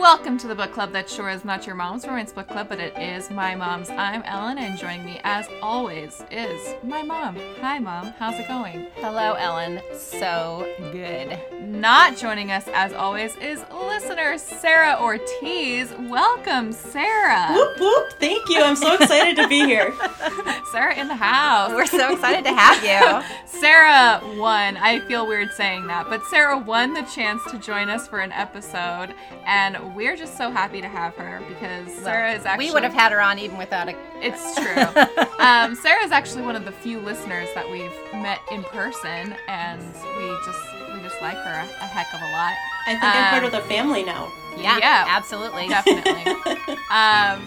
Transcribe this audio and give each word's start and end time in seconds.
Welcome 0.00 0.38
to 0.38 0.48
the 0.48 0.54
book 0.54 0.72
club 0.72 0.92
that 0.92 1.10
sure 1.10 1.28
is 1.28 1.44
not 1.44 1.66
your 1.66 1.76
mom's 1.76 2.06
romance 2.06 2.32
book 2.32 2.48
club, 2.48 2.70
but 2.70 2.80
it 2.80 2.96
is 2.98 3.28
my 3.28 3.54
mom's. 3.54 3.90
I'm 3.90 4.22
Ellen, 4.22 4.56
and 4.56 4.78
joining 4.78 5.04
me, 5.04 5.20
as 5.24 5.46
always, 5.60 6.24
is 6.30 6.74
my 6.82 7.02
mom. 7.02 7.36
Hi, 7.60 7.78
mom. 7.78 8.14
How's 8.18 8.40
it 8.40 8.48
going? 8.48 8.86
Hello, 8.94 9.34
Ellen. 9.34 9.82
So 9.92 10.66
good. 10.90 11.38
Not 11.70 12.16
joining 12.16 12.50
us, 12.50 12.64
as 12.74 12.92
always, 12.92 13.36
is 13.36 13.64
listener 13.72 14.36
Sarah 14.38 14.98
Ortiz. 15.00 15.94
Welcome, 16.00 16.72
Sarah. 16.72 17.46
Whoop 17.54 17.78
whoop! 17.78 18.12
Thank 18.18 18.48
you. 18.48 18.60
I'm 18.60 18.74
so 18.74 18.94
excited 18.94 19.36
to 19.36 19.46
be 19.46 19.60
here. 19.60 19.94
Sarah 20.72 20.96
in 20.96 21.06
the 21.06 21.14
house. 21.14 21.70
We're 21.70 21.86
so 21.86 22.12
excited 22.12 22.44
to 22.46 22.52
have 22.52 22.82
you. 22.82 23.24
Sarah 23.60 24.20
won. 24.36 24.78
I 24.78 24.98
feel 25.06 25.28
weird 25.28 25.52
saying 25.52 25.86
that, 25.86 26.08
but 26.08 26.24
Sarah 26.24 26.58
won 26.58 26.92
the 26.92 27.02
chance 27.02 27.40
to 27.52 27.58
join 27.58 27.88
us 27.88 28.08
for 28.08 28.18
an 28.18 28.32
episode, 28.32 29.14
and 29.46 29.94
we're 29.94 30.16
just 30.16 30.36
so 30.36 30.50
happy 30.50 30.80
to 30.80 30.88
have 30.88 31.14
her 31.14 31.40
because 31.48 31.94
Sarah 32.02 32.32
is 32.32 32.44
actually. 32.46 32.66
We 32.66 32.72
would 32.72 32.82
have 32.82 32.94
had 32.94 33.12
her 33.12 33.20
on 33.20 33.38
even 33.38 33.56
without 33.56 33.88
a. 33.88 33.94
It's 34.16 34.54
true. 34.56 35.38
um, 35.38 35.76
Sarah 35.76 36.04
is 36.04 36.10
actually 36.10 36.42
one 36.42 36.56
of 36.56 36.64
the 36.64 36.72
few 36.72 36.98
listeners 36.98 37.48
that 37.54 37.70
we've 37.70 37.92
met 38.20 38.40
in 38.50 38.64
person, 38.64 39.36
and 39.46 39.80
we 40.16 40.36
just 40.44 40.58
we 40.74 40.79
just 41.20 41.36
like 41.36 41.44
her 41.44 41.50
a, 41.60 41.84
a 41.84 41.86
heck 41.86 42.12
of 42.14 42.20
a 42.20 42.32
lot. 42.32 42.54
I 42.86 42.92
think 42.92 43.04
I'm 43.04 43.30
part 43.30 43.42
Um, 43.42 43.46
of 43.46 43.52
the 43.52 43.68
family 43.68 44.02
now. 44.02 44.32
Yeah, 44.56 44.78
Yeah. 44.78 45.04
absolutely. 45.08 45.68
Definitely. 45.68 46.76
um, 46.90 47.40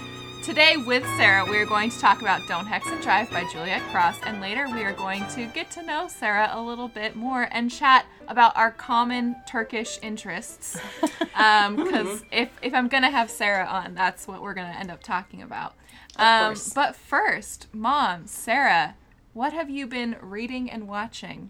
today 0.43 0.77
with 0.77 1.03
Sarah, 1.17 1.45
we 1.45 1.57
are 1.57 1.65
going 1.65 1.89
to 1.89 1.99
talk 1.99 2.21
about 2.21 2.41
Don't 2.47 2.65
Hex 2.67 2.87
and 2.87 3.01
Drive 3.01 3.29
by 3.31 3.43
Juliette 3.51 3.81
Cross, 3.91 4.17
and 4.25 4.39
later 4.41 4.67
we 4.69 4.83
are 4.83 4.93
going 4.93 5.25
to 5.29 5.45
get 5.47 5.69
to 5.71 5.83
know 5.83 6.07
Sarah 6.07 6.49
a 6.53 6.61
little 6.61 6.87
bit 6.87 7.15
more 7.15 7.47
and 7.51 7.69
chat 7.69 8.05
about 8.27 8.55
our 8.55 8.71
common 8.71 9.35
Turkish 9.47 9.99
interests. 10.02 10.80
Because 11.33 12.23
if, 12.31 12.49
if 12.61 12.73
I'm 12.75 12.87
going 12.87 13.02
to 13.03 13.09
have 13.09 13.30
Sarah 13.30 13.65
on, 13.65 13.95
that's 13.95 14.27
what 14.27 14.41
we're 14.41 14.53
going 14.53 14.71
to 14.71 14.80
end 14.80 14.91
up 14.91 15.02
talking 15.02 15.41
about. 15.41 15.73
Um, 16.15 16.55
but 16.75 16.95
first, 16.95 17.67
Mom, 17.73 18.27
Sarah, 18.27 18.95
what 19.33 19.52
have 19.52 19.69
you 19.69 19.87
been 19.87 20.15
reading 20.21 20.69
and 20.69 20.87
watching? 20.87 21.49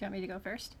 Do 0.00 0.06
you 0.06 0.12
want 0.12 0.22
me 0.22 0.26
to 0.28 0.32
go 0.32 0.38
first? 0.38 0.76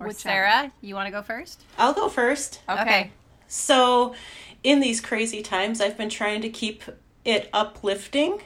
Or 0.00 0.08
Whichever. 0.08 0.22
Sarah, 0.22 0.72
you 0.80 0.96
want 0.96 1.06
to 1.06 1.12
go 1.12 1.22
first? 1.22 1.62
I'll 1.78 1.92
go 1.92 2.08
first. 2.08 2.62
Okay. 2.68 3.12
So, 3.46 4.16
in 4.64 4.80
these 4.80 5.00
crazy 5.00 5.40
times, 5.40 5.80
I've 5.80 5.96
been 5.96 6.08
trying 6.10 6.40
to 6.42 6.48
keep 6.48 6.82
it 7.24 7.48
uplifting. 7.52 8.40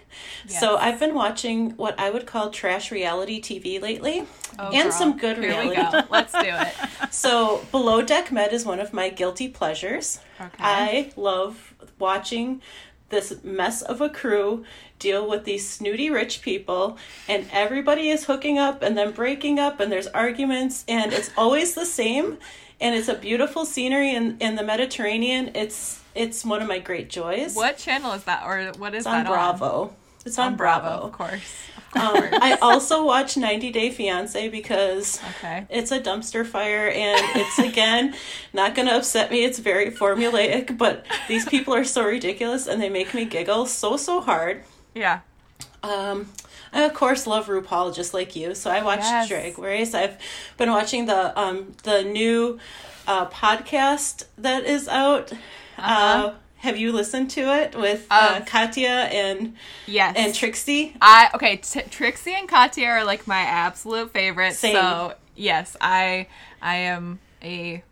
So, 0.47 0.77
I've 0.77 1.00
been 1.00 1.14
watching 1.14 1.70
what 1.78 1.98
I 1.98 2.11
would 2.11 2.27
call 2.27 2.50
trash 2.50 2.92
reality 2.92 3.41
TV 3.41 3.81
lately. 3.81 4.27
Oh, 4.59 4.66
and 4.75 4.83
girl. 4.91 4.92
some 4.92 5.16
good 5.16 5.39
Here 5.39 5.48
reality. 5.53 5.70
we 5.70 5.77
go. 5.77 6.03
Let's 6.11 6.33
do 6.34 6.41
it. 6.42 6.75
So, 7.11 7.64
Below 7.70 8.03
Deck 8.03 8.31
Med 8.31 8.53
is 8.53 8.66
one 8.66 8.81
of 8.81 8.92
my 8.92 9.09
guilty 9.09 9.48
pleasures. 9.48 10.20
Okay. 10.39 10.55
I 10.59 11.12
love 11.16 11.72
watching 11.98 12.61
this 13.11 13.42
mess 13.42 13.83
of 13.83 14.01
a 14.01 14.09
crew 14.09 14.64
deal 14.98 15.28
with 15.28 15.45
these 15.45 15.69
snooty 15.69 16.11
rich 16.11 16.42
people, 16.42 16.98
and 17.28 17.47
everybody 17.53 18.11
is 18.11 18.25
hooking 18.25 18.59
up 18.59 18.83
and 18.83 18.97
then 18.97 19.12
breaking 19.12 19.59
up, 19.59 19.81
and 19.81 19.91
there's 19.91 20.09
arguments, 20.09 20.84
and 20.89 21.12
it's 21.12 21.31
always 21.37 21.75
the 21.75 21.87
same. 21.87 22.39
And 22.81 22.95
it's 22.95 23.09
a 23.09 23.15
beautiful 23.15 23.65
scenery 23.65 24.15
in, 24.15 24.37
in 24.39 24.55
the 24.55 24.62
Mediterranean. 24.62 25.50
It's 25.55 26.00
it's 26.15 26.45
one 26.45 26.62
of 26.62 26.69
my 26.69 26.78
great 26.78 27.11
joys. 27.11 27.55
What 27.55 27.77
channel 27.77 28.12
is 28.12 28.25
that, 28.25 28.45
or 28.45 28.73
what 28.78 28.95
is 28.95 29.00
It's 29.00 29.06
on 29.06 29.25
that 29.25 29.31
Bravo. 29.31 29.95
It's 30.29 30.39
on, 30.39 30.57
Bravo. 30.57 30.89
of 31.07 31.12
course. 31.12 31.55
Um, 31.95 32.17
I 32.43 32.59
also 32.61 33.03
watch 33.05 33.37
90 33.39 33.71
Day 33.73 33.91
Fiance 33.91 34.48
because 34.51 35.21
Okay. 35.39 35.67
it's 35.71 35.91
a 35.91 35.98
dumpster 35.98 36.47
fire 36.47 36.89
and 36.89 37.19
it's 37.34 37.59
again 37.59 38.15
not 38.53 38.75
going 38.75 38.87
to 38.88 38.94
upset 38.94 39.31
me. 39.31 39.43
It's 39.43 39.59
very 39.59 39.91
formulaic, 39.91 40.77
but 40.77 41.06
these 41.28 41.47
people 41.47 41.75
are 41.75 41.84
so 41.84 42.05
ridiculous 42.05 42.67
and 42.67 42.81
they 42.81 42.91
make 42.91 43.15
me 43.15 43.25
giggle 43.25 43.65
so 43.67 43.97
so 43.97 44.21
hard. 44.21 44.65
Yeah. 44.94 45.21
Um, 45.83 46.28
I 46.75 46.83
of 46.83 46.93
course 46.93 47.27
love 47.27 47.47
RuPaul 47.47 47.94
just 47.94 48.12
like 48.12 48.37
you, 48.37 48.55
so 48.55 48.71
I 48.71 48.83
watched 48.83 49.05
Yes. 49.05 49.28
Drag 49.28 49.59
Race. 49.59 49.94
I've 49.94 50.19
been 50.59 50.71
watching 50.71 51.06
the 51.06 51.38
um 51.41 51.75
the 51.84 52.03
new 52.05 52.59
uh, 53.06 53.27
podcast 53.31 54.27
that 54.37 54.65
is 54.67 54.88
out. 54.88 55.33
uh 55.33 55.37
Uh-huh. 55.78 56.33
Have 56.58 56.76
you 56.76 56.92
listened 56.92 57.30
to 57.30 57.41
it 57.62 57.74
with 57.76 58.06
uh, 58.10 58.41
Katya 58.46 58.88
and 58.88 59.54
Yes. 59.86 60.14
and 60.16 60.34
Trixie? 60.34 60.94
I 61.00 61.30
okay. 61.34 61.56
T- 61.58 61.82
Trixie 61.91 62.34
and 62.34 62.48
Katya 62.48 62.86
are 62.86 63.04
like 63.04 63.26
my 63.26 63.41
absolute 63.41 64.12
favorite. 64.12 64.54
Same. 64.54 64.74
So 64.74 65.14
yes, 65.36 65.76
I 65.80 66.26
I 66.60 66.76
am 66.76 67.20
a 67.42 67.82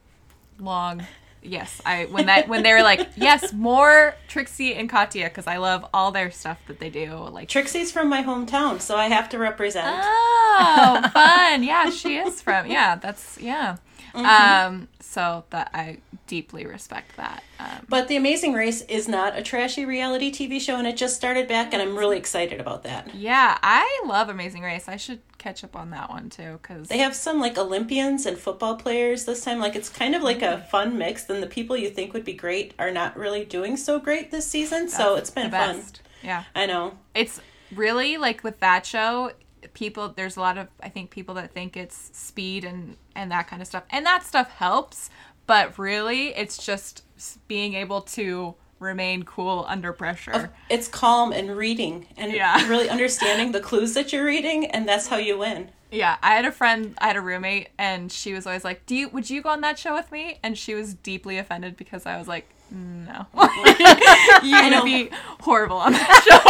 long. 0.58 1.06
Yes, 1.42 1.80
I 1.86 2.06
when 2.06 2.26
that 2.26 2.48
when 2.48 2.64
they 2.64 2.72
were 2.72 2.82
like 2.82 3.08
yes 3.16 3.52
more 3.52 4.16
Trixie 4.26 4.74
and 4.74 4.90
Katya 4.90 5.26
because 5.28 5.46
I 5.46 5.58
love 5.58 5.86
all 5.94 6.10
their 6.10 6.32
stuff 6.32 6.58
that 6.66 6.80
they 6.80 6.90
do 6.90 7.14
like 7.14 7.48
Trixie's 7.48 7.92
from 7.92 8.08
my 8.08 8.24
hometown, 8.24 8.80
so 8.80 8.96
I 8.96 9.06
have 9.06 9.28
to 9.28 9.38
represent. 9.38 9.86
oh 9.88 11.10
fun 11.12 11.62
yeah 11.72 11.88
she 11.90 12.16
is 12.16 12.42
from 12.42 12.66
yeah 12.68 12.96
that's 12.96 13.38
yeah 13.40 13.76
um 14.14 14.88
so 15.16 15.44
that 15.50 15.70
I 15.72 15.98
deeply 16.26 16.66
respect 16.66 17.16
that 17.16 17.42
um, 17.58 17.86
But 17.88 18.08
The 18.08 18.16
Amazing 18.16 18.52
Race 18.52 18.82
is 18.82 19.08
not 19.08 19.38
a 19.38 19.42
trashy 19.42 19.84
reality 19.86 20.30
TV 20.30 20.60
show, 20.60 20.76
and 20.76 20.86
it 20.86 20.96
just 20.96 21.16
started 21.16 21.48
back, 21.48 21.72
and 21.72 21.80
I'm 21.80 21.96
really 21.96 22.18
excited 22.18 22.60
about 22.60 22.82
that. 22.82 23.14
yeah 23.14 23.56
I 23.62 24.02
love 24.06 24.28
Amazing 24.28 24.62
Race 24.62 24.88
I 24.88 24.96
should 24.96 25.20
catch 25.38 25.64
up 25.64 25.74
on 25.76 25.90
that 25.90 26.10
one 26.10 26.28
too 26.28 26.58
because 26.60 26.88
They 26.88 26.98
have 26.98 27.14
some 27.14 27.40
like 27.40 27.56
Olympians 27.56 28.26
and 28.26 28.36
football 28.36 28.76
players 28.76 29.24
this 29.24 29.42
time. 29.44 29.58
Like 29.58 29.74
it's 29.76 29.88
kind 29.88 30.14
of 30.14 30.22
like 30.22 30.42
a 30.42 30.58
fun 30.72 30.98
mix. 30.98 31.28
And 31.30 31.42
the 31.42 31.46
people 31.46 31.76
you 31.76 31.88
think 31.88 32.12
would 32.14 32.24
be 32.24 32.32
great 32.34 32.74
are 32.78 32.90
not 32.90 33.16
really 33.16 33.44
doing 33.44 33.76
so 33.76 33.98
great 33.98 34.30
this 34.30 34.46
season. 34.46 34.88
so 34.88 35.14
it's 35.16 35.30
been 35.30 35.50
fun. 35.50 35.80
yeah 36.22 36.44
I 36.54 36.66
know. 36.66 36.98
it's 37.14 37.40
really 37.74 38.16
like 38.16 38.42
with 38.44 38.60
that 38.60 38.84
show 38.84 39.30
people 39.76 40.08
there's 40.16 40.36
a 40.38 40.40
lot 40.40 40.56
of 40.56 40.66
i 40.82 40.88
think 40.88 41.10
people 41.10 41.34
that 41.34 41.52
think 41.52 41.76
it's 41.76 42.10
speed 42.16 42.64
and 42.64 42.96
and 43.14 43.30
that 43.30 43.46
kind 43.46 43.60
of 43.62 43.68
stuff. 43.68 43.84
And 43.90 44.04
that 44.06 44.22
stuff 44.24 44.48
helps 44.50 45.10
but 45.46 45.78
really 45.78 46.28
it's 46.34 46.56
just 46.64 47.04
being 47.46 47.74
able 47.74 48.00
to 48.00 48.54
remain 48.78 49.22
cool 49.22 49.64
under 49.68 49.92
pressure. 49.92 50.50
It's 50.68 50.88
calm 50.88 51.32
and 51.32 51.56
reading 51.56 52.06
and 52.16 52.32
Yeah. 52.32 52.68
really 52.72 52.88
understanding 52.90 53.52
the 53.52 53.60
clues 53.60 53.94
that 53.94 54.12
you're 54.12 54.24
reading, 54.24 54.66
and 54.66 54.86
that's 54.88 55.06
how 55.08 55.16
you 55.18 55.38
win. 55.38 55.70
yeah 55.90 56.16
i 56.22 56.30
had 56.34 56.44
a 56.44 56.52
friend 56.52 56.80
i 56.98 57.06
had 57.06 57.16
a 57.16 57.20
roommate 57.20 57.68
and 57.78 58.10
she 58.10 58.32
was 58.36 58.44
always 58.46 58.64
like 58.64 58.84
do 58.86 58.94
you 59.00 59.08
would 59.14 59.30
you 59.30 59.40
go 59.42 59.50
on 59.50 59.60
that 59.60 59.78
show 59.78 59.94
with 59.94 60.10
me? 60.10 60.24
And 60.42 60.56
she 60.58 60.74
was 60.74 60.94
deeply 61.10 61.36
offended 61.38 61.76
because 61.76 62.06
i 62.06 62.18
was 62.18 62.26
like 62.34 62.46
no. 62.70 63.18
You're 64.42 64.60
gonna 64.66 64.82
be 64.84 65.10
horrible 65.48 65.76
on 65.86 65.92
that 65.92 66.10
show 66.26 66.42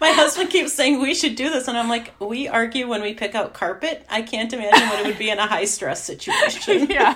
My 0.00 0.10
husband 0.10 0.50
keeps 0.50 0.72
saying 0.72 1.00
we 1.00 1.14
should 1.14 1.34
do 1.36 1.50
this, 1.50 1.68
and 1.68 1.76
I'm 1.76 1.88
like, 1.88 2.14
we 2.20 2.48
argue 2.48 2.88
when 2.88 3.02
we 3.02 3.14
pick 3.14 3.34
out 3.34 3.54
carpet. 3.54 4.04
I 4.08 4.22
can't 4.22 4.52
imagine 4.52 4.88
what 4.88 5.00
it 5.00 5.06
would 5.06 5.18
be 5.18 5.30
in 5.30 5.38
a 5.38 5.46
high 5.46 5.64
stress 5.64 6.02
situation. 6.02 6.86
yeah 6.90 7.14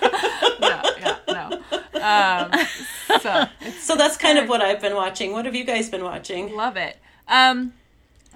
no 0.60 0.82
yeah 1.00 1.16
no 1.28 1.60
um 2.00 3.20
so 3.20 3.46
So 3.80 3.96
that's 3.96 4.16
kind 4.16 4.38
of 4.38 4.48
what 4.48 4.60
I've 4.60 4.80
been 4.80 4.94
watching. 4.94 5.32
What 5.32 5.44
have 5.44 5.54
you 5.54 5.64
guys 5.64 5.88
been 5.88 6.04
watching? 6.04 6.54
Love 6.54 6.76
it. 6.76 6.98
Um, 7.26 7.72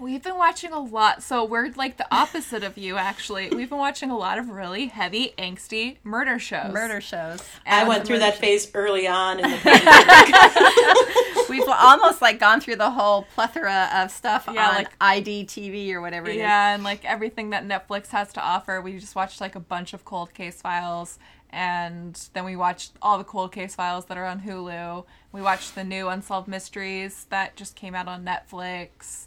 we've 0.03 0.23
been 0.23 0.37
watching 0.37 0.73
a 0.73 0.81
lot. 0.81 1.23
So 1.23 1.45
we're 1.45 1.71
like 1.77 1.97
the 1.97 2.07
opposite 2.15 2.63
of 2.65 2.77
you, 2.77 2.97
actually. 2.97 3.49
We've 3.51 3.69
been 3.71 3.79
watching 3.79 4.11
a 4.11 4.17
lot 4.19 4.39
of 4.39 4.49
really 4.51 4.87
heavy, 4.87 5.33
angsty 5.39 5.97
murder 6.05 6.39
shows. 6.39 6.73
Murder 6.73 7.01
shows. 7.01 7.41
I 7.67 7.87
went 7.89 8.05
through 8.07 8.17
murder 8.17 8.31
that 8.31 8.39
phase 8.39 8.71
early 8.75 9.07
on 9.07 9.39
in 9.41 9.51
the 9.51 9.57
pandemic. 9.63 11.49
We've 11.49 11.69
almost 11.69 12.23
like 12.23 12.39
gone 12.41 12.61
through 12.61 12.77
the 12.77 12.91
whole 12.91 13.23
plethora 13.35 13.91
of 13.95 14.11
stuff 14.11 14.49
Yeah, 14.53 14.69
on 14.69 14.75
like- 14.77 14.93
ID 15.01 15.45
TV 15.45 15.93
or 15.93 16.01
whatever 16.01 16.29
it 16.29 16.33
is. 16.33 16.37
Yeah, 16.39 16.75
and 16.75 16.83
like 16.83 17.05
everything 17.05 17.51
that 17.51 17.67
Netflix 17.67 18.09
has 18.09 18.33
to 18.35 18.41
offer. 18.43 18.81
We 18.81 18.99
just 18.99 19.15
watched 19.15 19.41
like 19.41 19.55
a 19.55 19.61
bunch 19.61 19.93
of 19.93 20.05
cold 20.05 20.33
case 20.35 20.61
files, 20.63 21.19
and 21.51 22.19
then 22.33 22.45
we 22.45 22.57
watched 22.57 22.93
all 23.03 23.19
the 23.19 23.25
cold 23.25 23.53
case 23.53 23.75
files 23.75 24.07
that 24.07 24.17
are 24.17 24.25
on 24.25 24.41
Hulu. 24.41 25.05
We 25.33 25.43
watched 25.43 25.75
the 25.75 25.85
new 25.85 26.09
Unsolved 26.09 26.49
Mysteries 26.49 27.27
that 27.31 27.55
just 27.57 27.77
came 27.77 27.95
out 27.95 28.09
on 28.09 28.25
Netflix. 28.25 29.27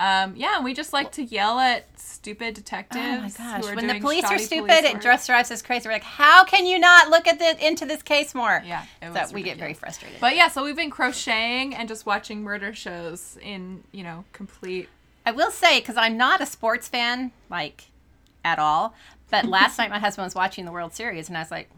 Um, 0.00 0.34
yeah, 0.36 0.56
and 0.56 0.64
we 0.64 0.74
just 0.74 0.92
like 0.92 1.12
to 1.12 1.22
yell 1.22 1.60
at 1.60 1.86
stupid 1.98 2.54
detectives. 2.54 2.98
Oh 3.00 3.20
my 3.20 3.28
who 3.28 3.60
gosh! 3.62 3.72
are 3.72 3.76
When 3.76 3.86
the 3.86 4.00
police 4.00 4.24
are 4.24 4.38
stupid, 4.38 4.68
police 4.68 4.94
it 4.94 5.00
just 5.00 5.26
drives 5.26 5.50
us 5.50 5.62
crazy. 5.62 5.88
We're 5.88 5.94
like, 5.94 6.02
how 6.02 6.44
can 6.44 6.66
you 6.66 6.78
not 6.78 7.08
look 7.08 7.28
at 7.28 7.38
the 7.38 7.64
into 7.64 7.86
this 7.86 8.02
case 8.02 8.34
more? 8.34 8.62
Yeah, 8.66 8.84
it 9.00 9.12
so 9.12 9.20
was 9.20 9.32
we 9.32 9.42
get 9.42 9.58
very 9.58 9.74
frustrated. 9.74 10.20
But 10.20 10.34
yeah, 10.34 10.48
so 10.48 10.64
we've 10.64 10.76
been 10.76 10.90
crocheting 10.90 11.74
and 11.74 11.88
just 11.88 12.04
watching 12.06 12.42
murder 12.42 12.74
shows 12.74 13.38
in, 13.42 13.84
you 13.92 14.02
know, 14.02 14.24
complete. 14.32 14.88
I 15.24 15.30
will 15.30 15.52
say, 15.52 15.78
because 15.78 15.96
I'm 15.96 16.16
not 16.16 16.40
a 16.40 16.46
sports 16.46 16.88
fan, 16.88 17.30
like 17.48 17.84
at 18.44 18.58
all. 18.58 18.94
But 19.30 19.44
last 19.46 19.78
night 19.78 19.90
my 19.90 19.98
husband 20.00 20.26
was 20.26 20.34
watching 20.34 20.64
the 20.64 20.72
World 20.72 20.94
Series, 20.94 21.28
and 21.28 21.36
I 21.36 21.40
was 21.42 21.50
like, 21.50 21.70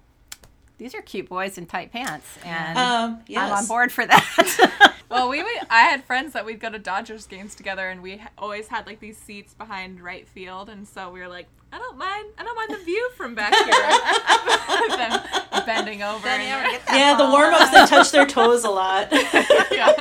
"These 0.79 0.95
are 0.95 1.03
cute 1.03 1.29
boys 1.29 1.59
in 1.59 1.67
tight 1.67 1.93
pants," 1.93 2.39
and 2.45 2.79
Um, 2.79 3.21
yes. 3.27 3.51
I'm 3.51 3.59
on 3.59 3.67
board 3.67 3.93
for 3.93 4.07
that. 4.07 4.94
Well, 5.11 5.29
we 5.29 5.43
would, 5.43 5.53
I 5.71 5.83
had 5.83 6.05
friends 6.05 6.33
that 6.33 6.45
we'd 6.45 6.61
go 6.61 6.71
to 6.71 6.79
Dodgers 6.79 7.27
games 7.27 7.55
together, 7.55 7.89
and 7.89 8.03
we 8.03 8.21
always 8.39 8.69
had 8.69 8.87
like 8.87 9.01
these 9.01 9.17
seats 9.19 9.55
behind 9.55 10.01
right 10.01 10.27
field, 10.27 10.69
and 10.69 10.87
so 10.89 11.11
we 11.11 11.21
were 11.21 11.29
like, 11.29 11.47
I 11.73 11.79
don't 11.79 11.99
mind, 11.99 12.27
I 12.39 12.43
don't 12.45 12.56
mind 12.56 12.81
the 12.81 12.85
view 12.85 13.11
from 13.17 13.35
back 13.35 13.53
here. 13.55 14.97
Them 14.97 15.65
bending 15.67 16.03
over. 16.03 16.23
Then 16.25 16.41
you 16.41 16.47
and- 16.49 16.62
ever 16.67 16.71
get 16.71 16.87
that 16.87 16.97
Yeah, 16.97 17.12
the 17.15 17.25
ball. 17.25 17.33
warm 17.33 17.55
ups 17.55 17.71
they 17.71 17.87
touch 17.87 18.11
their 18.12 18.27
toes 18.27 18.65
a 18.65 18.71
lot. 18.71 19.09
yeah. 19.73 19.93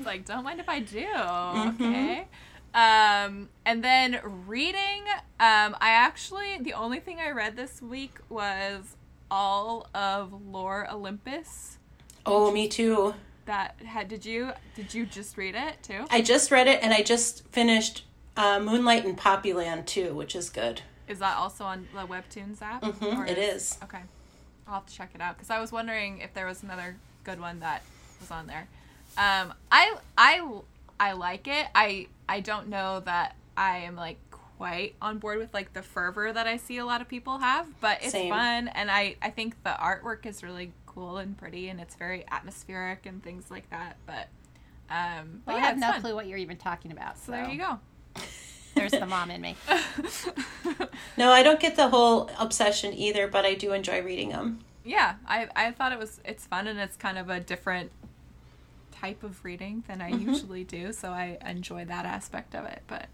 like, 0.04 0.24
don't 0.24 0.44
mind 0.44 0.60
if 0.60 0.68
I 0.68 0.80
do. 0.80 1.04
Mm-hmm. 1.06 1.84
Okay. 1.84 2.26
Um, 2.74 3.48
and 3.64 3.82
then 3.82 4.20
reading, 4.46 5.02
um, 5.40 5.76
I 5.80 5.90
actually 5.90 6.58
the 6.60 6.72
only 6.74 7.00
thing 7.00 7.18
I 7.20 7.30
read 7.30 7.56
this 7.56 7.82
week 7.82 8.18
was 8.28 8.96
all 9.30 9.88
of 9.94 10.32
Lore 10.46 10.88
Olympus. 10.90 11.78
Oh, 12.26 12.50
me 12.52 12.68
too. 12.68 13.14
That 13.46 13.76
had 13.84 14.08
did 14.08 14.24
you 14.24 14.52
did 14.76 14.94
you 14.94 15.06
just 15.06 15.36
read 15.36 15.54
it 15.54 15.82
too? 15.82 16.04
I 16.10 16.20
just 16.20 16.50
read 16.50 16.68
it 16.68 16.80
and 16.82 16.92
I 16.92 17.02
just 17.02 17.46
finished 17.48 18.04
uh, 18.36 18.60
Moonlight 18.60 19.04
and 19.04 19.16
Poppyland 19.18 19.86
too, 19.86 20.14
which 20.14 20.36
is 20.36 20.50
good. 20.50 20.82
Is 21.08 21.18
that 21.18 21.36
also 21.36 21.64
on 21.64 21.88
the 21.92 22.06
Webtoons 22.06 22.62
app? 22.62 22.82
Mhm, 22.82 23.18
Or 23.18 23.26
it 23.26 23.38
is. 23.38 23.76
Okay. 23.82 23.98
I'll 24.68 24.74
have 24.74 24.86
to 24.86 24.94
check 24.94 25.10
it 25.14 25.20
out 25.20 25.36
because 25.36 25.50
I 25.50 25.60
was 25.60 25.72
wondering 25.72 26.18
if 26.20 26.32
there 26.32 26.46
was 26.46 26.62
another 26.62 26.96
good 27.24 27.40
one 27.40 27.58
that 27.60 27.82
was 28.20 28.30
on 28.30 28.46
there. 28.46 28.68
Um, 29.18 29.52
I 29.72 29.96
I 30.16 30.60
I 31.00 31.12
like 31.12 31.48
it. 31.48 31.66
I 31.74 32.06
I 32.28 32.38
don't 32.40 32.68
know 32.68 33.00
that 33.00 33.34
I 33.56 33.78
am 33.78 33.96
like 33.96 34.18
quite 34.30 34.94
on 35.02 35.18
board 35.18 35.38
with 35.38 35.52
like 35.52 35.72
the 35.72 35.82
fervor 35.82 36.32
that 36.32 36.46
I 36.46 36.56
see 36.58 36.76
a 36.76 36.84
lot 36.84 37.00
of 37.00 37.08
people 37.08 37.38
have, 37.38 37.66
but 37.80 37.98
it's 38.02 38.12
Same. 38.12 38.30
fun 38.30 38.68
and 38.68 38.90
I 38.90 39.16
I 39.20 39.30
think 39.30 39.60
the 39.64 39.70
artwork 39.70 40.24
is 40.26 40.44
really 40.44 40.72
cool 40.94 41.18
and 41.18 41.36
pretty 41.36 41.68
and 41.68 41.80
it's 41.80 41.94
very 41.94 42.24
atmospheric 42.30 43.06
and 43.06 43.22
things 43.22 43.50
like 43.50 43.68
that. 43.70 43.96
But 44.06 44.28
um, 44.90 45.42
but 45.44 45.54
Well, 45.54 45.62
I 45.62 45.66
have 45.66 45.78
no 45.78 45.92
fun. 45.92 46.00
clue 46.00 46.14
what 46.14 46.26
you're 46.26 46.38
even 46.38 46.56
talking 46.56 46.90
about. 46.92 47.18
So 47.18 47.32
there 47.32 47.48
you 47.48 47.58
go. 47.58 47.78
There's 48.74 48.92
the 48.92 49.06
mom 49.06 49.30
in 49.30 49.40
me. 49.40 49.56
No, 51.16 51.30
I 51.32 51.42
don't 51.42 51.60
get 51.60 51.76
the 51.76 51.88
whole 51.88 52.30
obsession 52.38 52.94
either, 52.94 53.26
but 53.28 53.44
I 53.44 53.54
do 53.54 53.72
enjoy 53.72 54.02
reading 54.02 54.30
them. 54.30 54.60
yeah 54.84 55.16
i 55.26 55.46
i 55.54 55.70
thought 55.72 55.92
it 55.92 55.98
was 55.98 56.20
it's 56.24 56.46
fun 56.46 56.66
and 56.66 56.78
it's 56.78 56.96
kind 56.96 57.18
of 57.18 57.28
a 57.28 57.38
different 57.38 57.90
type 58.92 59.22
of 59.22 59.44
reading 59.44 59.84
than 59.86 60.00
i 60.00 60.10
Mm-hmm. 60.10 60.30
usually 60.30 60.64
do 60.64 60.92
so 60.92 61.10
i 61.10 61.36
enjoy 61.46 61.84
that 61.84 62.06
aspect 62.06 62.54
of 62.54 62.64
it 62.64 62.82
but 62.86 63.06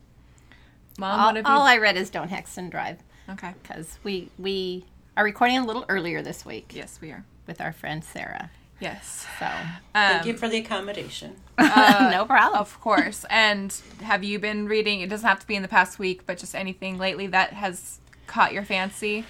mom 0.99 1.19
all 1.19 1.27
what 1.27 1.37
have 1.37 1.45
you 1.47 1.51
all 1.51 1.63
I 1.63 1.79
read 1.79 1.97
is 1.97 2.09
Don't 2.11 2.29
Hex 2.29 2.57
and 2.57 2.71
Drive 2.71 2.99
okay 3.29 3.55
because 3.63 3.99
we 4.05 4.31
we 4.39 4.85
are 5.17 5.25
recording 5.25 5.59
a 5.59 5.67
little 5.67 5.85
earlier 5.89 6.23
this 6.23 6.45
week 6.47 6.71
yes 6.73 7.01
we 7.01 7.11
are 7.11 7.25
with 7.47 7.61
our 7.61 7.73
friend 7.73 8.03
Sarah. 8.05 8.51
yes 8.81 9.27
So 9.39 9.47
Thank 9.95 10.23
um, 10.23 10.29
you 10.29 10.37
for 10.37 10.49
the 10.49 10.59
accommodation. 10.59 11.37
no 11.59 12.25
problem. 12.27 12.61
of 12.61 12.79
course 12.81 13.25
and 13.31 13.75
have 14.03 14.23
you 14.23 14.39
been 14.39 14.67
reading 14.69 15.01
it 15.01 15.09
doesn't 15.09 15.27
have 15.29 15.41
to 15.41 15.47
be 15.47 15.55
in 15.57 15.63
the 15.63 15.69
past 15.69 15.99
week 15.99 16.27
but 16.27 16.37
just 16.39 16.55
anything 16.55 16.99
lately 16.99 17.27
that 17.29 17.53
has 17.55 17.99
caught 18.27 18.53
your 18.53 18.65
fancy 18.65 19.25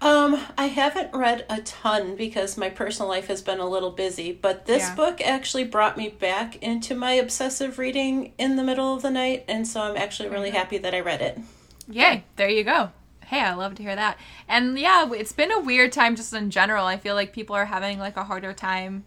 Um, 0.00 0.38
I 0.58 0.66
haven't 0.66 1.14
read 1.14 1.46
a 1.48 1.62
ton 1.62 2.14
because 2.14 2.58
my 2.58 2.68
personal 2.68 3.08
life 3.08 3.28
has 3.28 3.40
been 3.40 3.58
a 3.58 3.66
little 3.66 3.90
busy, 3.90 4.32
but 4.32 4.66
this 4.66 4.82
Yeah. 4.88 4.94
book 4.94 5.20
actually 5.22 5.64
brought 5.64 5.96
me 5.96 6.08
back 6.10 6.56
into 6.62 6.94
my 6.94 7.12
obsessive 7.12 7.78
reading 7.78 8.34
in 8.36 8.56
the 8.56 8.62
middle 8.62 8.94
of 8.94 9.00
the 9.02 9.10
night, 9.10 9.44
and 9.48 9.66
so 9.66 9.80
I'm 9.80 9.96
actually 9.96 10.28
really 10.28 10.50
happy 10.50 10.76
that 10.78 10.94
I 10.94 11.00
read 11.00 11.22
it. 11.22 11.38
Yay, 11.88 12.24
there 12.36 12.50
you 12.50 12.64
go. 12.64 12.90
Hey, 13.24 13.40
I 13.40 13.54
love 13.54 13.74
to 13.76 13.82
hear 13.82 13.96
that. 13.96 14.18
And 14.48 14.78
yeah, 14.78 15.10
it's 15.12 15.32
been 15.32 15.50
a 15.52 15.60
weird 15.60 15.92
time 15.92 16.16
just 16.16 16.32
in 16.32 16.50
general. 16.50 16.86
I 16.86 16.96
feel 16.96 17.14
like 17.14 17.32
people 17.32 17.56
are 17.56 17.66
having 17.66 17.98
like 17.98 18.16
a 18.16 18.24
harder 18.24 18.52
time 18.52 19.04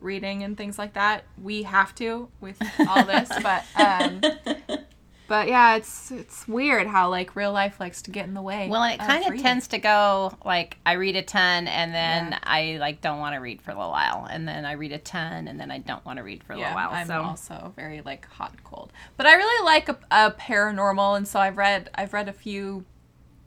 reading 0.00 0.42
and 0.42 0.56
things 0.56 0.78
like 0.78 0.94
that. 0.94 1.24
We 1.42 1.64
have 1.64 1.94
to 1.96 2.28
with 2.40 2.60
all 2.88 3.04
this, 3.04 3.28
but 3.42 3.64
um 3.76 4.20
but 5.28 5.46
yeah, 5.46 5.76
it's 5.76 6.10
it's 6.10 6.48
weird 6.48 6.86
how 6.86 7.10
like 7.10 7.36
real 7.36 7.52
life 7.52 7.78
likes 7.80 8.00
to 8.02 8.10
get 8.10 8.26
in 8.26 8.32
the 8.32 8.40
way. 8.40 8.68
Well, 8.70 8.82
and 8.82 8.94
it 8.94 9.04
kind 9.04 9.26
of 9.26 9.40
tends 9.40 9.68
to 9.68 9.78
go 9.78 10.32
like 10.44 10.78
I 10.86 10.92
read 10.92 11.16
a 11.16 11.22
ton 11.22 11.68
and 11.68 11.94
then 11.94 12.30
Yeah. 12.30 12.38
I 12.44 12.78
like 12.80 13.02
don't 13.02 13.18
want 13.18 13.34
to 13.34 13.38
read 13.38 13.60
for 13.60 13.70
a 13.72 13.74
little 13.74 13.90
while, 13.90 14.26
and 14.30 14.48
then 14.48 14.64
I 14.64 14.72
read 14.72 14.92
a 14.92 14.98
ton 14.98 15.46
and 15.46 15.60
then 15.60 15.70
I 15.70 15.78
don't 15.78 16.04
want 16.06 16.16
to 16.16 16.22
read 16.22 16.42
for 16.44 16.54
a 16.54 16.58
yeah, 16.58 16.68
little 16.68 16.76
while. 16.76 16.90
I'm 16.92 17.06
so 17.06 17.20
also 17.22 17.72
very 17.76 18.00
like 18.00 18.26
hot 18.26 18.52
and 18.52 18.64
cold. 18.64 18.90
But 19.18 19.26
I 19.26 19.34
really 19.34 19.64
like 19.66 19.88
a, 19.90 19.98
a 20.10 20.30
paranormal, 20.30 21.18
and 21.18 21.28
so 21.28 21.38
I've 21.40 21.58
read 21.58 21.90
I've 21.94 22.14
read 22.14 22.28
a 22.30 22.32
few, 22.32 22.86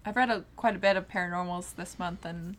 I've 0.06 0.16
read 0.16 0.30
a, 0.30 0.44
quite 0.56 0.76
a 0.76 0.80
bit 0.80 0.98
of 0.98 1.10
paranormals 1.10 1.76
this 1.76 2.00
month, 2.00 2.26
and 2.26 2.58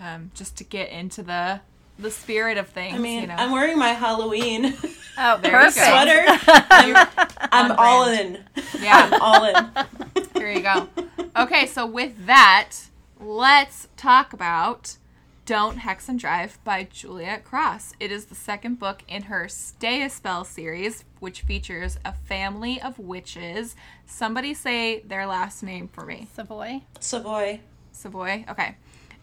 um, 0.00 0.30
just 0.34 0.56
to 0.58 0.64
get 0.64 0.90
into 0.90 1.22
the 1.22 1.60
the 1.98 2.10
spirit 2.10 2.58
of 2.58 2.68
things. 2.68 2.94
I 2.94 2.98
mean, 2.98 3.22
you 3.22 3.26
know, 3.28 3.34
I'm 3.38 3.52
wearing 3.52 3.78
my 3.78 3.90
Halloween 3.90 4.74
oh, 5.18 5.38
There 5.38 5.58
you 5.58 5.66
go. 5.66 5.70
sweater. 5.70 6.24
I'm, 6.70 7.08
I'm 7.52 7.72
all 7.72 8.06
in. 8.08 8.44
yeah. 8.80 9.08
I'm 9.10 9.22
all 9.22 9.44
in. 9.44 9.70
Here 10.34 10.52
you 10.52 10.60
go. 10.60 10.88
Okay, 11.36 11.66
so 11.66 11.86
with 11.86 12.26
that, 12.26 12.72
let's 13.18 13.88
talk 13.96 14.32
about 14.32 14.96
Don't 15.46 15.78
Hex 15.78 16.08
and 16.08 16.18
Drive 16.18 16.58
by 16.64 16.88
Juliette 16.90 17.44
Cross. 17.44 17.92
It 18.00 18.10
is 18.10 18.26
the 18.26 18.34
second 18.34 18.80
book 18.80 19.02
in 19.06 19.22
her 19.24 19.48
Stay 19.48 20.02
a 20.02 20.10
Spell 20.10 20.44
series, 20.44 21.04
which 21.20 21.42
features 21.42 21.98
a 22.04 22.12
family 22.12 22.80
of 22.82 22.98
witches. 22.98 23.76
Somebody 24.06 24.54
say 24.54 25.00
their 25.00 25.24
last 25.24 25.62
name 25.62 25.86
for 25.86 26.04
me. 26.04 26.26
Savoy. 26.34 26.82
Savoy. 26.98 27.60
Savoy. 27.92 28.44
Okay. 28.50 28.74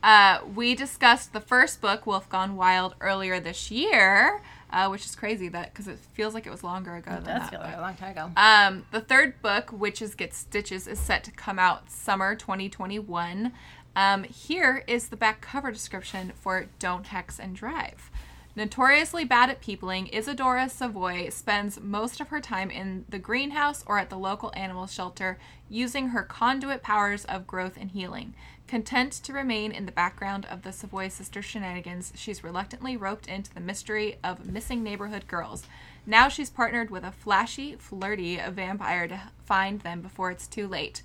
Uh, 0.01 0.39
we 0.55 0.75
discussed 0.75 1.33
the 1.33 1.41
first 1.41 1.81
book, 1.81 2.07
Wolf 2.07 2.29
Gone 2.29 2.55
Wild, 2.55 2.95
earlier 3.01 3.39
this 3.41 3.69
year, 3.69 4.41
uh, 4.71 4.87
which 4.87 5.05
is 5.05 5.15
crazy 5.15 5.49
that 5.49 5.73
because 5.73 5.87
it 5.89 5.97
feels 6.13 6.33
like 6.33 6.45
it 6.47 6.49
was 6.51 6.63
longer 6.63 6.95
ago 6.95 7.11
than 7.11 7.23
Does 7.23 7.25
that. 7.41 7.49
feel 7.49 7.59
but- 7.59 7.67
like 7.67 7.77
a 7.77 7.81
long 7.81 7.95
time 7.95 8.11
ago. 8.11 8.31
um, 8.37 8.85
the 8.91 9.01
third 9.01 9.41
book, 9.41 9.71
Witches 9.73 10.15
Get 10.15 10.33
Stitches, 10.33 10.87
is 10.87 10.99
set 10.99 11.23
to 11.25 11.31
come 11.31 11.59
out 11.59 11.89
summer 11.91 12.33
2021. 12.35 13.51
Um, 13.95 14.23
here 14.23 14.83
is 14.87 15.09
the 15.09 15.17
back 15.17 15.41
cover 15.41 15.71
description 15.71 16.33
for 16.35 16.67
Don't 16.79 17.07
Hex 17.07 17.39
and 17.39 17.55
Drive. 17.55 18.09
Notoriously 18.55 19.25
bad 19.25 19.49
at 19.49 19.61
peopling, 19.61 20.09
Isadora 20.13 20.69
Savoy 20.69 21.29
spends 21.29 21.81
most 21.81 22.21
of 22.21 22.27
her 22.27 22.39
time 22.39 22.69
in 22.69 23.03
the 23.09 23.17
greenhouse 23.17 23.83
or 23.87 23.97
at 23.97 24.11
the 24.11 24.17
local 24.17 24.51
animal 24.55 24.85
shelter 24.85 25.39
using 25.69 26.09
her 26.09 26.21
conduit 26.21 26.83
powers 26.83 27.25
of 27.25 27.47
growth 27.47 27.77
and 27.79 27.89
healing. 27.89 28.35
Content 28.67 29.11
to 29.11 29.33
remain 29.33 29.71
in 29.71 29.87
the 29.87 29.91
background 29.91 30.45
of 30.51 30.61
the 30.61 30.71
Savoy 30.71 31.07
sister 31.07 31.41
shenanigans, 31.41 32.13
she's 32.15 32.43
reluctantly 32.43 32.95
roped 32.95 33.27
into 33.27 33.51
the 33.51 33.59
mystery 33.59 34.17
of 34.23 34.45
missing 34.45 34.83
neighborhood 34.83 35.27
girls. 35.27 35.65
Now 36.05 36.27
she's 36.27 36.51
partnered 36.51 36.91
with 36.91 37.03
a 37.03 37.11
flashy, 37.11 37.75
flirty 37.75 38.39
vampire 38.51 39.07
to 39.07 39.19
find 39.45 39.81
them 39.81 40.01
before 40.01 40.29
it's 40.29 40.47
too 40.47 40.67
late. 40.67 41.01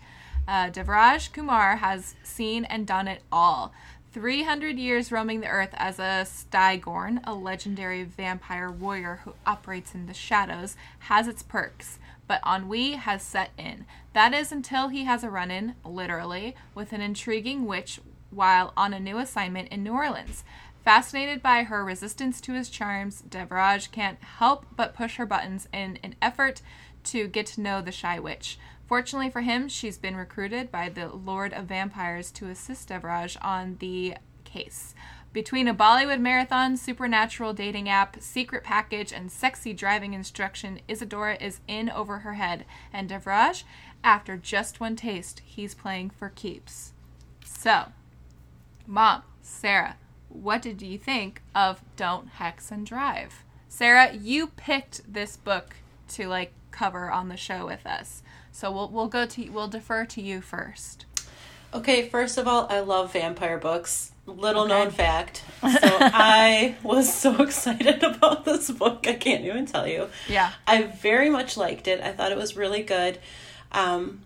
Uh, 0.49 0.71
Devraj 0.71 1.31
Kumar 1.31 1.77
has 1.77 2.15
seen 2.23 2.65
and 2.65 2.87
done 2.87 3.07
it 3.07 3.21
all. 3.31 3.71
300 4.13 4.79
years 4.79 5.13
roaming 5.13 5.41
the 5.41 5.47
earth 5.47 5.75
as 5.75 5.99
a 5.99 6.25
Stygorn, 6.25 7.21
a 7.25 7.35
legendary 7.35 8.03
vampire 8.03 8.71
warrior 8.71 9.21
who 9.25 9.35
operates 9.45 9.95
in 9.95 10.07
the 10.07 10.15
shadows, 10.15 10.75
has 11.01 11.29
its 11.29 11.43
perks. 11.43 11.99
But 12.27 12.41
ennui 12.47 12.93
has 12.93 13.23
set 13.23 13.51
in. 13.59 13.85
That 14.15 14.33
is 14.33 14.51
until 14.51 14.89
he 14.89 15.05
has 15.05 15.23
a 15.23 15.29
run 15.29 15.51
in, 15.51 15.75
literally, 15.85 16.57
with 16.75 16.95
an 16.95 17.03
intriguing 17.03 17.67
witch 17.67 18.01
while 18.31 18.73
on 18.75 18.95
a 18.95 19.01
new 19.01 19.19
assignment 19.19 19.69
in 19.69 19.83
New 19.83 19.93
Orleans. 19.93 20.45
Fascinated 20.83 21.43
by 21.43 21.65
her 21.65 21.85
resistance 21.85 22.41
to 22.41 22.55
his 22.55 22.71
charms, 22.71 23.23
Devraj 23.29 23.91
can't 23.91 24.23
help 24.23 24.65
but 24.75 24.95
push 24.95 25.17
her 25.17 25.27
buttons 25.27 25.69
in 25.75 25.99
an 26.03 26.15
effort 26.23 26.63
to 27.05 27.29
get 27.29 27.47
to 27.47 27.61
know 27.61 27.83
the 27.83 27.93
shy 27.93 28.19
witch. 28.19 28.59
Fortunately 28.89 29.29
for 29.29 29.43
him, 29.43 29.69
she's 29.69 29.99
been 29.99 30.17
recruited 30.17 30.73
by 30.73 30.89
the 30.89 31.09
Lord 31.09 31.53
of 31.53 31.67
Vampires 31.67 32.31
to 32.33 32.49
assist 32.49 32.89
Devraj 32.89 33.37
on 33.43 33.77
the 33.81 34.15
case. 34.45 34.95
Between 35.35 35.69
a 35.69 35.75
Bollywood 35.75 36.21
marathon, 36.21 36.79
supernatural 36.79 37.53
dating 37.53 37.87
app, 37.87 38.17
secret 38.23 38.65
package, 38.65 39.13
and 39.13 39.31
sexy 39.31 39.75
driving 39.75 40.15
instruction, 40.15 40.81
Isadora 40.89 41.37
is 41.39 41.61
in 41.69 41.91
over 41.91 42.21
her 42.21 42.35
head. 42.35 42.65
And 42.91 43.11
Devraj, 43.11 43.65
after 44.03 44.39
just 44.39 44.81
one 44.81 44.97
taste, 44.97 45.43
he's 45.45 45.75
playing 45.75 46.09
for 46.09 46.31
keeps. 46.31 46.95
So, 47.45 47.93
Mom, 48.87 49.23
Sarah, 49.43 49.97
what 50.31 50.63
did 50.63 50.81
you 50.81 50.97
think 50.97 51.43
of 51.55 51.83
Don't 51.97 52.29
Hex 52.29 52.71
and 52.71 52.87
Drive? 52.87 53.45
Sarah, 53.69 54.15
you 54.15 54.47
picked 54.47 55.13
this 55.13 55.37
book 55.37 55.77
to 56.09 56.27
like 56.27 56.53
cover 56.71 57.11
on 57.11 57.29
the 57.29 57.37
show 57.37 57.67
with 57.67 57.87
us. 57.87 58.23
So 58.59 58.73
we'll 58.73 58.89
we'll 58.89 59.07
go 59.07 59.25
to 59.25 59.49
we'll 59.51 59.69
defer 59.69 60.05
to 60.07 60.21
you 60.21 60.41
first. 60.41 61.05
Okay, 61.73 62.09
first 62.09 62.39
of 62.39 62.49
all, 62.49 62.67
I 62.69 62.81
love 62.81 63.13
vampire 63.13 63.57
books. 63.57 64.11
Little 64.27 64.63
Okay. 64.65 64.71
known 64.71 64.91
fact. 64.91 65.45
So 65.61 65.69
I 65.81 66.75
was 66.83 67.15
so 67.15 67.41
excited 67.41 68.03
about 68.03 68.45
this 68.45 68.69
book. 68.69 69.07
I 69.07 69.13
can't 69.15 69.45
even 69.45 69.65
tell 69.67 69.87
you. 69.87 70.09
Yeah. 70.29 70.51
I 70.67 70.83
very 70.83 71.31
much 71.31 71.57
liked 71.57 71.87
it. 71.87 72.01
I 72.01 72.11
thought 72.11 72.33
it 72.33 72.37
was 72.37 72.57
really 72.57 72.83
good. 72.83 73.21
Um, 73.71 74.23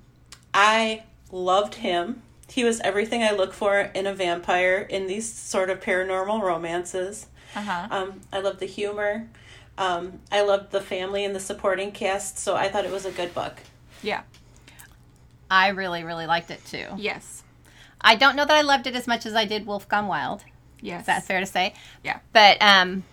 I 0.55 1.03
loved 1.31 1.75
him. 1.75 2.23
He 2.49 2.65
was 2.65 2.81
everything 2.81 3.23
I 3.23 3.33
look 3.33 3.53
for 3.53 3.81
in 3.81 4.07
a 4.07 4.15
vampire 4.15 4.79
in 4.79 5.09
these 5.09 5.31
sort 5.31 5.69
of 5.69 5.81
paranormal 5.81 6.41
romances. 6.41 7.27
Uh-huh. 7.55 7.87
Um, 7.91 8.21
I 8.33 8.41
loved 8.41 8.61
the 8.61 8.67
humor. 8.67 9.29
Um, 9.77 10.21
I 10.31 10.41
loved 10.43 10.71
the 10.73 10.81
family 10.81 11.23
and 11.23 11.35
the 11.35 11.41
supporting 11.41 11.93
cast, 11.93 12.39
so 12.39 12.57
I 12.57 12.71
thought 12.71 12.87
it 12.87 12.91
was 12.93 13.05
a 13.05 13.11
good 13.11 13.35
book. 13.35 13.61
Yeah. 14.03 14.23
I 15.51 15.69
really, 15.69 16.03
really 16.05 16.27
liked 16.27 16.51
it 16.51 16.65
too. 16.65 16.87
Yes. 16.97 17.43
I 18.01 18.15
don't 18.17 18.37
know 18.37 18.45
that 18.45 18.57
I 18.57 18.63
loved 18.63 18.87
it 18.87 18.97
as 18.97 19.07
much 19.07 19.27
as 19.27 19.35
I 19.35 19.45
did 19.45 19.67
Wolf 19.67 19.89
Gone 19.89 20.07
Wild. 20.07 20.43
Yes. 20.81 21.03
Is 21.03 21.07
that 21.07 21.25
fair 21.25 21.41
to 21.41 21.47
say? 21.47 21.75
Yeah. 22.03 22.19
But 22.33 22.61
um, 22.61 23.05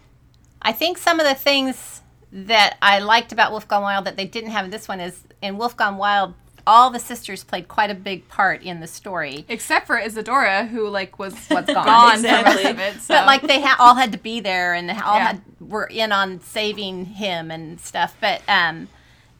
I 0.62 0.72
think 0.72 0.98
some 0.98 1.20
of 1.20 1.28
the 1.28 1.36
things 1.36 2.02
that 2.32 2.78
I 2.82 3.00
liked 3.00 3.32
about 3.32 3.52
Wolf 3.52 3.68
Gone 3.68 3.84
Wild 3.84 4.06
that 4.06 4.16
they 4.18 4.26
didn't 4.26 4.52
have 4.52 4.66
in 4.66 4.72
this 4.72 4.88
one 4.88 5.00
is 5.00 5.22
in 5.42 5.58
Wolf 5.58 5.76
Gone 5.78 5.98
Wild, 5.98 6.34
all 6.66 6.90
the 6.92 7.00
sisters 7.00 7.44
played 7.44 7.68
quite 7.68 7.90
a 7.90 7.96
big 7.96 8.28
part 8.30 8.64
in 8.64 8.80
the 8.80 8.88
story. 8.88 9.46
Except 9.50 9.86
for 9.88 9.98
Isadora, 10.00 10.66
who 10.66 10.88
like 10.88 11.20
was 11.20 11.34
Was 11.52 11.66
gone. 11.66 11.86
gone 11.86 12.14
Exactly. 12.16 12.64
of 12.72 12.80
it. 12.80 13.02
So. 13.02 13.14
But 13.16 13.26
like 13.28 13.42
they 13.42 13.62
ha- 13.62 13.76
all 13.80 13.96
had 13.96 14.12
to 14.14 14.18
be 14.18 14.40
there 14.40 14.74
and 14.74 14.90
all 14.90 15.18
Yeah. 15.18 15.28
had 15.28 15.42
were 15.60 15.86
in 15.86 16.12
on 16.12 16.40
saving 16.42 17.06
him 17.06 17.52
and 17.52 17.80
stuff. 17.80 18.16
But 18.22 18.42
um, 18.48 18.88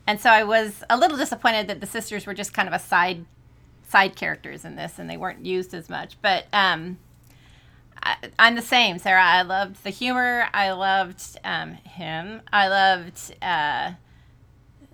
and 0.10 0.20
so 0.20 0.32
I 0.32 0.44
was 0.44 0.84
a 0.90 0.98
little 0.98 1.18
disappointed 1.18 1.68
that 1.68 1.82
the 1.82 1.86
sisters 1.86 2.26
were 2.26 2.34
just 2.34 2.52
kind 2.52 2.68
of 2.68 2.74
a 2.74 2.80
side 2.80 3.26
side 3.88 4.16
characters 4.16 4.66
in 4.66 4.76
this 4.76 4.98
and 4.98 5.08
they 5.08 5.18
weren't 5.18 5.46
used 5.46 5.72
as 5.76 5.88
much. 5.88 6.18
But 6.20 6.48
um, 6.52 6.98
I, 8.02 8.16
I'm 8.40 8.56
the 8.56 8.64
same, 8.64 8.98
Sarah. 8.98 9.24
I 9.24 9.44
loved 9.44 9.84
the 9.84 9.92
humor. 9.92 10.48
I 10.52 10.72
loved 10.72 11.22
um, 11.44 11.74
him. 11.74 12.42
I 12.52 12.70
loved. 12.70 13.36
Uh, 13.40 13.92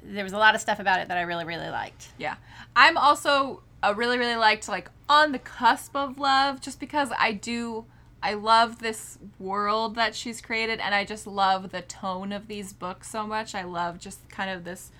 there 0.04 0.26
was 0.26 0.34
a 0.34 0.38
lot 0.38 0.54
of 0.54 0.60
stuff 0.60 0.82
about 0.82 1.00
it 1.00 1.08
that 1.08 1.18
I 1.18 1.22
really 1.22 1.46
really 1.46 1.70
liked. 1.70 2.10
Yeah. 2.18 2.36
I'm 2.76 2.98
also 2.98 3.64
a 3.82 3.94
really, 3.94 4.18
really 4.18 4.36
liked 4.36 4.68
like 4.68 4.92
on 5.08 5.32
the 5.32 5.40
cusp 5.40 5.96
of 5.96 6.20
love 6.20 6.60
just 6.60 6.78
because 6.78 7.14
I 7.18 7.32
do 7.32 7.86
I 8.22 8.34
love 8.34 8.80
this 8.80 9.18
world 9.40 9.96
that 9.96 10.14
she's 10.14 10.42
created 10.42 10.82
and 10.82 10.94
I 10.94 11.06
just 11.06 11.26
love 11.26 11.72
the 11.72 11.84
tone 11.84 12.34
of 12.34 12.50
these 12.50 12.74
books 12.74 13.10
so 13.10 13.26
much. 13.26 13.56
I 13.56 13.64
love 13.64 13.98
just 13.98 14.28
kind 14.28 14.50
of 14.50 14.66
this 14.66 14.92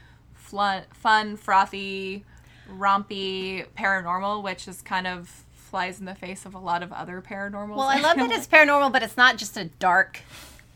fun, 0.46 0.84
fun 0.94 1.38
frothy, 1.38 2.24
rompy 2.72 3.66
paranormal, 3.78 4.44
which 4.44 4.68
is 4.68 4.82
kind 4.82 5.08
of 5.08 5.44
flies 5.54 6.00
in 6.00 6.06
the 6.06 6.16
face 6.16 6.46
of 6.46 6.54
a 6.54 6.60
lot 6.60 6.84
of 6.84 6.94
other 6.94 7.22
paranormals. 7.22 7.76
Well, 7.76 7.82
I 7.82 8.00
love 8.00 8.18
that 8.18 8.32
it's 8.32 8.48
paranormal, 8.48 8.92
but 8.92 9.04
it's 9.04 9.18
not 9.18 9.38
just 9.38 9.58
a 9.58 9.66
dark 9.66 10.22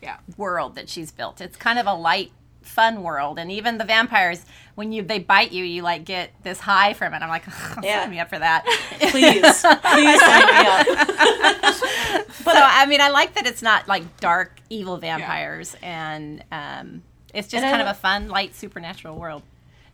yeah. 0.02 0.16
world 0.36 0.74
that 0.74 0.88
she's 0.88 1.10
built. 1.10 1.40
It's 1.40 1.56
kind 1.56 1.78
of 1.78 1.86
a 1.86 1.94
light, 1.94 2.32
fun 2.62 3.02
world, 3.02 3.38
and 3.38 3.50
even 3.50 3.78
the 3.78 3.84
vampires, 3.84 4.44
when 4.74 4.92
you 4.92 5.02
they 5.02 5.18
bite 5.18 5.52
you, 5.52 5.64
you 5.64 5.82
like 5.82 6.04
get 6.04 6.30
this 6.42 6.60
high 6.60 6.92
from 6.92 7.14
it. 7.14 7.22
I'm 7.22 7.28
like, 7.28 7.44
Yeah. 7.82 8.02
sign 8.02 8.10
me 8.10 8.18
up 8.18 8.28
for 8.28 8.38
that. 8.38 8.64
Please, 9.10 9.40
please 9.62 10.20
sign 10.20 10.46
me 10.46 10.66
up. 10.66 12.26
so 12.32 12.52
I 12.52 12.86
mean, 12.86 13.00
I 13.00 13.08
like 13.10 13.34
that 13.34 13.46
it's 13.46 13.62
not 13.62 13.88
like 13.88 14.18
dark, 14.18 14.58
evil 14.68 14.98
vampires, 14.98 15.76
and 15.82 16.44
um, 16.52 17.02
it's 17.32 17.48
just 17.48 17.62
And 17.62 17.66
I 17.66 17.70
kind 17.70 17.82
of 17.82 17.96
a 17.96 17.98
fun, 17.98 18.28
light, 18.28 18.54
supernatural 18.54 19.16
world. 19.16 19.42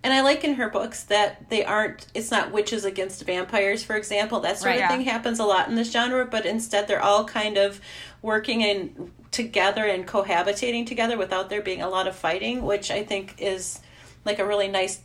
And 0.02 0.12
I 0.14 0.20
like 0.20 0.44
in 0.44 0.54
her 0.54 0.68
books 0.70 1.02
that 1.04 1.50
they 1.50 1.64
aren't, 1.64 2.06
it's 2.14 2.30
not 2.30 2.52
witches 2.52 2.84
against 2.84 3.24
vampires, 3.24 3.82
for 3.82 3.96
example. 3.96 4.40
That 4.40 4.58
sort 4.58 4.70
Right, 4.70 4.74
of 4.76 4.80
yeah. 4.80 4.88
thing 4.88 5.00
happens 5.02 5.40
a 5.40 5.44
lot 5.44 5.68
in 5.68 5.74
this 5.74 5.90
genre, 5.90 6.24
but 6.24 6.46
instead 6.46 6.86
they're 6.86 7.02
all 7.02 7.24
kind 7.24 7.56
of 7.56 7.80
working 8.22 8.60
in 8.60 9.10
together 9.32 9.84
and 9.84 10.06
cohabitating 10.06 10.86
together 10.86 11.18
without 11.18 11.50
there 11.50 11.60
being 11.62 11.82
a 11.82 11.88
lot 11.88 12.06
of 12.06 12.14
fighting, 12.16 12.62
which 12.62 12.90
I 12.90 13.02
think 13.04 13.34
is 13.38 13.80
like 14.24 14.38
a 14.38 14.46
really 14.46 14.68
nice 14.68 15.00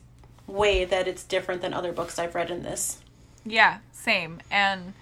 way 0.48 0.86
that 0.86 1.08
it's 1.08 1.24
different 1.24 1.62
than 1.62 1.74
other 1.74 1.92
books 1.92 2.20
I've 2.20 2.36
read 2.36 2.52
in 2.52 2.64
this. 2.64 3.00
Yeah, 3.46 3.80
same. 3.92 4.42
And 4.52 4.94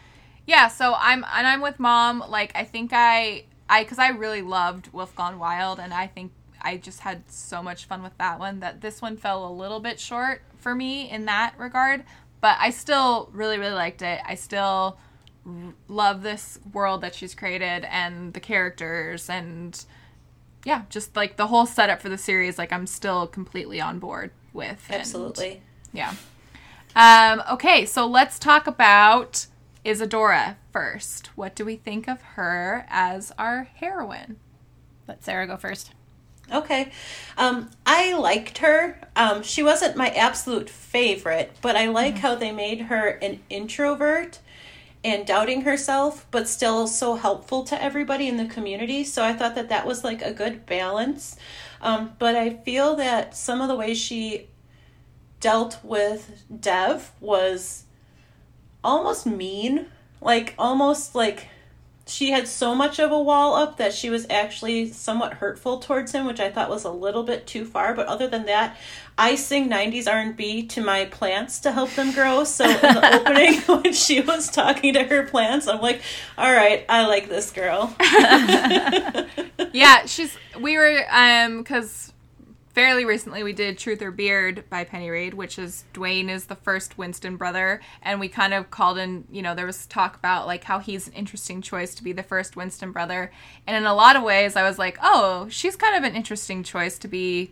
yeah, 0.46 0.68
so 0.68 0.96
I'm 0.98 1.26
and 1.34 1.48
I'm 1.48 1.62
with 1.62 1.80
mom. 1.80 2.24
Like 2.28 2.52
I 2.56 2.64
think 2.64 2.92
I 2.94 3.44
I 3.70 3.84
because 3.84 4.00
I 4.00 4.10
really 4.10 4.42
loved 4.42 4.92
Wolf 4.94 5.16
Gone 5.16 5.40
Wild, 5.40 5.80
and 5.80 5.94
I 5.94 6.08
think 6.08 6.32
I 6.62 6.78
just 6.78 7.00
had 7.02 7.30
so 7.32 7.62
much 7.64 7.86
fun 7.86 8.04
with 8.04 8.18
that 8.18 8.40
one 8.40 8.60
that 8.60 8.82
this 8.82 9.02
one 9.02 9.18
fell 9.18 9.48
a 9.48 9.52
little 9.52 9.80
bit 9.80 10.00
short 10.00 10.42
for 10.58 10.76
me 10.76 11.10
in 11.10 11.26
that 11.26 11.54
regard. 11.58 12.04
But 12.42 12.58
I 12.60 12.70
still 12.70 13.30
really 13.34 13.58
really 13.58 13.74
liked 13.74 14.02
it. 14.02 14.22
I 14.26 14.36
still 14.36 14.98
r- 15.46 15.74
love 15.88 16.22
this 16.24 16.60
world 16.74 17.02
that 17.02 17.16
she's 17.16 17.36
created 17.36 17.86
and 17.90 18.34
the 18.34 18.40
characters 18.40 19.30
and 19.30 19.84
yeah, 20.66 20.84
just 20.90 21.16
like 21.16 21.38
the 21.38 21.48
whole 21.48 21.66
setup 21.66 22.02
for 22.02 22.10
the 22.10 22.18
series. 22.18 22.58
Like 22.58 22.72
I'm 22.74 22.88
still 22.88 23.28
completely 23.28 23.80
on 23.82 24.00
board 24.00 24.32
with. 24.54 24.86
and- 24.90 25.02
Absolutely. 25.02 25.62
yeah. 25.94 26.14
Um, 26.96 27.42
okay, 27.52 27.86
so 27.86 28.06
let's 28.08 28.40
talk 28.40 28.68
about 28.68 29.46
Isadora 29.86 30.58
first. 30.74 31.28
What 31.38 31.56
do 31.56 31.64
we 31.64 31.76
think 31.76 32.08
of 32.10 32.22
her 32.22 32.86
as 32.90 33.32
our 33.38 33.64
heroine? 33.76 34.38
Let 35.08 35.24
Sarah 35.24 35.48
go 35.48 35.56
first. 35.56 35.92
Okay. 36.52 36.92
Um, 37.38 37.70
I 37.86 38.14
liked 38.14 38.60
her. 38.60 39.00
Um, 39.16 39.44
she 39.44 39.64
wasn't 39.64 39.96
my 39.96 40.10
absolute 40.10 40.70
favorite, 40.70 41.56
but 41.62 41.76
I 41.76 41.88
like 41.88 42.18
how 42.18 42.36
they 42.36 42.52
made 42.52 42.82
her 42.82 43.08
an 43.22 43.40
introvert 43.50 44.40
and 45.04 45.26
doubting 45.26 45.62
herself, 45.62 46.26
but 46.32 46.48
still 46.48 46.88
so 46.88 47.16
helpful 47.16 47.64
to 47.64 47.82
everybody 47.82 48.28
in 48.28 48.38
the 48.38 48.46
community. 48.46 49.04
So 49.04 49.24
I 49.24 49.34
thought 49.34 49.56
that 49.56 49.70
that 49.70 49.86
was 49.86 50.04
like 50.04 50.22
a 50.22 50.34
good 50.34 50.66
balance. 50.66 51.38
Um, 51.82 52.14
but 52.20 52.36
I 52.36 52.50
feel 52.50 52.96
that 52.98 53.36
some 53.36 53.62
of 53.62 53.70
the 53.70 53.76
ways 53.76 53.98
she 53.98 54.48
dealt 55.40 55.80
with 55.84 56.44
Dev 56.60 57.12
was 57.22 57.84
almost 58.84 59.26
mean. 59.26 59.86
Like, 60.22 60.54
almost 60.60 61.16
like 61.16 61.48
she 62.10 62.32
had 62.32 62.48
so 62.48 62.74
much 62.74 63.00
of 63.00 63.12
a 63.12 63.22
wall 63.22 63.56
up 63.56 63.78
that 63.78 63.94
she 63.94 64.10
was 64.10 64.26
actually 64.30 64.92
somewhat 64.92 65.36
hurtful 65.36 65.80
towards 65.80 66.12
him, 66.12 66.26
which 66.26 66.40
I 66.40 66.50
thought 66.50 66.70
was 66.70 66.84
a 66.84 66.92
little 66.92 67.24
bit 67.24 67.46
too 67.46 67.66
far. 67.66 67.94
But 67.94 68.08
other 68.08 68.28
than 68.28 68.46
that, 68.46 68.78
I 69.18 69.36
sing 69.36 69.70
'90s 69.70 70.12
R&B 70.12 70.68
to 70.68 70.82
my 70.82 71.06
plants 71.06 71.60
to 71.60 71.72
help 71.72 71.92
them 71.92 72.12
grow. 72.12 72.44
So 72.44 72.66
in 72.66 72.82
the 72.82 73.16
opening, 73.20 73.62
when 73.84 73.94
she 73.94 74.22
was 74.22 74.50
talking 74.50 74.94
to 74.94 75.04
her 75.04 75.24
plants, 75.24 75.68
I'm 75.68 75.82
like, 75.82 76.02
"All 76.38 76.52
right, 76.52 76.86
I 76.90 77.06
like 77.06 77.30
this 77.30 77.52
girl." 77.52 77.96
yeah, 79.74 80.06
she's 80.06 80.38
we 80.60 80.78
were 80.78 81.06
um 81.12 81.64
cuz 81.64 82.12
fairly 82.74 83.06
recently 83.06 83.44
we 83.44 83.54
did 83.54 83.78
Truth 83.78 84.02
or 84.02 84.12
Beard 84.12 84.64
by 84.70 84.84
Penny 84.84 85.10
Reid, 85.10 85.34
which 85.34 85.58
is 85.60 85.86
Duane 85.94 86.30
is 86.30 86.46
the 86.46 86.56
first 86.56 86.98
Winston 86.98 87.36
brother 87.36 87.82
and 88.02 88.20
we 88.20 88.28
kind 88.28 88.54
of 88.54 88.70
called 88.72 88.98
in, 88.98 89.26
you 89.32 89.42
know, 89.42 89.56
there 89.56 89.66
was 89.66 89.86
talk 89.86 90.16
about 90.16 90.48
like 90.48 90.64
how 90.64 90.80
he's 90.80 91.08
an 91.08 91.14
interesting 91.14 91.62
choice 91.62 91.96
to 91.96 92.04
be 92.04 92.12
the 92.12 92.24
first 92.24 92.56
Winston 92.56 92.92
brother. 92.92 93.32
And 93.68 93.76
in 93.76 93.86
a 93.86 93.94
lot 93.94 94.16
of 94.16 94.24
ways 94.24 94.56
I 94.56 94.64
was 94.64 94.78
like, 94.78 94.98
"Oh, 95.02 95.48
she's 95.50 95.76
kind 95.76 95.96
of 95.96 96.04
an 96.04 96.16
interesting 96.16 96.64
choice 96.64 96.98
to 97.00 97.08
be 97.08 97.52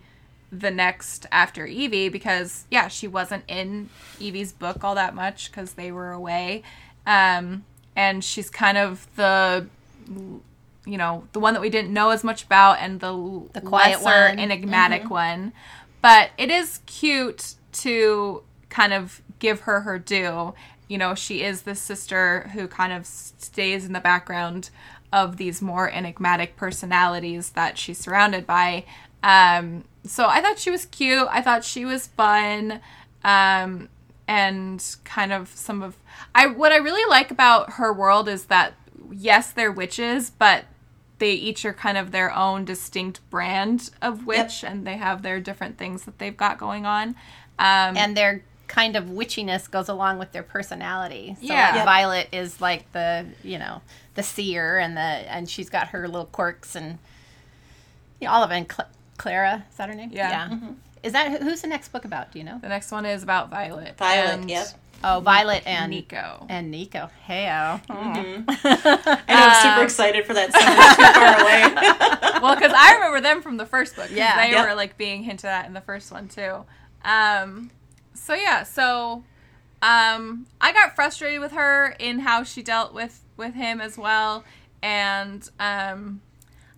the 0.51 0.71
next 0.71 1.25
after 1.31 1.65
Evie 1.65 2.09
because 2.09 2.65
yeah, 2.71 2.87
she 2.87 3.07
wasn't 3.07 3.43
in 3.47 3.89
Evie's 4.21 4.53
book 4.53 4.83
all 4.83 4.95
that 4.95 5.13
much 5.15 5.51
cuz 5.51 5.73
they 5.73 5.91
were 5.91 6.11
away. 6.11 6.63
Um 7.05 7.65
and 7.95 8.23
she's 8.23 8.49
kind 8.49 8.77
of 8.77 9.07
the 9.15 9.67
you 10.87 10.97
know 10.97 11.27
the 11.33 11.39
one 11.39 11.53
that 11.53 11.61
we 11.61 11.69
didn't 11.69 11.91
know 11.93 12.09
as 12.11 12.23
much 12.23 12.43
about 12.45 12.79
and 12.79 12.99
the, 13.01 13.11
The 13.53 13.61
quiet 13.61 14.01
lesser 14.01 14.29
one. 14.29 14.39
enigmatic 14.39 15.09
one. 15.09 15.53
But 16.01 16.29
it 16.37 16.49
is 16.49 16.79
cute 16.85 17.55
to 17.73 18.43
kind 18.69 18.93
of 18.93 19.21
give 19.39 19.61
her 19.61 19.81
her 19.81 19.99
due. 19.99 20.53
You 20.87 20.97
know 20.97 21.13
she 21.15 21.43
is 21.43 21.63
the 21.63 21.75
sister 21.75 22.49
who 22.53 22.67
kind 22.67 22.93
of 22.93 23.05
stays 23.05 23.85
in 23.85 23.93
the 23.93 23.99
background 23.99 24.69
of 25.11 25.37
these 25.37 25.61
more 25.61 25.89
enigmatic 25.91 26.55
personalities 26.55 27.51
that 27.51 27.77
she's 27.77 27.97
surrounded 27.97 28.47
by. 28.47 28.85
Um 29.23 29.83
so 30.05 30.27
i 30.27 30.41
thought 30.41 30.57
she 30.59 30.71
was 30.71 30.85
cute. 30.85 31.27
I 31.29 31.41
thought 31.41 31.63
she 31.65 31.83
was 31.85 32.07
fun. 32.07 32.79
Um 33.23 33.89
and 34.29 34.83
kind 35.03 35.31
of 35.33 35.49
some 35.49 35.81
of 35.83 35.97
I 36.35 36.47
what 36.47 36.71
I 36.71 36.77
really 36.77 37.07
like 37.09 37.31
about 37.31 37.73
her 37.73 37.91
world 37.93 38.27
is 38.29 38.45
that 38.45 38.73
yes, 39.11 39.51
they're 39.51 39.71
witches, 39.71 40.29
but 40.29 40.65
they 41.19 41.31
each 41.33 41.65
are 41.65 41.73
kind 41.73 41.97
of 41.97 42.11
their 42.11 42.33
own 42.35 42.63
distinct 42.65 43.19
brand 43.29 43.89
of 44.01 44.25
witch 44.27 44.63
and 44.63 44.85
they 44.85 44.97
have 44.97 45.21
their 45.23 45.39
different 45.39 45.77
things 45.77 46.03
that 46.03 46.19
they've 46.19 46.37
got 46.37 46.57
going 46.57 46.85
on. 46.85 47.09
Um 47.59 47.97
and 47.97 48.15
their 48.15 48.43
kind 48.67 48.95
of 48.97 49.05
witchiness 49.05 49.71
goes 49.71 49.87
along 49.89 50.19
with 50.19 50.31
their 50.33 50.43
personality. 50.43 51.35
So 51.39 51.47
Yeah. 51.47 51.65
like 51.67 51.75
Yep. 51.75 51.85
Violet 51.85 52.27
is 52.33 52.61
like 52.61 52.91
the 52.91 53.25
you 53.43 53.57
know 53.57 53.81
the 54.15 54.23
seer, 54.23 54.77
and 54.79 54.97
the 54.97 55.01
and 55.01 55.47
she's 55.49 55.69
got 55.69 55.89
her 55.89 56.07
little 56.07 56.25
quirks 56.25 56.75
and 56.75 56.97
yeah, 58.19 58.31
all 58.31 58.43
of 58.43 58.51
it. 58.51 58.55
And 58.55 58.71
Cl- 58.71 58.89
Clara 59.17 59.65
is 59.69 59.77
that 59.77 59.89
her 59.89 59.95
name? 59.95 60.09
Yeah. 60.11 60.57
Is 61.03 61.13
that 61.13 61.41
who's 61.41 61.61
the 61.61 61.67
next 61.67 61.89
book 61.89 62.03
about? 62.05 62.31
Do 62.31 62.39
you 62.39 62.45
know? 62.45 62.57
the 62.59 62.67
next 62.69 62.91
one 62.91 63.05
is 63.05 63.23
about 63.23 63.49
Violet. 63.49 63.95
Violet, 63.97 64.29
and 64.39 64.49
yep. 64.49 64.67
Oh, 65.03 65.19
Violet 65.19 65.63
and 65.65 65.91
Nico. 65.91 66.45
and 66.49 66.71
Nico. 66.71 67.09
Heyo. 67.27 67.81
And 67.89 68.45
I 68.63 69.47
was 69.47 69.57
super 69.61 69.83
excited 69.83 70.25
for 70.25 70.33
that. 70.33 70.51
Someone 70.51 70.95
too 70.95 71.13
far 71.19 71.41
away. 71.41 72.39
well, 72.41 72.55
because 72.55 72.73
I 72.75 72.93
remember 72.95 73.21
them 73.21 73.41
from 73.41 73.57
the 73.57 73.65
first 73.65 73.95
book. 73.95 74.09
Yeah. 74.11 74.35
they 74.45 74.51
Yep. 74.51 74.67
were 74.69 74.75
like 74.75 74.97
being 74.97 75.23
hinted 75.23 75.45
at 75.49 75.65
in 75.67 75.73
the 75.73 75.81
first 75.81 76.11
one 76.11 76.27
too. 76.27 76.65
Um, 77.05 77.69
so 78.15 78.33
yeah, 78.33 78.63
so 78.63 79.23
um, 79.81 80.47
I 80.59 80.73
got 80.73 80.95
frustrated 80.95 81.39
with 81.41 81.51
her 81.51 81.95
in 81.99 82.19
how 82.19 82.43
she 82.43 82.63
dealt 82.63 82.93
with 82.93 83.23
with 83.37 83.53
him 83.53 83.79
as 83.79 83.97
well, 83.99 84.43
and 84.81 85.47
um, 85.59 86.21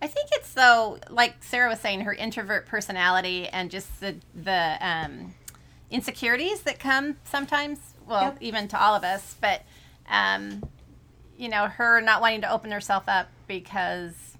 I 0.02 0.06
think 0.06 0.28
it's 0.32 0.52
though, 0.52 0.98
like 1.08 1.42
Sarah 1.42 1.70
was 1.70 1.80
saying, 1.80 2.02
her 2.02 2.12
introvert 2.12 2.66
personality 2.66 3.48
and 3.48 3.70
just 3.70 4.00
the 4.00 4.16
the 4.34 4.76
um, 4.80 5.34
insecurities 5.90 6.60
that 6.62 6.78
come 6.78 7.16
sometimes. 7.24 7.78
Well, 8.10 8.22
Yep. 8.24 8.38
even 8.40 8.68
to 8.68 8.80
all 8.82 8.94
of 8.94 9.04
us, 9.04 9.36
but 9.40 9.62
um, 10.08 10.62
you 11.38 11.48
know, 11.48 11.66
her 11.68 12.00
not 12.00 12.20
wanting 12.20 12.40
to 12.42 12.50
open 12.52 12.70
herself 12.72 13.04
up 13.08 13.28
because 13.46 14.36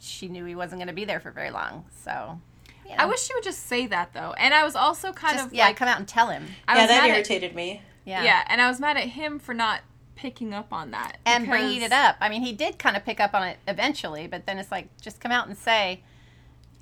she 0.00 0.26
knew 0.28 0.44
he 0.46 0.54
wasn't 0.54 0.78
going 0.80 0.88
to 0.88 0.94
be 0.94 1.04
there 1.04 1.20
for 1.20 1.30
very 1.30 1.50
long. 1.50 1.84
So, 2.04 2.40
you 2.84 2.90
know, 2.90 2.96
I 2.98 3.06
wish 3.06 3.20
she 3.22 3.34
would 3.34 3.44
just 3.44 3.66
say 3.66 3.86
that 3.86 4.14
though. 4.14 4.32
And 4.38 4.54
I 4.54 4.64
was 4.64 4.74
also 4.74 5.12
kind 5.12 5.36
just 5.36 5.46
of 5.48 5.54
yeah, 5.54 5.66
like, 5.66 5.76
come 5.76 5.86
out 5.88 5.98
and 5.98 6.08
tell 6.08 6.28
him. 6.28 6.46
I 6.66 6.76
yeah, 6.78 6.86
that 6.86 7.02
mad 7.02 7.10
at- 7.10 7.14
irritated 7.16 7.54
me. 7.54 7.82
Yeah. 8.06 8.24
yeah, 8.24 8.44
and 8.48 8.60
I 8.62 8.68
was 8.68 8.80
mad 8.80 8.96
at 8.96 9.04
him 9.10 9.38
for 9.38 9.52
not 9.54 9.82
picking 10.16 10.52
up 10.54 10.72
on 10.72 10.90
that 10.90 11.18
and 11.26 11.46
bringing 11.46 11.82
it 11.82 11.92
up. 11.92 12.16
I 12.20 12.28
mean, 12.30 12.42
he 12.42 12.52
did 12.52 12.78
kind 12.78 12.96
of 12.96 13.04
pick 13.04 13.20
up 13.20 13.34
on 13.34 13.46
it 13.46 13.58
eventually, 13.68 14.26
but 14.26 14.46
then 14.46 14.58
it's 14.58 14.70
like 14.70 14.88
just 15.00 15.20
come 15.20 15.30
out 15.30 15.46
and 15.46 15.56
say, 15.56 16.02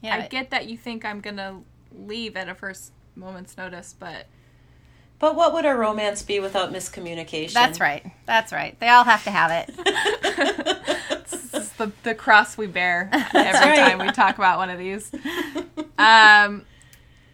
you 0.01 0.09
know, 0.11 0.17
I 0.17 0.29
get 0.29 0.51
that 0.51 0.67
you 0.69 0.77
think 0.79 1.05
I'm 1.05 1.21
gonna 1.21 1.61
leave 1.93 2.37
at 2.37 2.49
a 2.49 2.55
first 2.55 2.93
moment's 3.17 3.57
notice, 3.57 3.95
but 3.99 4.27
But 5.19 5.35
what 5.35 5.53
would 5.53 5.65
a 5.65 5.75
romance 5.75 6.23
be 6.23 6.39
without 6.39 6.73
miscommunication? 6.73 7.53
that's 7.53 7.81
right. 7.81 8.05
That's 8.27 8.53
right. 8.53 8.79
They 8.79 8.89
all 8.89 9.05
have 9.05 9.25
to 9.25 9.31
have 9.31 9.51
it. 9.51 9.75
this 11.31 11.55
is 11.55 11.73
the, 11.73 11.91
the 12.05 12.15
cross 12.15 12.57
we 12.57 12.67
bear 12.67 13.09
every 13.35 13.41
right. 13.43 13.79
time 13.79 13.99
we 13.99 14.13
talk 14.13 14.39
about 14.39 14.59
one 14.59 14.71
of 14.71 14.79
these. 14.79 15.11
Um, 15.99 16.65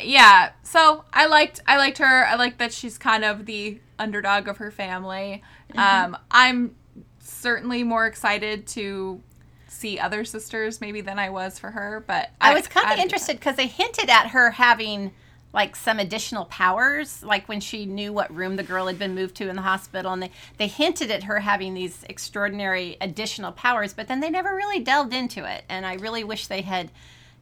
yeah. 0.00 0.52
So 0.62 1.04
I 1.12 1.26
liked 1.26 1.60
I 1.66 1.76
liked 1.76 1.98
her. 1.98 2.26
I 2.26 2.36
like 2.36 2.58
that 2.58 2.72
she's 2.72 2.96
kind 2.96 3.24
of 3.24 3.44
the 3.44 3.78
underdog 3.98 4.48
of 4.48 4.56
her 4.58 4.70
family. 4.70 5.42
Um, 5.76 6.16
I'm 6.30 6.74
certainly 7.18 7.84
more 7.84 8.06
excited 8.06 8.66
to 8.68 9.20
see 9.68 9.98
other 9.98 10.24
sisters 10.24 10.80
maybe 10.80 11.00
than 11.00 11.18
I 11.18 11.30
was 11.30 11.58
for 11.58 11.70
her, 11.70 12.02
but 12.06 12.30
I 12.40 12.54
was 12.54 12.66
kind 12.66 12.92
of 12.92 12.98
interested 12.98 13.36
because 13.36 13.56
they 13.56 13.66
hinted 13.66 14.08
at 14.08 14.28
her 14.28 14.52
having 14.52 15.12
like 15.54 15.76
some 15.76 16.00
additional 16.00 16.44
powers, 16.46 17.23
like 17.23 17.49
when 17.49 17.61
she 17.61 17.87
knew 17.87 18.12
what 18.12 18.34
room 18.34 18.56
the 18.56 18.62
girl 18.64 18.88
had 18.88 18.99
been 18.99 19.14
moved 19.14 19.37
to 19.37 19.49
in 19.49 19.54
the 19.56 19.62
hospital, 19.62 20.12
and 20.12 20.23
they 20.23 20.30
they 20.58 20.66
hinted 20.66 21.11
at 21.11 21.23
her 21.23 21.38
having 21.40 21.73
these 21.75 22.04
extraordinary 22.08 22.96
additional 23.00 23.52
powers, 23.52 23.94
but 23.94 24.08
then 24.08 24.18
they 24.20 24.28
never 24.30 24.54
really 24.54 24.80
delved 24.80 25.14
into 25.14 25.49
it, 25.50 25.64
and 25.68 25.87
I 25.87 25.94
really 25.94 26.25
wish 26.25 26.49
they 26.49 26.62
had 26.62 26.90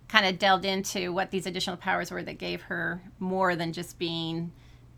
kind 0.09 0.27
of 0.27 0.39
delved 0.39 0.67
into 0.67 1.11
what 1.11 1.31
these 1.31 1.47
additional 1.47 1.79
powers 1.79 2.11
were 2.11 2.23
that 2.23 2.37
gave 2.39 2.61
her 2.63 3.03
more 3.19 3.57
than 3.57 3.73
just 3.73 3.99
being, 3.99 4.53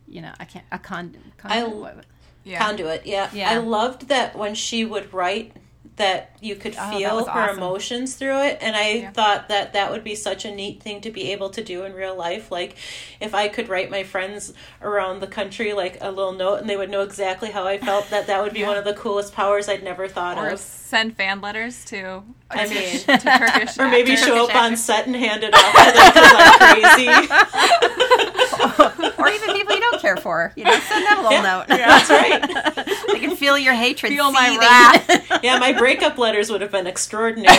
you 0.09 0.21
know, 0.21 0.33
I 0.41 0.45
can't 0.45 0.65
a 0.73 0.79
con. 0.81 1.17
con 1.39 1.53
I- 1.53 1.63
what- 1.65 2.05
Yeah. 2.43 2.59
Conduit, 2.59 3.07
yeah. 3.07 3.31
Yeah. 3.33 3.49
I 3.53 3.57
loved 3.59 4.09
that 4.09 4.37
when 4.37 4.55
she 4.57 4.85
would 4.85 5.15
write 5.15 5.57
that 5.97 6.33
you 6.41 6.57
could 6.57 6.75
Oh, 6.79 6.91
feel 6.99 7.25
her 7.27 7.41
awesome. 7.43 7.59
emotions 7.59 8.15
through 8.17 8.43
it 8.43 8.59
and 8.61 8.75
i 8.75 8.89
Yeah. 8.95 9.11
thought 9.13 9.49
that 9.49 9.75
that 9.75 9.93
would 9.93 10.03
be 10.03 10.17
such 10.17 10.45
a 10.45 10.51
neat 10.51 10.83
thing 10.83 11.01
to 11.03 11.11
be 11.11 11.31
able 11.31 11.51
to 11.51 11.63
do 11.63 11.85
in 11.85 11.93
real 11.95 12.17
life 12.17 12.51
like 12.51 12.75
if 13.21 13.33
i 13.35 13.47
could 13.49 13.69
write 13.69 13.91
my 13.93 14.03
friends 14.03 14.53
around 14.83 15.21
the 15.21 15.27
country 15.29 15.73
like 15.73 15.99
a 16.01 16.11
little 16.11 16.33
note 16.33 16.57
and 16.61 16.69
they 16.69 16.77
would 16.77 16.91
know 16.91 17.03
exactly 17.03 17.51
how 17.51 17.65
i 17.67 17.79
felt 17.79 18.11
that 18.11 18.27
that 18.27 18.43
would 18.43 18.53
be 18.53 18.61
Yeah. 18.65 18.69
one 18.69 18.77
of 18.77 18.85
the 18.85 18.95
coolest 18.95 19.35
powers 19.35 19.69
i'd 19.69 19.85
never 19.85 20.09
thought 20.09 20.37
or 20.37 20.49
of 20.51 20.59
send 20.59 21.17
fan 21.17 21.41
letters 21.41 21.85
to 21.87 22.23
I 22.51 22.67
mean- 22.69 22.99
to 23.01 23.19
Turkish 23.19 23.79
or 23.79 23.89
maybe 23.89 24.13
actors. 24.13 24.27
show 24.27 24.45
up 24.49 24.55
on 24.57 24.77
set 24.77 25.07
and 25.07 25.15
hand 25.15 25.45
it 25.45 25.55
off 25.55 25.73
to 25.73 25.93
them 25.93 26.13
because 26.13 26.33
i'm 26.35 26.59
crazy 26.83 28.54
or 29.19 29.29
even 29.29 29.55
people 29.55 29.75
you 29.75 29.81
don't 29.81 30.01
care 30.01 30.17
for, 30.17 30.53
you 30.57 30.65
know, 30.65 30.79
send 30.81 31.07
them 31.07 31.19
a 31.19 31.23
little 31.23 31.33
Yeah. 31.33 31.43
note. 31.43 31.67
that's 31.69 32.11
right 32.11 33.07
they 33.13 33.19
can 33.21 33.37
feel 33.37 33.57
your 33.59 33.75
hatred. 33.75 34.13
Feel 34.13 34.31
my 34.33 34.57
wrath. 34.59 35.41
yeah 35.43 35.59
my 35.59 35.73
breakup 35.73 36.19
letters 36.19 36.51
would 36.51 36.61
have 36.61 36.71
been 36.71 36.87
extraordinary 36.87 37.57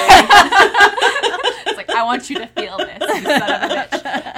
It's 1.68 1.78
like 1.78 1.90
I 1.90 2.04
want 2.04 2.30
you 2.30 2.38
to 2.40 2.48
feel 2.48 2.78
this, 2.78 3.00
you 3.00 3.24
son 3.24 3.42
of 3.42 3.72
a 3.72 3.76
bitch. 3.76 4.36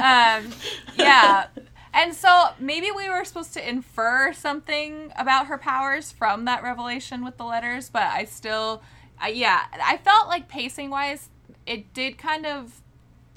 Um, 0.48 0.54
yeah. 0.98 1.48
And 1.94 2.14
so 2.14 2.50
maybe 2.60 2.90
we 2.96 3.10
were 3.10 3.26
supposed 3.26 3.54
to 3.54 3.68
infer 3.68 4.32
something 4.34 5.12
about 5.18 5.48
her 5.48 5.58
powers 5.58 6.12
from 6.12 6.46
that 6.46 6.62
revelation 6.64 7.24
with 7.26 7.38
the 7.38 7.44
letters, 7.44 7.90
but 7.90 8.04
I 8.04 8.26
still, 8.26 8.84
I, 9.20 9.30
yeah, 9.30 9.62
I 9.84 9.98
felt 9.98 10.28
like 10.28 10.48
pacing 10.48 10.90
wise, 10.92 11.30
it 11.66 11.94
did 11.94 12.18
kind 12.18 12.46
of. 12.46 12.82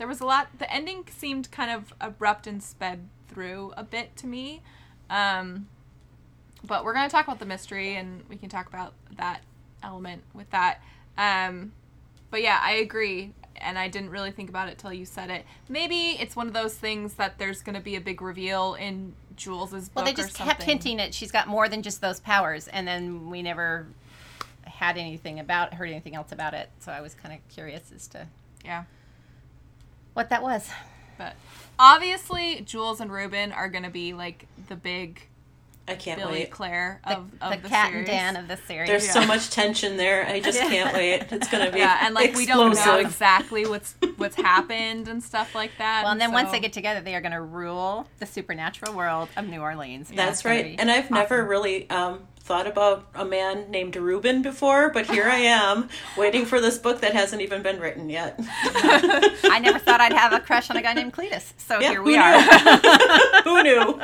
There 0.00 0.08
was 0.08 0.22
a 0.22 0.24
lot. 0.24 0.48
The 0.58 0.72
ending 0.72 1.04
seemed 1.14 1.50
kind 1.50 1.70
of 1.70 1.92
abrupt 2.00 2.46
and 2.46 2.62
sped 2.62 3.06
through 3.28 3.74
a 3.76 3.84
bit 3.84 4.16
to 4.16 4.26
me. 4.26 4.62
Um, 5.10 5.68
but 6.64 6.86
we're 6.86 6.94
going 6.94 7.06
to 7.06 7.12
talk 7.12 7.26
about 7.26 7.38
the 7.38 7.44
mystery 7.44 7.96
and 7.96 8.22
we 8.26 8.36
can 8.36 8.48
talk 8.48 8.66
about 8.66 8.94
that 9.18 9.42
element 9.82 10.22
with 10.32 10.48
that. 10.52 10.80
Um, 11.18 11.72
but 12.30 12.40
yeah, 12.40 12.58
I 12.62 12.76
agree. 12.76 13.34
And 13.56 13.78
I 13.78 13.88
didn't 13.88 14.08
really 14.08 14.30
think 14.30 14.48
about 14.48 14.70
it 14.70 14.78
till 14.78 14.90
you 14.90 15.04
said 15.04 15.28
it. 15.28 15.44
Maybe 15.68 16.12
it's 16.12 16.34
one 16.34 16.46
of 16.46 16.54
those 16.54 16.76
things 16.76 17.12
that 17.16 17.36
there's 17.36 17.60
going 17.60 17.76
to 17.76 17.82
be 17.82 17.94
a 17.94 18.00
big 18.00 18.22
reveal 18.22 18.76
in 18.76 19.12
Jules's 19.36 19.90
book 19.90 19.96
Well, 19.96 20.04
they 20.06 20.14
just 20.14 20.34
kept 20.34 20.62
hinting 20.62 20.98
at 20.98 21.12
she's 21.12 21.30
got 21.30 21.46
more 21.46 21.68
than 21.68 21.82
just 21.82 22.00
those 22.00 22.20
powers, 22.20 22.68
and 22.68 22.88
then 22.88 23.28
we 23.28 23.42
never 23.42 23.86
had 24.64 24.96
anything 24.96 25.38
about 25.40 25.74
heard 25.74 25.90
anything 25.90 26.14
else 26.14 26.32
about 26.32 26.54
it. 26.54 26.70
So 26.78 26.90
I 26.90 27.02
was 27.02 27.12
kind 27.12 27.34
of 27.34 27.46
curious 27.54 27.92
as 27.94 28.06
to 28.08 28.28
Yeah. 28.64 28.84
What 30.14 30.30
that 30.30 30.42
was. 30.42 30.68
But 31.18 31.34
obviously, 31.78 32.60
Jules 32.62 33.00
and 33.00 33.12
Ruben 33.12 33.52
are 33.52 33.68
going 33.68 33.84
to 33.84 33.90
be 33.90 34.12
like 34.12 34.46
the 34.68 34.76
big 34.76 35.26
i 35.88 35.94
can't 35.96 36.20
Billy 36.20 36.32
wait 36.40 36.50
Claire 36.52 37.00
The, 37.04 37.16
of, 37.16 37.30
of 37.40 37.50
the 37.50 37.56
the, 37.62 37.68
cat 37.68 37.88
series. 37.90 37.98
and 37.98 38.06
Dan 38.06 38.36
of 38.36 38.46
the 38.46 38.56
series. 38.56 38.88
There's 38.88 39.06
Yeah. 39.06 39.12
so 39.12 39.26
much 39.26 39.50
tension 39.50 39.96
there. 39.96 40.24
I 40.24 40.38
just 40.38 40.60
can't 40.60 40.94
wait. 40.94 41.26
It's 41.32 41.48
gonna 41.48 41.72
be 41.72 41.80
yeah, 41.80 42.06
and 42.06 42.14
like 42.14 42.36
we 42.36 42.46
don't 42.46 42.74
know 42.76 42.98
exactly 42.98 43.66
what's 43.66 43.96
what's 44.16 44.36
happened 44.36 45.08
and 45.08 45.20
stuff 45.22 45.52
like 45.54 45.72
that. 45.78 46.04
well, 46.04 46.12
and 46.12 46.20
then 46.20 46.32
once 46.32 46.52
they 46.52 46.60
get 46.60 46.72
together, 46.72 47.00
they 47.00 47.16
are 47.16 47.20
going 47.20 47.32
to 47.32 47.40
rule 47.40 48.06
the 48.20 48.26
supernatural 48.26 48.94
world 48.94 49.30
of 49.36 49.48
New 49.48 49.60
Orleans. 49.60 50.12
That's 50.14 50.42
gonna 50.42 50.54
right. 50.54 50.76
And 50.78 50.90
I've 50.90 51.10
never 51.10 51.44
really 51.44 51.90
um, 51.90 52.20
thought 52.40 52.66
about 52.66 53.06
a 53.14 53.24
man 53.24 53.70
named 53.70 53.94
Ruben 53.96 54.42
before, 54.42 54.90
but 54.90 55.06
here 55.06 55.24
I 55.24 55.36
am 55.38 55.88
waiting 56.16 56.44
for 56.46 56.60
this 56.60 56.78
book 56.78 57.00
that 57.02 57.12
hasn't 57.12 57.42
even 57.42 57.62
been 57.62 57.78
written 57.78 58.10
yet. 58.10 58.34
I 58.40 59.60
never 59.62 59.78
thought 59.78 60.00
I'd 60.00 60.12
have 60.12 60.32
a 60.32 60.40
crush 60.40 60.68
on 60.70 60.76
a 60.76 60.82
guy 60.82 60.94
named 60.94 61.12
Cletus. 61.12 61.52
So 61.58 61.78
Yeah, 61.80 61.90
here 61.90 61.98
who 61.98 62.04
we 62.06 62.12
knew? 62.12 62.22
are. 62.22 62.40
Who 63.44 63.62
knew? 63.62 64.00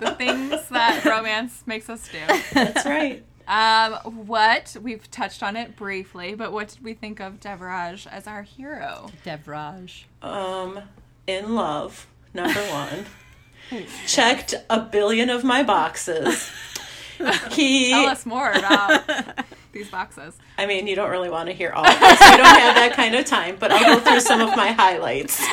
the 0.00 0.14
things 0.16 0.68
that 0.68 1.02
romance 1.04 1.62
makes 1.66 1.88
us 1.88 2.08
do. 2.08 2.18
That's 2.52 2.84
right. 2.86 3.24
Um, 3.46 3.94
what 4.26 4.76
we've 4.80 5.10
touched 5.10 5.42
on 5.42 5.56
it 5.56 5.76
briefly, 5.76 6.34
but 6.34 6.50
what 6.52 6.68
did 6.68 6.82
we 6.82 6.94
think 6.94 7.20
of 7.20 7.40
Devraj 7.40 8.06
as 8.06 8.26
our 8.26 8.42
hero? 8.42 9.10
Devraj. 9.24 10.04
Um, 10.22 10.80
in 11.26 11.54
love, 11.54 12.06
number 12.32 12.60
one. 12.60 13.04
Checked 14.06 14.54
a 14.70 14.80
billion 14.80 15.30
of 15.30 15.44
my 15.44 15.62
boxes. 15.62 16.50
He, 17.52 17.90
Tell 17.90 18.06
us 18.06 18.26
more 18.26 18.50
about 18.50 19.04
these 19.72 19.88
boxes. 19.88 20.34
I 20.58 20.66
mean, 20.66 20.88
you 20.88 20.96
don't 20.96 21.10
really 21.10 21.30
want 21.30 21.46
to 21.48 21.54
hear 21.54 21.70
all 21.70 21.86
of 21.86 22.00
this. 22.00 22.20
We 22.20 22.36
don't 22.36 22.44
have 22.44 22.74
that 22.74 22.92
kind 22.96 23.14
of 23.14 23.24
time, 23.24 23.56
but 23.58 23.70
I'll 23.70 23.94
go 23.94 24.00
through 24.00 24.18
some 24.20 24.40
of 24.40 24.54
my 24.56 24.72
highlights. 24.72 25.40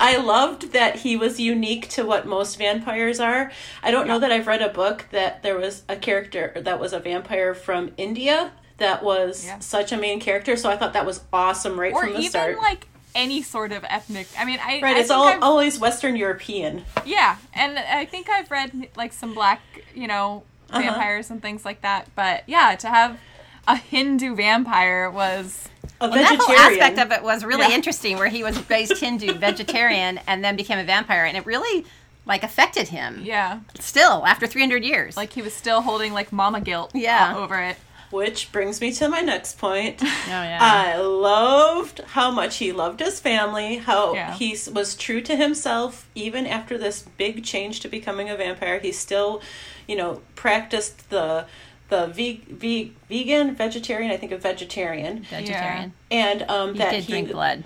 I 0.00 0.16
loved 0.16 0.72
that 0.72 0.96
he 0.96 1.16
was 1.16 1.38
unique 1.38 1.88
to 1.90 2.04
what 2.06 2.26
most 2.26 2.56
vampires 2.56 3.20
are. 3.20 3.52
I 3.82 3.90
don't 3.90 4.06
know 4.08 4.18
that 4.18 4.32
I've 4.32 4.46
read 4.46 4.62
a 4.62 4.70
book 4.70 5.06
that 5.10 5.42
there 5.42 5.58
was 5.58 5.82
a 5.90 5.96
character 5.96 6.52
that 6.56 6.80
was 6.80 6.92
a 6.94 7.00
vampire 7.00 7.54
from 7.54 7.90
India 7.98 8.52
that 8.78 9.02
was 9.02 9.44
Yeah. 9.44 9.58
such 9.58 9.92
a 9.92 9.96
main 9.98 10.20
character, 10.20 10.56
so 10.56 10.70
I 10.70 10.76
thought 10.76 10.94
that 10.94 11.04
was 11.04 11.22
awesome 11.32 11.78
right 11.78 11.92
Or 11.92 12.04
from 12.04 12.12
the 12.14 12.18
even 12.20 12.30
start. 12.30 12.58
like 12.58 12.86
any 13.18 13.42
sort 13.42 13.72
of 13.72 13.84
ethnic. 13.88 14.28
I 14.38 14.44
mean, 14.44 14.60
I 14.62 14.80
right, 14.80 14.96
I 14.96 15.00
it's 15.00 15.08
think 15.08 15.18
all 15.18 15.28
I've- 15.28 15.42
always 15.42 15.78
Western 15.78 16.14
European. 16.16 16.84
yeah, 17.04 17.36
and 17.52 17.78
I 17.78 18.04
think 18.04 18.28
I've 18.30 18.50
read 18.50 18.88
like 18.96 19.12
some 19.12 19.34
black, 19.34 19.60
you 19.94 20.06
know, 20.06 20.44
Uh-huh. 20.70 20.80
vampires 20.82 21.30
and 21.30 21.40
things 21.42 21.64
like 21.64 21.80
that. 21.82 22.06
But 22.14 22.44
yeah, 22.46 22.76
to 22.76 22.88
have 22.88 23.18
a 23.66 23.76
Hindu 23.76 24.34
vampire 24.36 25.10
was 25.10 25.68
A 26.00 26.08
Well, 26.08 26.12
that 26.18 26.38
whole 26.40 26.56
aspect 26.56 26.98
of 26.98 27.10
it 27.10 27.22
was 27.22 27.44
really 27.44 27.66
Yeah. 27.68 27.74
interesting, 27.74 28.18
where 28.18 28.28
he 28.28 28.42
was 28.44 28.56
raised 28.70 28.98
Hindu, 28.98 29.32
vegetarian, 29.48 30.20
and 30.28 30.44
then 30.44 30.54
became 30.56 30.78
a 30.78 30.84
vampire, 30.84 31.24
and 31.24 31.36
it 31.36 31.44
really 31.44 31.84
like 32.26 32.42
affected 32.44 32.88
him. 32.88 33.22
yeah, 33.24 33.60
Still, 33.80 34.24
after 34.26 34.46
300 34.46 34.84
years, 34.84 35.16
like 35.16 35.32
he 35.32 35.42
was 35.42 35.54
still 35.54 35.80
holding 35.80 36.12
like 36.12 36.30
mama 36.32 36.60
guilt 36.60 36.90
Yeah. 36.94 37.32
all 37.34 37.42
over 37.42 37.58
it. 37.60 37.76
Which 38.10 38.50
brings 38.52 38.80
me 38.80 38.90
to 38.92 39.08
my 39.08 39.20
next 39.20 39.58
point. 39.58 39.98
oh 40.02 40.06
yeah, 40.26 40.58
I 40.60 40.96
loved 40.96 42.00
how 42.00 42.30
much 42.30 42.56
he 42.56 42.72
loved 42.72 43.00
his 43.00 43.20
family, 43.20 43.76
how 43.76 44.14
Yeah. 44.14 44.34
he 44.34 44.56
was 44.72 44.94
true 44.94 45.20
to 45.22 45.36
himself 45.36 46.08
even 46.14 46.46
after 46.46 46.78
this 46.78 47.02
big 47.02 47.44
change 47.44 47.80
to 47.80 47.88
becoming 47.88 48.30
a 48.30 48.36
vampire. 48.36 48.78
He 48.78 48.92
still, 48.92 49.42
you 49.86 49.96
know, 49.96 50.22
practiced 50.36 51.10
the 51.10 51.46
the 51.88 52.06
ve- 52.08 52.42
ve- 52.48 52.92
vegan, 53.08 53.54
vegetarian, 53.54 54.10
I 54.10 54.16
think 54.16 54.32
a 54.32 54.36
vegetarian, 54.38 55.22
vegetarian. 55.24 55.92
and 56.10 56.42
um, 56.42 56.72
He 56.74 56.78
that 56.80 56.90
did 56.92 57.04
he 57.04 57.12
drink 57.12 57.30
blood. 57.32 57.64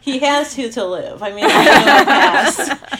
he 0.00 0.18
has 0.20 0.54
to 0.54 0.70
to 0.70 0.84
live. 0.84 1.22
I 1.22 1.32
mean, 1.32 1.44
I 1.48 2.54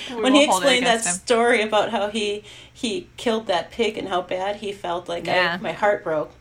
know 0.08 0.14
the 0.16 0.16
when 0.22 0.34
he 0.34 0.40
will 0.46 0.52
hold 0.52 0.62
it 0.62 0.66
explained 0.66 0.86
that 0.86 1.06
him. 1.06 1.14
story 1.14 1.62
about 1.62 1.90
how 1.90 2.08
he 2.10 2.44
he 2.72 3.08
killed 3.16 3.46
that 3.46 3.70
pig 3.70 3.96
and 3.96 4.08
how 4.08 4.22
bad 4.22 4.56
he 4.56 4.72
felt, 4.72 5.08
like 5.08 5.26
Yeah. 5.26 5.56
I, 5.58 5.62
my 5.62 5.72
heart 5.72 6.04
broke. 6.04 6.32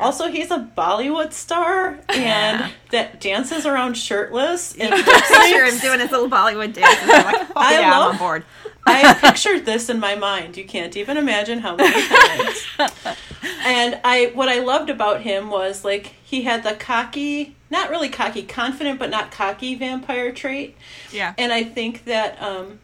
Also, 0.00 0.28
he's 0.28 0.50
a 0.50 0.70
Bollywood 0.76 1.32
star 1.32 1.98
and 2.08 2.60
Yeah. 2.60 2.70
that 2.90 3.20
dances 3.20 3.66
around 3.66 3.94
shirtless. 3.94 4.74
And 4.76 4.92
Picture 5.04 5.64
him 5.66 5.78
doing 5.78 6.00
his 6.00 6.10
little 6.10 6.28
Bollywood 6.30 6.72
dance. 6.74 6.98
I'm 7.02 7.08
like, 7.24 7.48
oh, 7.50 7.52
I 7.56 7.72
yeah, 7.80 7.92
I'm 7.92 8.00
love- 8.00 8.12
on 8.12 8.18
board. 8.18 8.44
I 8.86 9.14
pictured 9.14 9.64
this 9.64 9.88
in 9.88 9.98
my 9.98 10.14
mind. 10.14 10.58
You 10.58 10.64
can't 10.66 10.94
even 10.96 11.16
imagine 11.16 11.60
how 11.60 11.74
many 11.74 12.06
times. 12.06 12.66
and 13.64 13.98
I, 14.04 14.30
what 14.34 14.50
I 14.50 14.60
loved 14.60 14.90
about 14.90 15.22
him 15.22 15.48
was 15.50 15.84
like 15.86 16.14
he 16.22 16.42
had 16.42 16.62
the 16.64 16.74
cocky, 16.74 17.56
not 17.70 17.88
really 17.88 18.10
cocky, 18.10 18.42
confident 18.42 18.98
but 18.98 19.08
not 19.08 19.30
cocky 19.30 19.74
vampire 19.74 20.32
trait. 20.32 20.76
Yeah. 21.12 21.32
And 21.38 21.50
I 21.50 21.62
think 21.64 22.04
that 22.04 22.40
um, 22.42 22.78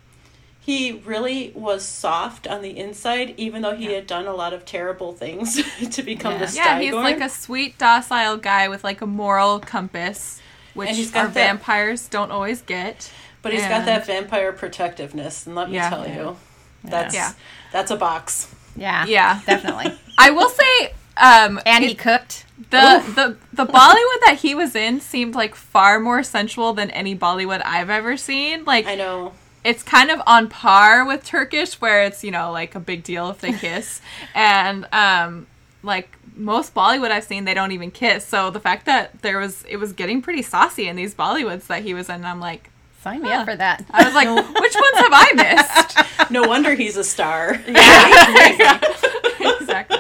he 0.61 0.93
really 1.05 1.53
was 1.55 1.85
soft 1.85 2.47
on 2.47 2.63
the 2.63 2.77
inside, 2.79 3.35
even 3.37 3.63
though 3.63 3.75
he 3.75 3.87
had 3.87 4.07
done 4.07 4.27
a 4.27 4.35
lot 4.35 4.53
of 4.53 4.65
terrible 4.65 5.13
things 5.13 5.61
to 5.91 6.03
become 6.03 6.33
Yeah. 6.35 6.39
this 6.39 6.57
Yeah, 6.57 6.79
he's 6.81 6.93
like 6.95 7.21
a 7.21 7.29
sweet, 7.29 7.79
docile 7.79 8.37
guy 8.37 8.69
with 8.69 8.85
like 8.85 9.01
a 9.01 9.07
moral 9.07 9.59
compass, 9.61 10.41
which 10.75 10.91
he's 10.91 11.11
got 11.11 11.21
our 11.21 11.27
that- 11.29 11.35
vampires 11.35 12.09
don't 12.09 12.31
always 12.31 12.63
get. 12.63 13.11
But 13.43 13.53
he's 13.55 13.63
got 13.67 13.87
that 13.87 14.05
vampire 14.07 14.53
protectiveness, 14.53 15.47
and 15.47 15.55
let 15.57 15.71
me 15.71 15.77
Yeah. 15.77 15.89
tell 15.89 16.07
you, 16.07 16.37
that's 16.85 17.15
Yeah. 17.15 17.33
that's 17.73 17.91
a 17.91 17.97
box. 17.97 18.55
Yeah. 18.77 19.07
Yeah. 19.07 19.41
Definitely. 19.47 19.99
I 20.19 20.29
will 20.31 20.51
say, 20.51 20.93
um, 21.17 21.59
And 21.65 21.83
he 21.83 21.95
cooked. 21.95 22.45
the 22.69 23.03
the 23.15 23.37
the 23.55 23.65
Bollywood 23.65 24.21
that 24.27 24.41
he 24.43 24.55
was 24.55 24.77
in 24.77 25.01
seemed 25.01 25.35
like 25.35 25.55
far 25.55 25.99
more 25.99 26.23
sensual 26.23 26.75
than 26.75 26.91
any 26.91 27.17
Bollywood 27.17 27.63
I've 27.65 27.89
ever 27.89 28.19
seen. 28.19 28.65
Like 28.67 28.87
I 28.87 28.95
know. 28.95 29.33
It's 29.65 29.83
kind 29.83 30.11
of 30.11 30.21
on 30.27 30.49
par 30.49 31.05
with 31.05 31.25
Turkish, 31.25 31.81
where 31.81 32.05
it's 32.05 32.23
you 32.25 32.31
know 32.31 32.51
like 32.53 32.75
a 32.75 32.81
big 32.81 33.03
deal 33.05 33.31
if 33.31 33.41
they 33.41 33.53
kiss, 33.67 34.01
and 34.35 34.87
um, 34.93 35.47
like 35.83 36.17
most 36.37 36.75
Bollywood 36.75 37.11
I've 37.11 37.25
seen, 37.25 37.45
they 37.45 37.55
don't 37.55 37.73
even 37.73 37.91
kiss. 37.91 38.25
So 38.27 38.51
the 38.51 38.61
fact 38.61 38.87
that 38.87 39.21
there 39.23 39.39
was 39.39 39.65
it 39.69 39.77
was 39.77 39.93
getting 39.93 40.23
pretty 40.23 40.43
saucy 40.43 40.89
in 40.89 40.97
these 40.97 41.15
Bollywoods 41.15 41.67
that 41.67 41.83
he 41.83 41.93
was 41.95 42.09
in, 42.09 42.25
I'm 42.25 42.41
like, 42.41 42.71
Sign 43.03 43.23
me 43.23 43.29
Huh. 43.31 43.37
up 43.41 43.45
for 43.47 43.57
that. 43.57 43.85
I 43.91 44.05
was 44.05 44.15
like, 44.15 44.29
which 44.61 44.75
ones 44.75 44.97
have 44.97 45.13
I 45.13 45.33
missed? 45.35 45.99
No 46.31 46.47
wonder 46.47 46.75
he's 46.75 46.97
a 46.97 47.03
star. 47.03 47.57
Yeah, 47.67 48.81
exactly. 49.61 49.99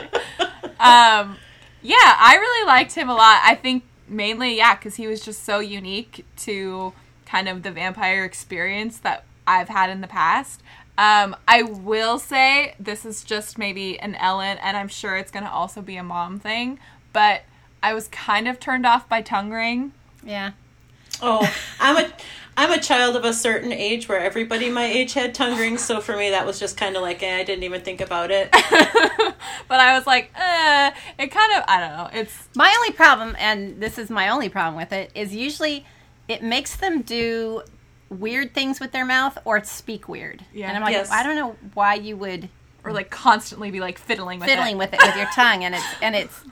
Um, 0.78 1.36
yeah, 1.82 1.96
I 2.18 2.36
really 2.40 2.66
liked 2.66 2.92
him 2.94 3.08
a 3.08 3.14
lot. 3.14 3.40
I 3.44 3.54
think 3.56 3.84
mainly, 4.08 4.56
yeah, 4.56 4.76
because 4.76 4.94
he 4.96 5.06
was 5.08 5.20
just 5.24 5.44
so 5.44 5.58
unique 5.60 6.24
to 6.38 6.92
kind 7.26 7.48
of 7.48 7.62
the 7.64 7.70
vampire 7.72 8.24
experience 8.24 8.98
that 8.98 9.24
I've 9.50 9.68
had 9.68 9.90
in 9.90 10.00
the 10.00 10.06
past. 10.06 10.62
Um, 10.96 11.34
I 11.48 11.62
will 11.62 12.18
say 12.18 12.74
this 12.78 13.04
is 13.04 13.24
just 13.24 13.58
maybe 13.58 13.98
an 14.00 14.14
Ellen, 14.16 14.58
and 14.58 14.76
I'm 14.76 14.88
sure 14.88 15.16
it's 15.16 15.30
going 15.30 15.44
to 15.44 15.50
also 15.50 15.80
be 15.80 15.96
a 15.96 16.02
mom 16.02 16.38
thing, 16.38 16.78
but 17.12 17.42
I 17.82 17.94
was 17.94 18.08
kind 18.08 18.46
of 18.46 18.60
turned 18.60 18.86
off 18.86 19.08
by 19.08 19.22
tongue 19.22 19.50
ring. 19.50 19.92
Yeah. 20.22 20.52
Oh, 21.22 21.50
I'm 21.80 21.96
a 21.96 22.12
I'm 22.56 22.72
a 22.72 22.80
child 22.80 23.16
of 23.16 23.24
a 23.24 23.32
certain 23.32 23.72
age 23.72 24.08
where 24.08 24.20
everybody 24.20 24.68
my 24.68 24.84
age 24.84 25.14
had 25.14 25.34
tongue 25.34 25.58
rings, 25.58 25.82
so 25.82 26.00
for 26.00 26.16
me 26.16 26.30
that 26.30 26.44
was 26.44 26.60
just 26.60 26.76
kind 26.76 26.94
of 26.96 27.02
like 27.02 27.22
eh, 27.22 27.38
I 27.38 27.44
didn't 27.44 27.64
even 27.64 27.80
think 27.80 28.00
about 28.00 28.30
it. 28.30 28.50
but 28.52 29.80
I 29.80 29.96
was 29.96 30.06
like, 30.06 30.30
eh, 30.36 30.90
it 31.18 31.28
kind 31.28 31.52
of, 31.54 31.64
I 31.66 31.80
don't 31.80 31.96
know. 31.96 32.20
It's 32.20 32.48
My 32.54 32.74
only 32.76 32.92
problem, 32.92 33.34
and 33.38 33.80
this 33.80 33.96
is 33.96 34.10
my 34.10 34.28
only 34.28 34.50
problem 34.50 34.76
with 34.76 34.92
it, 34.92 35.10
is 35.14 35.34
usually 35.34 35.86
it 36.28 36.42
makes 36.42 36.76
them 36.76 37.02
do 37.02 37.62
weird 38.10 38.52
things 38.52 38.80
with 38.80 38.92
their 38.92 39.04
mouth 39.06 39.38
or 39.44 39.62
speak 39.64 40.08
weird. 40.08 40.44
Yeah. 40.52 40.68
And 40.68 40.76
I'm 40.76 40.82
like, 40.82 40.92
Yes. 40.92 41.10
I 41.10 41.22
don't 41.22 41.36
know 41.36 41.56
why 41.74 41.94
you 41.94 42.16
would 42.16 42.48
or 42.84 42.92
like 42.92 43.10
constantly 43.10 43.70
be 43.70 43.80
like 43.80 43.98
fiddling 43.98 44.40
with 44.40 44.48
fiddling 44.48 44.74
it. 44.74 44.78
with 44.78 44.92
it 44.94 45.00
with 45.02 45.16
your 45.16 45.28
tongue, 45.34 45.64
and 45.64 45.74
it's 45.74 45.84
and 46.02 46.16
it's 46.16 46.42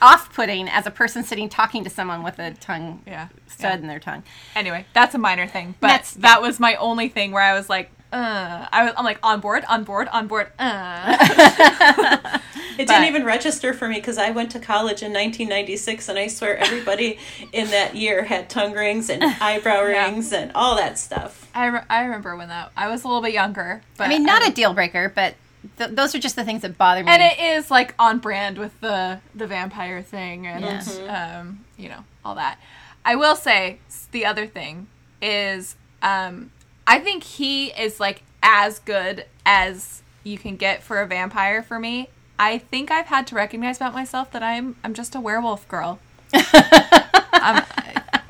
off-putting 0.00 0.68
as 0.68 0.86
a 0.86 0.90
person 0.90 1.22
sitting 1.24 1.48
talking 1.48 1.84
to 1.84 1.90
someone 1.90 2.22
with 2.22 2.38
a 2.38 2.52
tongue 2.54 3.02
Yeah. 3.06 3.28
stud 3.46 3.70
yeah. 3.72 3.76
in 3.76 3.86
their 3.86 4.00
tongue. 4.00 4.22
Anyway, 4.54 4.86
that's 4.94 5.14
a 5.14 5.18
minor 5.18 5.46
thing, 5.46 5.74
but 5.80 5.88
That's- 5.88 6.12
that 6.14 6.40
was 6.42 6.58
my 6.60 6.74
only 6.76 7.08
thing 7.08 7.32
where 7.32 7.42
I 7.42 7.54
was 7.54 7.68
like, 7.68 7.90
uh, 8.12 8.66
I 8.72 8.84
was, 8.84 8.92
I'm 8.96 9.04
like 9.04 9.18
on 9.22 9.40
board, 9.40 9.64
on 9.68 9.84
board, 9.84 10.08
on 10.12 10.26
board. 10.28 10.48
Uh. 10.58 12.38
It 12.76 12.88
But- 12.88 12.94
didn't 12.94 13.06
even 13.08 13.24
register 13.24 13.72
for 13.72 13.86
me 13.86 13.94
because 14.00 14.18
I 14.18 14.30
went 14.32 14.50
to 14.50 14.58
college 14.58 15.00
in 15.00 15.12
1996, 15.12 16.08
and 16.08 16.18
I 16.18 16.26
swear 16.26 16.56
everybody 16.66 17.20
in 17.52 17.68
that 17.70 17.94
year 17.94 18.24
had 18.24 18.50
tongue 18.50 18.72
rings 18.72 19.08
and 19.10 19.22
eyebrow 19.40 19.82
Yeah. 19.86 20.06
rings 20.10 20.32
and 20.32 20.50
all 20.56 20.74
that 20.76 20.98
stuff. 20.98 21.48
I, 21.54 21.66
re- 21.66 21.82
I 21.88 22.02
remember 22.02 22.34
when 22.36 22.48
that 22.48 22.72
I 22.76 22.88
was 22.88 23.04
a 23.04 23.06
little 23.06 23.22
bit 23.22 23.32
younger, 23.32 23.80
but 23.96 24.06
I 24.06 24.08
mean, 24.08 24.24
not 24.24 24.42
um, 24.42 24.50
a 24.50 24.52
deal 24.52 24.74
breaker, 24.74 25.08
but 25.14 25.36
th- 25.78 25.90
those 25.90 26.16
are 26.16 26.18
just 26.18 26.34
the 26.34 26.42
things 26.44 26.62
that 26.62 26.76
bother 26.76 27.04
me. 27.04 27.12
and 27.12 27.22
it 27.22 27.38
is 27.38 27.70
like 27.70 27.94
on 27.96 28.18
brand 28.18 28.58
with 28.58 28.72
the 28.80 29.20
the 29.36 29.46
vampire 29.46 30.02
thing 30.02 30.44
and 30.48 30.64
Yeah. 30.64 31.38
um 31.40 31.64
you 31.76 31.88
know 31.88 32.02
all 32.24 32.34
that. 32.34 32.58
I 33.04 33.14
will 33.14 33.36
say 33.36 33.78
the 34.10 34.26
other 34.26 34.48
thing 34.48 34.88
is 35.22 35.76
um 36.02 36.50
I 36.86 36.98
think 36.98 37.24
he 37.24 37.68
is 37.68 38.00
like 38.00 38.22
as 38.42 38.78
good 38.78 39.26
as 39.46 40.02
you 40.22 40.38
can 40.38 40.56
get 40.56 40.82
for 40.82 41.00
a 41.00 41.06
vampire 41.06 41.62
for 41.62 41.78
me. 41.78 42.08
I 42.38 42.58
think 42.58 42.90
I've 42.90 43.06
had 43.06 43.26
to 43.28 43.34
recognize 43.34 43.76
about 43.76 43.94
myself 43.94 44.30
that 44.32 44.42
I'm 44.42 44.76
I'm 44.82 44.94
just 44.94 45.14
a 45.14 45.20
werewolf 45.20 45.66
girl. 45.68 45.98
I'm, 46.32 47.56
um, 47.58 47.62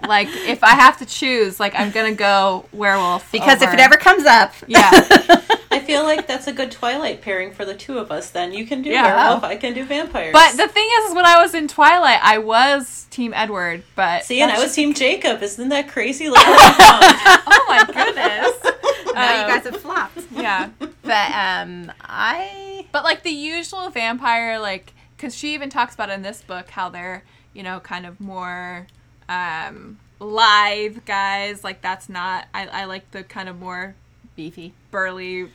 like 0.09 0.29
if 0.31 0.63
I 0.65 0.71
have 0.71 0.99
to 0.99 1.07
choose, 1.07 1.59
like 1.61 1.75
I'm 1.75 1.91
gonna 1.91 2.13
go 2.15 2.65
werewolf 2.73 3.31
because 3.33 3.63
if 3.63 3.73
it 3.73 3.81
ever 3.81 3.97
comes 3.97 4.25
up, 4.27 4.53
yeah 4.67 4.91
I 5.71 5.81
feel 5.81 6.05
like 6.05 6.27
that's 6.29 6.47
a 6.47 6.53
good 6.53 6.71
Twilight 6.71 7.21
pairing 7.21 7.53
for 7.53 7.65
the 7.65 7.75
two 7.75 7.99
of 7.99 8.13
us. 8.13 8.31
Then 8.31 8.53
you 8.53 8.65
can 8.67 8.81
do 8.83 8.91
Yeah. 8.91 9.17
werewolf, 9.17 9.43
I 9.45 9.57
can 9.57 9.75
do 9.75 9.85
vampires. 9.85 10.33
But 10.33 10.57
the 10.57 10.69
thing 10.69 10.89
is, 10.99 11.11
is 11.11 11.15
when 11.17 11.27
I 11.27 11.41
was 11.43 11.53
in 11.55 11.67
Twilight, 11.69 12.21
I 12.23 12.39
was 12.39 13.07
Team 13.11 13.33
Edward, 13.35 13.83
but 13.97 14.25
see, 14.25 14.41
and 14.41 14.51
I 14.53 14.59
was 14.59 14.75
Team 14.75 14.95
Jacob. 14.95 15.43
Isn't 15.43 15.69
that 15.71 15.89
crazy? 15.89 16.29
Look 16.31 16.39
oh 16.45 17.65
my 17.69 17.85
goodness. 17.87 18.73
now 19.15 19.35
you 19.37 19.43
Um, 19.43 19.49
guys 19.49 19.65
have 19.65 19.77
flopped. 19.81 20.19
yeah, 20.33 20.71
But 20.79 21.31
um, 21.33 21.93
I 22.03 22.87
but 22.93 23.05
like 23.05 23.23
the 23.25 23.31
usual 23.31 23.91
vampire, 23.91 24.59
like 24.59 24.93
because 25.17 25.35
she 25.35 25.55
even 25.55 25.71
talks 25.71 25.95
about 25.95 26.11
in 26.11 26.23
this 26.23 26.41
book 26.43 26.71
how 26.71 26.89
they're 26.89 27.25
you 27.53 27.63
know 27.63 27.81
kind 27.81 28.07
of 28.07 28.21
more 28.21 28.87
um 29.29 29.99
live 30.21 31.05
guys. 31.05 31.65
Like 31.65 31.81
that's 31.83 32.09
not. 32.09 32.47
I 32.55 32.67
I 32.67 32.85
like 32.85 33.11
the 33.11 33.23
kind 33.25 33.49
of 33.49 33.59
more 33.59 33.95
beefy. 34.37 34.73
burly, 34.91 35.49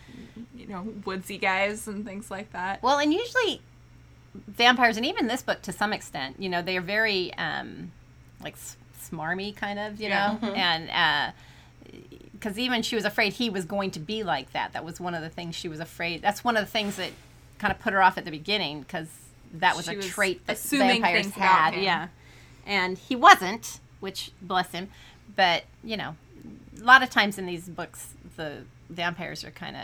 you 0.56 0.68
know, 0.68 0.88
woodsy 1.06 1.38
guys 1.38 1.88
and 1.88 2.06
things 2.06 2.30
like 2.32 2.52
that. 2.54 2.82
Well, 2.84 2.98
and 3.00 3.14
usually 3.14 3.62
vampires, 4.48 4.96
and 4.98 5.06
even 5.06 5.28
this 5.28 5.42
book 5.42 5.62
to 5.64 5.72
some 5.74 5.92
extent, 5.94 6.36
you 6.40 6.50
know, 6.50 6.62
they 6.62 6.78
are 6.78 6.82
very 6.82 7.34
um, 7.36 7.92
like 8.44 8.56
smarmy, 9.12 9.56
kind 9.56 9.80
of, 9.80 10.00
you 10.00 10.08
Yeah. 10.10 10.38
know, 10.42 10.54
and 10.54 10.90
uh, 10.90 11.32
because 12.34 12.58
even 12.58 12.82
she 12.84 12.96
was 12.96 13.06
afraid 13.06 13.34
he 13.34 13.50
was 13.50 13.66
going 13.66 13.92
to 13.92 14.00
be 14.00 14.24
like 14.24 14.52
that. 14.54 14.72
That 14.74 14.86
was 14.86 15.00
one 15.02 15.14
of 15.14 15.22
the 15.22 15.30
things 15.30 15.56
she 15.56 15.68
was 15.68 15.80
afraid. 15.80 16.22
That's 16.22 16.44
one 16.44 16.56
of 16.56 16.64
the 16.66 16.72
things 16.72 16.96
that 16.98 17.12
kind 17.58 17.72
of 17.74 17.80
put 17.80 17.92
her 17.94 18.02
off 18.02 18.18
at 18.18 18.24
the 18.26 18.32
beginning 18.32 18.82
because 18.82 19.08
that 19.56 19.76
was 19.76 19.86
She 19.86 19.94
a 19.94 19.98
was 19.98 20.06
trait 20.06 20.46
that 20.48 20.58
vampires 20.60 21.32
had. 21.32 21.74
Yeah, 21.76 22.08
and 22.66 22.98
he 22.98 23.16
wasn't, 23.16 23.80
which 24.00 24.32
bless 24.42 24.72
him. 24.72 24.90
But 25.36 25.64
you 25.84 25.98
know, 25.98 26.16
a 26.80 26.84
lot 26.84 27.04
of 27.04 27.10
times 27.10 27.38
in 27.38 27.46
these 27.46 27.68
books, 27.70 28.14
the 28.36 28.64
vampires 28.90 29.44
are 29.44 29.52
kind 29.52 29.76
of 29.76 29.84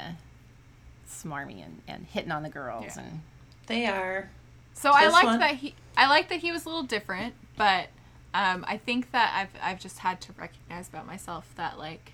smarmy 1.10 1.64
and, 1.64 1.82
and 1.88 2.06
hitting 2.06 2.32
on 2.32 2.44
the 2.44 2.50
girls 2.50 2.86
Yeah. 2.96 3.04
and 3.04 3.22
They 3.68 3.86
are. 3.86 4.30
So 4.74 4.92
I 4.94 5.08
liked 5.08 5.26
one? 5.26 5.40
that 5.40 5.56
he 5.56 5.76
I 5.96 6.08
liked 6.08 6.30
that 6.30 6.40
he 6.40 6.52
was 6.52 6.66
a 6.66 6.70
little 6.70 6.84
different, 6.84 7.34
but 7.56 7.88
um, 8.34 8.66
I 8.68 8.78
think 8.78 9.12
that 9.12 9.32
I've 9.34 9.62
I've 9.62 9.80
just 9.80 10.00
had 10.00 10.20
to 10.22 10.34
recognize 10.34 10.90
about 10.90 11.08
myself 11.08 11.48
that 11.56 11.78
like 11.80 12.12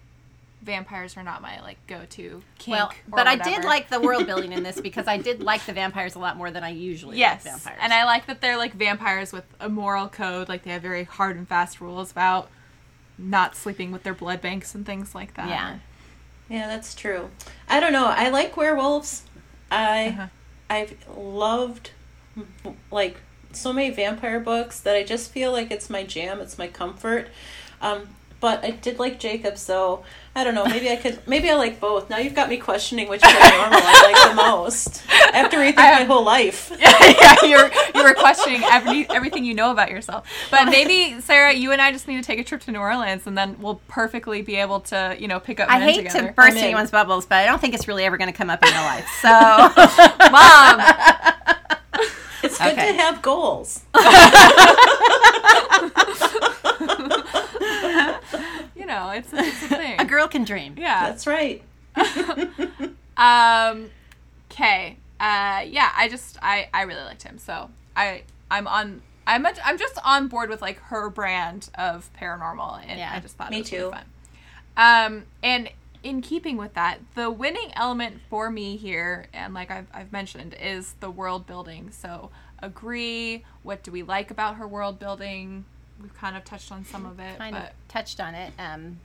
vampires 0.63 1.17
are 1.17 1.23
not 1.23 1.41
my 1.41 1.59
like 1.61 1.77
go 1.87 2.01
to 2.11 2.41
kink. 2.59 2.75
well, 2.77 2.87
or 2.89 3.15
but 3.17 3.27
I 3.27 3.35
did 3.35 3.63
like 3.65 3.89
the 3.89 3.99
world 3.99 4.25
building 4.31 4.51
in 4.51 4.61
this 4.63 4.79
because 4.79 5.07
I 5.07 5.17
did 5.17 5.41
like 5.41 5.65
the 5.65 5.73
vampires 5.73 6.15
a 6.15 6.19
lot 6.19 6.37
more 6.37 6.51
than 6.51 6.63
I 6.63 6.69
usually 6.69 7.17
yes, 7.17 7.43
like 7.45 7.53
vampires. 7.55 7.79
and 7.81 7.93
I 7.93 8.03
like 8.05 8.27
that 8.27 8.41
they're 8.41 8.57
like 8.57 8.73
vampires 8.73 9.31
with 9.33 9.45
a 9.59 9.69
moral 9.69 10.07
code. 10.07 10.49
Like 10.49 10.63
they 10.63 10.71
have 10.71 10.81
very 10.81 11.03
hard 11.03 11.35
and 11.35 11.47
fast 11.47 11.81
rules 11.81 12.11
about 12.11 12.49
not 13.17 13.55
sleeping 13.55 13.91
with 13.91 14.03
their 14.03 14.13
blood 14.13 14.41
banks 14.41 14.73
and 14.75 14.85
things 14.85 15.13
like 15.15 15.33
that. 15.35 15.47
yeah, 15.49 15.77
Yeah, 16.49 16.67
that's 16.67 16.93
true. 16.95 17.29
I 17.67 17.79
don't 17.79 17.93
know. 17.93 18.07
I 18.07 18.29
like 18.29 18.55
werewolves. 18.57 19.23
I 19.71 20.07
Uh-huh. 20.09 20.27
I've 20.69 20.95
loved 21.17 21.91
like 22.91 23.17
so 23.51 23.73
many 23.73 23.89
vampire 23.89 24.39
books 24.39 24.79
that 24.79 24.95
I 24.95 25.03
just 25.03 25.31
feel 25.31 25.51
like 25.51 25.69
it's 25.71 25.89
my 25.89 26.03
jam. 26.03 26.39
It's 26.39 26.57
my 26.57 26.67
comfort. 26.67 27.27
Um, 27.81 28.09
but 28.41 28.65
I 28.65 28.71
did 28.71 28.99
like 28.99 29.19
Jacob, 29.19 29.57
so 29.57 30.03
I 30.35 30.43
don't 30.43 30.55
know. 30.55 30.65
Maybe 30.65 30.89
I 30.89 30.95
could. 30.95 31.19
Maybe 31.27 31.49
I 31.49 31.55
like 31.55 31.79
both. 31.79 32.09
Now 32.09 32.17
you've 32.17 32.33
got 32.33 32.49
me 32.49 32.57
questioning 32.57 33.07
which 33.07 33.21
paranormal 33.21 33.69
I 33.71 34.11
like 34.11 34.29
the 34.29 34.35
most 34.49 35.03
after 35.33 35.57
rethink 35.57 35.75
my 35.75 36.03
whole 36.03 36.25
life. 36.25 36.71
yeah, 36.79 37.13
yeah 37.21 37.35
you're 37.43 37.71
you 37.95 38.03
were 38.03 38.15
questioning 38.15 38.63
every, 38.63 39.07
everything 39.09 39.45
you 39.45 39.53
know 39.53 39.71
about 39.71 39.91
yourself. 39.91 40.27
But 40.49 40.65
maybe 40.69 41.21
Sarah, 41.21 41.53
you 41.53 41.71
and 41.71 41.81
I 41.81 41.91
just 41.91 42.07
need 42.07 42.17
to 42.17 42.23
take 42.23 42.39
a 42.39 42.43
trip 42.43 42.61
to 42.61 42.71
New 42.71 42.79
Orleans, 42.79 43.27
and 43.27 43.37
then 43.37 43.55
we'll 43.59 43.79
perfectly 43.87 44.41
be 44.41 44.55
able 44.55 44.79
to, 44.81 45.15
you 45.19 45.27
know, 45.27 45.39
pick 45.39 45.59
up. 45.59 45.69
I 45.69 45.79
hate 45.79 45.97
together. 45.97 46.27
to 46.29 46.33
burst 46.33 46.57
anyone's 46.57 46.91
bubbles, 46.91 47.25
but 47.27 47.37
I 47.37 47.45
don't 47.45 47.61
think 47.61 47.75
it's 47.75 47.87
really 47.87 48.05
ever 48.05 48.17
going 48.17 48.31
to 48.31 48.37
come 48.37 48.49
up 48.49 48.65
in 48.65 48.71
real 48.73 48.81
life. 48.81 49.07
So 49.21 49.29
Mom. 50.31 50.81
It's 52.43 52.57
good 52.57 52.73
Okay. 52.73 52.87
to 52.87 52.93
have 52.97 53.21
goals. 53.21 53.81
You 58.75 58.85
know, 58.87 59.09
it's 59.11 59.29
it's 59.31 59.63
a 59.63 59.67
thing. 59.67 59.99
A 59.99 60.05
girl 60.05 60.27
can 60.27 60.43
dream. 60.43 60.75
yeah. 60.77 61.09
That's 61.09 61.27
right. 61.27 61.61
Um. 63.17 63.89
Okay. 64.51 64.97
Uh. 65.19 65.63
Yeah. 65.67 65.91
I 65.95 66.07
just 66.09 66.37
I 66.41 66.69
I 66.73 66.83
really 66.83 67.03
liked 67.03 67.23
him. 67.23 67.37
So 67.37 67.69
I 67.95 68.23
I'm 68.49 68.67
on. 68.67 69.01
I'm 69.27 69.45
a, 69.45 69.53
I'm 69.63 69.77
just 69.77 69.99
on 70.03 70.27
board 70.27 70.49
with 70.49 70.61
like 70.61 70.79
her 70.83 71.09
brand 71.09 71.69
of 71.75 72.09
paranormal, 72.19 72.81
and 72.87 72.97
Yeah, 72.97 73.11
I 73.13 73.19
just 73.19 73.35
thought 73.37 73.51
me 73.51 73.57
it 73.57 73.61
was 73.61 73.71
really 73.71 73.83
too. 73.83 73.91
fun. 73.91 74.05
Um. 74.77 75.23
And 75.43 75.69
in 76.03 76.21
keeping 76.21 76.57
with 76.57 76.73
that, 76.73 76.99
the 77.13 77.29
winning 77.29 77.71
element 77.75 78.21
for 78.29 78.49
me 78.49 78.77
here, 78.77 79.27
and 79.33 79.53
like 79.53 79.69
I've 79.69 79.87
I've 79.93 80.11
mentioned, 80.11 80.55
is 80.59 80.95
the 81.01 81.11
world 81.11 81.45
building. 81.45 81.91
So 81.91 82.31
agree. 82.59 83.43
What 83.61 83.83
do 83.83 83.91
we 83.91 84.01
like 84.01 84.31
about 84.31 84.55
her 84.55 84.67
world 84.67 84.97
building? 84.97 85.65
We've 86.01 86.13
kind 86.13 86.35
of 86.35 86.43
touched 86.43 86.71
on 86.71 86.85
some 86.85 87.05
of 87.05 87.19
it, 87.19 87.37
kind 87.37 87.53
but 87.53 87.63
of 87.63 87.69
touched 87.87 88.19
on 88.19 88.35
it. 88.35 88.53
Um, 88.57 88.99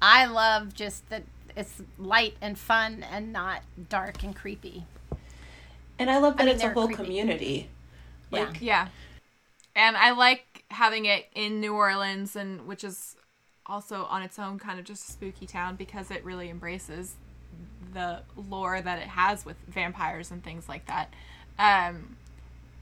I 0.00 0.26
love 0.26 0.74
just 0.74 1.08
that 1.10 1.24
it's 1.56 1.82
light 1.98 2.36
and 2.40 2.58
fun 2.58 3.04
and 3.10 3.32
not 3.32 3.62
dark 3.88 4.22
and 4.22 4.34
creepy. 4.34 4.84
And 5.98 6.10
I 6.10 6.18
love 6.18 6.36
that 6.38 6.46
mean, 6.46 6.54
it's 6.54 6.64
a 6.64 6.70
whole 6.70 6.86
creepy. 6.86 7.04
community. 7.04 7.68
Yeah. 8.30 8.40
Like, 8.40 8.60
Yeah. 8.60 8.88
And 9.74 9.96
I 9.96 10.12
like 10.12 10.64
having 10.70 11.04
it 11.04 11.26
in 11.34 11.60
New 11.60 11.74
Orleans 11.74 12.36
and 12.36 12.66
which 12.66 12.84
is 12.84 13.16
also 13.66 14.04
on 14.04 14.22
its 14.22 14.38
own 14.38 14.58
kind 14.58 14.78
of 14.78 14.84
just 14.84 15.08
a 15.08 15.12
spooky 15.12 15.46
town 15.46 15.76
because 15.76 16.10
it 16.10 16.24
really 16.24 16.48
embraces 16.50 17.14
the 17.92 18.20
lore 18.36 18.80
that 18.80 18.98
it 18.98 19.08
has 19.08 19.44
with 19.44 19.56
vampires 19.68 20.30
and 20.30 20.42
things 20.42 20.68
like 20.68 20.86
that. 20.86 21.12
Um 21.58 22.16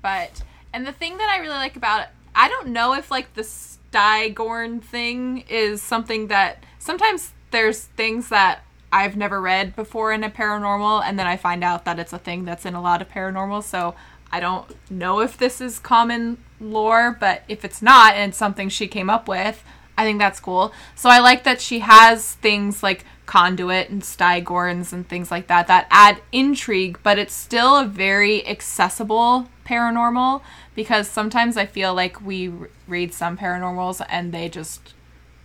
but 0.03 0.43
and 0.73 0.87
the 0.87 0.93
thing 0.93 1.17
that 1.19 1.29
I 1.31 1.39
really 1.39 1.55
like 1.55 1.77
about 1.77 2.03
it, 2.03 2.09
I 2.39 2.49
don't 2.49 2.69
know 2.69 2.95
if 2.95 3.11
like 3.11 3.35
the 3.35 3.43
Stygorn 3.43 4.81
thing 4.81 5.45
is 5.49 5.83
something 5.83 6.29
that 6.29 6.63
sometimes 6.79 7.33
there's 7.51 7.81
things 7.81 8.29
that 8.29 8.61
I've 8.93 9.17
never 9.17 9.41
read 9.41 9.75
before 9.75 10.13
in 10.13 10.23
a 10.23 10.31
paranormal 10.31 11.03
and 11.05 11.19
then 11.19 11.27
I 11.27 11.37
find 11.37 11.65
out 11.65 11.85
that 11.85 11.99
it's 11.99 12.13
a 12.13 12.19
thing 12.19 12.45
that's 12.45 12.65
in 12.65 12.75
a 12.75 12.81
lot 12.81 13.03
of 13.03 13.09
paranormal 13.11 13.65
so 13.65 13.97
I 14.31 14.39
don't 14.39 14.71
know 14.89 15.19
if 15.19 15.37
this 15.37 15.61
is 15.61 15.81
common 15.81 16.39
lore 16.61 17.17
but 17.19 17.43
if 17.49 17.65
it's 17.65 17.83
not 17.83 18.15
and 18.15 18.31
it's 18.31 18.39
something 18.39 18.69
she 18.69 18.87
came 18.87 19.11
up 19.11 19.27
with 19.27 19.65
I 19.97 20.05
think 20.05 20.21
that's 20.21 20.39
cool. 20.39 20.73
So 20.95 21.11
I 21.11 21.19
like 21.19 21.43
that 21.43 21.61
she 21.61 21.81
has 21.81 22.35
things 22.35 22.85
like 22.85 23.05
conduit 23.27 23.91
and 23.91 24.01
Stygorns 24.01 24.93
and 24.93 25.07
things 25.09 25.33
like 25.33 25.49
that 25.49 25.67
that 25.67 25.89
add 25.91 26.23
intrigue 26.31 27.01
but 27.03 27.19
it's 27.19 27.35
still 27.35 27.77
a 27.77 27.85
very 27.85 28.47
accessible 28.47 29.49
paranormal 29.67 30.41
because 30.79 31.09
sometimes 31.09 31.57
I 31.57 31.67
feel 31.67 31.93
like 31.93 32.25
we 32.25 32.53
read 32.87 33.13
some 33.13 33.37
paranormals 33.37 34.01
and 34.09 34.31
they 34.33 34.49
just 34.49 34.95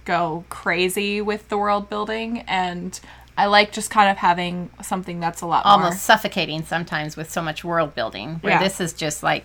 go 0.06 0.44
crazy 0.50 1.22
with 1.22 1.50
the 1.50 1.58
world 1.58 1.90
building 1.90 2.42
and 2.48 3.00
I 3.36 3.48
like 3.48 3.72
just 3.72 3.90
kind 3.90 4.12
of 4.12 4.18
having 4.18 4.70
something 4.84 5.20
that's 5.20 5.42
a 5.42 5.48
lot 5.48 5.66
Almost 5.66 5.90
more 5.92 5.98
suffocating 5.98 6.64
sometimes 6.64 7.18
with 7.18 7.32
so 7.32 7.42
much 7.42 7.64
world 7.64 7.96
building. 7.96 8.36
Where 8.42 8.54
Yeah. 8.54 8.60
this 8.64 8.80
is 8.80 8.94
just 8.94 9.24
like 9.24 9.44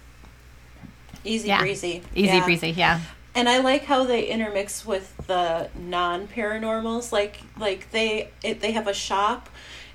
easy 1.25 1.49
Yeah. 1.49 1.61
breezy. 1.61 2.03
easy 2.15 2.37
Yeah. 2.37 2.45
breezy. 2.45 2.69
Yeah. 2.73 3.01
And 3.35 3.49
I 3.49 3.61
like 3.61 3.87
how 3.87 4.05
they 4.05 4.27
intermix 4.27 4.85
with 4.85 5.17
the 5.27 5.71
non 5.75 6.29
paranormals. 6.29 7.13
Like 7.13 7.41
like 7.59 7.91
they 7.93 8.29
it, 8.43 8.61
they 8.61 8.73
have 8.73 8.87
a 8.87 8.93
shop, 8.93 9.49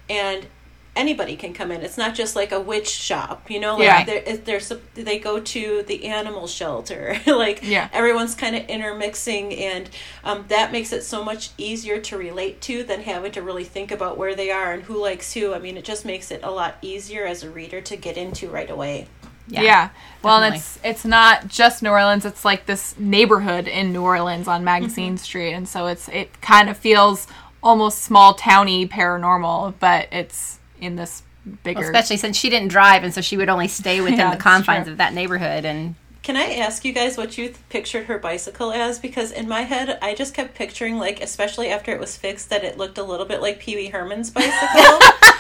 and 0.10 0.48
anybody 0.96 1.36
can 1.36 1.54
come 1.54 1.72
in. 1.72 1.82
It's 1.82 1.98
not 1.98 2.14
just 2.16 2.36
like 2.36 2.52
a 2.52 2.60
witch 2.60 2.90
shop, 2.90 3.50
you 3.50 3.60
know. 3.60 3.74
Like 3.78 4.08
Yeah. 4.08 4.22
they're, 4.22 4.38
they're 4.38 4.78
they 4.94 5.20
go 5.20 5.40
to 5.40 5.84
the 5.88 6.06
animal 6.06 6.48
shelter. 6.48 7.20
like 7.28 7.62
Yeah. 7.64 7.90
everyone's 7.92 8.36
kind 8.36 8.56
of 8.56 8.66
intermixing, 8.68 9.54
and 9.54 9.90
um, 10.24 10.46
that 10.50 10.72
makes 10.72 10.92
it 10.94 11.04
so 11.04 11.24
much 11.24 11.50
easier 11.58 12.00
to 12.00 12.18
relate 12.18 12.62
to 12.62 12.84
than 12.84 13.02
having 13.02 13.32
to 13.34 13.42
really 13.42 13.64
think 13.64 13.92
about 13.92 14.18
where 14.18 14.36
they 14.36 14.52
are 14.52 14.74
and 14.74 14.84
who 14.84 15.02
likes 15.02 15.34
who. 15.34 15.54
I 15.54 15.60
mean, 15.60 15.78
it 15.78 15.84
just 15.84 16.06
makes 16.06 16.32
it 16.32 16.42
a 16.44 16.52
lot 16.52 16.76
easier 16.82 17.26
as 17.26 17.44
a 17.44 17.50
reader 17.50 17.82
to 17.82 17.96
get 17.96 18.18
into 18.18 18.50
right 18.50 18.70
away. 18.70 19.08
Yeah. 19.48 19.62
yeah. 19.62 19.90
Well, 20.22 20.42
and 20.42 20.56
it's 20.56 20.80
it's 20.86 21.04
not 21.04 21.48
just 21.50 21.84
New 21.84 21.90
Orleans. 21.90 22.24
It's 22.26 22.46
like 22.46 22.66
this 22.66 22.96
neighborhood 22.98 23.68
in 23.68 23.92
New 23.92 24.02
Orleans 24.04 24.48
on 24.48 24.64
Magazine 24.64 25.18
Street, 25.18 25.52
and 25.54 25.68
so 25.68 25.88
it's 25.88 26.08
it 26.10 26.40
kind 26.42 26.70
of 26.70 26.78
feels 26.78 27.28
almost 27.62 28.00
small 28.04 28.34
towny 28.36 28.88
paranormal, 28.88 29.74
but 29.80 30.08
it's 30.12 30.60
in 30.84 30.96
this 30.96 31.24
bigger. 31.64 31.80
Well, 31.82 31.90
especially 31.90 32.18
since 32.18 32.38
she 32.38 32.50
didn't 32.50 32.70
drive, 32.70 33.04
and 33.04 33.14
so 33.14 33.22
she 33.22 33.38
would 33.38 33.50
only 33.50 33.68
stay 33.68 34.02
within 34.08 34.20
Yeah, 34.20 34.36
the 34.36 34.42
confines 34.42 34.86
true. 34.86 34.94
of 34.94 34.98
that 34.98 35.14
neighborhood. 35.14 35.66
And 35.66 35.96
Can 36.24 36.38
I 36.38 36.54
ask 36.54 36.86
you 36.86 36.94
guys 36.94 37.18
what 37.18 37.38
you 37.38 37.48
th- 37.48 37.60
pictured 37.68 38.06
her 38.06 38.18
bicycle 38.18 38.72
as? 38.72 38.98
Because 38.98 39.34
in 39.34 39.50
my 39.50 39.64
head, 39.64 40.00
I 40.02 40.16
just 40.16 40.34
kept 40.34 40.56
picturing, 40.56 40.98
like, 40.98 41.22
especially 41.22 41.68
after 41.68 41.92
it 41.92 42.00
was 42.00 42.16
fixed, 42.16 42.50
that 42.50 42.64
it 42.64 42.78
looked 42.78 42.98
a 42.98 43.04
little 43.04 43.26
bit 43.26 43.42
like 43.42 43.60
Pee 43.60 43.76
Wee 43.76 43.88
Herman's 43.90 44.32
bicycle. 44.32 44.54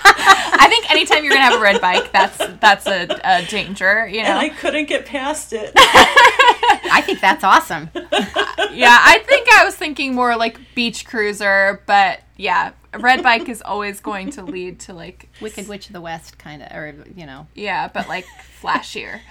I 0.05 0.65
think 0.67 0.91
anytime 0.91 1.23
you're 1.23 1.33
gonna 1.33 1.45
have 1.45 1.57
a 1.57 1.63
red 1.63 1.79
bike, 1.79 2.11
that's 2.11 2.37
that's 2.59 2.85
a, 2.85 3.07
a 3.23 3.45
danger. 3.45 4.05
You 4.07 4.23
know. 4.23 4.29
and 4.29 4.39
I 4.39 4.49
couldn't 4.49 4.89
get 4.89 5.05
past 5.05 5.53
it. 5.53 5.71
I 5.77 7.01
think 7.05 7.21
that's 7.21 7.45
awesome. 7.45 7.89
yeah, 7.95 8.97
I 9.01 9.23
think 9.25 9.47
I 9.53 9.63
was 9.63 9.75
thinking 9.75 10.13
more 10.13 10.35
like 10.35 10.59
beach 10.75 11.05
cruiser, 11.05 11.81
but 11.85 12.19
yeah, 12.35 12.73
a 12.91 12.99
red 12.99 13.23
bike 13.23 13.47
is 13.47 13.61
always 13.61 14.01
going 14.01 14.31
to 14.31 14.43
lead 14.43 14.81
to 14.81 14.93
like 14.93 15.29
Wicked 15.39 15.69
Witch 15.69 15.87
of 15.87 15.93
the 15.93 16.01
West, 16.01 16.37
kind 16.37 16.61
of, 16.61 16.71
or 16.73 16.93
you 17.15 17.25
know, 17.25 17.47
yeah, 17.55 17.87
but 17.87 18.09
like 18.09 18.25
flashier. 18.61 19.21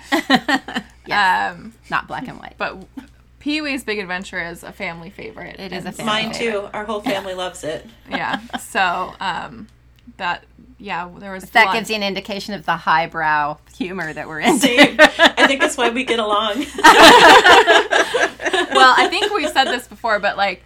Yes. 1.07 1.55
Um, 1.55 1.73
not 1.91 2.07
black 2.09 2.29
and 2.29 2.38
white. 2.38 2.55
but 2.59 2.85
Pee 3.41 3.61
Wee's 3.61 3.83
Big 3.83 3.99
Adventure 3.99 4.41
is 4.41 4.62
a 4.62 4.71
family 4.73 5.11
favorite. 5.11 5.59
It 5.59 5.73
is 5.73 5.85
a 5.85 5.93
family 5.93 6.12
Mine 6.27 6.33
too. 6.33 6.69
Our 6.73 6.85
whole 6.85 7.01
family 7.01 7.35
loves 7.35 7.65
it. 7.65 7.87
Yeah. 8.11 8.38
So 8.59 9.12
um, 9.21 9.67
that 10.17 10.45
yeah, 10.79 11.09
there 11.19 11.33
was 11.33 11.45
that 11.51 11.67
one- 11.67 11.77
gives 11.77 11.91
you 11.91 11.97
an 11.97 12.03
indication 12.03 12.55
of 12.55 12.67
the 12.67 12.77
highbrow 12.77 13.59
humor 13.77 14.12
that 14.12 14.29
we're 14.29 14.41
into. 14.41 14.67
Same. 14.67 14.97
I 15.01 15.47
think 15.47 15.61
that's 15.61 15.77
why 15.77 15.91
we 15.91 16.05
get 16.05 16.19
along. 16.19 16.59
well, 18.75 18.95
I 18.97 19.07
think 19.09 19.33
we've 19.33 19.49
said 19.51 19.65
this 19.67 19.87
before, 19.88 20.19
but 20.19 20.37
like 20.37 20.62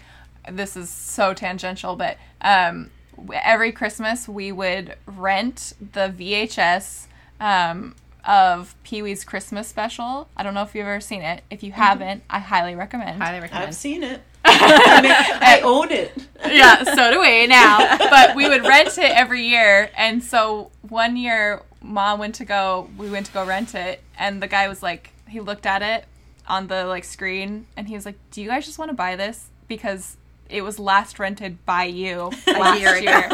this 0.50 0.76
is 0.76 0.88
so 0.90 1.34
tangential, 1.34 1.96
but 1.96 2.18
um, 2.40 2.90
every 3.32 3.72
Christmas 3.72 4.28
we 4.28 4.52
would 4.52 4.96
rent 5.06 5.72
the 5.92 6.08
VHS 6.16 7.06
um, 7.40 7.94
of 8.26 8.74
Pee 8.82 9.02
Wee's 9.02 9.24
Christmas 9.24 9.68
special. 9.68 10.28
I 10.36 10.42
don't 10.42 10.52
know 10.52 10.62
if 10.62 10.74
you've 10.74 10.86
ever 10.86 11.00
seen 11.00 11.22
it. 11.22 11.44
If 11.48 11.62
you 11.62 11.70
mm-hmm. 11.70 11.80
haven't, 11.80 12.22
I 12.28 12.40
highly 12.40 12.74
recommend. 12.74 13.22
Highly 13.22 13.40
recommend. 13.40 13.68
I've 13.68 13.74
seen 13.74 14.02
it. 14.02 14.20
I, 14.44 15.00
mean, 15.00 15.12
I 15.12 15.60
own 15.62 15.90
it. 15.90 16.12
yeah, 16.46 16.82
so 16.84 17.10
do 17.10 17.20
we 17.20 17.46
now. 17.48 17.96
But 17.98 18.36
we 18.36 18.48
would 18.48 18.62
rent 18.64 18.98
it 18.98 19.10
every 19.10 19.46
year, 19.46 19.90
and 19.96 20.22
so 20.22 20.70
one 20.82 21.16
year, 21.16 21.62
mom 21.82 22.18
went 22.18 22.34
to 22.36 22.44
go. 22.44 22.90
We 22.98 23.10
went 23.10 23.26
to 23.26 23.32
go 23.32 23.44
rent 23.44 23.74
it, 23.74 24.02
and 24.18 24.42
the 24.42 24.46
guy 24.46 24.68
was 24.68 24.82
like, 24.82 25.10
he 25.28 25.40
looked 25.40 25.66
at 25.66 25.82
it 25.82 26.04
on 26.48 26.68
the 26.68 26.84
like 26.84 27.04
screen, 27.04 27.66
and 27.76 27.88
he 27.88 27.94
was 27.94 28.06
like, 28.06 28.18
"Do 28.30 28.40
you 28.40 28.48
guys 28.48 28.66
just 28.66 28.78
want 28.78 28.90
to 28.90 28.96
buy 28.96 29.16
this 29.16 29.48
because 29.66 30.16
it 30.48 30.62
was 30.62 30.78
last 30.78 31.18
rented 31.18 31.64
by 31.66 31.84
you 31.84 32.30
last 32.46 32.80
year 32.80 32.96
year?" 32.98 33.28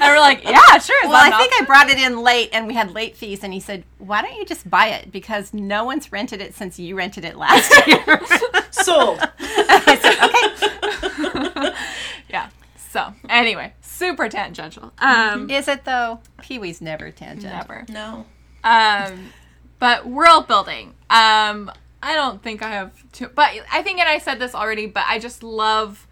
Ago. 0.00 0.04
and 0.06 0.14
we're 0.14 0.20
like, 0.20 0.44
"Yeah, 0.44 0.78
sure." 0.78 0.96
Well, 1.04 1.14
I 1.14 1.28
an 1.28 1.38
think 1.38 1.52
I 1.60 1.64
brought 1.64 1.88
it 1.90 1.98
in 1.98 2.20
late, 2.22 2.50
and 2.52 2.66
we 2.66 2.74
had 2.74 2.92
late 2.92 3.16
fees. 3.16 3.44
And 3.44 3.52
he 3.52 3.60
said, 3.60 3.84
"Why 3.98 4.22
don't 4.22 4.34
you 4.36 4.44
just 4.44 4.68
buy 4.68 4.88
it? 4.88 5.12
Because 5.12 5.52
no 5.54 5.84
one's 5.84 6.10
rented 6.12 6.40
it 6.40 6.54
since 6.54 6.78
you 6.78 6.96
rented 6.96 7.24
it 7.24 7.36
last 7.36 7.72
year." 7.86 8.20
Sold. 8.70 9.20
I 9.40 9.98
said, 10.00 11.64
okay. 11.64 11.74
yeah. 12.28 12.50
So 12.90 13.12
anyway, 13.28 13.74
super 13.80 14.28
tangential. 14.28 14.92
Um, 14.98 15.48
Is 15.50 15.68
it 15.68 15.84
though? 15.84 16.20
Pee 16.40 16.58
Wee's 16.58 16.80
never 16.80 17.10
tangent. 17.10 17.52
never. 17.52 17.84
No. 17.88 18.26
Um, 18.64 19.30
but 19.78 20.06
world 20.06 20.46
building. 20.48 20.94
Um, 21.08 21.70
I 22.02 22.14
don't 22.14 22.42
think 22.42 22.62
I 22.62 22.70
have 22.70 23.10
too, 23.12 23.28
but 23.28 23.50
I 23.70 23.82
think, 23.82 23.98
and 24.00 24.08
I 24.08 24.18
said 24.18 24.38
this 24.38 24.54
already, 24.54 24.86
but 24.86 25.04
I 25.06 25.18
just 25.18 25.42
love. 25.42 26.06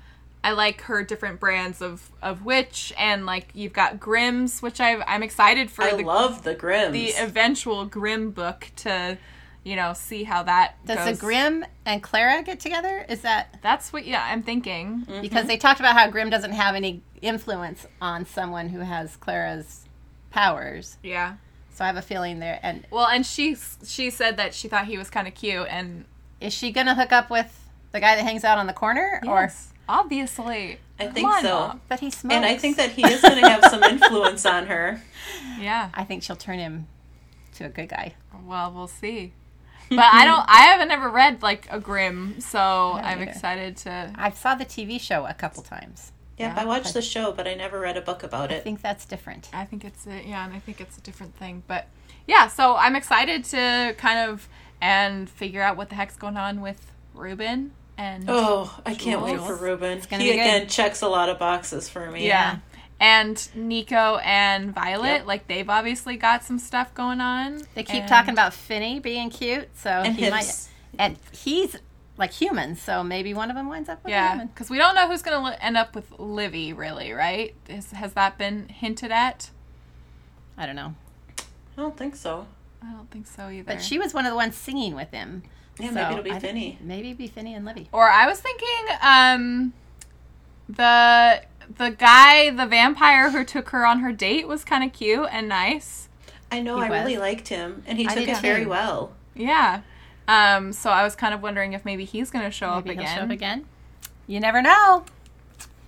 I 0.44 0.52
like 0.52 0.82
her 0.82 1.02
different 1.02 1.40
brands 1.40 1.82
of 1.82 2.10
of 2.22 2.44
witch, 2.44 2.92
and 2.98 3.26
like 3.26 3.48
you've 3.54 3.72
got 3.72 3.98
Grimm's, 4.00 4.60
which 4.60 4.80
I 4.80 5.02
I'm 5.06 5.22
excited 5.22 5.70
for 5.70 5.82
I 5.84 5.96
the 5.96 6.04
love 6.04 6.42
the 6.44 6.54
Grimms. 6.54 6.92
the 6.92 7.10
eventual 7.22 7.84
Grimm 7.86 8.30
book 8.30 8.70
to, 8.76 9.18
you 9.64 9.74
know, 9.76 9.92
see 9.94 10.24
how 10.24 10.44
that 10.44 10.76
Does 10.86 10.98
goes. 10.98 11.18
the 11.18 11.20
Grimm 11.26 11.64
and 11.84 12.02
Clara 12.02 12.42
get 12.42 12.60
together? 12.60 13.04
Is 13.08 13.22
that 13.22 13.58
That's 13.62 13.92
what 13.92 14.06
yeah 14.06 14.24
I'm 14.30 14.42
thinking. 14.42 15.04
Mm-hmm. 15.08 15.20
because 15.22 15.46
they 15.46 15.56
talked 15.56 15.80
about 15.80 15.96
how 15.96 16.08
Grimm 16.10 16.30
doesn't 16.30 16.52
have 16.52 16.74
any 16.76 17.02
influence 17.20 17.86
on 18.00 18.24
someone 18.24 18.68
who 18.68 18.80
has 18.80 19.16
Clara's 19.16 19.84
powers? 20.30 20.98
Yeah. 21.02 21.34
So 21.74 21.84
I 21.84 21.88
have 21.88 21.96
a 21.96 22.02
feeling 22.02 22.38
there. 22.38 22.58
And 22.62 22.86
Well, 22.90 23.06
and 23.06 23.24
she 23.26 23.56
she 23.84 24.10
said 24.10 24.36
that 24.36 24.54
she 24.54 24.68
thought 24.68 24.86
he 24.86 24.98
was 24.98 25.10
kind 25.10 25.26
of 25.28 25.34
cute, 25.34 25.66
and 25.68 26.04
is 26.40 26.52
she 26.52 26.70
gonna 26.72 26.94
hook 26.94 27.12
up 27.12 27.28
with 27.30 27.68
the 27.92 28.00
guy 28.00 28.16
that 28.16 28.22
hangs 28.24 28.44
out 28.44 28.58
on 28.58 28.66
the 28.66 28.72
corner, 28.72 29.20
or 29.26 29.42
yes, 29.42 29.67
obviously, 29.88 30.78
I 30.98 31.06
think 31.06 31.28
on, 31.28 31.42
so. 31.42 31.54
Mom. 31.54 31.80
but 31.88 32.00
he 32.00 32.10
smokes? 32.10 32.34
And 32.34 32.44
I 32.44 32.56
think 32.56 32.76
that 32.76 32.90
he 32.90 33.02
is 33.04 33.20
going 33.22 33.42
to 33.42 33.48
have 33.48 33.64
some 33.66 33.82
influence 33.84 34.44
on 34.44 34.66
her. 34.66 35.02
Yeah. 35.58 35.90
I 35.94 36.04
think 36.04 36.22
she'll 36.22 36.36
turn 36.36 36.58
him 36.58 36.86
to 37.54 37.64
a 37.64 37.68
good 37.68 37.88
guy. 37.88 38.14
Well, 38.44 38.72
we'll 38.72 38.88
see. 38.88 39.32
But 39.90 40.00
I 40.00 40.26
don't. 40.26 40.44
I 40.46 40.64
haven't 40.66 40.90
ever 40.90 41.08
read 41.08 41.42
like 41.42 41.66
a 41.70 41.80
Grimm, 41.80 42.40
so 42.40 42.92
I'm 42.92 43.20
either. 43.20 43.30
excited 43.30 43.76
to. 43.78 44.12
I 44.16 44.30
saw 44.30 44.54
the 44.54 44.66
TV 44.66 45.00
show 45.00 45.24
a 45.24 45.32
couple 45.32 45.62
times. 45.62 46.12
Yeah, 46.36 46.54
I 46.56 46.66
watched 46.66 46.94
the 46.94 47.02
show, 47.02 47.32
but 47.32 47.48
I 47.48 47.54
never 47.54 47.80
read 47.80 47.96
a 47.96 48.02
book 48.02 48.22
about 48.22 48.52
I 48.52 48.56
it. 48.56 48.58
I 48.58 48.60
think 48.60 48.82
that's 48.82 49.06
different. 49.06 49.48
I 49.52 49.64
think 49.64 49.84
it's 49.84 50.06
a, 50.06 50.22
yeah, 50.24 50.44
and 50.44 50.54
I 50.54 50.58
think 50.58 50.80
it's 50.80 50.98
a 50.98 51.00
different 51.00 51.34
thing. 51.36 51.62
But 51.66 51.86
yeah, 52.26 52.48
so 52.48 52.76
I'm 52.76 52.94
excited 52.94 53.44
to 53.44 53.94
kind 53.96 54.30
of 54.30 54.48
and 54.80 55.28
figure 55.28 55.62
out 55.62 55.76
what 55.76 55.88
the 55.88 55.94
heck's 55.96 56.16
going 56.16 56.36
on 56.36 56.60
with 56.60 56.92
Ruben 57.14 57.72
and 57.98 58.24
Oh, 58.28 58.72
I 58.86 58.94
can't 58.94 59.20
wait 59.20 59.38
for 59.40 59.54
Ruben. 59.56 60.00
gonna 60.08 60.22
He 60.22 60.30
be 60.30 60.36
good. 60.36 60.40
again 60.42 60.68
checks 60.68 61.02
a 61.02 61.08
lot 61.08 61.28
of 61.28 61.38
boxes 61.38 61.88
for 61.90 62.10
me. 62.10 62.26
yeah. 62.26 62.58
And 63.00 63.48
Nico 63.54 64.16
and 64.24 64.74
Violet, 64.74 65.06
Yep. 65.18 65.26
like 65.26 65.46
they've 65.46 65.68
obviously 65.68 66.16
got 66.16 66.42
some 66.42 66.58
stuff 66.58 66.92
going 66.94 67.20
on. 67.20 67.62
They 67.74 67.82
keep 67.84 68.00
And- 68.00 68.08
talking 68.08 68.30
about 68.32 68.54
Finney 68.54 68.98
being 68.98 69.30
cute, 69.30 69.68
so 69.76 69.90
And 69.90 70.16
he 70.16 70.30
might. 70.30 70.50
And 70.98 71.16
he's 71.30 71.76
like 72.16 72.32
human, 72.32 72.74
so 72.74 73.04
maybe 73.04 73.32
one 73.34 73.50
of 73.50 73.56
them 73.56 73.68
winds 73.68 73.88
up 73.88 74.02
with 74.02 74.08
a 74.08 74.16
Yeah, 74.16 74.30
human. 74.30 74.46
because 74.48 74.68
we 74.68 74.78
don't 74.78 74.96
know 74.96 75.06
who's 75.06 75.22
going 75.22 75.38
to 75.40 75.50
li- 75.50 75.56
end 75.60 75.76
up 75.76 75.94
with 75.94 76.18
Livy, 76.18 76.72
really, 76.72 77.12
right? 77.12 77.54
Is, 77.68 77.92
has 77.92 78.14
that 78.14 78.36
been 78.36 78.68
hinted 78.68 79.12
at? 79.12 79.50
I 80.56 80.66
don't 80.66 80.74
know, 80.74 80.96
I 81.38 81.42
don't 81.80 81.96
think 81.96 82.16
so. 82.16 82.46
I 82.82 82.90
don't 82.90 83.08
think 83.12 83.28
so 83.28 83.48
either. 83.48 83.74
but 83.74 83.82
she 83.82 83.98
was 84.00 84.12
one 84.12 84.26
of 84.26 84.32
the 84.32 84.36
ones 84.36 84.56
singing 84.56 84.96
with 84.96 85.12
him. 85.12 85.44
Yeah, 85.78 85.88
So 85.88 85.94
maybe 85.94 86.10
it'll 86.12 86.24
be 86.24 86.30
I 86.30 86.38
think- 86.38 86.42
Finney. 86.42 86.78
Maybe 86.80 87.08
it'd 87.08 87.18
be 87.18 87.26
Finney 87.28 87.54
and 87.54 87.64
Livy. 87.64 87.88
Or 87.92 88.08
I 88.10 88.26
was 88.26 88.40
thinking, 88.40 88.96
um, 89.02 89.72
the 90.68 91.42
the 91.76 91.90
guy, 91.90 92.50
the 92.50 92.66
vampire 92.66 93.30
who 93.30 93.44
took 93.44 93.70
her 93.70 93.84
on 93.86 94.00
her 94.00 94.12
date 94.12 94.48
was 94.48 94.64
kind 94.64 94.82
of 94.82 94.92
cute 94.92 95.28
and 95.30 95.48
nice. 95.48 96.08
I 96.50 96.60
know. 96.60 96.78
He 96.80 96.84
I 96.86 96.88
really 96.88 97.18
liked 97.18 97.48
him, 97.48 97.82
and 97.86 97.98
he 97.98 98.06
I 98.06 98.14
took 98.14 98.24
did 98.24 98.28
it 98.30 98.38
very 98.38 98.64
too. 98.64 98.70
well. 98.70 99.12
Yeah. 99.34 99.82
Um, 100.26 100.72
so 100.72 100.90
I 100.90 101.02
was 101.04 101.14
kind 101.14 101.32
of 101.34 101.42
wondering 101.42 101.72
if 101.74 101.84
maybe 101.84 102.04
he's 102.04 102.30
going 102.30 102.44
to 102.44 102.50
show 102.50 102.74
Maybe 102.76 102.78
up 102.78 102.84
he'll 102.84 103.00
again. 103.02 103.16
show 103.16 103.22
up 103.24 103.30
again. 103.30 103.64
You 104.26 104.40
never 104.40 104.60
know. 104.62 105.04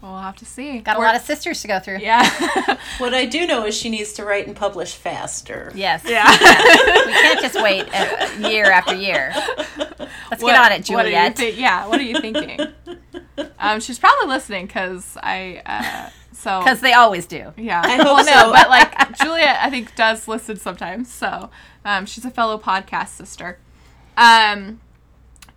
We'll 0.02 0.16
have 0.18 0.36
to 0.36 0.46
see. 0.46 0.78
Got 0.80 0.96
a 0.96 0.98
We're- 0.98 1.08
lot 1.12 1.16
of 1.16 1.22
sisters 1.26 1.60
to 1.62 1.68
go 1.68 1.78
through. 1.80 1.98
Yeah. 1.98 2.76
What 2.98 3.14
I 3.14 3.24
do 3.24 3.46
know 3.46 3.64
is 3.66 3.74
she 3.76 3.88
needs 3.88 4.12
to 4.14 4.24
write 4.26 4.46
and 4.46 4.54
publish 4.54 4.94
faster. 4.94 5.72
Yes. 5.74 6.02
yeah. 6.06 6.28
we 7.06 7.12
can't 7.12 7.40
just 7.40 7.54
wait 7.62 7.86
a, 7.94 8.46
a 8.46 8.50
year 8.50 8.66
after 8.66 8.94
year. 8.94 9.32
Let's 9.78 10.42
What- 10.42 10.52
get 10.52 10.60
on 10.60 10.72
it, 10.72 10.88
what 10.90 11.06
are 11.06 11.08
you 11.08 11.14
Juliette. 11.14 11.36
thi- 11.36 11.50
yeah. 11.52 11.86
What 11.86 11.98
are 11.98 12.02
you 12.02 12.20
thinking? 12.20 12.60
um, 13.58 13.80
she's 13.80 13.98
probably 13.98 14.26
listening 14.28 14.66
because 14.66 15.16
I. 15.22 15.62
Uh, 15.64 16.10
so 16.32 16.58
Because 16.60 16.80
they 16.80 16.92
always 16.94 17.26
do. 17.26 17.52
Yeah. 17.56 17.80
I 17.82 17.96
hope 17.96 18.04
well, 18.04 18.16
no, 18.24 18.32
so. 18.32 18.52
but 18.52 18.68
like 18.68 19.18
Julia, 19.18 19.56
I 19.60 19.70
think 19.70 19.94
does 19.96 20.26
listen 20.28 20.56
sometimes. 20.56 21.10
So 21.12 21.50
um, 21.84 22.04
she's 22.06 22.24
a 22.24 22.30
fellow 22.30 22.58
podcast 22.58 23.08
sister. 23.10 23.58
Um, 24.16 24.80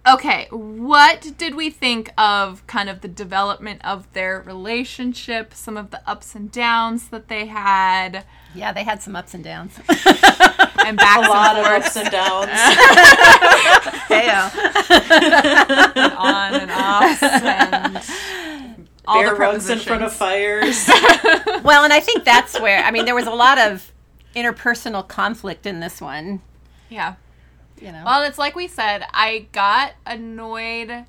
okay, 0.07 0.47
what 0.51 1.33
did 1.37 1.55
we 1.55 1.69
think 1.69 2.11
of 2.17 2.65
kind 2.67 2.89
of 2.89 3.01
the 3.01 3.07
development 3.07 3.83
of 3.85 4.11
their 4.13 4.41
relationship? 4.41 5.53
Some 5.53 5.77
of 5.77 5.91
the 5.91 6.01
ups 6.09 6.35
and 6.35 6.51
downs 6.51 7.09
that 7.09 7.27
they 7.29 7.45
had, 7.47 8.25
Yeah, 8.53 8.71
they 8.73 8.83
had 8.83 9.01
some 9.01 9.15
ups 9.15 9.33
and 9.33 9.43
downs. 9.43 9.77
and 10.85 10.97
back 10.97 11.17
A 11.17 11.29
lot 11.29 11.55
and 11.57 11.65
of 11.65 11.71
ups 11.85 11.95
and 11.95 12.11
downs. 12.11 12.49
Heyo. 14.09 14.51
and 15.95 16.13
on 16.13 16.53
and 16.61 16.71
off, 16.71 17.23
and 17.23 18.87
all 19.05 19.21
Bear 19.21 19.33
the 19.33 19.35
rugs 19.39 19.69
in 19.69 19.79
front 19.79 20.03
of 20.03 20.15
prepositions. 20.17 20.85
fires. 20.85 21.63
well, 21.63 21.83
and 21.83 21.93
I 21.93 21.99
think 21.99 22.23
that's 22.25 22.59
where, 22.59 22.83
I 22.83 22.91
mean, 22.91 23.05
there 23.05 23.15
was 23.15 23.27
a 23.27 23.31
lot 23.31 23.57
of 23.57 23.91
interpersonal 24.35 25.07
conflict 25.07 25.65
in 25.65 25.79
this 25.79 26.01
one. 26.01 26.41
Yeah. 26.89 27.15
Know. 27.81 28.03
Well, 28.05 28.23
it's 28.23 28.37
like 28.37 28.55
we 28.55 28.67
said, 28.67 29.05
I 29.11 29.47
got 29.51 29.93
annoyed 30.05 31.05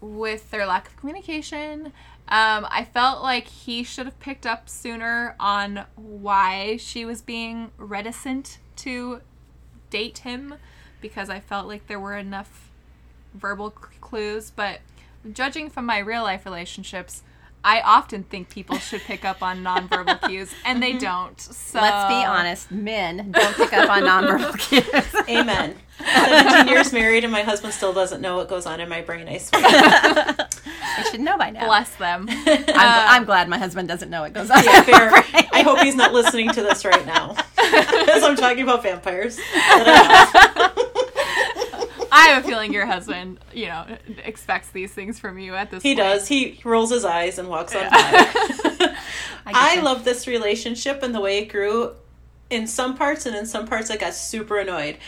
with 0.00 0.50
their 0.50 0.66
lack 0.66 0.86
of 0.86 0.96
communication. 0.96 1.86
Um, 2.28 2.66
I 2.70 2.84
felt 2.84 3.22
like 3.22 3.46
he 3.46 3.82
should 3.82 4.06
have 4.06 4.18
picked 4.20 4.46
up 4.46 4.68
sooner 4.68 5.34
on 5.38 5.84
why 5.96 6.76
she 6.76 7.04
was 7.04 7.22
being 7.22 7.70
reticent 7.76 8.58
to 8.76 9.20
date 9.90 10.18
him 10.18 10.54
because 11.00 11.30
I 11.30 11.40
felt 11.40 11.66
like 11.66 11.86
there 11.86 12.00
were 12.00 12.16
enough 12.16 12.70
verbal 13.34 13.70
clues. 13.70 14.50
But 14.50 14.80
judging 15.32 15.70
from 15.70 15.86
my 15.86 15.98
real 15.98 16.22
life 16.22 16.44
relationships, 16.44 17.22
I 17.66 17.80
often 17.80 18.22
think 18.22 18.48
people 18.48 18.78
should 18.78 19.00
pick 19.00 19.24
up 19.24 19.42
on 19.42 19.64
nonverbal 19.64 20.22
cues, 20.28 20.54
and 20.64 20.80
they 20.80 20.90
mm-hmm. 20.90 20.98
don't. 21.00 21.40
So 21.40 21.80
Let's 21.80 22.08
be 22.08 22.24
honest, 22.24 22.70
men 22.70 23.32
don't 23.32 23.56
pick 23.56 23.72
up 23.72 23.90
on 23.90 24.02
nonverbal 24.02 24.56
cues. 24.58 25.28
Amen. 25.28 25.74
17 25.98 26.68
years 26.68 26.92
married, 26.92 27.24
and 27.24 27.32
my 27.32 27.42
husband 27.42 27.74
still 27.74 27.92
doesn't 27.92 28.20
know 28.20 28.36
what 28.36 28.48
goes 28.48 28.66
on 28.66 28.78
in 28.78 28.88
my 28.88 29.00
brain. 29.00 29.26
I 29.26 29.38
swear. 29.38 29.62
I 29.64 31.08
should 31.10 31.20
know 31.20 31.36
by 31.36 31.50
now. 31.50 31.66
Bless 31.66 31.92
them. 31.96 32.26
I'm, 32.30 32.64
I'm 32.68 33.22
uh, 33.22 33.26
glad 33.26 33.48
my 33.48 33.58
husband 33.58 33.88
doesn't 33.88 34.10
know 34.10 34.20
what 34.20 34.32
goes 34.32 34.48
on. 34.48 34.62
Yeah, 34.62 34.82
fair. 34.82 35.10
I 35.52 35.62
hope 35.62 35.80
he's 35.80 35.96
not 35.96 36.12
listening 36.12 36.50
to 36.50 36.62
this 36.62 36.84
right 36.84 37.04
now. 37.04 37.34
because 37.56 38.22
I'm 38.22 38.36
talking 38.36 38.62
about 38.62 38.84
vampires. 38.84 39.40
I 42.16 42.28
have 42.28 42.44
a 42.44 42.48
feeling 42.48 42.72
your 42.72 42.86
husband, 42.86 43.38
you 43.52 43.66
know, 43.66 43.84
expects 44.24 44.70
these 44.70 44.92
things 44.92 45.18
from 45.18 45.38
you 45.38 45.54
at 45.54 45.70
this 45.70 45.82
He 45.82 45.90
point. 45.90 45.98
does. 45.98 46.28
He 46.28 46.60
rolls 46.64 46.90
his 46.90 47.04
eyes 47.04 47.38
and 47.38 47.48
walks 47.48 47.74
on 47.74 47.82
by. 47.90 47.90
I 49.48 49.76
I 49.78 49.80
love 49.80 50.04
this 50.04 50.26
relationship 50.26 51.02
and 51.02 51.14
the 51.14 51.20
way 51.20 51.38
it 51.38 51.46
grew 51.46 51.92
in 52.50 52.66
some 52.66 52.96
parts, 52.96 53.26
and 53.26 53.34
in 53.36 53.44
some 53.46 53.66
parts, 53.66 53.90
I 53.90 53.96
got 53.96 54.14
super 54.14 54.58
annoyed. 54.58 54.98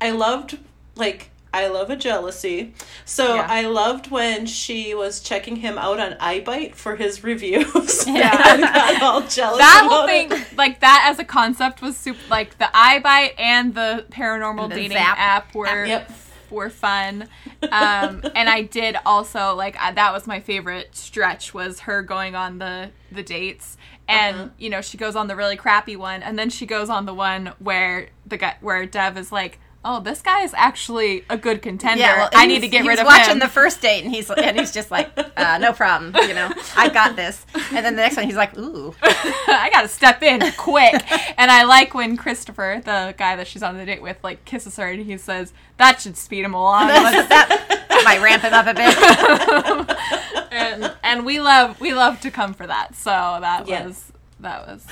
I 0.00 0.10
loved, 0.10 0.58
like, 0.94 1.30
I 1.52 1.66
love 1.68 1.90
a 1.90 1.96
jealousy. 1.96 2.72
So 3.04 3.34
Yeah. 3.36 3.46
I 3.48 3.62
loved 3.62 4.10
when 4.10 4.46
she 4.46 4.94
was 4.94 5.20
checking 5.20 5.56
him 5.56 5.76
out 5.78 5.98
on 6.00 6.12
iBite 6.14 6.74
for 6.76 6.96
his 6.96 7.22
reviews. 7.24 8.06
Yeah. 8.06 8.54
and 8.54 8.62
got 8.62 9.02
all 9.02 9.20
jealous. 9.22 9.58
That 9.58 9.86
whole 9.88 10.06
thing, 10.06 10.30
it. 10.32 10.56
like 10.56 10.80
that 10.80 11.06
as 11.10 11.18
a 11.20 11.24
concept, 11.24 11.80
was 11.82 11.96
super. 11.96 12.18
Like 12.28 12.58
the 12.58 12.64
iBite 12.74 13.34
and 13.38 13.74
the 13.74 14.04
paranormal 14.10 14.64
And 14.64 14.72
the 14.72 14.76
dating 14.76 14.96
Zap. 14.98 15.18
app 15.18 15.54
were 15.54 15.84
Yep. 15.86 16.10
Were 16.50 16.70
fun. 16.70 17.28
Um, 17.62 18.22
and 18.34 18.48
I 18.48 18.62
did 18.62 18.96
also 19.04 19.54
like 19.54 19.76
I, 19.78 19.92
that 19.92 20.12
was 20.12 20.26
my 20.26 20.40
favorite 20.40 20.94
stretch 20.96 21.54
was 21.54 21.80
her 21.80 22.02
going 22.02 22.34
on 22.34 22.58
the 22.58 22.90
the 23.10 23.22
dates. 23.22 23.76
And 24.06 24.36
Uh-huh. 24.36 24.48
you 24.58 24.70
know 24.70 24.80
she 24.82 24.96
goes 24.98 25.16
on 25.16 25.28
the 25.28 25.36
really 25.36 25.56
crappy 25.56 25.96
one, 25.96 26.22
and 26.22 26.38
then 26.38 26.50
she 26.50 26.66
goes 26.66 26.90
on 26.90 27.06
the 27.06 27.14
one 27.14 27.52
where 27.58 28.08
the 28.26 28.36
guy 28.36 28.56
where 28.60 28.84
Dev 28.86 29.16
is 29.16 29.32
like, 29.32 29.58
"Oh, 29.84 30.00
this 30.00 30.22
guy 30.22 30.42
is 30.42 30.54
actually 30.56 31.24
a 31.28 31.36
good 31.36 31.60
contender. 31.62 32.00
Yeah, 32.02 32.16
well, 32.16 32.30
I 32.32 32.46
need 32.46 32.60
to 32.60 32.68
get 32.68 32.82
he 32.82 32.88
rid 32.88 32.94
was 32.94 33.00
of 33.00 33.06
watching 33.06 33.32
him." 33.32 33.38
the 33.38 33.48
first 33.48 33.80
date, 33.80 34.02
and 34.04 34.12
he's 34.14 34.30
and 34.30 34.58
he's 34.58 34.72
just 34.72 34.90
like, 34.90 35.10
uh, 35.36 35.58
no 35.58 35.72
problem, 35.72 36.14
you 36.28 36.34
know, 36.34 36.50
I 36.76 36.88
got 36.88 37.16
this. 37.16 37.44
And 37.72 37.84
then 37.84 37.94
the 37.96 38.02
next 38.02 38.16
one, 38.16 38.26
he's 38.26 38.36
like, 38.36 38.56
ooh, 38.58 38.94
I 39.02 39.68
gotta 39.72 39.88
step 39.88 40.22
in 40.22 40.40
quick. 40.56 40.94
and 41.38 41.50
I 41.50 41.64
like 41.64 41.94
when 41.94 42.16
Christopher, 42.16 42.80
the 42.84 43.14
guy 43.16 43.36
that 43.36 43.46
she's 43.46 43.62
on 43.62 43.76
the 43.76 43.84
date 43.84 44.02
with, 44.02 44.18
like 44.22 44.44
kisses 44.44 44.76
her 44.76 44.88
and 44.90 45.04
he 45.04 45.16
says, 45.18 45.52
That 45.76 46.00
should 46.00 46.16
speed 46.16 46.44
him 46.44 46.54
along. 46.54 46.88
That 47.94 48.02
might 48.04 48.20
ramp 48.22 48.42
him 48.42 48.52
up 48.52 48.66
a 48.66 48.74
bit. 48.74 50.52
and, 50.52 50.92
and 51.04 51.24
we 51.24 51.40
love 51.40 51.80
we 51.80 51.94
love 51.94 52.20
to 52.22 52.30
come 52.30 52.52
for 52.54 52.66
that. 52.66 52.94
So 52.96 53.10
that 53.10 53.68
Yeah. 53.68 53.86
was 53.86 54.12
that 54.40 54.66
was 54.66 54.84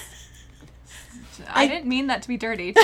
I, 1.48 1.64
I- 1.64 1.66
didn't 1.66 1.86
mean 1.86 2.06
that 2.06 2.22
to 2.22 2.28
be 2.28 2.36
dirty. 2.36 2.74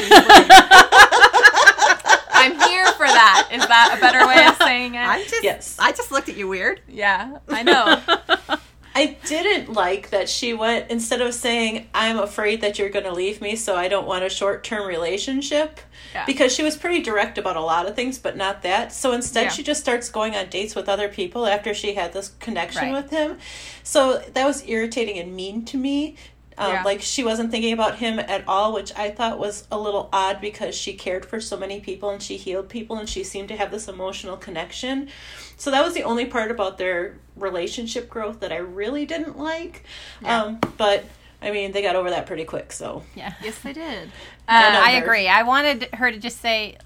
To 2.44 2.50
be 2.50 2.56
I'm 2.62 2.68
here 2.68 2.86
for 2.92 3.06
that. 3.06 3.48
Is 3.52 3.66
that 3.66 3.94
a 3.96 4.00
better 4.00 4.26
way 4.26 4.46
of 4.46 4.56
saying 4.56 4.94
it? 4.94 4.98
I'm 4.98 5.22
just, 5.28 5.42
Yes. 5.44 5.76
I 5.78 5.92
just 5.92 6.10
looked 6.12 6.28
at 6.28 6.36
you 6.36 6.48
weird. 6.48 6.80
yeah, 6.88 7.38
I 7.48 7.62
know. 7.62 8.00
I 8.94 9.16
didn't 9.26 9.72
like 9.72 10.10
that 10.10 10.28
she 10.28 10.54
went 10.54 10.90
instead 10.90 11.20
of 11.20 11.32
saying 11.32 11.86
I'm 11.94 12.18
afraid 12.18 12.62
that 12.62 12.80
you're 12.80 12.88
going 12.88 13.04
to 13.04 13.12
leave 13.12 13.40
me 13.40 13.54
so 13.54 13.76
I 13.76 13.86
don't 13.86 14.08
want 14.08 14.24
a 14.24 14.28
short-term 14.28 14.88
relationship 14.88 15.78
Yeah. 16.12 16.24
because 16.26 16.52
she 16.52 16.64
was 16.64 16.76
pretty 16.76 17.00
direct 17.00 17.38
about 17.38 17.54
a 17.56 17.60
lot 17.60 17.86
of 17.86 17.94
things 17.94 18.18
but 18.18 18.36
not 18.36 18.62
that. 18.62 18.92
So 18.92 19.12
instead 19.12 19.44
Yeah. 19.44 19.48
she 19.50 19.62
just 19.62 19.80
starts 19.80 20.08
going 20.08 20.34
on 20.34 20.48
dates 20.48 20.74
with 20.74 20.88
other 20.88 21.08
people 21.08 21.46
after 21.46 21.74
she 21.74 21.94
had 21.94 22.12
this 22.12 22.32
connection 22.40 22.92
Right. 22.92 23.02
with 23.02 23.10
him. 23.12 23.38
So 23.84 24.18
that 24.34 24.44
was 24.44 24.64
irritating 24.66 25.16
and 25.18 25.36
mean 25.36 25.64
to 25.66 25.76
me. 25.76 26.16
Um, 26.58 26.72
Yeah. 26.72 26.82
Like 26.82 27.00
she 27.00 27.24
wasn't 27.24 27.50
thinking 27.50 27.72
about 27.72 27.96
him 27.96 28.18
at 28.18 28.44
all, 28.48 28.72
which 28.74 28.92
I 28.96 29.10
thought 29.10 29.38
was 29.38 29.66
a 29.70 29.78
little 29.78 30.08
odd 30.12 30.40
because 30.40 30.74
she 30.74 30.92
cared 30.94 31.24
for 31.24 31.40
so 31.40 31.56
many 31.56 31.80
people 31.80 32.10
and 32.10 32.22
she 32.22 32.36
healed 32.36 32.68
people 32.68 32.96
and 32.98 33.08
she 33.08 33.22
seemed 33.24 33.48
to 33.48 33.56
have 33.56 33.70
this 33.70 33.88
emotional 33.88 34.36
connection. 34.36 35.08
So 35.56 35.70
that 35.70 35.84
was 35.84 35.94
the 35.94 36.02
only 36.02 36.26
part 36.26 36.50
about 36.50 36.76
their 36.78 37.16
relationship 37.36 38.08
growth 38.08 38.40
that 38.40 38.52
I 38.52 38.56
really 38.58 39.06
didn't 39.06 39.38
like. 39.38 39.84
Yeah. 40.20 40.42
Um, 40.42 40.58
but 40.76 41.04
I 41.40 41.50
mean, 41.52 41.70
they 41.72 41.82
got 41.82 41.94
over 41.94 42.10
that 42.10 42.26
pretty 42.26 42.44
quick. 42.44 42.72
So 42.72 43.04
Yeah. 43.14 43.32
yes, 43.42 43.58
they 43.60 43.72
did. 43.72 44.10
And 44.50 44.76
I 44.76 44.92
agree. 44.92 45.28
I 45.28 45.42
wanted 45.42 45.88
her 45.94 46.10
to 46.10 46.18
just 46.18 46.40
say, 46.40 46.78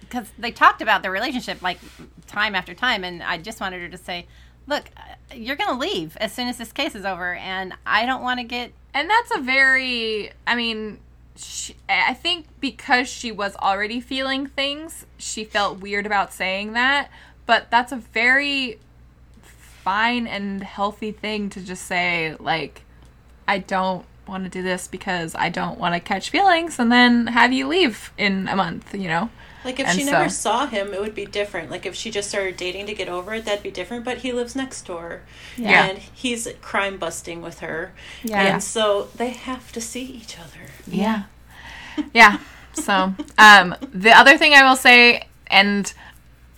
because 0.00 0.28
they 0.38 0.50
talked 0.50 0.82
about 0.82 1.02
their 1.02 1.10
relationship 1.10 1.62
like 1.62 1.78
time 2.26 2.54
after 2.54 2.74
time, 2.74 3.04
and 3.04 3.22
I 3.22 3.38
just 3.38 3.58
wanted 3.58 3.80
her 3.80 3.88
to 3.88 3.96
say, 3.96 4.26
"Look, 4.66 4.84
uh, 4.98 5.00
you're 5.34 5.56
going 5.56 5.70
to 5.70 5.76
leave 5.78 6.14
as 6.18 6.32
soon 6.34 6.46
as 6.48 6.58
this 6.58 6.72
case 6.72 6.94
is 6.94 7.06
over, 7.06 7.34
and 7.36 7.72
I 7.86 8.04
don't 8.04 8.22
want 8.22 8.38
to 8.40 8.44
get." 8.44 8.72
And 8.96 9.10
that's 9.10 9.30
a 9.36 9.40
very, 9.40 10.30
I 10.46 10.54
mean, 10.54 11.00
she, 11.36 11.76
I 11.86 12.14
think 12.14 12.46
because 12.60 13.10
she 13.10 13.30
was 13.30 13.54
already 13.56 14.00
feeling 14.00 14.46
things, 14.46 15.04
she 15.18 15.44
felt 15.44 15.80
weird 15.80 16.06
about 16.06 16.32
saying 16.32 16.72
that. 16.72 17.10
But 17.44 17.70
that's 17.70 17.92
a 17.92 17.96
very 17.96 18.78
fine 19.42 20.26
and 20.26 20.62
healthy 20.62 21.12
thing 21.12 21.50
to 21.50 21.60
just 21.60 21.84
say, 21.84 22.36
like, 22.40 22.84
I 23.46 23.58
don't 23.58 24.06
want 24.26 24.44
to 24.44 24.50
do 24.50 24.62
this 24.62 24.88
because 24.88 25.34
I 25.34 25.50
don't 25.50 25.78
want 25.78 25.94
to 25.94 26.00
catch 26.00 26.30
feelings 26.30 26.78
and 26.78 26.90
then 26.90 27.26
have 27.26 27.52
you 27.52 27.68
leave 27.68 28.14
in 28.16 28.48
a 28.48 28.56
month, 28.56 28.94
you 28.94 29.08
know? 29.08 29.28
Like 29.66 29.80
if 29.80 29.88
And 29.88 29.98
she 29.98 30.04
never 30.04 30.28
saw 30.28 30.66
him, 30.66 30.94
it 30.94 31.00
would 31.00 31.14
be 31.14 31.26
different. 31.26 31.72
Like 31.72 31.84
if 31.84 31.94
she 31.96 32.10
just 32.12 32.28
started 32.28 32.56
dating 32.56 32.86
to 32.86 32.94
get 32.94 33.08
over 33.08 33.34
it, 33.34 33.44
that'd 33.44 33.64
be 33.64 33.70
different. 33.72 34.04
But 34.04 34.18
he 34.18 34.32
lives 34.32 34.54
next 34.54 34.86
door, 34.86 35.22
Yeah. 35.56 35.86
and 35.86 35.98
he's 35.98 36.46
crime 36.62 36.98
busting 36.98 37.42
with 37.42 37.58
her, 37.58 37.92
Yeah. 38.22 38.42
and 38.42 38.62
so 38.62 39.08
they 39.16 39.30
have 39.30 39.72
to 39.72 39.80
see 39.80 40.04
each 40.04 40.38
other. 40.38 40.70
Yeah. 40.86 41.24
Yeah. 42.14 42.38
So, 42.74 43.14
um, 43.38 43.74
the 43.90 44.10
other 44.10 44.36
thing 44.36 44.52
I 44.52 44.62
will 44.68 44.76
say, 44.76 45.26
and 45.46 45.90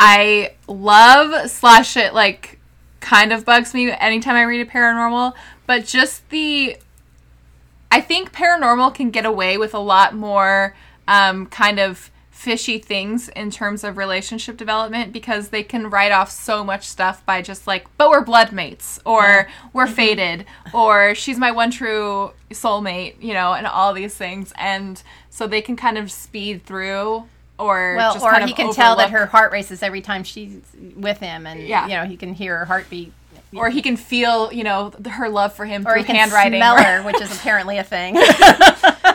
I 0.01 0.55
love 0.67 1.49
slash 1.49 1.97
it 1.97 2.13
like 2.13 2.59
kind 3.01 3.33
of 3.33 3.45
bugs 3.45 3.73
me 3.73 3.91
anytime 3.93 4.35
I 4.35 4.43
read 4.43 4.67
a 4.67 4.69
paranormal, 4.69 5.33
but 5.67 5.85
just 5.87 6.29
the 6.31 6.77
I 7.91 8.01
think 8.01 8.33
paranormal 8.33 8.95
can 8.95 9.11
get 9.11 9.25
away 9.25 9.57
with 9.57 9.75
a 9.75 9.79
lot 9.79 10.15
more 10.15 10.75
um, 11.07 11.47
kind 11.47 11.79
of 11.79 12.11
fishy 12.39 12.79
things 12.79 13.29
in 13.31 13.51
terms 13.51 13.83
of 13.83 13.97
relationship 13.97 14.57
development 14.57 15.13
because 15.13 15.49
they 15.49 15.65
can 15.65 15.91
write 15.91 16.13
off 16.13 16.31
so 16.31 16.63
much 16.63 16.87
stuff 16.87 17.27
by 17.27 17.43
just 17.43 17.67
like, 17.67 17.85
but 17.99 18.11
we're 18.11 18.23
blood 18.23 18.53
mates, 18.53 19.01
or 19.05 19.49
we're 19.73 19.87
mm-hmm. 19.87 19.95
fated, 19.95 20.47
or 20.73 21.17
she's 21.17 21.37
my 21.37 21.51
one 21.51 21.69
true 21.69 22.31
soulmate, 22.51 23.21
you 23.21 23.35
know, 23.35 23.55
and 23.55 23.67
all 23.67 23.93
these 23.93 24.15
things. 24.15 24.53
And 24.57 25.03
so 25.31 25.49
they 25.49 25.61
can 25.61 25.75
kind 25.75 25.99
of 25.99 26.13
speed 26.13 26.65
through 26.65 27.25
or 27.59 27.97
Well, 27.97 28.15
just 28.15 28.25
or 28.25 28.33
he 28.47 28.53
can 28.53 28.73
tell 28.73 28.95
that 28.99 29.11
her 29.11 29.27
heart 29.27 29.51
races 29.51 29.83
every 29.83 30.01
time 30.01 30.23
she's 30.23 30.61
with 30.95 31.19
him, 31.19 31.45
and 31.45 31.67
Yeah. 31.67 31.89
you 31.89 31.95
know 31.95 32.05
he 32.05 32.17
can 32.17 32.35
hear 32.35 32.59
her 32.59 32.65
heartbeat, 32.67 33.13
or 33.53 33.69
he 33.69 33.83
can 33.83 33.97
feel, 33.97 34.53
you 34.53 34.63
know, 34.63 34.93
her 35.11 35.29
love 35.29 35.55
for 35.55 35.65
him 35.65 35.85
or 35.85 35.95
through 35.95 36.03
he 36.03 36.07
can 36.07 36.15
handwriting. 36.15 36.61
smell 36.61 36.81
her, 36.81 37.03
which 37.03 37.21
is 37.21 37.35
apparently 37.35 37.79
a 37.79 37.85
thing. 37.85 38.15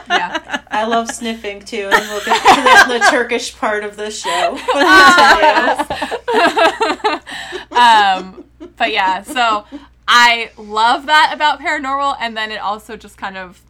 yeah. 0.09 0.42
I 0.73 0.85
love 0.85 1.09
sniffing 1.09 1.61
too, 1.61 1.89
and 1.91 2.09
we'll 2.09 2.23
get 2.25 2.41
to 2.41 2.93
the, 2.93 2.99
the 2.99 3.05
Turkish 3.11 3.55
part 3.57 3.83
of 3.83 3.95
the 3.95 4.11
show. 4.11 4.57
Um, 7.73 8.45
but 8.77 8.91
yeah, 8.91 9.23
so 9.23 9.65
I 10.07 10.51
love 10.57 11.07
that 11.07 11.31
about 11.33 11.59
paranormal, 11.59 12.17
and 12.19 12.37
then 12.37 12.51
it 12.51 12.61
also 12.61 12.95
just 12.95 13.17
kind 13.17 13.37
of 13.37 13.61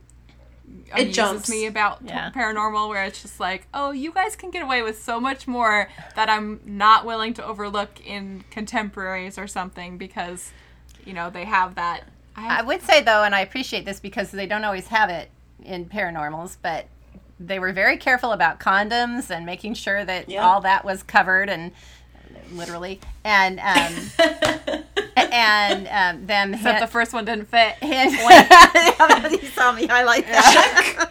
amuses 0.91 1.15
jumps. 1.15 1.49
me 1.49 1.65
about 1.65 1.99
Yeah. 2.03 2.31
paranormal, 2.31 2.89
where 2.89 3.03
it's 3.05 3.21
just 3.21 3.39
like, 3.39 3.67
oh, 3.73 3.91
you 3.91 4.11
guys 4.11 4.35
can 4.35 4.51
get 4.51 4.61
away 4.61 4.81
with 4.81 5.01
so 5.01 5.19
much 5.19 5.47
more 5.47 5.89
that 6.15 6.29
I'm 6.29 6.59
not 6.65 7.05
willing 7.05 7.33
to 7.35 7.45
overlook 7.45 8.05
in 8.05 8.43
contemporaries 8.51 9.37
or 9.37 9.47
something 9.47 9.97
because, 9.97 10.51
you 11.05 11.13
know, 11.13 11.29
they 11.29 11.45
have 11.45 11.75
that. 11.75 12.03
I 12.35 12.59
I 12.59 12.61
would 12.61 12.81
say 12.81 13.01
though, 13.01 13.23
and 13.23 13.33
I 13.33 13.41
appreciate 13.41 13.85
this 13.85 13.99
because 13.99 14.31
they 14.31 14.47
don't 14.47 14.65
always 14.65 14.87
have 14.87 15.09
it 15.09 15.29
in 15.63 15.85
paranormals, 15.85 16.57
but 16.61 16.87
they 17.45 17.59
were 17.59 17.73
very 17.73 17.97
careful 17.97 18.31
about 18.31 18.59
condoms 18.59 19.29
and 19.29 19.45
making 19.45 19.73
sure 19.73 20.03
that 20.05 20.29
Yeah. 20.29 20.45
all 20.47 20.61
that 20.61 20.85
was 20.85 21.03
covered 21.03 21.49
and 21.49 21.71
literally 22.51 22.99
and 23.23 23.59
um 23.59 23.93
and 25.17 25.87
um 25.87 26.25
them 26.27 26.53
except 26.53 26.79
the 26.79 26.87
first 26.87 27.13
one 27.13 27.25
didn't 27.25 27.45
fit. 27.47 27.73
hand, 27.81 28.11
you 29.31 29.47
saw 29.49 29.71
me 29.71 29.87
highlight 29.87 30.25
that 30.27 31.09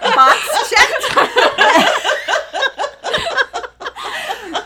box 0.16 0.70
checked 0.70 1.04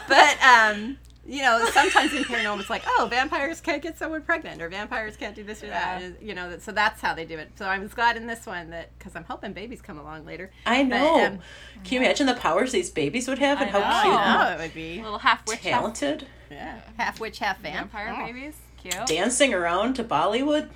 but 0.08 0.36
um 0.44 0.96
you 1.30 1.42
know 1.42 1.64
sometimes 1.72 2.12
in 2.12 2.24
paranormal 2.24 2.58
it's 2.60 2.68
like 2.68 2.82
oh 2.86 3.06
vampires 3.08 3.60
can't 3.60 3.80
get 3.82 3.96
someone 3.96 4.20
pregnant 4.20 4.60
or 4.60 4.68
vampires 4.68 5.16
can't 5.16 5.36
do 5.36 5.44
this 5.44 5.62
or 5.62 5.68
that 5.68 6.02
Yeah. 6.02 6.08
you 6.20 6.34
know 6.34 6.50
that- 6.50 6.62
so 6.62 6.72
that's 6.72 7.00
how 7.00 7.14
they 7.14 7.24
do 7.24 7.38
it 7.38 7.50
so 7.56 7.66
i 7.66 7.78
was 7.78 7.94
glad 7.94 8.16
in 8.16 8.26
this 8.26 8.46
one 8.46 8.70
that 8.70 8.90
because 8.98 9.14
i'm 9.14 9.22
hoping 9.24 9.52
babies 9.52 9.80
come 9.80 9.98
along 9.98 10.26
later 10.26 10.50
I 10.66 10.82
know. 10.82 11.24
um, 11.26 11.38
Can 11.84 11.94
you 11.94 12.00
imagine 12.00 12.26
the 12.26 12.34
powers 12.34 12.72
these 12.72 12.90
babies 12.90 13.28
would 13.28 13.38
have 13.38 13.60
and 13.60 13.70
I 13.70 13.72
how 13.72 13.78
know. 13.78 14.02
cute 14.02 14.14
oh 14.14 14.52
and 14.52 14.60
it 14.60 14.64
would 14.64 14.74
be 14.74 14.98
A 14.98 15.02
Little 15.04 15.18
half 15.20 15.46
witch, 15.46 15.60
half 15.60 15.80
talented? 15.80 16.26
yeah. 16.50 16.80
half 16.98 17.20
witch 17.20 17.38
half 17.38 17.60
vamp. 17.60 17.92
vampire 17.92 18.12
oh. 18.18 18.26
babies. 18.26 18.56
Cute. 18.82 19.06
Dancing 19.06 19.54
around 19.54 19.94
to 19.94 20.04
Bollywood. 20.04 20.68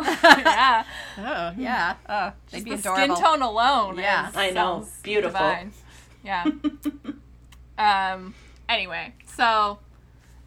yeah. 0.00 0.84
oh 1.18 1.52
yeah 1.58 1.94
oh 2.08 2.32
they'd 2.50 2.64
be 2.64 2.70
the 2.70 2.76
adorable 2.78 3.14
skin 3.16 3.24
tone 3.24 3.42
alone. 3.42 3.98
Yeah. 3.98 4.28
is- 4.30 4.36
I 4.36 4.50
know. 4.50 4.86
Beautiful. 5.02 5.32
divine. 5.38 5.72
Yeah. 6.24 6.44
um. 7.78 8.34
Anyway, 8.68 9.14
so 9.36 9.78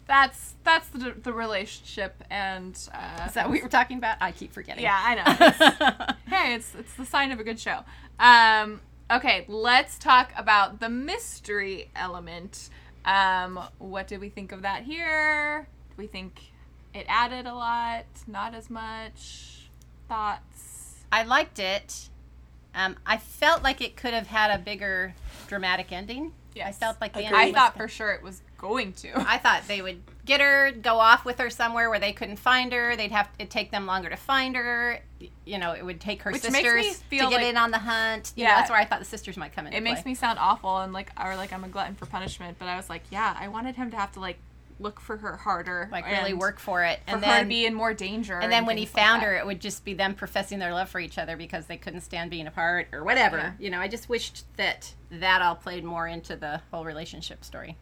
that's 0.06 0.54
that's 0.64 0.88
the, 0.88 1.14
the 1.22 1.32
relationship, 1.32 2.22
and 2.30 2.74
uh, 2.92 3.24
is 3.26 3.34
that 3.34 3.46
what 3.46 3.52
we 3.52 3.62
were 3.62 3.68
talking 3.68 3.96
about 3.98 4.16
i 4.20 4.32
keep 4.32 4.52
forgetting 4.52 4.82
yeah, 4.82 5.00
I 5.02 5.14
know. 5.14 5.46
It's- 5.46 6.14
hey, 6.26 6.54
it's 6.54 6.74
it's 6.74 6.94
the 6.94 7.06
sign 7.06 7.32
of 7.32 7.40
a 7.40 7.44
good 7.44 7.58
show. 7.60 7.80
Um. 8.18 8.80
Okay, 9.10 9.44
let's 9.48 9.98
talk 9.98 10.32
about 10.36 10.80
the 10.80 10.88
mystery 10.88 11.90
element. 11.96 12.70
Um. 13.04 13.60
What 13.78 14.06
did 14.06 14.20
we 14.20 14.28
think 14.28 14.52
of 14.52 14.62
that 14.62 14.82
here? 14.84 15.66
Do 15.90 15.94
we 16.02 16.06
think 16.06 16.40
it 16.94 17.06
added 17.08 17.46
a 17.46 17.54
lot? 17.54 18.04
Not 18.26 18.54
as 18.54 18.68
much. 18.70 19.68
Thoughts? 20.08 21.04
I 21.12 21.22
liked 21.22 21.58
it. 21.58 22.08
Um, 22.74 22.96
I 23.06 23.16
felt 23.18 23.62
like 23.62 23.80
it 23.80 23.96
could 23.96 24.14
have 24.14 24.26
had 24.26 24.50
a 24.50 24.58
bigger 24.62 25.14
dramatic 25.46 25.92
ending. 25.92 26.32
I 26.62 26.72
felt 26.72 27.00
like 27.00 27.12
the 27.12 27.20
Agreed. 27.20 27.26
ending 27.26 27.40
I 27.40 27.46
was- 27.46 27.54
thought 27.54 27.76
for 27.76 27.88
sure 27.88 28.12
it 28.12 28.22
was 28.22 28.42
going 28.64 28.92
to. 28.94 29.10
I 29.28 29.38
thought 29.38 29.62
they 29.68 29.82
would 29.82 30.00
get 30.24 30.40
her, 30.40 30.72
go 30.72 30.94
off 30.94 31.24
with 31.24 31.38
her 31.38 31.50
somewhere 31.50 31.90
where 31.90 31.98
they 31.98 32.12
couldn't 32.12 32.36
find 32.38 32.72
her. 32.72 32.96
They'd 32.96 33.12
have 33.12 33.28
it'd 33.38 33.50
take 33.50 33.70
them 33.70 33.86
longer 33.86 34.08
to 34.08 34.16
find 34.16 34.56
her. 34.56 35.00
You 35.44 35.58
know, 35.58 35.72
it 35.72 35.84
would 35.84 36.00
take 36.00 36.22
her 36.22 36.32
Which 36.32 36.42
sisters 36.42 37.02
to 37.10 37.16
get 37.16 37.30
like- 37.30 37.42
in 37.42 37.56
on 37.56 37.70
the 37.70 37.78
hunt. 37.78 38.32
You 38.36 38.44
know, 38.44 38.50
Yeah. 38.50 38.56
that's 38.56 38.70
where 38.70 38.78
I 38.80 38.84
thought 38.86 38.98
the 39.00 39.04
sisters 39.04 39.36
might 39.36 39.54
come 39.54 39.66
in. 39.66 39.72
it 39.74 39.82
makes 39.82 40.04
me 40.04 40.14
sound 40.14 40.38
awful 40.38 40.78
and 40.78 40.92
like 40.92 41.10
or 41.22 41.36
like 41.36 41.52
I'm 41.52 41.64
a 41.64 41.68
glutton 41.68 41.94
for 41.94 42.06
punishment, 42.06 42.56
but 42.58 42.66
I 42.68 42.76
was 42.76 42.88
like, 42.88 43.02
yeah, 43.10 43.36
I 43.38 43.48
wanted 43.48 43.76
him 43.76 43.90
to 43.90 43.96
have 43.96 44.12
to 44.12 44.20
like 44.20 44.38
look 44.80 44.98
for 44.98 45.16
her 45.18 45.36
harder, 45.36 45.88
like 45.92 46.04
really 46.06 46.34
work 46.34 46.58
for 46.58 46.82
it, 46.82 46.98
for 47.06 47.14
and 47.14 47.24
her 47.24 47.40
to 47.42 47.46
be 47.46 47.64
in 47.64 47.74
more 47.74 47.94
danger. 47.94 48.40
and 48.40 48.50
then 48.50 48.66
when 48.66 48.76
he 48.76 48.84
things 48.86 48.96
like 48.96 49.04
found 49.04 49.22
her, 49.22 49.36
it 49.36 49.46
would 49.46 49.60
just 49.60 49.84
be 49.84 49.94
them 49.94 50.14
professing 50.14 50.58
their 50.58 50.72
love 50.74 50.88
for 50.88 50.98
each 50.98 51.16
other 51.16 51.36
because 51.36 51.66
they 51.66 51.76
couldn't 51.76 52.00
stand 52.00 52.28
being 52.30 52.46
apart 52.48 52.88
or 52.92 53.04
whatever. 53.04 53.36
Yeah. 53.36 53.52
You 53.60 53.70
know, 53.70 53.78
I 53.80 53.86
just 53.88 54.08
wished 54.08 54.44
that 54.56 54.92
that 55.10 55.42
all 55.42 55.54
played 55.54 55.84
more 55.84 56.08
into 56.08 56.34
the 56.34 56.60
whole 56.72 56.84
relationship 56.84 57.44
story. 57.44 57.76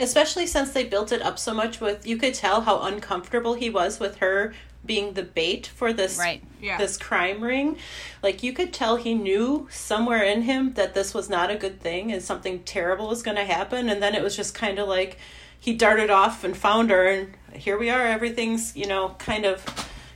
Especially 0.00 0.46
since 0.46 0.70
they 0.70 0.84
built 0.84 1.10
it 1.12 1.22
up 1.22 1.38
so 1.38 1.52
much 1.54 1.80
with 1.80 2.06
you 2.06 2.16
could 2.16 2.34
tell 2.34 2.60
how 2.62 2.80
uncomfortable 2.82 3.54
he 3.54 3.68
was 3.70 3.98
with 3.98 4.18
her 4.18 4.54
being 4.86 5.14
the 5.14 5.22
bait 5.24 5.66
for 5.66 5.92
this 5.92 6.18
Right. 6.18 6.42
Yeah. 6.62 6.78
this 6.78 6.96
crime 6.96 7.42
ring. 7.42 7.76
Like 8.22 8.42
you 8.42 8.52
could 8.52 8.72
tell 8.72 8.96
he 8.96 9.14
knew 9.14 9.66
somewhere 9.70 10.22
in 10.22 10.42
him 10.42 10.74
that 10.74 10.94
this 10.94 11.12
was 11.12 11.28
not 11.28 11.50
a 11.50 11.56
good 11.56 11.80
thing 11.80 12.12
and 12.12 12.22
something 12.22 12.62
terrible 12.62 13.08
was 13.08 13.22
going 13.22 13.36
to 13.36 13.44
happen 13.44 13.88
and 13.88 14.00
then 14.02 14.14
it 14.14 14.22
was 14.22 14.36
just 14.36 14.54
kind 14.54 14.78
of 14.78 14.88
like 14.88 15.18
he 15.60 15.74
darted 15.74 16.10
off 16.10 16.44
and 16.44 16.56
found 16.56 16.90
her 16.90 17.06
and 17.08 17.34
here 17.52 17.76
we 17.76 17.90
are 17.90 18.06
everything's, 18.06 18.76
you 18.76 18.86
know, 18.86 19.16
kind 19.18 19.44
of 19.44 19.64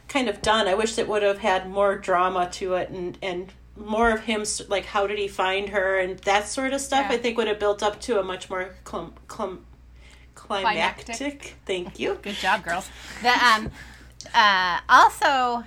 kind 0.09 0.29
of 0.29 0.41
done. 0.43 0.69
I 0.69 0.75
wish 0.75 0.97
it 0.99 1.09
would 1.09 1.23
have 1.25 1.39
had 1.39 1.69
more 1.69 1.97
drama 1.97 2.49
to 2.53 2.75
it 2.75 2.89
and 2.91 3.19
and 3.21 3.53
more 3.77 4.11
of 4.11 4.21
him 4.21 4.45
like 4.69 4.85
how 4.85 5.07
did 5.07 5.19
he 5.19 5.27
find 5.27 5.71
her 5.71 5.99
and 5.99 6.19
that 6.21 6.47
sort 6.47 6.73
of 6.73 6.81
stuff 6.81 7.07
Yeah. 7.09 7.17
I 7.17 7.19
think 7.19 7.37
would 7.37 7.49
have 7.49 7.59
built 7.59 7.83
up 7.83 8.01
to 8.03 8.21
a 8.21 8.23
much 8.23 8.49
more 8.49 8.75
clum, 8.85 9.15
clum, 9.27 9.65
climactic. 10.47 11.17
Climactic. 11.17 11.55
Thank 11.67 11.99
you. 11.99 12.19
Good 12.23 12.35
job, 12.37 12.65
girls. 12.65 12.89
The, 13.23 13.29
um, 13.31 13.71
uh, 14.35 14.81
also, 14.89 15.65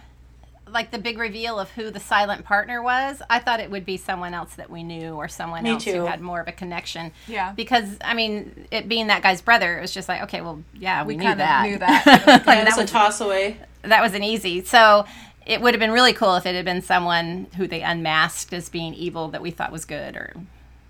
like 0.67 0.91
the 0.91 0.97
big 0.97 1.17
reveal 1.17 1.59
of 1.59 1.69
who 1.71 1.91
the 1.91 1.99
silent 1.99 2.43
partner 2.43 2.81
was, 2.81 3.21
I 3.29 3.39
thought 3.39 3.59
it 3.59 3.69
would 3.69 3.85
be 3.85 3.97
someone 3.97 4.33
else 4.33 4.55
that 4.55 4.69
we 4.69 4.83
knew 4.83 5.13
or 5.13 5.27
someone 5.27 5.63
Me 5.63 5.71
else 5.71 5.83
too. 5.83 5.93
who 5.93 6.05
had 6.05 6.21
more 6.21 6.39
of 6.39 6.47
a 6.47 6.51
connection. 6.51 7.11
Yeah. 7.27 7.51
Because 7.53 7.97
I 8.03 8.13
mean, 8.13 8.67
it 8.71 8.87
being 8.89 9.07
that 9.07 9.21
guy's 9.21 9.41
brother, 9.41 9.77
it 9.77 9.81
was 9.81 9.93
just 9.93 10.09
like, 10.09 10.23
okay, 10.23 10.41
well, 10.41 10.63
yeah, 10.73 11.03
we, 11.03 11.13
We 11.13 11.17
knew 11.17 11.23
kinda 11.29 11.37
that. 11.43 11.69
knew 11.69 11.77
that. 11.79 12.07
And 12.07 12.25
That 12.27 12.45
that 12.45 12.65
was 12.65 12.77
a 12.77 12.81
was 12.81 12.91
toss 12.91 13.21
away. 13.21 13.57
that 13.83 14.01
was 14.01 14.13
an 14.13 14.23
easy. 14.23 14.63
So 14.63 15.05
it 15.45 15.61
would 15.61 15.75
have 15.75 15.79
been 15.79 15.91
really 15.91 16.13
cool 16.13 16.35
if 16.35 16.45
it 16.47 16.55
had 16.55 16.65
been 16.65 16.81
someone 16.81 17.45
who 17.57 17.67
they 17.67 17.81
unmasked 17.81 18.51
as 18.51 18.67
being 18.69 18.95
evil 18.95 19.27
that 19.29 19.41
we 19.43 19.51
thought 19.51 19.71
was 19.71 19.85
good 19.85 20.15
or 20.15 20.33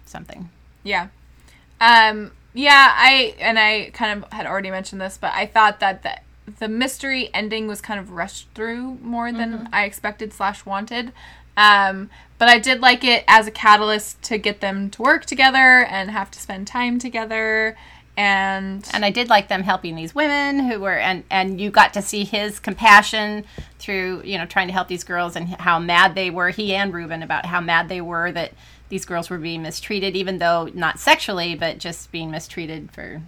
something. 0.06 0.50
Yeah. 0.84 1.08
Um 1.82 2.32
yeah, 2.56 2.94
I 2.96 3.36
and 3.40 3.60
I 3.60 3.92
kind 3.94 4.24
of 4.24 4.32
had 4.32 4.48
already 4.48 4.72
mentioned 4.72 5.02
this, 5.02 5.18
but 5.20 5.34
I 5.34 5.46
thought 5.46 5.80
that 5.82 6.04
the 6.04 6.18
the 6.60 6.68
mystery 6.68 7.30
ending 7.34 7.68
was 7.68 7.82
kind 7.82 8.00
of 8.00 8.12
rushed 8.12 8.48
through 8.56 8.98
more 9.02 9.32
than 9.32 9.68
I 9.74 9.86
expected 9.86 10.32
slash 10.32 10.66
wanted. 10.66 11.12
Um, 11.58 12.10
but 12.38 12.50
I 12.50 12.60
did 12.60 12.82
like 12.82 13.04
it 13.04 13.24
as 13.28 13.48
a 13.48 13.52
catalyst 13.52 14.22
to 14.24 14.38
get 14.38 14.62
them 14.62 14.90
to 14.92 15.02
work 15.02 15.26
together 15.26 15.86
and 15.86 16.12
have 16.12 16.32
to 16.32 16.40
spend 16.40 16.68
time 16.68 17.00
together. 17.00 17.78
And 18.18 18.88
And 18.94 19.04
I 19.04 19.10
did 19.10 19.28
like 19.28 19.50
them 19.50 19.64
helping 19.64 19.96
these 19.96 20.16
women 20.16 20.70
who 20.70 20.80
were, 20.80 20.98
and 20.98 21.24
and 21.30 21.60
you 21.60 21.72
got 21.72 21.94
to 21.96 22.02
see 22.02 22.24
his 22.24 22.60
compassion 22.60 23.44
through, 23.80 24.22
you 24.24 24.38
know, 24.38 24.46
trying 24.46 24.68
to 24.68 24.74
help 24.74 24.88
these 24.88 25.04
girls 25.04 25.36
and 25.36 25.50
how 25.50 25.80
mad 25.80 26.16
they 26.16 26.30
were. 26.30 26.50
He 26.50 26.74
and 26.74 26.94
Ruben 26.94 27.22
about 27.24 27.46
how 27.46 27.60
mad 27.60 27.90
they 27.90 28.00
were 28.00 28.32
that 28.32 28.54
these 28.90 29.06
girls 29.06 29.30
were 29.30 29.38
being 29.38 29.62
mistreated, 29.62 30.16
even 30.16 30.38
though 30.38 30.70
not 30.74 31.00
sexually, 31.00 31.56
but 31.56 31.78
just 31.80 32.12
being 32.12 32.32
mistreated 32.32 32.92
for. 32.92 33.22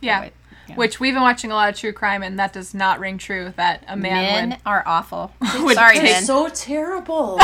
yeah. 0.00 0.20
Right. 0.20 0.32
Yeah. 0.66 0.76
Which 0.76 0.98
we've 0.98 1.12
been 1.12 1.22
watching 1.22 1.50
a 1.50 1.54
lot 1.54 1.68
of 1.68 1.78
true 1.78 1.92
crime, 1.92 2.22
and 2.22 2.38
that 2.38 2.54
does 2.54 2.72
not 2.72 2.98
ring 2.98 3.18
true 3.18 3.52
that 3.56 3.84
a 3.86 3.98
man 3.98 4.22
Men 4.24 4.48
would. 4.50 4.58
are 4.64 4.82
awful. 4.86 5.30
Would 5.58 5.74
Sorry, 5.74 5.96
take 5.96 6.04
men. 6.04 6.16
It's 6.20 6.26
so 6.26 6.48
terrible. 6.48 7.36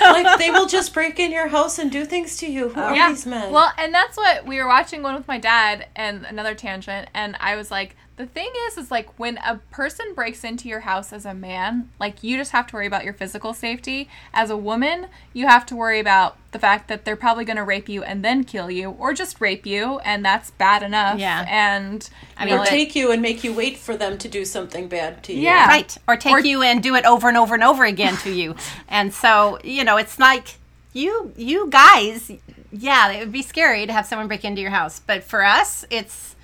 like 0.00 0.38
they 0.40 0.50
will 0.50 0.66
just 0.66 0.92
break 0.92 1.20
in 1.20 1.30
your 1.30 1.46
house 1.46 1.78
and 1.78 1.88
do 1.90 2.04
things 2.04 2.36
to 2.38 2.50
you. 2.50 2.70
Who 2.70 2.80
are 2.80 2.96
Yeah. 2.96 3.10
these 3.10 3.26
men? 3.26 3.52
Well, 3.52 3.70
and 3.78 3.94
that's 3.94 4.16
what 4.16 4.44
we 4.44 4.58
were 4.60 4.66
watching 4.66 5.04
one 5.04 5.14
with 5.14 5.28
my 5.28 5.38
dad 5.38 5.86
and 5.94 6.24
another 6.24 6.54
tangent, 6.56 7.08
and 7.14 7.36
I 7.38 7.54
was 7.54 7.70
like, 7.70 7.94
the 8.22 8.28
thing 8.28 8.50
is, 8.68 8.78
is 8.78 8.90
like 8.90 9.18
when 9.18 9.36
a 9.38 9.56
person 9.70 10.14
breaks 10.14 10.44
into 10.44 10.68
your 10.68 10.80
house 10.80 11.12
as 11.12 11.26
a 11.26 11.34
man, 11.34 11.90
like 11.98 12.22
you 12.22 12.36
just 12.36 12.52
have 12.52 12.66
to 12.68 12.74
worry 12.76 12.86
about 12.86 13.04
your 13.04 13.12
physical 13.14 13.52
safety. 13.52 14.08
As 14.32 14.48
a 14.48 14.56
woman, 14.56 15.08
you 15.32 15.48
have 15.48 15.66
to 15.66 15.76
worry 15.76 15.98
about 15.98 16.36
the 16.52 16.58
fact 16.60 16.86
that 16.88 17.04
they're 17.04 17.16
probably 17.16 17.44
going 17.44 17.56
to 17.56 17.64
rape 17.64 17.88
you 17.88 18.04
and 18.04 18.24
then 18.24 18.44
kill 18.44 18.70
you, 18.70 18.90
or 18.90 19.12
just 19.12 19.40
rape 19.40 19.66
you, 19.66 19.98
and 20.00 20.24
that's 20.24 20.52
bad 20.52 20.82
enough. 20.84 21.18
Yeah. 21.18 21.44
And 21.48 22.08
I 22.36 22.44
you 22.44 22.46
mean, 22.50 22.54
or 22.54 22.58
like- 22.60 22.68
take 22.68 22.94
you 22.94 23.10
and 23.10 23.20
make 23.20 23.42
you 23.42 23.52
wait 23.52 23.76
for 23.76 23.96
them 23.96 24.18
to 24.18 24.28
do 24.28 24.44
something 24.44 24.86
bad 24.86 25.24
to 25.24 25.32
you. 25.32 25.40
Yeah. 25.42 25.66
Right. 25.66 25.96
Or 26.06 26.16
take 26.16 26.32
Or- 26.32 26.40
you 26.40 26.62
and 26.62 26.80
do 26.82 26.94
it 26.94 27.04
over 27.04 27.26
and 27.28 27.36
over 27.36 27.54
and 27.54 27.64
over 27.64 27.84
again 27.84 28.16
to 28.18 28.30
you. 28.30 28.54
And 28.88 29.12
so, 29.12 29.58
you 29.64 29.82
know, 29.84 29.96
it's 29.96 30.18
like 30.18 30.58
you 30.92 31.32
you 31.36 31.68
guys, 31.70 32.30
yeah, 32.70 33.10
it 33.10 33.18
would 33.20 33.32
be 33.32 33.42
scary 33.42 33.86
to 33.86 33.92
have 33.92 34.06
someone 34.06 34.28
break 34.28 34.44
into 34.44 34.60
your 34.60 34.70
house. 34.70 35.00
But 35.00 35.24
for 35.24 35.44
us, 35.44 35.84
it's 35.90 36.36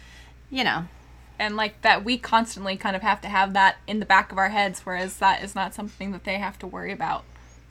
you 0.51 0.64
know, 0.64 0.87
and 1.39 1.57
like 1.57 1.80
that 1.82 2.05
we 2.05 2.18
constantly 2.18 2.76
kind 2.76 2.95
of 2.97 3.03
have 3.03 3.20
to 3.22 3.28
have 3.28 3.53
that 3.55 3.76
in 3.86 4.01
the 4.01 4.07
back 4.07 4.32
of 4.32 4.39
our 4.39 4.49
heads, 4.51 4.80
whereas 4.80 5.18
that 5.18 5.43
is 5.43 5.55
not 5.55 5.74
something 5.74 6.12
that 6.12 6.24
they 6.24 6.39
have 6.39 6.59
to 6.61 6.66
worry 6.66 6.93
about. 6.93 7.24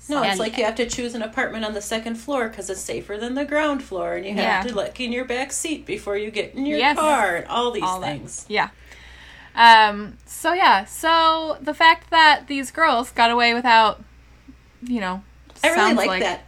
No, 0.10 0.22
it's 0.22 0.32
And- 0.32 0.40
like 0.40 0.58
you 0.58 0.64
have 0.64 0.76
to 0.76 0.86
choose 0.86 1.16
an 1.16 1.22
apartment 1.22 1.66
on 1.66 1.74
the 1.74 1.82
second 1.82 2.16
floor 2.16 2.48
because 2.48 2.70
it's 2.70 2.80
safer 2.80 3.18
than 3.18 3.34
the 3.36 3.44
ground 3.46 3.84
floor, 3.84 4.14
and 4.16 4.26
you 4.26 4.34
have 4.36 4.66
Yeah. 4.66 4.72
to 4.72 4.76
look 4.76 5.00
in 5.02 5.12
your 5.12 5.26
back 5.26 5.52
seat 5.52 5.86
before 5.86 6.16
you 6.18 6.32
get 6.32 6.54
in 6.56 6.66
your 6.66 6.78
Yes. 6.80 6.98
car, 6.98 7.36
and 7.36 7.48
all 7.48 7.72
these 7.72 7.84
all 7.84 8.00
that. 8.00 8.08
things. 8.08 8.46
Yeah. 8.48 8.70
Um. 9.56 10.18
So 10.26 10.54
yeah. 10.54 10.86
So 10.86 11.58
the 11.62 11.74
fact 11.74 12.10
that 12.12 12.48
these 12.48 12.72
girls 12.72 13.12
got 13.12 13.32
away 13.32 13.54
without, 13.54 14.02
you 14.82 15.02
know, 15.02 15.24
I 15.64 15.70
really 15.70 15.78
sounds 15.80 15.98
like, 15.98 16.22
that. 16.22 16.46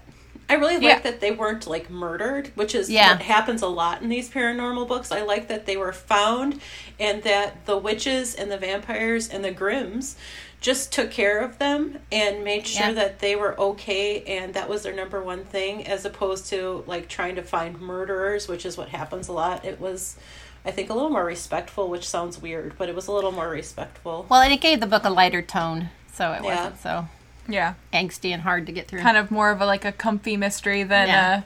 I 0.50 0.56
really 0.56 0.76
like 0.76 0.84
Yeah. 0.84 1.00
that 1.02 1.20
they 1.20 1.32
weren't 1.32 1.68
like 1.68 1.90
murdered, 1.90 2.52
which 2.56 2.74
is 2.74 2.90
Yeah. 2.90 3.12
what 3.14 3.22
happens 3.22 3.62
a 3.62 3.68
lot 3.68 4.02
in 4.02 4.10
these 4.10 4.30
paranormal 4.30 4.88
books. 4.88 5.12
I 5.12 5.22
like 5.22 5.48
that 5.48 5.66
they 5.68 5.78
were 5.78 5.94
found 5.94 6.60
and 7.00 7.22
that 7.24 7.66
the 7.68 7.78
witches 7.78 8.34
and 8.34 8.52
the 8.52 8.58
vampires 8.58 9.30
and 9.30 9.46
the 9.46 9.52
grims 9.52 10.16
just 10.60 10.92
took 10.92 11.12
care 11.12 11.40
of 11.40 11.58
them 11.60 12.00
and 12.12 12.44
made 12.44 12.68
sure 12.68 12.88
Yeah. 12.88 12.94
that 12.94 13.20
they 13.20 13.36
were 13.36 13.58
okay 13.60 14.24
and 14.26 14.54
that 14.56 14.68
was 14.68 14.84
their 14.84 14.92
number 14.94 15.22
one 15.24 15.46
thing 15.46 15.86
as 15.88 16.04
opposed 16.04 16.48
to 16.48 16.84
like 16.88 17.08
trying 17.08 17.36
to 17.36 17.44
find 17.44 17.80
murderers, 17.80 18.48
which 18.48 18.66
is 18.66 18.76
what 18.78 18.90
happens 18.90 19.28
a 19.28 19.32
lot. 19.34 19.64
It 19.64 19.80
was 19.80 20.18
I 20.66 20.72
think 20.72 20.90
a 20.90 20.94
little 20.94 21.10
more 21.10 21.24
respectful, 21.24 21.88
which 21.88 22.06
sounds 22.10 22.38
weird, 22.42 22.74
but 22.78 22.90
it 22.90 22.96
was 22.96 23.08
a 23.08 23.14
little 23.14 23.32
more 23.32 23.48
respectful. 23.48 24.26
well, 24.28 24.42
and 24.42 24.52
it 24.52 24.60
gave 24.60 24.82
the 24.82 24.88
book 24.88 25.06
a 25.06 25.10
lighter 25.10 25.42
tone, 25.42 25.90
so 26.14 26.34
it 26.34 26.44
Yeah. 26.44 26.56
wasn't 26.64 26.82
so 26.82 27.08
Yeah. 27.50 27.74
angsty 27.94 28.32
and 28.32 28.42
hard 28.42 28.66
to 28.68 28.72
get 28.72 28.88
through. 28.88 29.02
Kind 29.02 29.18
of 29.18 29.32
more 29.32 29.52
of 29.52 29.62
a 29.62 29.66
like 29.66 29.86
a 29.86 29.92
comfy 29.92 30.38
mystery 30.38 30.84
than 30.84 31.08
Yeah. 31.08 31.42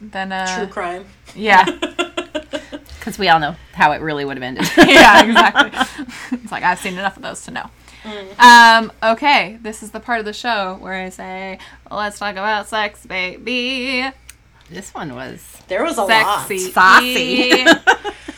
a 0.00 0.04
than 0.04 0.32
a 0.32 0.46
True 0.56 0.66
crime. 0.66 1.04
Yeah. 1.34 1.64
Because 3.00 3.18
we 3.18 3.28
all 3.30 3.40
know 3.40 3.56
how 3.72 3.92
it 3.92 4.02
really 4.02 4.26
would 4.26 4.36
have 4.36 4.42
ended. 4.42 4.68
yeah, 4.76 5.24
exactly. 5.24 6.06
it's 6.32 6.52
like 6.52 6.62
I've 6.62 6.78
seen 6.78 6.92
enough 6.98 7.16
of 7.16 7.22
those 7.22 7.42
to 7.46 7.50
know. 7.50 7.70
Mm. 8.02 8.38
Um, 8.38 8.92
okay, 9.02 9.58
this 9.62 9.82
is 9.82 9.90
the 9.90 10.00
part 10.00 10.18
of 10.20 10.26
the 10.26 10.34
show 10.34 10.76
where 10.80 10.92
I 10.92 11.08
say, 11.08 11.58
let's 11.90 12.18
talk 12.18 12.32
about 12.32 12.68
sex, 12.68 13.06
baby. 13.06 14.10
this 14.68 14.92
one 14.92 15.14
was 15.14 15.56
There 15.68 15.82
was 15.82 15.96
a 15.96 16.06
Sexy. 16.06 16.72
lot. 16.74 16.74
Saucy. 16.74 17.64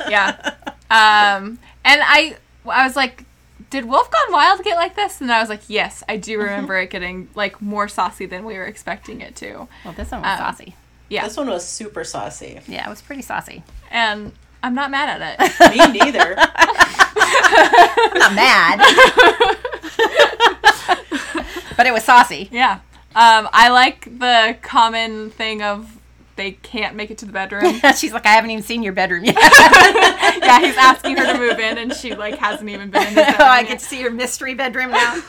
yeah. 0.08 0.54
Um, 0.90 1.58
and 1.84 2.00
I, 2.04 2.36
I 2.64 2.86
was 2.86 2.94
like, 2.94 3.24
did 3.72 3.86
Wolf 3.86 4.08
Gone 4.10 4.32
Wild 4.32 4.62
get 4.62 4.76
like 4.76 4.94
this? 4.94 5.20
And 5.22 5.32
I 5.32 5.40
was 5.40 5.48
like, 5.48 5.62
yes, 5.68 6.04
I 6.08 6.16
do 6.18 6.38
remember 6.38 6.76
it 6.78 6.90
getting 6.90 7.28
like 7.34 7.60
more 7.62 7.88
saucy 7.88 8.26
than 8.26 8.44
we 8.44 8.54
were 8.54 8.64
expecting 8.64 9.20
it 9.22 9.34
to. 9.36 9.66
well, 9.84 9.94
this 9.96 10.10
one 10.12 10.20
was 10.22 10.30
Um, 10.30 10.38
saucy. 10.38 10.74
Yeah. 11.08 11.24
This 11.24 11.36
one 11.36 11.48
was 11.48 11.66
super 11.66 12.04
saucy. 12.04 12.60
Yeah, 12.66 12.86
it 12.86 12.90
was 12.90 13.02
pretty 13.02 13.22
saucy. 13.22 13.62
And 13.90 14.32
I'm 14.62 14.74
not 14.74 14.90
mad 14.90 15.20
at 15.20 15.40
it. 15.40 15.60
Me 15.92 15.98
neither. 16.00 16.34
I'm 16.38 18.18
not 18.18 18.34
mad, 18.34 18.78
but 21.76 21.86
it 21.86 21.92
was 21.92 22.04
saucy. 22.04 22.48
Yeah. 22.52 22.74
Um, 23.14 23.48
I 23.52 23.68
like 23.70 24.04
the 24.18 24.56
common 24.62 25.30
thing 25.30 25.62
of 25.62 25.98
they 26.36 26.52
can't 26.52 26.96
make 26.96 27.10
it 27.10 27.18
to 27.18 27.26
the 27.26 27.32
bedroom. 27.32 27.80
She's 27.96 28.12
like, 28.12 28.26
I 28.26 28.30
haven't 28.30 28.50
even 28.50 28.62
seen 28.62 28.82
your 28.82 28.92
bedroom 28.92 29.24
yet. 29.24 29.36
yeah, 30.42 30.60
he's 30.60 30.76
asking 30.76 31.16
her 31.18 31.32
to 31.32 31.38
move 31.38 31.58
in, 31.58 31.78
and 31.78 31.92
she 31.94 32.14
like 32.14 32.36
hasn't 32.36 32.68
even 32.68 32.90
been 32.90 33.02
in 33.02 33.08
his 33.08 33.14
bedroom 33.16 33.36
oh, 33.40 33.44
I 33.44 33.60
yet. 33.60 33.68
get 33.68 33.78
to 33.80 33.84
see 33.84 34.00
your 34.00 34.10
mystery 34.10 34.54
bedroom 34.54 34.90
now. 34.90 35.22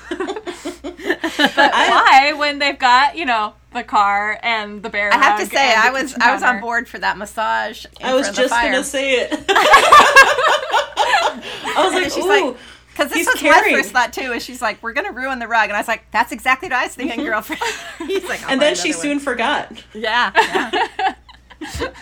But 1.36 1.72
why, 1.72 2.34
when 2.38 2.60
they've 2.60 2.78
got 2.78 3.16
you 3.18 3.26
know 3.26 3.54
the 3.74 3.84
car 3.84 4.40
and 4.44 4.82
the 4.84 4.90
bear? 4.90 5.12
I 5.14 5.18
have 5.18 5.40
to 5.40 5.46
say, 5.46 5.74
I 5.76 5.90
was 5.92 6.16
I 6.16 6.34
was 6.34 6.44
on 6.44 6.62
board 6.62 6.88
for 6.88 7.00
that 7.00 7.18
massage. 7.18 7.86
I 8.02 8.14
was 8.14 8.28
front 8.28 8.30
of 8.30 8.36
the 8.36 8.42
just 8.50 8.62
gonna 8.64 8.84
say 8.84 9.14
it. 9.16 9.46
I 11.76 11.86
was 11.86 11.94
And 11.94 12.04
like, 12.04 12.12
she's 12.12 12.26
ooh. 12.26 12.28
like, 12.28 12.58
because 12.94 13.10
this 13.10 13.18
he's 13.20 13.28
was 13.28 13.36
carrying. 13.36 13.74
my 13.76 13.82
first 13.82 13.92
thought 13.92 14.14
too. 14.14 14.32
Is 14.34 14.44
she's 14.44 14.62
like, 14.62 14.82
we're 14.84 14.94
gonna 14.94 15.12
ruin 15.12 15.40
the 15.40 15.48
rug, 15.48 15.66
and 15.70 15.74
I 15.74 15.80
was 15.80 15.88
like, 15.88 16.06
that's 16.12 16.32
exactly 16.32 16.68
what 16.70 16.78
I 16.78 16.84
was 16.86 16.96
thinking, 16.96 17.24
girlfriend. 17.26 17.62
He's 18.08 18.24
like, 18.30 18.42
and 18.50 18.62
then 18.62 18.76
she 18.76 18.90
another 18.90 19.02
soon 19.02 19.18
one. 19.18 19.20
forgot. 19.20 19.84
yeah, 19.94 20.32
yeah. 20.36 21.16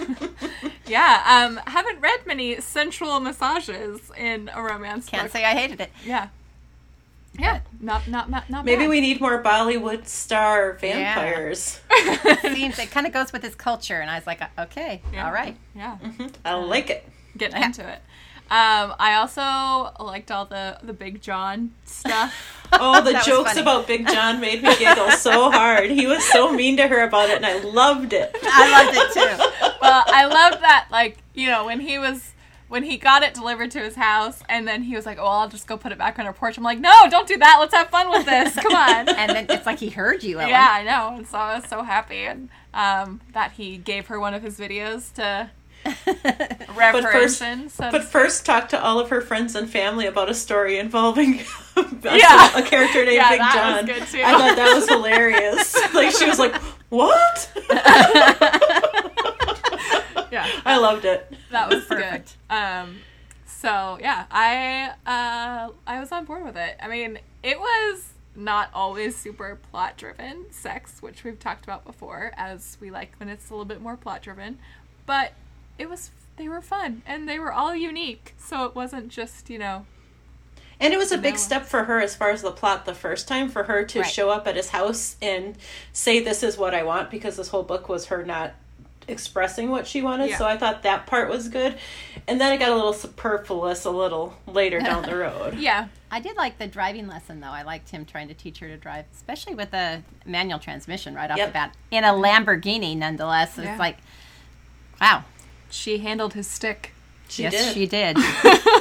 Yeah, 0.87 1.45
um, 1.47 1.57
haven't 1.67 2.01
read 2.01 2.25
many 2.25 2.59
sensual 2.59 3.19
massages 3.21 4.11
in 4.17 4.49
a 4.53 4.61
romance 4.61 5.05
Can't 5.07 5.23
book. 5.23 5.31
say 5.31 5.45
I 5.45 5.53
hated 5.53 5.79
it. 5.79 5.89
Yeah, 6.05 6.27
yeah, 7.39 7.61
not 7.79 8.07
not 8.09 8.29
not 8.29 8.49
not. 8.49 8.65
Maybe 8.65 8.81
bad. 8.83 8.89
we 8.89 8.99
need 8.99 9.21
more 9.21 9.41
Bollywood 9.41 10.05
star 10.07 10.73
vampires. 10.73 11.79
Seems 12.41 12.77
it 12.77 12.91
kind 12.91 13.07
of 13.07 13.13
goes 13.13 13.31
with 13.31 13.41
his 13.41 13.55
culture, 13.55 14.01
and 14.01 14.09
I 14.09 14.15
was 14.15 14.27
like, 14.27 14.41
okay, 14.59 15.01
Yeah. 15.13 15.25
all 15.27 15.31
right. 15.31 15.55
Yeah, 15.75 15.97
I 16.43 16.55
like 16.55 16.89
it. 16.89 17.07
get 17.37 17.53
into 17.53 17.87
it. 17.87 18.01
Um, 18.51 18.93
I 18.99 19.13
also 19.15 20.03
liked 20.03 20.29
all 20.29 20.45
the 20.45 20.77
the 20.83 20.91
Big 20.91 21.21
John 21.21 21.71
stuff. 21.85 22.57
Oh, 22.73 23.01
the 23.01 23.21
jokes 23.25 23.57
about 23.57 23.85
Big 23.85 24.07
John 24.07 24.39
made 24.39 24.63
me 24.63 24.73
giggle 24.77 25.11
so 25.11 25.51
hard. 25.51 25.89
He 25.89 26.07
was 26.07 26.23
so 26.23 26.53
mean 26.53 26.77
to 26.77 26.87
her 26.87 27.01
about 27.03 27.29
it, 27.29 27.35
and 27.35 27.45
I 27.45 27.59
loved 27.59 28.13
it. 28.13 28.33
I 28.41 28.85
loved 28.85 28.97
it 28.97 29.13
too. 29.13 29.69
well, 29.81 30.03
I 30.07 30.25
loved 30.25 30.63
that, 30.63 30.87
like, 30.89 31.17
you 31.33 31.47
know, 31.47 31.65
when 31.65 31.81
he 31.81 31.99
was 31.99 32.31
when 32.69 32.83
he 32.83 32.95
got 32.95 33.23
it 33.23 33.33
delivered 33.33 33.71
to 33.71 33.79
his 33.79 33.95
house 33.95 34.41
and 34.47 34.65
then 34.65 34.83
he 34.83 34.95
was 34.95 35.05
like, 35.05 35.17
Oh, 35.19 35.25
I'll 35.27 35.49
just 35.49 35.67
go 35.67 35.75
put 35.75 35.91
it 35.91 35.97
back 35.97 36.17
on 36.17 36.25
our 36.25 36.31
porch. 36.31 36.57
I'm 36.57 36.63
like, 36.63 36.79
No, 36.79 36.93
don't 37.09 37.27
do 37.27 37.35
that. 37.37 37.57
Let's 37.59 37.73
have 37.73 37.89
fun 37.89 38.09
with 38.09 38.25
this. 38.25 38.55
Come 38.55 38.73
on. 38.73 39.09
And 39.09 39.29
then 39.31 39.47
it's 39.49 39.65
like 39.65 39.79
he 39.79 39.89
heard 39.89 40.23
you, 40.23 40.39
Ellen. 40.39 40.47
yeah, 40.51 40.69
I 40.71 40.83
know. 40.83 41.17
And 41.17 41.27
so 41.27 41.37
I 41.37 41.55
was 41.55 41.67
so 41.67 41.83
happy 41.83 42.23
and 42.23 42.47
um, 42.73 43.19
that 43.33 43.51
he 43.51 43.75
gave 43.75 44.07
her 44.07 44.17
one 44.17 44.33
of 44.33 44.41
his 44.43 44.57
videos 44.57 45.11
to 45.15 45.49
reparation. 46.75 47.69
so 47.69 47.89
But 47.91 48.03
first, 48.03 48.45
talk 48.45 48.69
to 48.69 48.81
all 48.83 48.99
of 48.99 49.09
her 49.09 49.21
friends 49.21 49.55
and 49.55 49.69
family 49.69 50.05
about 50.05 50.29
a 50.29 50.33
story 50.33 50.77
involving 50.79 51.39
a, 51.75 52.17
Yeah. 52.17 52.57
a 52.57 52.63
character 52.63 53.03
named 53.05 53.15
Yeah, 53.15 53.29
Big 53.29 53.39
that 53.39 53.53
John. 53.53 53.85
was 53.87 53.99
good, 53.99 54.07
too. 54.07 54.23
I 54.23 54.31
thought 54.37 54.55
that 54.55 54.73
was 54.75 54.87
hilarious. 54.89 55.75
like 55.93 56.11
she 56.15 56.25
was 56.27 56.39
like, 56.39 56.55
"What?" 56.89 57.51
yeah, 60.31 60.47
I 60.65 60.77
loved 60.79 61.05
it. 61.05 61.31
that 61.51 61.69
was 61.69 61.85
Perfect. 61.85 62.37
good. 62.49 62.55
Um, 62.55 62.97
so 63.45 63.97
yeah, 64.01 64.25
I 64.31 64.91
uh, 65.05 65.71
I 65.87 65.99
was 65.99 66.11
on 66.11 66.25
board 66.25 66.43
with 66.45 66.57
it. 66.57 66.77
I 66.81 66.87
mean, 66.87 67.19
it 67.43 67.59
was 67.59 68.09
not 68.35 68.69
always 68.73 69.15
super 69.17 69.59
plot 69.71 69.97
driven 69.97 70.45
sex, 70.51 71.01
which 71.01 71.23
we've 71.23 71.39
talked 71.39 71.63
about 71.65 71.85
before, 71.85 72.31
as 72.37 72.77
we 72.79 72.89
like 72.91 73.13
when 73.19 73.29
it's 73.29 73.49
a 73.49 73.53
little 73.53 73.65
bit 73.65 73.81
more 73.81 73.97
plot 73.97 74.21
driven. 74.21 74.57
But 75.05 75.33
it 75.81 75.89
was 75.89 76.11
they 76.37 76.47
were 76.47 76.61
fun 76.61 77.01
and 77.05 77.27
they 77.27 77.39
were 77.39 77.51
all 77.51 77.75
unique, 77.75 78.33
so 78.37 78.65
it 78.65 78.75
wasn't 78.75 79.09
just 79.09 79.49
you 79.49 79.57
know 79.59 79.85
And 80.79 80.93
it 80.93 80.97
was 80.97 81.11
a 81.11 81.17
big 81.17 81.33
No. 81.35 81.39
step 81.39 81.65
for 81.65 81.83
her 81.83 81.99
as 81.99 82.15
far 82.15 82.29
as 82.31 82.41
the 82.41 82.51
plot 82.51 82.85
the 82.85 82.95
first 82.95 83.27
time 83.27 83.49
for 83.49 83.63
her 83.63 83.83
to 83.85 83.99
Right. 84.01 84.09
show 84.11 84.29
up 84.31 84.47
at 84.47 84.55
his 84.55 84.69
house 84.69 85.15
and 85.21 85.55
say 85.93 86.19
this 86.19 86.41
is 86.43 86.57
what 86.57 86.73
I 86.73 86.83
want 86.83 87.11
because 87.11 87.35
this 87.37 87.49
whole 87.49 87.63
book 87.63 87.87
was 87.89 88.07
her 88.07 88.23
not 88.25 88.53
expressing 89.07 89.69
what 89.69 89.85
she 89.87 90.01
wanted. 90.01 90.29
Yeah. 90.29 90.37
So 90.37 90.45
I 90.47 90.57
thought 90.57 90.83
that 90.83 91.05
part 91.05 91.27
was 91.29 91.49
good. 91.49 91.77
And 92.27 92.39
then 92.39 92.53
it 92.53 92.57
got 92.59 92.69
a 92.69 92.75
little 92.75 92.93
superfluous 92.93 93.83
a 93.85 93.89
little 93.91 94.35
later 94.47 94.79
down 94.79 95.03
the 95.03 95.15
road. 95.25 95.57
yeah 95.59 95.87
I 96.09 96.19
did 96.19 96.35
like 96.37 96.57
the 96.57 96.67
driving 96.67 97.07
lesson 97.07 97.39
though. 97.41 97.47
I 97.47 97.63
liked 97.63 97.89
him 97.89 98.05
trying 98.05 98.27
to 98.29 98.33
teach 98.33 98.59
her 98.59 98.67
to 98.67 98.77
drive, 98.77 99.05
especially 99.13 99.53
with 99.55 99.73
a 99.73 100.03
manual 100.25 100.59
transmission 100.59 101.13
right 101.15 101.29
off 101.31 101.37
Yep. 101.37 101.47
the 101.49 101.53
bat 101.53 101.75
in 101.91 102.03
a 102.03 102.13
Lamborghini. 102.13 102.95
Nonetheless, 102.97 103.57
it's 103.57 103.65
Yeah. 103.65 103.77
like, 103.77 103.97
wow, 104.99 105.23
she 105.71 105.99
handled 105.99 106.33
his 106.33 106.47
stick. 106.47 106.91
She 107.29 107.43
yes, 107.43 107.53
did. 107.53 107.73
she 107.73 107.85
did. 107.87 108.17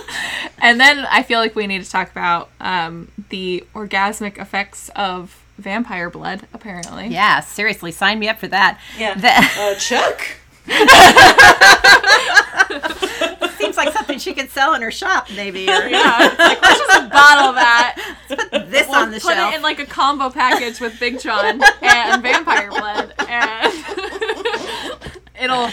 And 0.63 0.79
then 0.79 1.07
I 1.11 1.23
feel 1.23 1.39
like 1.39 1.55
we 1.57 1.67
need 1.67 1.83
to 1.83 1.91
talk 1.91 2.11
about 2.11 2.51
um, 2.61 3.11
the 3.31 3.65
orgasmic 3.75 4.37
effects 4.39 4.91
of 4.95 5.43
vampire 5.57 6.11
blood. 6.11 6.47
Apparently, 6.53 7.07
yeah, 7.09 7.41
seriously, 7.41 7.93
sign 7.93 8.19
me 8.19 8.29
up 8.29 8.39
for 8.39 8.49
that. 8.49 8.79
Yeah. 8.99 9.15
The- 9.15 9.49
Uh, 9.59 9.75
Chuck. 9.77 10.21
seems 13.59 13.77
like 13.79 13.93
something 13.93 14.19
she 14.19 14.33
could 14.35 14.51
sell 14.51 14.75
in 14.75 14.83
her 14.83 14.91
shop, 14.91 15.29
maybe. 15.35 15.67
Or 15.69 15.87
yeah. 15.89 16.27
It's 16.31 16.39
like 16.39 16.61
let's 16.63 16.79
just 16.79 17.11
bottle 17.11 17.53
that. 17.55 18.15
Put 18.29 18.51
this 18.71 18.87
We'll 18.89 18.97
on 18.99 19.11
the 19.11 19.21
put 19.21 19.33
shelf. 19.35 19.53
it 19.53 19.57
in 19.57 19.63
like 19.63 19.79
a 19.79 19.87
combo 19.87 20.29
package 20.31 20.81
with 20.81 20.99
Big 21.01 21.21
John 21.21 21.61
and 21.83 22.23
vampire 22.23 22.71
blood, 22.71 23.13
and 23.29 23.73
it'll 25.41 25.71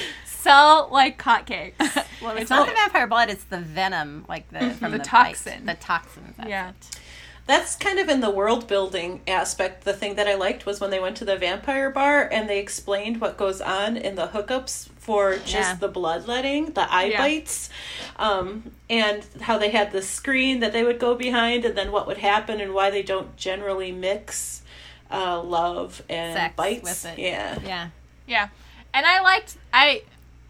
sell 0.47 0.89
like 0.91 1.21
hotcakes. 1.21 1.73
Let 2.21 2.35
me 2.35 2.41
it's 2.41 2.49
not 2.49 2.67
the 2.67 2.73
vampire 2.73 3.07
blood; 3.07 3.29
it's 3.29 3.43
the 3.45 3.59
venom, 3.59 4.25
like 4.27 4.49
the 4.49 4.71
from 4.71 4.91
The 4.91 4.97
the, 4.99 5.03
toxin. 5.03 5.65
bite. 5.65 5.79
The 5.79 5.85
toxins. 5.85 6.35
that's 6.37 6.49
Yeah. 6.49 6.69
it. 6.69 6.99
That's 7.45 7.77
kind 7.77 7.97
of 7.97 8.09
in 8.09 8.19
the 8.19 8.29
world 8.29 8.67
building 8.67 9.21
aspect. 9.25 9.85
The 9.85 9.93
thing 9.93 10.15
that 10.15 10.27
I 10.27 10.35
liked 10.35 10.65
was 10.65 10.81
when 10.81 10.89
they 10.89 10.99
went 10.99 11.15
to 11.17 11.25
the 11.25 11.37
vampire 11.37 11.89
bar 11.89 12.27
and 12.29 12.49
they 12.49 12.59
explained 12.59 13.21
what 13.21 13.37
goes 13.37 13.61
on 13.61 13.95
in 13.95 14.15
the 14.15 14.27
hookups 14.27 14.89
for 14.97 15.35
just 15.37 15.53
Yeah. 15.53 15.73
the 15.75 15.87
bloodletting, 15.87 16.73
the 16.73 16.91
eye 16.93 17.05
Yeah. 17.05 17.17
bites, 17.19 17.69
um, 18.17 18.71
and 18.89 19.23
how 19.41 19.57
they 19.57 19.69
had 19.69 19.93
the 19.93 20.01
screen 20.01 20.59
that 20.59 20.73
they 20.73 20.83
would 20.83 20.99
go 20.99 21.15
behind, 21.15 21.63
and 21.63 21.77
then 21.77 21.93
what 21.93 22.05
would 22.05 22.17
happen 22.17 22.59
and 22.59 22.73
why 22.73 22.89
they 22.89 23.01
don't 23.03 23.37
generally 23.37 23.93
mix 23.93 24.61
uh, 25.09 25.41
love 25.41 26.01
and 26.09 26.35
Sex 26.35 26.53
bites. 26.57 26.83
with 26.83 27.05
it. 27.05 27.17
Yeah. 27.19 27.57
Yeah. 27.63 27.87
Yeah, 28.27 28.49
and 28.93 29.05
I 29.05 29.21
liked 29.21 29.55
I 29.71 30.01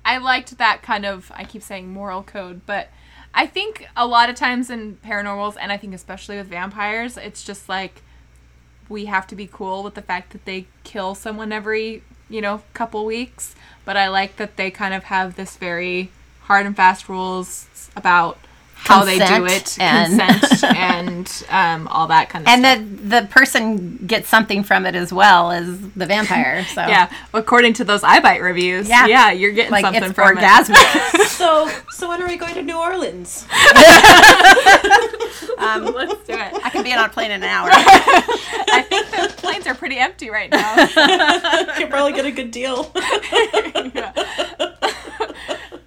I 0.07 0.19
liked 0.19 0.57
that 0.57 0.81
kind 0.81 1.05
of 1.05 1.29
I 1.35 1.43
keep 1.43 1.61
saying 1.61 1.89
moral 1.91 2.23
code, 2.23 2.61
but 2.65 2.87
I 3.33 3.45
think 3.45 3.85
a 3.95 4.07
lot 4.07 4.29
of 4.29 4.37
times 4.37 4.69
in 4.69 4.97
paranormals, 5.05 5.57
and 5.59 5.69
I 5.69 5.75
think 5.75 5.93
especially 5.93 6.37
with 6.37 6.47
vampires, 6.47 7.17
it's 7.17 7.43
just 7.43 7.67
like 7.67 8.01
we 8.87 9.05
have 9.05 9.27
to 9.27 9.35
be 9.35 9.49
cool 9.51 9.83
with 9.83 9.95
the 9.95 10.01
fact 10.01 10.31
that 10.31 10.45
they 10.45 10.67
kill 10.85 11.13
someone 11.13 11.51
every 11.51 12.03
you 12.29 12.39
know 12.39 12.61
couple 12.73 13.03
weeks. 13.03 13.53
But 13.83 13.97
I 13.97 14.07
like 14.07 14.37
that 14.37 14.55
they 14.55 14.71
kind 14.71 14.93
of 14.93 15.03
have 15.03 15.35
this 15.35 15.57
very 15.57 16.09
hard 16.43 16.65
and 16.65 16.75
fast 16.75 17.09
rules 17.09 17.89
about 17.93 18.39
how 18.77 19.03
they 19.03 19.17
do 19.19 19.45
it, 19.45 19.77
and- 19.79 20.19
consent, 20.19 20.63
and 20.75 21.43
um, 21.49 21.87
all 21.89 22.07
that 22.07 22.29
kind 22.29 22.43
of 22.45 22.49
And 22.49 22.63
stuff. 22.63 23.01
the 23.01 23.21
the 23.21 23.27
person 23.27 23.97
gets 24.05 24.29
something 24.29 24.63
from 24.63 24.85
it 24.85 24.95
as 24.95 25.11
well 25.11 25.51
as 25.51 25.79
the 25.91 26.05
vampire. 26.05 26.65
So 26.73 26.81
yeah, 26.81 27.09
according 27.33 27.73
to 27.73 27.83
those 27.83 28.01
iBite 28.01 28.41
reviews, 28.41 28.87
Yeah. 28.87 29.07
yeah, 29.07 29.31
you're 29.31 29.51
getting 29.51 29.71
like 29.71 29.83
something 29.85 30.03
it's 30.03 30.13
from 30.13 30.37
it. 30.37 31.27
So, 31.27 31.69
so 31.91 32.07
when 32.09 32.21
are 32.21 32.27
we 32.27 32.35
going 32.37 32.53
to 32.55 32.61
New 32.63 32.77
Orleans? 32.77 33.45
um, 35.57 35.85
Let's 35.85 36.25
do 36.25 36.33
it. 36.33 36.53
I 36.65 36.69
can 36.71 36.83
be 36.83 36.93
on 36.93 37.05
a 37.05 37.09
plane 37.09 37.31
in 37.31 37.43
an 37.43 37.49
hour. 37.49 37.69
I 37.71 38.85
think 38.87 39.07
the 39.11 39.33
planes 39.37 39.67
are 39.67 39.75
pretty 39.75 39.97
empty 39.97 40.29
right 40.29 40.49
now. 40.49 40.75
you 40.77 40.87
can 40.87 41.89
probably 41.89 42.13
get 42.13 42.25
a 42.25 42.31
good 42.31 42.51
deal. 42.51 42.91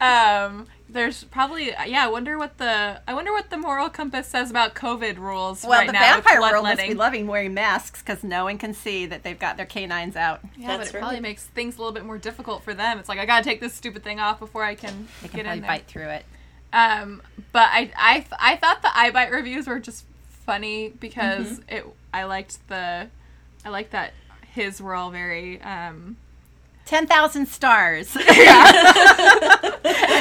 um, 0.00 0.66
there's 0.92 1.24
probably 1.24 1.66
yeah. 1.86 2.04
I 2.04 2.08
wonder 2.08 2.36
what 2.38 2.58
the 2.58 3.00
I 3.06 3.14
wonder 3.14 3.32
what 3.32 3.50
the 3.50 3.56
moral 3.56 3.88
compass 3.90 4.26
says 4.28 4.50
about 4.50 4.74
COVID 4.74 5.18
rules 5.18 5.62
Well, 5.62 5.78
right 5.78 5.86
the 5.86 5.92
now. 5.92 6.00
vampire 6.14 6.40
world 6.40 6.64
must 6.64 6.80
be 6.82 6.94
loving 6.94 7.26
wearing 7.26 7.54
masks 7.54 8.02
because 8.02 8.22
no 8.24 8.44
one 8.44 8.58
can 8.58 8.74
see 8.74 9.06
that 9.06 9.22
they've 9.22 9.38
got 9.38 9.56
their 9.56 9.66
canines 9.66 10.16
out. 10.16 10.40
Yeah, 10.56 10.68
but 10.68 10.76
That's 10.78 10.90
it 10.94 10.98
probably 10.98 11.20
makes 11.20 11.44
things 11.46 11.76
a 11.76 11.78
little 11.78 11.92
bit 11.92 12.04
more 12.04 12.18
difficult 12.18 12.62
for 12.64 12.74
them. 12.74 12.98
It's 12.98 13.08
like 13.08 13.18
I 13.18 13.26
gotta 13.26 13.44
take 13.44 13.60
this 13.60 13.74
stupid 13.74 14.02
thing 14.02 14.20
off 14.20 14.38
before 14.38 14.64
I 14.64 14.74
can 14.74 15.08
They 15.22 15.28
can 15.28 15.44
get 15.44 15.54
in 15.54 15.60
there. 15.62 15.68
bite 15.70 15.86
through 15.86 16.08
it. 16.08 16.24
Um, 16.72 17.20
but 17.52 17.68
I, 17.72 17.90
I, 17.96 18.24
I 18.38 18.56
thought 18.56 18.82
the 18.82 18.88
iBite 18.88 19.32
reviews 19.32 19.66
were 19.66 19.80
just 19.80 20.04
funny 20.46 20.90
because 21.00 21.46
Mm-hmm. 21.60 21.74
it. 21.76 21.86
I 22.12 22.24
liked 22.24 22.66
the, 22.68 23.08
I 23.64 23.68
liked 23.68 23.92
that 23.92 24.12
his 24.52 24.80
were 24.82 24.94
all 24.94 25.10
very. 25.10 25.60
Um, 25.62 26.16
Ten 26.90 27.06
thousand 27.06 27.46
stars. 27.46 28.16
and 28.16 28.24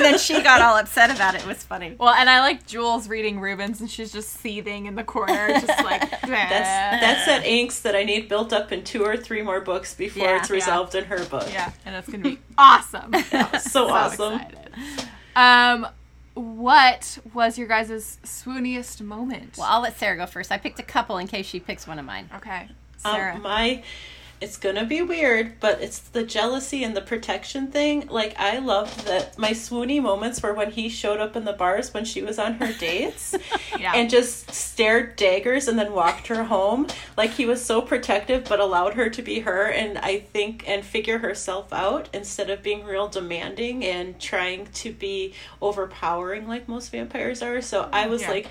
then 0.04 0.20
she 0.20 0.42
got 0.44 0.62
all 0.62 0.78
upset 0.78 1.10
about 1.10 1.34
it. 1.34 1.42
It 1.42 1.48
was 1.48 1.64
funny. 1.64 1.96
well, 1.98 2.14
and 2.14 2.30
I 2.30 2.42
like 2.42 2.68
Jules 2.68 3.08
reading 3.10 3.40
Rubens, 3.40 3.82
and 3.82 3.90
she's 3.90 4.12
just 4.12 4.30
seething 4.40 4.86
in 4.86 4.94
the 4.94 5.04
corner, 5.04 5.48
just 5.60 5.68
like 5.84 6.02
That's 6.22 6.22
that's 6.30 7.26
that 7.26 7.44
angst 7.44 7.82
that 7.82 7.96
I 7.96 8.04
need 8.04 8.30
built 8.30 8.54
up 8.54 8.72
in 8.72 8.84
two 8.84 9.04
or 9.04 9.18
three 9.18 9.42
more 9.42 9.62
books 9.62 9.96
before 9.96 10.26
Yeah. 10.28 10.38
it's 10.38 10.52
resolved 10.52 10.94
in 10.94 11.06
her 11.06 11.26
book. 11.26 11.48
Yeah, 11.52 11.72
and 11.86 11.96
it's 11.96 12.08
gonna 12.08 12.24
be 12.24 12.38
awesome. 12.58 13.14
So, 13.62 13.90
awesome. 13.90 14.34
excited. 14.36 14.70
Um, 15.36 15.88
what 16.36 17.18
was 17.34 17.58
your 17.58 17.68
guys' 17.68 18.20
swooniest 18.24 19.02
moment? 19.02 19.56
Well, 19.58 19.68
I'll 19.68 19.82
let 19.82 19.98
Sarah 19.98 20.18
go 20.18 20.26
first. 20.28 20.52
I 20.52 20.58
picked 20.60 20.80
a 20.80 20.84
couple 20.84 21.18
in 21.18 21.26
case 21.28 21.46
she 21.48 21.60
picks 21.60 21.88
one 21.88 21.98
of 21.98 22.06
mine. 22.06 22.30
okay, 22.36 22.68
Sarah. 22.98 23.36
Um, 23.36 23.42
my, 23.42 23.84
it's 24.42 24.58
gonna 24.58 24.86
be 24.86 25.02
weird, 25.02 25.60
but 25.60 25.82
it's 25.82 26.00
the 26.00 26.24
jealousy 26.24 26.84
and 26.84 26.96
the 26.96 27.02
protection 27.02 27.68
thing. 27.68 28.08
Like 28.08 28.36
I 28.40 28.60
loved 28.60 29.06
that 29.06 29.38
my 29.38 29.52
swoony 29.52 30.02
moments 30.02 30.42
were 30.42 30.54
when 30.54 30.72
he 30.72 30.88
showed 30.90 31.20
up 31.20 31.36
in 31.36 31.44
the 31.46 31.54
bars 31.54 31.94
when 31.94 32.06
she 32.06 32.22
was 32.22 32.40
on 32.40 32.54
her 32.54 32.72
dates, 32.74 33.36
yeah, 33.80 33.92
and 33.96 34.10
just 34.10 34.52
stared 34.52 35.16
daggers 35.18 35.68
and 35.68 35.78
then 35.78 35.92
walked 35.92 36.28
her 36.28 36.46
home. 36.46 36.88
Like 37.18 37.32
he 37.32 37.46
was 37.46 37.64
so 37.64 37.82
protective, 37.82 38.46
but 38.48 38.60
allowed 38.60 38.94
her 38.94 39.10
to 39.10 39.22
be 39.22 39.40
her, 39.42 39.66
and 39.66 39.98
I 39.98 40.20
think 40.20 40.64
and 40.68 40.86
figure 40.86 41.18
herself 41.18 41.74
out 41.74 42.08
instead 42.14 42.50
of 42.50 42.64
being 42.64 42.86
real 42.86 43.08
demanding 43.10 43.84
and 43.84 44.20
trying 44.20 44.68
to 44.68 44.94
be 44.94 45.34
overpowering 45.62 46.48
like 46.48 46.68
most 46.68 46.92
vampires 46.92 47.42
are. 47.42 47.62
So 47.62 47.90
I 47.92 48.08
was 48.08 48.22
Yeah. 48.22 48.32
like. 48.32 48.48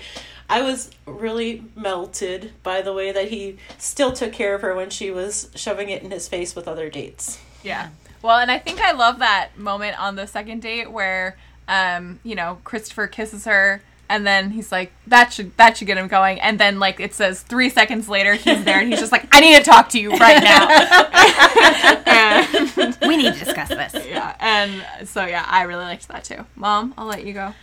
I 0.49 0.61
was 0.61 0.89
really 1.05 1.63
melted 1.75 2.51
by 2.63 2.81
the 2.81 2.91
way 2.93 3.11
that 3.11 3.29
he 3.29 3.57
still 3.77 4.11
took 4.11 4.33
care 4.33 4.55
of 4.55 4.61
her 4.61 4.73
when 4.75 4.89
she 4.89 5.11
was 5.11 5.49
shoving 5.55 5.89
it 5.89 6.01
in 6.01 6.11
his 6.11 6.27
face 6.27 6.55
with 6.55 6.67
other 6.67 6.89
dates. 6.89 7.39
Yeah. 7.63 7.89
Well, 8.21 8.39
and 8.39 8.49
I 8.51 8.57
think 8.59 8.81
I 8.81 8.91
love 8.91 9.19
that 9.19 9.57
moment 9.57 9.99
on 10.01 10.15
the 10.15 10.25
second 10.27 10.61
date 10.61 10.91
where, 10.91 11.37
um, 11.67 12.19
you 12.23 12.35
know, 12.35 12.57
Christopher 12.63 13.07
kisses 13.07 13.45
her, 13.45 13.81
and 14.09 14.25
then 14.25 14.49
he's 14.49 14.71
like, 14.71 14.91
"That 15.07 15.31
should 15.31 15.55
that 15.57 15.77
should 15.77 15.87
get 15.87 15.97
him 15.97 16.07
going." 16.07 16.39
And 16.41 16.59
then 16.59 16.79
like 16.79 16.99
it 16.99 17.13
says 17.13 17.43
three 17.43 17.69
seconds 17.69 18.09
later, 18.09 18.33
he's 18.33 18.63
there, 18.65 18.79
and 18.79 18.89
he's 18.89 18.99
just 18.99 19.11
like, 19.11 19.27
"I 19.33 19.39
need 19.39 19.55
to 19.55 19.63
talk 19.63 19.89
to 19.89 19.99
you 19.99 20.09
right 20.17 20.43
now." 20.43 20.67
and, 22.05 22.97
We 23.07 23.17
need 23.17 23.33
to 23.33 23.39
discuss 23.39 23.69
this. 23.69 24.05
yeah, 24.07 24.35
and 24.39 25.07
so 25.07 25.25
yeah, 25.25 25.45
I 25.47 25.61
really 25.63 25.83
liked 25.85 26.07
that 26.07 26.23
too. 26.23 26.45
Mom, 26.55 26.93
I'll 26.97 27.07
let 27.07 27.23
you 27.23 27.33
go. 27.33 27.53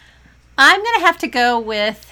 I'm 0.57 0.83
gonna 0.83 1.01
have 1.01 1.19
to 1.19 1.27
go 1.27 1.59
with, 1.59 2.11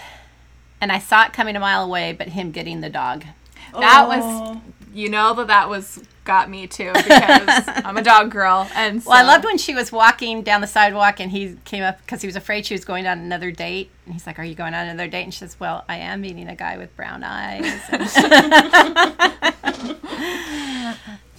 and 0.84 0.92
I 0.92 0.98
saw 0.98 1.24
it 1.24 1.32
coming 1.32 1.56
a 1.56 1.60
mile 1.60 1.82
away, 1.82 2.12
but 2.12 2.28
him 2.28 2.50
getting 2.50 2.82
the 2.82 2.90
dog. 2.90 3.24
That 3.72 4.04
oh. 4.04 4.08
was, 4.08 4.20
Oh. 4.22 4.60
you 4.92 5.08
know, 5.08 5.32
that 5.32 5.46
that 5.46 5.70
was 5.70 6.02
got 6.24 6.50
me 6.50 6.66
too 6.66 6.92
because 6.92 7.64
I'm 7.68 7.96
a 7.96 8.02
dog 8.02 8.30
girl, 8.30 8.68
and 8.74 9.02
so, 9.02 9.08
Well, 9.08 9.18
I 9.18 9.26
loved 9.26 9.46
when 9.46 9.56
she 9.56 9.74
was 9.74 9.90
walking 9.90 10.42
down 10.42 10.60
the 10.60 10.66
sidewalk 10.66 11.20
and 11.20 11.30
he 11.30 11.56
came 11.64 11.82
up 11.82 11.98
because 12.02 12.20
he 12.20 12.28
was 12.28 12.36
afraid 12.36 12.66
she 12.66 12.74
was 12.74 12.84
going 12.84 13.06
on 13.06 13.18
another 13.18 13.50
date. 13.50 13.88
And 14.04 14.12
he's 14.12 14.26
like, 14.26 14.38
Are 14.38 14.44
you 14.44 14.54
going 14.54 14.74
on 14.74 14.86
another 14.86 15.08
date? 15.08 15.22
And 15.22 15.32
she 15.32 15.38
says, 15.40 15.58
Well, 15.58 15.86
I 15.88 15.96
am 15.96 16.20
meeting 16.20 16.48
a 16.48 16.54
guy 16.54 16.76
with 16.76 16.94
brown 16.96 17.24
eyes. 17.24 17.64
And 17.90 18.10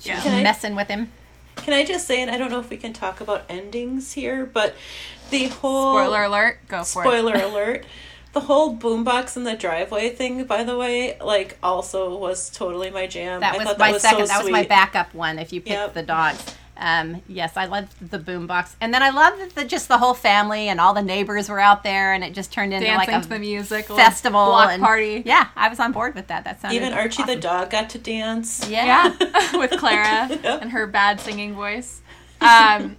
she 0.01 0.11
was 0.11 0.23
Can 0.23 0.39
I- 0.39 0.43
messing 0.43 0.75
with 0.75 0.87
him. 0.87 1.11
Can 1.57 1.73
I 1.73 1.85
just 1.85 2.05
say, 2.07 2.21
and 2.21 2.29
I 2.31 2.37
don't 2.37 2.49
know 2.51 2.59
if 2.59 2.69
we 2.69 2.77
can 2.77 2.93
talk 2.93 3.21
about 3.21 3.43
endings 3.49 4.13
here, 4.13 4.45
but 4.45 4.75
the 5.29 5.47
whole 5.47 5.95
Spoiler 5.95 6.23
alert, 6.23 6.59
go 6.67 6.83
for 6.83 7.01
it. 7.03 7.07
spoiler 7.07 7.33
alert. 7.35 7.85
The 8.35 8.41
whole 8.41 8.75
boombox 8.75 9.37
in 9.37 9.45
the 9.45 9.55
driveway 9.55 10.09
thing, 10.09 10.43
by 10.43 10.63
the 10.65 10.77
way, 10.77 11.17
like 11.21 11.57
also 11.63 12.17
was 12.17 12.49
totally 12.49 12.89
my 12.91 13.07
jam. 13.07 13.39
That 13.39 13.57
was 13.57 13.65
thought 13.65 13.79
my 13.79 13.93
was 13.93 14.01
second. 14.01 14.27
So 14.27 14.33
that 14.33 14.43
was 14.43 14.51
my 14.51 14.63
backup 14.63 15.13
one. 15.13 15.39
If 15.39 15.53
you 15.53 15.61
picked 15.61 15.71
Yep. 15.71 15.93
the 15.93 16.03
dogs, 16.03 16.43
um, 16.75 17.21
yes, 17.29 17.55
I 17.55 17.65
loved 17.67 18.11
the 18.11 18.19
boombox, 18.19 18.75
and 18.81 18.93
then 18.93 19.01
I 19.01 19.09
loved 19.11 19.39
that 19.39 19.55
the, 19.55 19.63
just 19.63 19.87
the 19.87 19.97
whole 19.97 20.13
family 20.13 20.67
and 20.67 20.81
all 20.81 20.93
the 20.93 21.01
neighbors 21.01 21.47
were 21.47 21.61
out 21.61 21.83
there, 21.83 22.11
and 22.11 22.25
it 22.25 22.33
just 22.33 22.51
turned 22.51 22.73
into 22.73 22.85
Dancing 22.85 23.13
like 23.13 23.21
a 23.21 23.23
to 23.23 23.29
the 23.29 23.39
music, 23.39 23.89
a 23.89 23.95
festival 23.95 24.45
block 24.47 24.71
and, 24.71 24.83
party. 24.83 25.23
Yeah, 25.25 25.47
I 25.55 25.69
was 25.69 25.79
on 25.79 25.93
board 25.93 26.13
with 26.13 26.27
that. 26.27 26.43
That 26.43 26.59
sounded 26.59 26.75
Even 26.75 26.91
Archie 26.91 27.23
the 27.23 27.37
dog 27.37 27.69
got 27.69 27.89
to 27.91 27.97
dance. 27.97 28.67
Yeah. 28.69 29.15
Yeah, 29.17 29.57
with 29.57 29.71
Clara 29.79 30.27
Yep. 30.43 30.61
and 30.61 30.71
her 30.71 30.85
bad 30.87 31.21
singing 31.21 31.53
voice. 31.53 32.01
Um, 32.41 32.97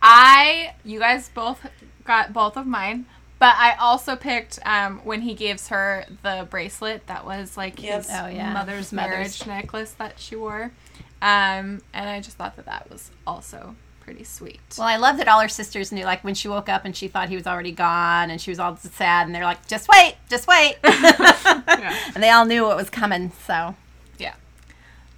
I, 0.00 0.74
you 0.82 0.98
guys 0.98 1.28
both 1.28 1.60
got 2.04 2.32
both 2.32 2.56
of 2.56 2.66
mine, 2.66 3.04
but 3.38 3.54
I 3.56 3.76
also 3.78 4.16
picked 4.16 4.58
um, 4.66 4.98
when 5.04 5.20
he 5.22 5.34
gives 5.34 5.68
her 5.68 6.04
the 6.22 6.46
bracelet 6.50 7.06
that 7.06 7.24
was 7.24 7.56
like 7.56 7.82
Yep. 7.82 7.96
his 7.98 8.10
Oh, 8.10 8.26
yeah. 8.26 8.52
mother's 8.52 8.92
Mother's. 8.92 9.10
marriage 9.10 9.46
necklace 9.46 9.92
that 9.92 10.18
she 10.18 10.36
wore. 10.36 10.72
Um, 11.20 11.82
and 11.92 12.08
I 12.08 12.20
just 12.20 12.36
thought 12.36 12.56
that 12.56 12.66
that 12.66 12.90
was 12.90 13.10
also 13.26 13.74
pretty 14.00 14.24
sweet. 14.24 14.60
Well, 14.78 14.86
I 14.86 14.96
love 14.96 15.18
that 15.18 15.28
all 15.28 15.40
her 15.40 15.48
sisters 15.48 15.92
knew, 15.92 16.04
like 16.04 16.24
when 16.24 16.34
she 16.34 16.48
woke 16.48 16.68
up 16.68 16.84
and 16.84 16.96
she 16.96 17.08
thought 17.08 17.28
he 17.28 17.34
was 17.36 17.46
already 17.46 17.72
gone, 17.72 18.30
and 18.30 18.40
she 18.40 18.50
was 18.50 18.58
all 18.58 18.76
sad, 18.76 19.26
and 19.26 19.34
they're 19.34 19.44
like, 19.44 19.66
"Just 19.66 19.88
wait, 19.88 20.14
just 20.30 20.46
wait," 20.48 20.76
Yeah. 20.84 21.96
and 22.14 22.22
they 22.22 22.30
all 22.30 22.44
knew 22.46 22.64
what 22.64 22.76
was 22.76 22.88
coming. 22.90 23.32
So 23.46 23.74
yeah 24.18 24.34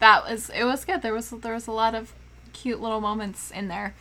that 0.00 0.28
was 0.28 0.50
it 0.50 0.64
was 0.64 0.84
good 0.84 1.02
there 1.02 1.12
was 1.14 1.30
there 1.30 1.52
was 1.54 1.66
a 1.66 1.70
lot 1.72 1.94
of 1.94 2.12
cute 2.54 2.80
little 2.80 3.00
moments 3.00 3.50
in 3.50 3.68
there 3.68 3.94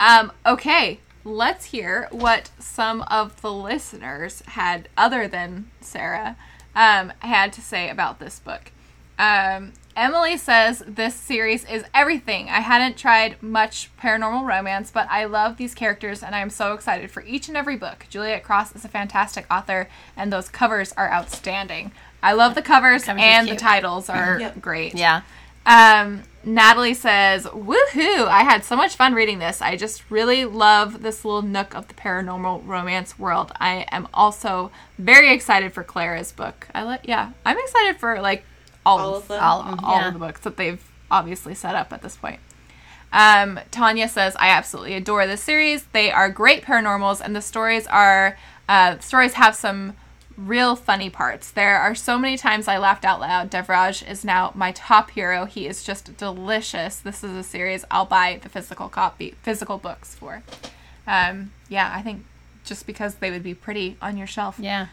um 0.00 0.30
okay 0.44 1.00
let's 1.26 1.66
hear 1.66 2.08
what 2.12 2.50
some 2.58 3.02
of 3.02 3.40
the 3.42 3.52
listeners 3.52 4.42
had, 4.46 4.88
other 4.96 5.26
than 5.26 5.70
Sarah, 5.80 6.36
um, 6.74 7.12
had 7.18 7.52
to 7.54 7.60
say 7.60 7.90
about 7.90 8.20
this 8.20 8.38
book. 8.38 8.70
Um, 9.18 9.72
Emily 9.96 10.36
says 10.36 10.82
this 10.86 11.14
series 11.14 11.64
is 11.64 11.84
everything. 11.94 12.48
I 12.50 12.60
hadn't 12.60 12.98
tried 12.98 13.42
much 13.42 13.90
paranormal 14.00 14.46
romance, 14.46 14.90
but 14.90 15.08
I 15.10 15.24
love 15.24 15.56
these 15.56 15.74
characters 15.74 16.22
and 16.22 16.34
I'm 16.34 16.50
so 16.50 16.74
excited 16.74 17.10
for 17.10 17.22
each 17.22 17.48
and 17.48 17.56
every 17.56 17.76
book. 17.76 18.04
Juliette 18.10 18.44
Cross 18.44 18.76
is 18.76 18.84
a 18.84 18.88
fantastic 18.88 19.46
author 19.50 19.88
and 20.14 20.30
those 20.30 20.50
covers 20.50 20.92
are 20.92 21.10
outstanding. 21.10 21.92
I 22.22 22.34
love 22.34 22.54
the 22.54 22.60
covers, 22.62 23.04
Covers 23.04 23.22
and 23.22 23.48
the 23.48 23.56
titles 23.56 24.10
are 24.10 24.38
Yep. 24.38 24.60
great. 24.60 24.94
Yeah. 24.94 25.22
Um, 25.64 26.22
Natalie 26.46 26.94
says, 26.94 27.44
Woohoo! 27.46 28.28
I 28.28 28.44
had 28.44 28.64
so 28.64 28.76
much 28.76 28.94
fun 28.94 29.14
reading 29.14 29.40
this. 29.40 29.60
I 29.60 29.76
just 29.76 30.08
really 30.08 30.44
love 30.44 31.02
this 31.02 31.24
little 31.24 31.42
nook 31.42 31.74
of 31.74 31.88
the 31.88 31.94
paranormal 31.94 32.64
romance 32.64 33.18
world. 33.18 33.50
I 33.58 33.84
am 33.90 34.06
also 34.14 34.70
very 34.96 35.32
excited 35.32 35.72
for 35.72 35.82
Clara's 35.82 36.30
book. 36.30 36.68
I 36.72 36.84
like, 36.84 37.00
yeah, 37.02 37.32
I'm 37.44 37.58
excited 37.58 37.98
for 37.98 38.20
like 38.20 38.44
all, 38.86 39.00
All 39.00 39.16
of, 39.16 39.22
of 39.24 39.28
them? 39.28 39.42
All 39.42 39.60
of 39.60 39.66
them, 39.66 39.84
all 39.84 39.96
yeah. 39.96 40.06
of 40.06 40.12
the 40.14 40.20
books 40.20 40.40
that 40.42 40.56
they've 40.56 40.82
obviously 41.10 41.52
set 41.52 41.74
up 41.74 41.92
at 41.92 42.02
this 42.02 42.16
point. 42.16 42.38
Um, 43.12 43.58
Tanya 43.72 44.08
says, 44.08 44.36
I 44.36 44.50
absolutely 44.50 44.94
adore 44.94 45.26
this 45.26 45.42
series. 45.42 45.86
They 45.86 46.12
are 46.12 46.30
great 46.30 46.62
paranormals, 46.62 47.20
and 47.20 47.34
the 47.34 47.42
stories 47.42 47.88
are 47.88 48.38
uh, 48.68 48.98
stories 49.00 49.34
have 49.34 49.56
some 49.56 49.96
real 50.36 50.76
funny 50.76 51.10
parts. 51.10 51.50
There 51.50 51.78
are 51.78 51.94
so 51.94 52.18
many 52.18 52.36
times 52.36 52.68
I 52.68 52.78
laughed 52.78 53.04
out 53.04 53.20
loud. 53.20 53.50
Devraj 53.50 54.08
is 54.08 54.24
now 54.24 54.52
my 54.54 54.72
top 54.72 55.10
hero. 55.10 55.44
He 55.44 55.66
is 55.66 55.82
just 55.82 56.16
delicious. 56.16 56.98
This 56.98 57.24
is 57.24 57.36
a 57.36 57.42
series 57.42 57.84
I'll 57.90 58.04
buy 58.04 58.38
the 58.42 58.48
physical 58.48 58.88
copy, 58.88 59.34
physical 59.42 59.78
books 59.78 60.14
for. 60.14 60.42
Um, 61.06 61.52
yeah, 61.68 61.92
I 61.94 62.02
think 62.02 62.24
just 62.64 62.86
because 62.86 63.16
they 63.16 63.30
would 63.30 63.42
be 63.42 63.54
pretty 63.54 63.96
on 64.02 64.16
your 64.16 64.26
shelf. 64.26 64.58
Yeah. 64.58 64.88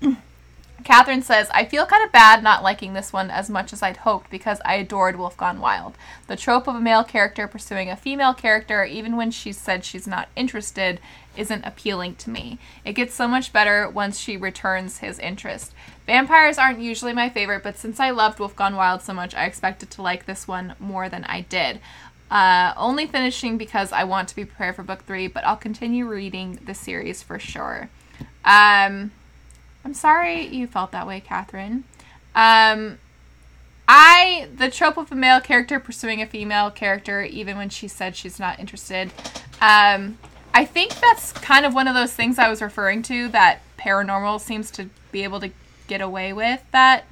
Catherine 0.84 1.22
says, 1.22 1.48
I 1.52 1.64
feel 1.64 1.86
kind 1.86 2.04
of 2.04 2.12
bad 2.12 2.42
not 2.42 2.62
liking 2.62 2.92
this 2.92 3.12
one 3.12 3.30
as 3.30 3.50
much 3.50 3.72
as 3.72 3.82
I'd 3.82 3.98
hoped 3.98 4.30
because 4.30 4.60
I 4.64 4.74
adored 4.76 5.16
Wolf 5.16 5.36
Gone 5.36 5.60
Wild. 5.60 5.96
The 6.26 6.36
trope 6.36 6.68
of 6.68 6.76
a 6.76 6.80
male 6.80 7.02
character 7.02 7.48
pursuing 7.48 7.90
a 7.90 7.96
female 7.96 8.34
character, 8.34 8.84
even 8.84 9.16
when 9.16 9.30
she 9.30 9.52
said 9.52 9.84
she's 9.84 10.06
not 10.06 10.28
interested, 10.36 11.00
isn't 11.36 11.64
appealing 11.64 12.14
to 12.16 12.30
me. 12.30 12.58
It 12.84 12.92
gets 12.92 13.14
so 13.14 13.26
much 13.26 13.52
better 13.52 13.88
once 13.88 14.18
she 14.18 14.36
returns 14.36 14.98
his 14.98 15.18
interest. 15.18 15.72
Vampires 16.06 16.58
aren't 16.58 16.78
usually 16.80 17.12
my 17.12 17.28
favorite, 17.28 17.62
but 17.62 17.78
since 17.78 17.98
I 17.98 18.10
loved 18.10 18.38
Wolf 18.38 18.54
Gone 18.54 18.76
Wild 18.76 19.02
so 19.02 19.12
much, 19.12 19.34
I 19.34 19.44
expected 19.44 19.90
to 19.92 20.02
like 20.02 20.26
this 20.26 20.46
one 20.46 20.74
more 20.78 21.08
than 21.08 21.24
I 21.24 21.40
did. 21.42 21.80
Uh, 22.30 22.74
only 22.76 23.06
finishing 23.06 23.56
because 23.56 23.92
I 23.92 24.04
want 24.04 24.28
to 24.28 24.36
be 24.36 24.44
prepared 24.44 24.76
for 24.76 24.82
book 24.82 25.04
three, 25.04 25.26
but 25.26 25.44
I'll 25.44 25.56
continue 25.56 26.06
reading 26.06 26.58
the 26.64 26.74
series 26.74 27.22
for 27.22 27.38
sure. 27.38 27.88
Um, 28.44 29.12
I'm 29.86 29.94
sorry 29.94 30.44
you 30.48 30.66
felt 30.66 30.90
that 30.90 31.06
way, 31.06 31.20
Catherine. 31.20 31.84
Um, 32.34 32.98
I 33.86 34.48
the 34.52 34.68
trope 34.68 34.96
of 34.96 35.12
a 35.12 35.14
male 35.14 35.40
character 35.40 35.78
pursuing 35.78 36.20
a 36.20 36.26
female 36.26 36.72
character, 36.72 37.22
even 37.22 37.56
when 37.56 37.68
she 37.68 37.86
said 37.86 38.16
she's 38.16 38.40
not 38.40 38.58
interested. 38.58 39.12
Um, 39.60 40.18
I 40.52 40.64
think 40.64 40.98
that's 40.98 41.30
kind 41.30 41.64
of 41.64 41.72
one 41.72 41.86
of 41.86 41.94
those 41.94 42.12
things 42.12 42.36
I 42.36 42.48
was 42.48 42.60
referring 42.60 43.04
to 43.04 43.28
that 43.28 43.60
paranormal 43.78 44.40
seems 44.40 44.72
to 44.72 44.90
be 45.12 45.22
able 45.22 45.38
to 45.38 45.50
get 45.86 46.00
away 46.00 46.32
with 46.32 46.64
that. 46.72 47.04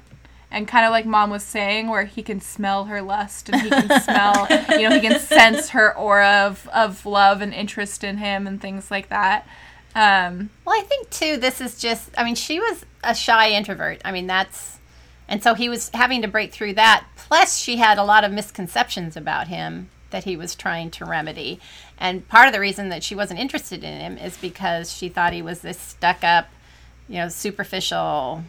And 0.51 0.67
kind 0.67 0.85
of 0.85 0.91
like 0.91 1.05
mom 1.05 1.29
was 1.29 1.43
saying, 1.43 1.87
where 1.87 2.03
he 2.03 2.23
can 2.23 2.41
smell 2.41 2.85
her 2.85 3.01
lust 3.01 3.47
and 3.47 3.61
he 3.61 3.69
can 3.69 4.01
smell, 4.01 4.47
you 4.71 4.89
know, 4.89 4.93
he 4.93 4.99
can 4.99 5.17
sense 5.17 5.69
her 5.69 5.95
aura 5.95 6.47
of, 6.47 6.67
of 6.73 7.05
love 7.05 7.39
and 7.39 7.53
interest 7.53 8.03
in 8.03 8.17
him 8.17 8.45
and 8.45 8.61
things 8.61 8.91
like 8.91 9.07
that. 9.07 9.47
Um, 9.95 10.49
Well, 10.65 10.77
I 10.77 10.83
think 10.83 11.09
too, 11.09 11.37
this 11.37 11.61
is 11.61 11.79
just, 11.79 12.09
I 12.17 12.23
mean, 12.25 12.35
she 12.35 12.59
was 12.59 12.85
a 13.03 13.15
shy 13.15 13.51
introvert. 13.51 14.01
I 14.03 14.11
mean, 14.11 14.27
that's, 14.27 14.77
and 15.27 15.41
so 15.41 15.53
he 15.53 15.69
was 15.69 15.89
having 15.93 16.21
to 16.21 16.27
break 16.27 16.51
through 16.51 16.73
that. 16.73 17.05
Plus, 17.15 17.57
she 17.57 17.77
had 17.77 17.97
a 17.97 18.03
lot 18.03 18.23
of 18.23 18.31
misconceptions 18.31 19.15
about 19.15 19.47
him 19.47 19.89
that 20.11 20.25
he 20.25 20.37
was 20.37 20.53
trying 20.53 20.91
to 20.91 21.05
remedy. 21.05 21.59
And 21.97 22.27
part 22.27 22.47
of 22.47 22.53
the 22.53 22.59
reason 22.59 22.89
that 22.89 23.03
she 23.03 23.15
wasn't 23.15 23.39
interested 23.39 23.83
in 23.83 23.99
him 23.99 24.17
is 24.17 24.37
because 24.37 24.91
she 24.91 25.09
thought 25.09 25.33
he 25.33 25.41
was 25.41 25.61
this 25.61 25.79
stuck 25.79 26.23
up, 26.23 26.49
you 27.07 27.15
know, 27.15 27.29
superficial, 27.29 28.43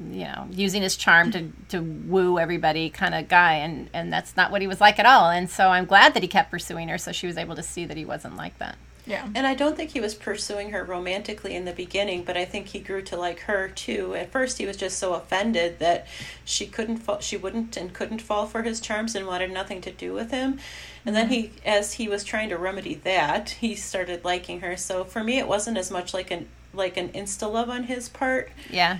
you 0.00 0.24
know, 0.24 0.48
using 0.50 0.82
his 0.82 0.96
charm 0.96 1.30
to, 1.30 1.50
to 1.68 1.80
woo 1.80 2.38
everybody 2.38 2.90
kind 2.90 3.14
of 3.14 3.28
guy. 3.28 3.54
And, 3.54 3.90
and 3.92 4.12
that's 4.12 4.36
not 4.36 4.50
what 4.50 4.62
he 4.62 4.66
was 4.66 4.80
like 4.80 4.98
at 4.98 5.06
all. 5.06 5.30
And 5.30 5.48
so 5.48 5.68
I'm 5.68 5.84
glad 5.84 6.14
that 6.14 6.22
he 6.22 6.28
kept 6.28 6.50
pursuing 6.50 6.88
her 6.88 6.98
so 6.98 7.12
she 7.12 7.26
was 7.26 7.36
able 7.36 7.54
to 7.54 7.62
see 7.62 7.84
that 7.84 7.96
he 7.96 8.04
wasn't 8.04 8.36
like 8.36 8.58
that. 8.58 8.76
Yeah. 9.10 9.28
And 9.34 9.44
I 9.44 9.54
don't 9.54 9.76
think 9.76 9.90
he 9.90 10.00
was 10.00 10.14
pursuing 10.14 10.70
her 10.70 10.84
romantically 10.84 11.56
in 11.56 11.64
the 11.64 11.72
beginning, 11.72 12.22
but 12.22 12.36
I 12.36 12.44
think 12.44 12.68
he 12.68 12.78
grew 12.78 13.02
to 13.02 13.16
like 13.16 13.40
her 13.40 13.68
too. 13.68 14.14
At 14.14 14.30
first, 14.30 14.58
he 14.58 14.66
was 14.66 14.76
just 14.76 14.98
so 14.98 15.14
offended 15.14 15.80
that 15.80 16.06
she 16.44 16.66
couldn't, 16.66 16.98
fall, 16.98 17.18
she 17.18 17.36
wouldn't, 17.36 17.76
and 17.76 17.92
couldn't 17.92 18.22
fall 18.22 18.46
for 18.46 18.62
his 18.62 18.80
charms 18.80 19.16
and 19.16 19.26
wanted 19.26 19.50
nothing 19.50 19.80
to 19.80 19.90
do 19.90 20.12
with 20.12 20.30
him. 20.30 20.60
And 21.04 21.16
then 21.16 21.24
mm-hmm. 21.24 21.32
he, 21.32 21.52
as 21.66 21.94
he 21.94 22.08
was 22.08 22.22
trying 22.22 22.50
to 22.50 22.56
remedy 22.56 22.94
that, 22.94 23.50
he 23.50 23.74
started 23.74 24.24
liking 24.24 24.60
her. 24.60 24.76
So 24.76 25.02
for 25.02 25.24
me, 25.24 25.38
it 25.38 25.48
wasn't 25.48 25.76
as 25.76 25.90
much 25.90 26.14
like 26.14 26.30
an 26.30 26.48
like 26.72 26.96
an 26.96 27.08
insta 27.08 27.52
love 27.52 27.68
on 27.68 27.84
his 27.84 28.08
part. 28.08 28.52
Yeah. 28.70 28.98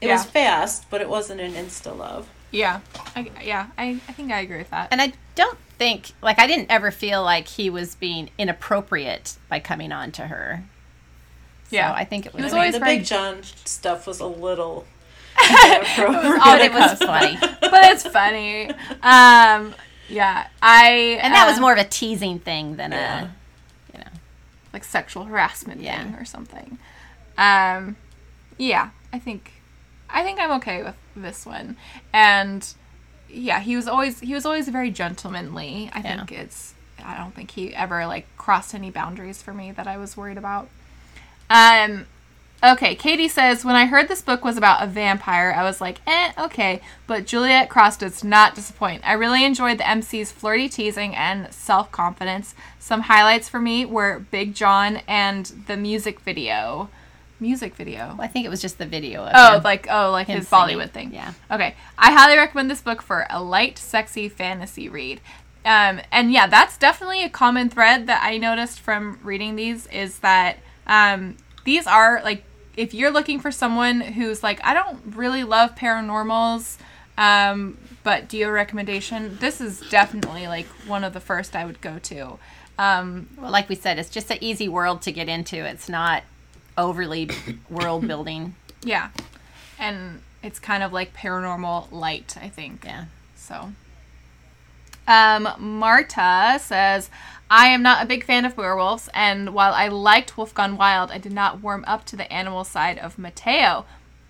It 0.00 0.06
Yeah. 0.06 0.12
was 0.12 0.24
fast, 0.24 0.88
but 0.88 1.00
it 1.00 1.08
wasn't 1.08 1.40
an 1.40 1.54
insta 1.54 1.96
love. 1.96 2.28
Yeah, 2.52 2.80
I, 3.16 3.30
yeah, 3.42 3.66
I, 3.76 4.00
I 4.08 4.12
think 4.12 4.30
I 4.30 4.40
agree 4.40 4.58
with 4.58 4.70
that. 4.70 4.88
And 4.92 5.02
I 5.02 5.12
don't 5.34 5.58
think, 5.78 6.12
like, 6.22 6.38
I 6.38 6.46
didn't 6.46 6.70
ever 6.70 6.90
feel 6.90 7.22
like 7.22 7.48
he 7.48 7.68
was 7.70 7.94
being 7.94 8.30
inappropriate 8.38 9.36
by 9.48 9.60
coming 9.60 9.92
on 9.92 10.12
to 10.12 10.26
her. 10.28 10.64
So 11.70 11.76
Yeah. 11.76 11.92
I 11.92 12.04
think 12.04 12.26
it 12.26 12.32
was. 12.34 12.44
was 12.44 12.52
always 12.54 12.74
the 12.74 12.80
very- 12.80 12.98
Big 12.98 13.06
John 13.06 13.42
stuff 13.64 14.06
was 14.06 14.20
a 14.20 14.26
little. 14.26 14.86
Oh, 15.38 15.84
but 16.44 16.60
it 16.60 16.72
was 16.72 16.98
funny. 16.98 17.36
but 17.60 17.84
it's 17.92 18.04
funny. 18.04 18.70
Um, 19.02 19.74
yeah, 20.08 20.46
I 20.62 21.18
And 21.20 21.34
that 21.34 21.46
was 21.46 21.58
uh, 21.58 21.60
more 21.60 21.72
of 21.72 21.78
a 21.78 21.84
teasing 21.84 22.38
thing 22.38 22.76
than 22.76 22.92
Yeah. 22.92 23.24
a, 23.24 23.92
you 23.92 23.98
know. 24.04 24.10
like 24.72 24.84
sexual 24.84 25.24
harassment 25.24 25.80
Yeah. 25.82 26.02
thing 26.02 26.14
or 26.14 26.24
something. 26.24 26.78
Um, 27.36 27.96
yeah, 28.56 28.90
I 29.12 29.18
think 29.18 29.52
I 30.08 30.22
think 30.22 30.38
I'm 30.40 30.52
okay 30.52 30.82
with 30.84 30.94
this 31.16 31.44
one, 31.44 31.76
and 32.12 32.66
yeah, 33.28 33.60
he 33.60 33.76
was 33.76 33.86
always 33.88 34.20
he 34.20 34.34
was 34.34 34.46
always 34.46 34.68
very 34.68 34.90
gentlemanly. 34.90 35.90
I 35.92 36.00
Yeah. 36.00 36.16
think 36.16 36.32
it's 36.32 36.74
I 37.04 37.16
don't 37.16 37.34
think 37.34 37.50
he 37.52 37.74
ever 37.74 38.06
like 38.06 38.26
crossed 38.36 38.74
any 38.74 38.90
boundaries 38.90 39.42
for 39.42 39.52
me 39.52 39.70
that 39.72 39.86
I 39.86 39.96
was 39.98 40.16
worried 40.16 40.38
about. 40.38 40.68
Um. 41.50 42.06
Okay, 42.64 42.94
Katie 42.94 43.28
says, 43.28 43.66
when 43.66 43.76
I 43.76 43.84
heard 43.84 44.08
this 44.08 44.22
book 44.22 44.42
was 44.42 44.56
about 44.56 44.82
a 44.82 44.86
vampire, 44.86 45.52
I 45.54 45.62
was 45.62 45.78
like, 45.78 46.00
eh, 46.06 46.32
okay. 46.38 46.80
But 47.06 47.26
Juliette 47.26 47.68
Cross 47.68 47.98
does 47.98 48.24
not 48.24 48.54
disappoint. 48.54 49.02
I 49.06 49.12
really 49.12 49.44
enjoyed 49.44 49.76
the 49.76 49.86
MC's 49.86 50.32
flirty 50.32 50.66
teasing 50.66 51.14
and 51.14 51.52
self 51.52 51.92
confidence. 51.92 52.54
Some 52.78 53.02
highlights 53.02 53.46
for 53.48 53.60
me 53.60 53.84
were 53.84 54.20
Big 54.30 54.54
John 54.54 55.02
and 55.06 55.44
the 55.66 55.76
music 55.76 56.20
video. 56.20 56.88
Music 57.38 57.74
video. 57.74 58.16
I 58.18 58.28
think 58.28 58.46
it 58.46 58.48
was 58.48 58.62
just 58.62 58.78
the 58.78 58.86
video 58.86 59.24
of 59.24 59.32
Oh, 59.34 59.56
him. 59.56 59.62
like 59.62 59.86
oh, 59.90 60.10
like 60.10 60.26
him 60.26 60.38
his 60.38 60.48
singing. 60.48 60.78
Bollywood 60.78 60.90
thing. 60.90 61.12
Yeah. 61.12 61.32
Okay, 61.50 61.74
I 61.98 62.12
highly 62.12 62.36
recommend 62.38 62.70
this 62.70 62.80
book 62.80 63.02
for 63.02 63.26
a 63.28 63.42
light, 63.42 63.76
sexy 63.78 64.28
fantasy 64.28 64.88
read. 64.88 65.20
Um, 65.64 66.00
and 66.12 66.32
yeah, 66.32 66.46
that's 66.46 66.78
definitely 66.78 67.24
a 67.24 67.28
common 67.28 67.68
thread 67.68 68.06
that 68.06 68.22
I 68.24 68.38
noticed 68.38 68.80
from 68.80 69.18
reading 69.22 69.56
these 69.56 69.86
is 69.88 70.20
that 70.20 70.58
um, 70.86 71.36
these 71.64 71.86
are 71.86 72.22
like 72.24 72.42
if 72.76 72.94
you're 72.94 73.10
looking 73.10 73.40
for 73.40 73.50
someone 73.50 74.00
who's 74.00 74.42
like 74.42 74.60
I 74.64 74.72
don't 74.72 74.98
really 75.16 75.44
love 75.44 75.74
paranormals, 75.74 76.78
um, 77.18 77.76
but 78.02 78.28
do 78.28 78.36
you 78.38 78.44
have 78.44 78.50
a 78.50 78.54
recommendation? 78.54 79.36
This 79.40 79.60
is 79.60 79.80
definitely 79.90 80.46
like 80.46 80.66
one 80.86 81.04
of 81.04 81.12
the 81.12 81.20
first 81.20 81.54
I 81.56 81.64
would 81.66 81.80
go 81.80 81.98
to. 81.98 82.38
Um, 82.78 83.28
Well, 83.38 83.50
like 83.50 83.68
we 83.68 83.74
said, 83.74 83.98
it's 83.98 84.10
just 84.10 84.30
an 84.30 84.38
easy 84.40 84.68
world 84.68 85.02
to 85.02 85.12
get 85.12 85.28
into. 85.28 85.56
It's 85.56 85.88
not 85.88 86.22
overly 86.76 87.30
world 87.68 88.06
building. 88.06 88.54
yeah, 88.82 89.10
and 89.78 90.20
it's 90.42 90.58
kind 90.58 90.82
of 90.82 90.92
like 90.92 91.14
paranormal 91.14 91.90
light, 91.92 92.36
I 92.40 92.48
think. 92.48 92.84
Yeah. 92.84 93.06
So, 93.36 93.72
um, 95.06 95.48
Marta 95.58 96.58
says, 96.60 97.10
I 97.50 97.68
am 97.68 97.82
not 97.82 98.02
a 98.02 98.08
big 98.08 98.24
fan 98.24 98.44
of 98.44 98.56
werewolves, 98.56 99.08
and 99.14 99.54
while 99.54 99.72
I 99.72 99.88
liked 99.88 100.36
Wolf 100.36 100.52
Gone 100.52 100.76
Wild, 100.76 101.10
I 101.10 101.18
did 101.18 101.32
not 101.32 101.62
warm 101.62 101.84
up 101.86 102.04
to 102.06 102.16
the 102.16 102.30
animal 102.32 102.64
side 102.64 102.98
of 102.98 103.18
Mateo. 103.18 103.84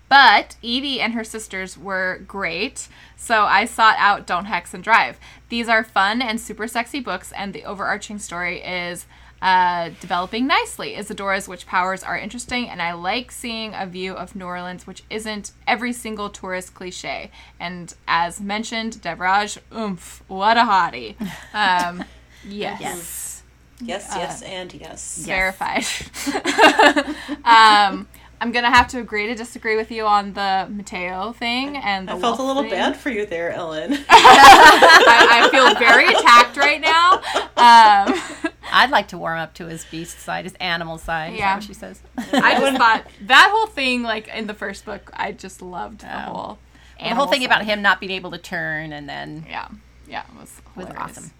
But 0.09 0.55
Evie 0.61 1.01
and 1.01 1.13
her 1.13 1.23
sisters 1.23 1.77
were 1.77 2.21
great, 2.27 2.87
so 3.17 3.43
I 3.43 3.65
sought 3.65 3.97
out 3.97 4.25
Don't 4.25 4.45
Hex 4.45 4.73
and 4.73 4.83
Drive. 4.83 5.19
These 5.49 5.67
are 5.67 5.83
fun 5.83 6.21
and 6.21 6.39
super 6.39 6.67
sexy 6.67 6.99
books, 6.99 7.33
and 7.33 7.53
the 7.53 7.65
overarching 7.65 8.19
story 8.19 8.61
is 8.61 9.05
uh, 9.41 9.91
developing 9.99 10.47
nicely. 10.47 10.95
Isadora's 10.95 11.47
witch 11.47 11.65
powers 11.65 12.03
are 12.03 12.17
interesting, 12.17 12.69
and 12.69 12.81
I 12.81 12.93
like 12.93 13.31
seeing 13.31 13.73
a 13.73 13.85
view 13.85 14.13
of 14.13 14.35
New 14.35 14.45
Orleans, 14.45 14.87
which 14.87 15.03
isn't 15.09 15.51
every 15.67 15.93
single 15.93 16.29
tourist 16.29 16.73
cliche. 16.73 17.31
And 17.59 17.93
as 18.07 18.41
mentioned, 18.41 18.93
Devraj, 18.93 19.57
oomph, 19.75 20.23
what 20.27 20.57
a 20.57 20.61
hottie. 20.61 21.15
Um, 21.53 22.03
yes. 22.47 22.81
Yes. 22.81 23.33
Yes, 23.79 24.11
yes, 24.15 24.41
and 24.41 24.73
yes. 24.73 25.17
verified. 25.23 25.85
um, 27.45 28.07
I'm 28.39 28.51
gonna 28.51 28.69
have 28.69 28.87
to 28.89 28.99
agree 28.99 29.27
to 29.27 29.35
disagree 29.35 29.75
with 29.75 29.89
you 29.91 30.05
on 30.05 30.33
the 30.33 30.67
Mateo 30.69 31.31
thing 31.33 31.75
and 31.77 32.07
the 32.07 32.13
I 32.13 32.19
felt 32.19 32.39
a 32.39 32.43
little 32.43 32.61
thing. 32.63 32.71
bad 32.71 32.95
for 32.95 33.09
you 33.09 33.25
there, 33.25 33.51
Ellen. 33.51 33.93
I, 34.09 35.41
I 35.43 35.49
feel 35.49 35.73
very 35.79 36.07
attacked 36.07 36.55
right 36.57 36.79
now. 36.79 37.13
Um, 37.57 38.51
I'd 38.71 38.91
like 38.91 39.07
to 39.09 39.17
warm 39.17 39.39
up 39.39 39.53
to 39.55 39.65
his 39.65 39.85
beast 39.85 40.19
side, 40.19 40.45
his 40.45 40.53
animal 40.55 40.97
side. 40.97 41.33
Is 41.33 41.39
Yeah. 41.39 41.47
that 41.47 41.55
what 41.55 41.63
she 41.63 41.73
says? 41.73 41.99
I 42.33 42.59
just 42.59 42.77
thought 42.77 43.05
that 43.21 43.49
whole 43.51 43.67
thing, 43.67 44.03
like 44.03 44.27
in 44.27 44.45
the 44.47 44.53
first 44.53 44.85
book, 44.85 45.09
I 45.15 45.31
just 45.31 45.61
loved 45.61 46.01
the 46.01 46.07
Oh. 46.07 46.19
whole. 46.19 46.33
the 46.33 46.37
whole 46.37 46.57
animal 46.99 47.27
thing 47.27 47.43
about 47.45 47.65
him 47.65 47.81
not 47.81 47.99
being 47.99 48.11
able 48.11 48.31
to 48.31 48.37
turn 48.37 48.93
and 48.93 49.07
then 49.09 49.45
Yeah, 49.49 49.67
yeah, 50.07 50.23
it 50.31 50.39
was 50.39 50.61
was 50.75 50.87
awesome. 50.95 51.31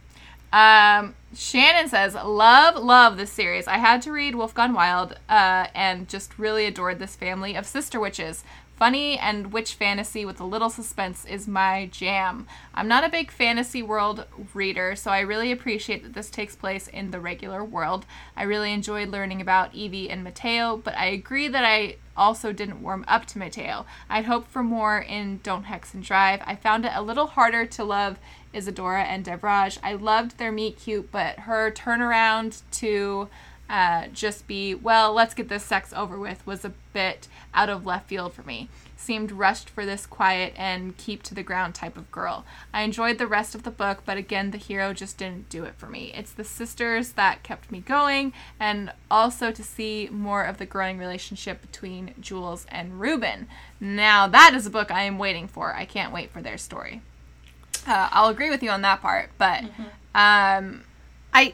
Um, 0.54 1.14
Shannon 1.39 1.88
says, 1.88 2.15
"Love, 2.15 2.83
love 2.83 3.15
this 3.15 3.31
series. 3.31 3.67
I 3.67 3.77
had 3.77 4.01
to 4.01 4.11
read 4.11 4.33
Wolf 4.33 4.55
Gone 4.55 4.73
Wild, 4.73 5.19
uh, 5.29 5.67
and 5.75 6.09
just 6.09 6.39
really 6.39 6.65
adored 6.65 6.97
this 6.97 7.15
family 7.15 7.53
of 7.53 7.67
sister 7.67 7.99
witches. 7.99 8.43
Funny 8.75 9.19
and 9.19 9.53
witch 9.53 9.75
fantasy 9.75 10.25
with 10.25 10.39
a 10.39 10.43
little 10.43 10.71
suspense 10.71 11.25
is 11.25 11.47
my 11.47 11.89
jam. 11.91 12.47
I'm 12.73 12.88
not 12.88 13.03
a 13.03 13.09
big 13.09 13.29
fantasy 13.29 13.83
world 13.83 14.25
reader, 14.55 14.95
so 14.95 15.11
I 15.11 15.19
really 15.19 15.51
appreciate 15.51 16.01
that 16.01 16.13
this 16.13 16.31
takes 16.31 16.55
place 16.55 16.88
in 16.88 17.11
the 17.11 17.19
regular 17.19 17.63
world. 17.63 18.07
I 18.35 18.41
really 18.41 18.73
enjoyed 18.73 19.09
learning 19.09 19.39
about 19.39 19.75
Evie 19.75 20.09
and 20.09 20.23
Mateo, 20.23 20.77
but 20.77 20.97
I 20.97 21.05
agree 21.05 21.47
that 21.49 21.63
I 21.63 21.97
also 22.15 22.51
didn't 22.51 22.81
warm 22.81 23.05
up 23.07 23.27
to 23.27 23.38
Mateo. 23.38 23.85
I'd 24.09 24.25
hoped 24.25 24.49
for 24.49 24.63
more 24.63 24.97
in 24.99 25.39
Don't 25.43 25.65
Hex 25.65 25.93
and 25.93 26.03
Drive. 26.03 26.41
I 26.45 26.55
found 26.55 26.83
it 26.85 26.91
a 26.95 27.01
little 27.03 27.27
harder 27.27 27.65
to 27.67 27.83
love 27.83 28.17
Isadora 28.58 29.03
and 29.03 29.24
Devraj. 29.24 29.78
I 29.84 29.93
loved 29.93 30.38
their 30.38 30.51
meet 30.51 30.80
cute, 30.80 31.12
but 31.12 31.41
her 31.41 31.72
turnaround 31.72 32.62
to 32.72 33.30
uh, 33.70 34.08
just 34.14 34.47
be, 34.47 34.74
well, 34.74 35.14
let's 35.14 35.34
get 35.34 35.49
this 35.49 35.64
sex 35.64 35.93
over 35.93 36.18
with 36.18 36.45
was 36.45 36.64
a 36.64 36.74
bit 36.93 37.28
out 37.53 37.70
of 37.70 37.86
left 37.86 38.08
field 38.08 38.34
for 38.34 38.43
me. 38.43 38.70
Seemed 38.95 39.32
rushed 39.32 39.70
for 39.70 39.86
this 39.86 40.05
quiet 40.05 40.53
and 40.58 40.97
keep 40.97 41.22
to 41.24 41.36
the 41.36 41.43
ground 41.43 41.76
type 41.76 41.97
of 41.97 42.12
girl. 42.12 42.45
I 42.74 42.82
enjoyed 42.82 43.18
the 43.18 43.28
rest 43.28 43.55
of 43.55 43.64
the 43.64 43.72
book, 43.72 44.03
but 44.05 44.18
again, 44.18 44.51
the 44.51 44.58
hero 44.58 44.93
just 44.93 45.18
didn't 45.18 45.49
do 45.49 45.66
it 45.66 45.76
for 45.76 45.88
me. 45.88 46.12
It's 46.16 46.32
the 46.32 46.43
sisters 46.43 47.12
that 47.12 47.43
kept 47.43 47.72
me 47.72 47.80
going, 47.80 48.34
and 48.60 48.91
also 49.12 49.51
to 49.51 49.64
see 49.64 50.10
more 50.12 50.43
of 50.43 50.58
the 50.58 50.66
growing 50.66 50.97
relationship 50.97 51.62
between 51.62 52.16
Jules 52.20 52.66
and 52.70 52.99
Ruben. 52.99 53.47
Now, 53.80 54.28
that 54.28 54.53
is 54.55 54.66
a 54.66 54.72
book 54.72 54.91
I 54.91 55.03
am 55.03 55.20
waiting 55.20 55.47
for. 55.47 55.76
I 55.76 55.86
can't 55.86 56.14
wait 56.14 56.32
for 56.32 56.41
their 56.41 56.58
story. 56.58 57.01
Uh, 57.88 58.09
I'll 58.11 58.29
agree 58.29 58.49
with 58.49 58.61
you 58.61 58.69
on 58.69 58.81
that 58.81 59.01
part, 59.01 59.29
but 59.38 59.63
um, 60.13 60.83
I 61.33 61.53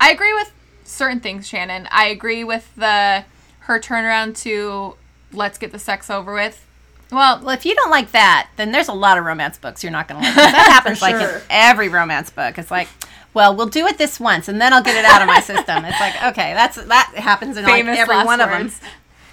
I 0.00 0.10
agree 0.10 0.34
with 0.34 0.52
certain 0.84 1.20
things, 1.20 1.46
Shannon. 1.46 1.86
I 1.90 2.06
agree 2.06 2.42
with 2.44 2.74
the 2.74 3.24
her 3.60 3.78
turnaround 3.78 4.36
to 4.42 4.96
let's 5.32 5.58
get 5.58 5.70
the 5.72 5.78
sex 5.78 6.10
over 6.10 6.34
with. 6.34 6.66
Well, 7.12 7.40
Well, 7.40 7.50
if 7.50 7.64
you 7.64 7.74
don't 7.74 7.90
like 7.90 8.12
that, 8.12 8.48
then 8.56 8.72
there's 8.72 8.88
a 8.88 8.92
lot 8.92 9.18
of 9.18 9.24
romance 9.24 9.58
books 9.58 9.82
you're 9.82 9.92
not 9.92 10.08
going 10.08 10.20
to 10.20 10.26
like. 10.26 10.34
That 10.36 10.68
happens 10.72 11.02
like 11.02 11.16
sure. 11.16 11.36
in 11.36 11.42
every 11.50 11.88
romance 11.88 12.30
book. 12.30 12.56
It's 12.58 12.70
like, 12.70 12.88
well, 13.34 13.54
we'll 13.54 13.66
do 13.66 13.86
it 13.86 13.98
this 13.98 14.18
once, 14.20 14.48
and 14.48 14.60
then 14.60 14.72
I'll 14.72 14.82
get 14.82 14.96
it 14.96 15.04
out 15.04 15.20
of 15.22 15.28
my 15.28 15.40
system. 15.40 15.84
It's 15.84 16.00
like, 16.00 16.22
okay, 16.24 16.54
that's 16.54 16.76
that 16.84 17.12
happens 17.16 17.56
in 17.56 17.64
like 17.64 17.84
every 17.84 18.16
one 18.16 18.38
words. 18.38 18.74
of 18.74 18.80
them. 18.80 18.90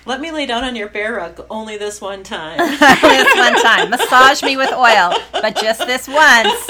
Let 0.08 0.22
me 0.22 0.32
lay 0.32 0.45
down 0.45 0.64
on 0.64 0.76
your 0.76 0.88
bear 0.88 1.16
rug 1.16 1.45
only 1.49 1.78
this 1.78 1.99
one 1.99 2.24
time. 2.24 2.60
Only 2.62 3.18
this 3.18 3.36
one 3.36 3.62
time, 3.62 3.89
massage 3.89 4.41
me 4.41 4.55
with 4.55 4.72
oil, 4.72 5.14
but 5.34 5.55
just 5.58 5.80
this 5.86 6.08
once. 6.08 6.66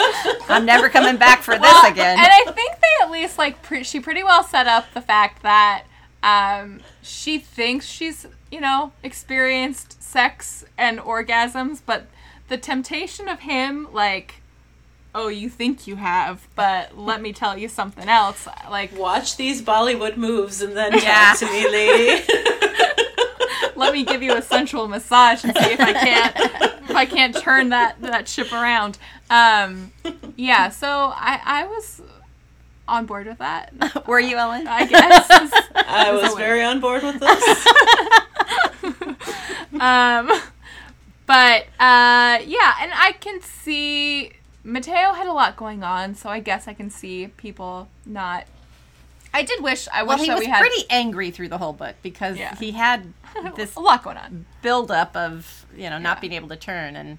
I'm 0.50 0.66
never 0.66 0.90
coming 0.90 1.18
back 1.18 1.42
for 1.44 1.52
this 1.54 1.62
Well, 1.62 1.92
again. 1.92 2.18
And 2.18 2.28
I 2.28 2.52
think 2.52 2.72
they 2.74 3.04
at 3.06 3.12
least 3.12 3.38
like 3.38 3.62
pre- 3.62 3.84
she 3.84 4.00
pretty 4.00 4.24
well 4.24 4.44
set 4.44 4.66
up 4.68 4.86
the 4.96 5.02
fact 5.02 5.44
that 5.44 5.84
um, 6.24 6.80
she 7.04 7.38
thinks 7.38 7.86
she's 7.86 8.26
you 8.52 8.60
know 8.60 8.92
experienced 9.04 10.02
sex 10.02 10.66
and 10.78 10.98
orgasms, 11.00 11.82
but 11.86 12.08
the 12.50 12.58
temptation 12.58 13.28
of 13.28 13.42
him 13.42 13.88
like. 13.94 14.36
Oh, 15.16 15.30
you 15.30 15.50
think 15.50 15.88
you 15.88 15.96
have, 15.96 16.48
but 16.56 16.96
let 16.96 17.24
me 17.24 17.34
tell 17.34 17.58
you 17.58 17.68
something 17.70 18.08
else. 18.08 18.48
Like, 18.70 18.96
Watch 18.96 19.36
these 19.36 19.64
Bollywood 19.64 20.16
moves 20.16 20.62
and 20.62 20.78
then 20.78 20.94
Yeah. 20.94 21.34
talk 21.34 21.40
to 21.40 21.46
me, 21.48 21.68
lady. 21.68 22.24
let 23.78 23.94
me 23.94 24.04
give 24.04 24.22
you 24.22 24.34
a 24.34 24.42
sensual 24.42 24.88
massage 24.88 25.44
and 25.44 25.56
see 25.56 25.72
if 25.72 25.80
I 25.80 25.94
can't 25.94 26.36
if 26.90 26.96
I 26.96 27.06
can't 27.06 27.36
turn 27.36 27.70
that 27.70 28.02
that 28.02 28.28
ship 28.28 28.52
around. 28.52 28.98
Um, 29.30 29.92
yeah, 30.36 30.70
so 30.70 30.88
I 30.88 31.40
I 31.44 31.68
was 31.68 32.02
on 32.88 33.06
board 33.06 33.28
with 33.28 33.38
that. 33.40 33.74
Were 34.08 34.20
you, 34.20 34.38
Ellen? 34.38 34.68
I 34.68 34.86
guess. 34.86 35.28
I 35.76 36.12
was 36.12 36.34
very 36.36 36.64
on 36.64 36.80
board 36.80 37.04
with 37.04 37.20
this. 37.20 37.68
um, 39.82 40.32
but 41.26 41.64
uh, 41.80 42.40
yeah, 42.46 42.76
and 42.82 42.92
I 42.94 43.16
can 43.20 43.42
see 43.42 44.32
Mateo 44.64 45.14
had 45.14 45.28
a 45.28 45.34
lot 45.34 45.56
going 45.56 45.84
on, 45.84 46.16
so 46.16 46.30
I 46.30 46.40
guess 46.40 46.68
I 46.68 46.74
can 46.74 46.90
see 46.90 47.28
people 47.38 47.90
not. 48.06 48.46
I 49.34 49.44
did 49.44 49.62
wish 49.62 49.88
I 49.94 50.04
Well, 50.04 50.18
wish 50.18 50.22
he 50.22 50.28
that 50.28 50.36
was 50.36 50.46
we 50.46 50.48
had 50.52 50.60
pretty 50.62 50.84
angry 50.90 51.32
through 51.32 51.50
the 51.50 51.58
whole 51.58 51.74
book 51.74 51.96
because 52.02 52.38
Yeah. 52.38 52.56
he 52.56 52.72
had 52.72 53.14
this 53.56 53.76
a 53.76 53.80
lot 53.80 54.04
going 54.04 54.18
on. 54.18 54.46
buildup 54.62 55.16
of 55.16 55.66
you 55.76 55.90
know 55.90 55.98
not 55.98 56.18
Yeah. 56.18 56.22
being 56.22 56.34
able 56.34 56.50
to 56.50 56.56
turn, 56.56 56.96
and 56.96 57.18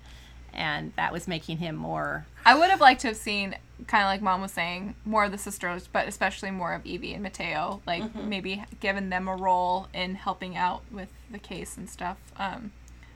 and 0.53 0.93
that 0.97 1.13
was 1.13 1.29
making 1.29 1.59
him 1.59 1.77
more. 1.77 2.27
I 2.45 2.55
would 2.57 2.71
have 2.71 2.81
liked 2.81 3.03
to 3.03 3.09
have 3.09 3.17
seen, 3.17 3.55
kind 3.87 4.03
of 4.03 4.09
like 4.09 4.23
Mom 4.23 4.41
was 4.41 4.51
saying, 4.51 4.95
more 5.05 5.25
of 5.25 5.31
the 5.31 5.39
sisters, 5.39 5.87
but 5.93 6.09
especially 6.09 6.51
more 6.51 6.73
of 6.73 6.85
Evie 6.87 7.13
and 7.15 7.23
Mateo. 7.23 7.81
Like 7.87 8.03
Mm-hmm. 8.03 8.29
maybe 8.29 8.65
given 8.81 9.11
them 9.11 9.29
a 9.29 9.37
role 9.37 9.87
in 9.95 10.15
helping 10.17 10.57
out 10.57 10.83
with 10.91 11.11
the 11.31 11.39
case 11.39 11.77
and 11.77 11.89
stuff. 11.89 12.17
Um, 12.37 12.73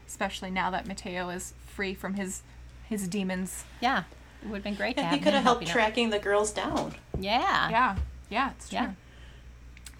especially 0.07 0.51
now 0.51 0.71
that 0.71 0.87
Mateo 0.87 1.31
is 1.31 1.55
free 1.67 1.95
from 1.95 2.15
his 2.15 2.43
his 2.89 3.09
demons. 3.09 3.65
Yeah, 3.81 4.05
it 4.43 4.49
would 4.49 4.57
have 4.57 4.65
been 4.65 4.75
great 4.75 4.97
to 4.97 5.03
Yeah, 5.03 5.09
have 5.09 5.19
he 5.19 5.25
could 5.25 5.33
have 5.35 5.43
helped 5.43 5.63
helping 5.63 5.69
out. 5.69 5.73
tracking 5.73 6.11
the 6.11 6.19
girls 6.19 6.53
down. 6.53 6.95
Yeah. 7.19 7.71
Yeah, 7.71 7.97
yeah, 8.33 8.51
it's 8.57 8.71
true. 8.71 8.79
Yeah. 8.79 8.93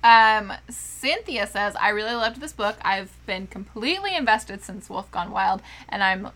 Um, 0.05 0.53
Cynthia 0.69 1.47
says, 1.47 1.77
I 1.77 1.91
really 1.91 2.15
loved 2.15 2.41
this 2.41 2.53
book. 2.53 2.77
I've 2.83 3.11
been 3.33 3.47
completely 3.47 4.15
invested 4.15 4.63
since 4.63 4.91
Wolf 4.91 5.11
Gone 5.11 5.31
Wild, 5.31 5.63
and 5.89 6.03
I'm 6.03 6.29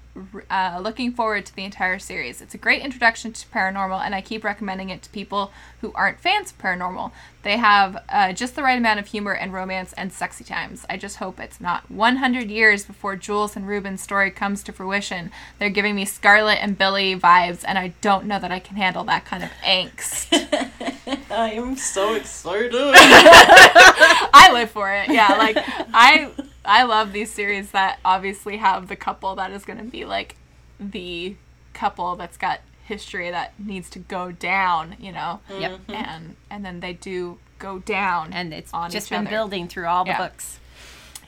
uh, 0.49 0.81
looking 0.83 1.13
forward 1.13 1.45
to 1.45 1.55
the 1.55 1.63
entire 1.63 1.99
series. 1.99 2.41
It's 2.41 2.55
a 2.55 2.59
great 2.59 2.81
introduction 2.81 3.35
to 3.35 3.47
paranormal, 3.49 4.01
and 4.03 4.15
I 4.15 4.23
keep 4.23 4.43
recommending 4.43 4.89
it 4.89 5.03
to 5.03 5.11
people 5.11 5.53
who 5.83 5.93
aren't 5.95 6.21
fans 6.21 6.53
of 6.53 6.59
paranormal. 6.59 7.13
They 7.43 7.59
have 7.59 8.03
uh, 8.09 8.33
just 8.33 8.57
the 8.57 8.63
right 8.63 8.79
amount 8.79 8.99
of 8.99 9.09
humor 9.09 9.35
and 9.35 9.53
romance 9.53 9.93
and 9.93 10.11
sexy 10.11 10.43
times. 10.43 10.87
I 10.89 10.97
just 10.97 11.19
hope 11.19 11.39
it's 11.39 11.61
not 11.61 11.91
100 11.91 12.51
years 12.51 12.87
before 12.87 13.15
Jules 13.15 13.57
and 13.57 13.69
Ruben's 13.69 14.01
story 14.01 14.31
comes 14.31 14.63
to 14.63 14.73
fruition. 14.73 15.31
They're 15.59 15.69
giving 15.69 15.97
me 15.97 16.07
Scarlet 16.07 16.63
and 16.63 16.79
Billy 16.79 17.15
vibes, 17.15 17.63
and 17.69 17.77
I 17.77 17.93
don't 18.01 18.25
know 18.25 18.39
that 18.39 18.51
I 18.51 18.59
can 18.59 18.77
handle 18.77 19.05
that 19.05 19.27
kind 19.27 19.45
of 19.45 19.51
angst. 19.63 20.33
I 21.31 21.53
am 21.53 21.77
so 21.77 22.15
excited. 22.15 22.73
I 22.97 24.51
live 24.55 24.71
for 24.71 24.91
it. 24.91 25.11
Yeah, 25.11 25.37
like 25.37 25.59
I 25.59 26.31
I 26.67 26.83
love 26.85 27.13
these 27.13 27.31
series 27.33 27.71
that 27.73 27.99
obviously 28.05 28.57
have 28.59 28.89
the 28.89 28.97
couple 28.97 29.35
that 29.37 29.51
is 29.51 29.65
going 29.65 29.79
to 29.79 29.85
be 29.85 30.05
like 30.05 30.37
the 30.81 31.37
couple 31.75 32.17
that's 32.17 32.37
got 32.37 32.61
history 32.85 33.31
that 33.31 33.53
needs 33.59 33.91
to 33.91 33.99
go 33.99 34.33
down, 34.33 34.97
you 35.01 35.13
know. 35.13 35.41
Yep. 35.51 35.81
And 35.89 36.37
and 36.51 36.65
then 36.65 36.81
they 36.81 36.93
do 36.93 37.39
go 37.59 37.79
down 37.79 38.33
And 38.35 38.53
it's 38.53 38.73
on 38.75 38.91
just 38.91 39.07
each 39.07 39.11
been 39.11 39.21
other. 39.27 39.31
building 39.31 39.67
through 39.69 39.87
all 39.87 40.05
the 40.05 40.11
Yeah. 40.11 40.19
books. 40.19 40.59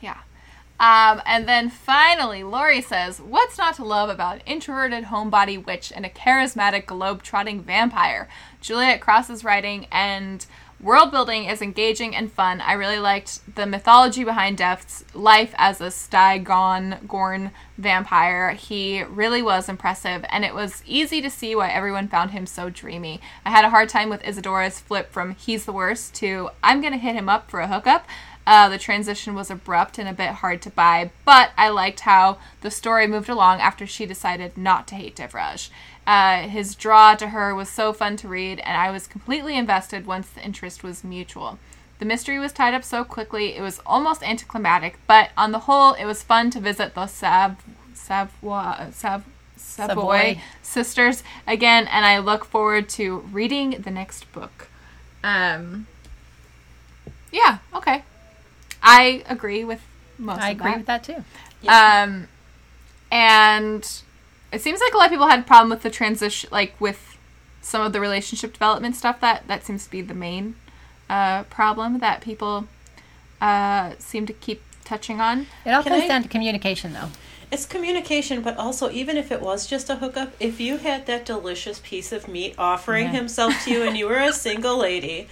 Yeah. 0.00 0.18
Um, 0.80 1.20
and 1.26 1.48
then 1.48 1.70
finally, 1.70 2.44
Laurie 2.44 2.82
says, 2.82 3.18
What's 3.20 3.58
not 3.58 3.74
to 3.76 3.84
love 3.84 4.08
about 4.10 4.36
an 4.36 4.42
introverted 4.46 5.04
homebody 5.06 5.64
witch 5.64 5.92
and 5.94 6.06
a 6.06 6.08
charismatic 6.10 6.86
globe-trotting 6.86 7.62
vampire? 7.62 8.28
Juliette 8.60 9.00
Cross's 9.00 9.42
writing 9.42 9.86
and 9.90 10.46
world 10.80 11.10
building 11.10 11.44
is 11.44 11.60
engaging 11.60 12.14
and 12.14 12.30
fun. 12.30 12.60
I 12.60 12.74
really 12.74 12.98
liked 12.98 13.54
the 13.56 13.66
mythology 13.66 14.22
behind 14.22 14.58
Death's 14.58 15.04
life 15.14 15.54
as 15.56 15.80
a 15.80 15.86
Stygorn 15.86 17.50
vampire. 17.76 18.52
He 18.52 19.02
really 19.02 19.42
was 19.42 19.68
impressive, 19.68 20.24
and 20.28 20.44
it 20.44 20.54
was 20.54 20.82
easy 20.86 21.20
to 21.20 21.30
see 21.30 21.54
why 21.54 21.70
everyone 21.70 22.08
found 22.08 22.30
him 22.30 22.46
so 22.46 22.70
dreamy. 22.70 23.20
I 23.44 23.50
had 23.50 23.64
a 23.64 23.70
hard 23.70 23.88
time 23.88 24.08
with 24.08 24.26
Isadora's 24.26 24.80
flip 24.80 25.10
from 25.10 25.34
he's 25.34 25.64
the 25.64 25.72
worst 25.72 26.14
to 26.16 26.50
I'm 26.62 26.80
gonna 26.80 26.96
hit 26.96 27.14
him 27.14 27.28
up 27.28 27.50
for 27.50 27.60
a 27.60 27.68
hookup. 27.68 28.06
Uh, 28.46 28.66
the 28.66 28.78
transition 28.78 29.34
was 29.34 29.50
abrupt 29.50 29.98
and 29.98 30.08
a 30.08 30.12
bit 30.14 30.30
hard 30.30 30.62
to 30.62 30.70
buy, 30.70 31.10
but 31.26 31.50
I 31.58 31.68
liked 31.68 32.00
how 32.00 32.38
the 32.62 32.70
story 32.70 33.06
moved 33.06 33.28
along 33.28 33.60
after 33.60 33.86
she 33.86 34.06
decided 34.06 34.56
not 34.56 34.88
to 34.88 34.94
hate 34.94 35.16
Devraj. 35.16 35.68
Uh, 36.08 36.48
his 36.48 36.74
draw 36.74 37.14
to 37.14 37.28
her 37.28 37.54
was 37.54 37.68
so 37.68 37.92
fun 37.92 38.16
to 38.16 38.26
read, 38.28 38.60
and 38.60 38.78
I 38.78 38.90
was 38.90 39.06
completely 39.06 39.58
invested 39.58 40.06
once 40.06 40.26
the 40.30 40.42
interest 40.42 40.82
was 40.82 41.04
mutual. 41.04 41.58
The 41.98 42.06
mystery 42.06 42.38
was 42.38 42.50
tied 42.52 42.72
up 42.72 42.82
so 42.82 43.04
quickly, 43.04 43.54
it 43.56 43.60
was 43.60 43.80
almost 43.84 44.22
anticlimactic, 44.22 44.98
but 45.06 45.28
on 45.36 45.52
the 45.52 45.58
whole, 45.60 45.92
it 45.92 46.06
was 46.06 46.22
fun 46.22 46.48
to 46.52 46.60
visit 46.60 46.94
the 46.94 47.06
Sav- 47.08 47.62
Savoy, 47.92 48.86
Sav- 48.92 49.26
Savoy, 49.58 49.86
Savoy. 49.88 50.40
sisters 50.62 51.22
again, 51.46 51.86
and 51.88 52.06
I 52.06 52.18
look 52.20 52.46
forward 52.46 52.88
to 52.90 53.18
reading 53.30 53.82
the 53.82 53.90
next 53.90 54.32
book. 54.32 54.68
Um, 55.22 55.86
Yeah. 57.30 57.58
Okay. 57.74 58.02
I 58.82 59.22
agree 59.28 59.62
with 59.64 59.82
most. 60.18 60.40
I 60.40 60.50
of 60.52 60.56
agree 60.56 60.70
that. 60.70 60.78
with 60.78 60.86
that 60.86 61.04
too. 61.04 61.24
Um, 61.68 62.28
and 63.10 64.02
it 64.52 64.60
seems 64.62 64.80
like 64.80 64.92
a 64.94 64.96
lot 64.96 65.06
of 65.06 65.10
people 65.10 65.28
had 65.28 65.40
a 65.40 65.42
problem 65.42 65.70
with 65.70 65.82
the 65.82 65.90
transition, 65.90 66.48
like 66.52 66.74
with 66.80 67.16
some 67.60 67.82
of 67.82 67.92
the 67.92 68.00
relationship 68.00 68.52
development 68.52 68.96
stuff. 68.96 69.20
That 69.20 69.46
that 69.48 69.64
seems 69.64 69.84
to 69.84 69.90
be 69.90 70.00
the 70.00 70.14
main 70.14 70.56
uh, 71.10 71.42
problem 71.44 71.98
that 72.00 72.20
people 72.22 72.66
uh, 73.40 73.92
seem 73.98 74.26
to 74.26 74.32
keep 74.32 74.62
touching 74.84 75.20
on. 75.20 75.46
It 75.64 75.70
all 75.70 75.82
Can 75.82 75.92
comes 75.92 76.04
I- 76.04 76.08
down 76.08 76.22
to 76.22 76.28
communication, 76.28 76.92
though. 76.94 77.08
It's 77.50 77.64
communication, 77.64 78.42
but 78.42 78.58
also 78.58 78.90
even 78.90 79.16
if 79.16 79.32
it 79.32 79.40
was 79.40 79.66
just 79.66 79.88
a 79.88 79.96
hookup, 79.96 80.32
if 80.38 80.60
you 80.60 80.76
had 80.76 81.06
that 81.06 81.24
delicious 81.24 81.80
piece 81.82 82.12
of 82.12 82.28
meat 82.28 82.54
offering 82.58 83.06
Yeah. 83.06 83.12
himself 83.12 83.54
to 83.64 83.70
you 83.70 83.82
and 83.84 83.96
you 83.96 84.06
were 84.06 84.18
a 84.18 84.32
single 84.32 84.76
lady, 84.76 85.28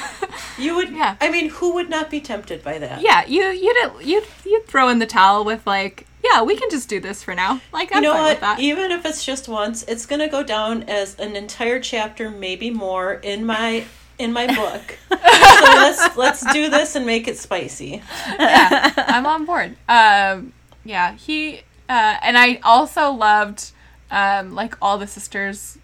you 0.58 0.74
would. 0.76 0.90
Yeah. 0.90 1.16
I 1.20 1.30
mean, 1.30 1.48
who 1.50 1.74
would 1.74 1.90
not 1.90 2.08
be 2.10 2.20
tempted 2.20 2.62
by 2.62 2.78
that? 2.78 3.00
Yeah, 3.02 3.26
you 3.26 3.42
you'd 3.46 4.06
you'd 4.06 4.24
you'd 4.44 4.66
throw 4.66 4.88
in 4.88 5.00
the 5.00 5.06
towel 5.06 5.44
with 5.44 5.66
like, 5.66 6.06
yeah, 6.24 6.42
we 6.42 6.56
can 6.56 6.70
just 6.70 6.88
do 6.88 7.00
this 7.00 7.22
for 7.22 7.34
now. 7.34 7.60
Like 7.72 7.90
I'm 7.94 8.02
You 8.02 8.10
know 8.10 8.14
what? 8.22 8.60
Even 8.60 8.92
if 8.92 9.04
it's 9.04 9.24
just 9.24 9.48
once, 9.48 9.82
it's 9.84 10.06
gonna 10.06 10.28
go 10.28 10.42
down 10.44 10.84
as 10.84 11.18
an 11.18 11.34
entire 11.34 11.80
chapter, 11.80 12.30
maybe 12.30 12.70
more, 12.70 13.14
in 13.14 13.44
my 13.44 13.84
in 14.18 14.32
my 14.32 14.46
book. 14.46 14.98
so 15.10 15.16
let's 15.64 16.16
let's 16.16 16.52
do 16.52 16.70
this 16.70 16.94
and 16.94 17.04
make 17.04 17.26
it 17.28 17.38
spicy. 17.38 18.02
yeah, 18.38 18.92
I'm 19.08 19.26
on 19.26 19.44
board. 19.44 19.76
Um, 19.88 20.52
yeah, 20.86 21.14
he 21.14 21.58
uh, 21.88 22.16
and 22.22 22.36
I 22.38 22.60
also 22.62 23.10
loved 23.12 23.70
um, 24.10 24.54
like 24.54 24.76
all 24.80 24.98
the 24.98 25.06
sisters, 25.06 25.78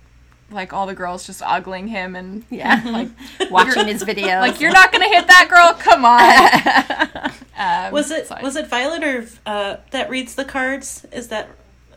like 0.50 0.72
all 0.72 0.86
the 0.86 0.94
girls 0.94 1.26
just 1.26 1.42
ogling 1.42 1.88
him 1.88 2.14
and 2.16 2.44
Yeah. 2.50 2.80
like 2.86 3.08
Watching 3.50 3.86
his 3.86 4.02
videos. 4.10 4.40
like 4.40 4.60
you're 4.60 4.72
not 4.72 4.92
gonna 4.92 5.08
hit 5.08 5.26
that 5.26 5.48
girl. 5.48 5.74
Come 5.78 6.04
on. 6.04 7.32
Um, 7.56 7.92
Was 7.92 8.10
it 8.10 8.26
so 8.28 8.34
I- 8.36 8.42
was 8.42 8.56
it 8.56 8.66
Violet 8.68 9.04
or 9.04 9.26
uh, 9.46 9.76
that 9.90 10.10
reads 10.10 10.34
the 10.34 10.44
cards? 10.44 11.04
Is 11.12 11.28
that 11.28 11.48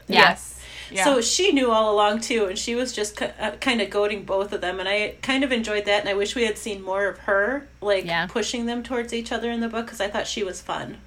Yes. 0.08 0.52
Yeah. 0.92 1.04
So 1.04 1.20
she 1.20 1.52
knew 1.52 1.72
all 1.72 1.92
along 1.92 2.22
too, 2.22 2.46
and 2.46 2.60
she 2.60 2.76
was 2.76 2.94
just 2.94 3.18
ki- 3.18 3.32
uh, 3.40 3.52
kind 3.60 3.82
of 3.82 3.90
goading 3.90 4.24
both 4.24 4.54
of 4.54 4.62
them, 4.62 4.80
and 4.80 4.88
I 4.88 5.16
kind 5.24 5.44
of 5.44 5.52
enjoyed 5.52 5.86
that. 5.86 6.02
And 6.02 6.10
I 6.10 6.14
wish 6.14 6.36
we 6.36 6.46
had 6.46 6.60
seen 6.60 6.84
more 6.84 7.08
of 7.08 7.18
her, 7.20 7.68
like 7.82 8.06
Yeah. 8.06 8.28
pushing 8.28 8.68
them 8.68 8.84
towards 8.84 9.12
each 9.12 9.32
other 9.32 9.50
in 9.50 9.62
the 9.62 9.68
book, 9.68 9.86
because 9.88 10.00
I 10.00 10.08
thought 10.10 10.28
she 10.28 10.44
was 10.44 10.62
fun. 10.62 11.00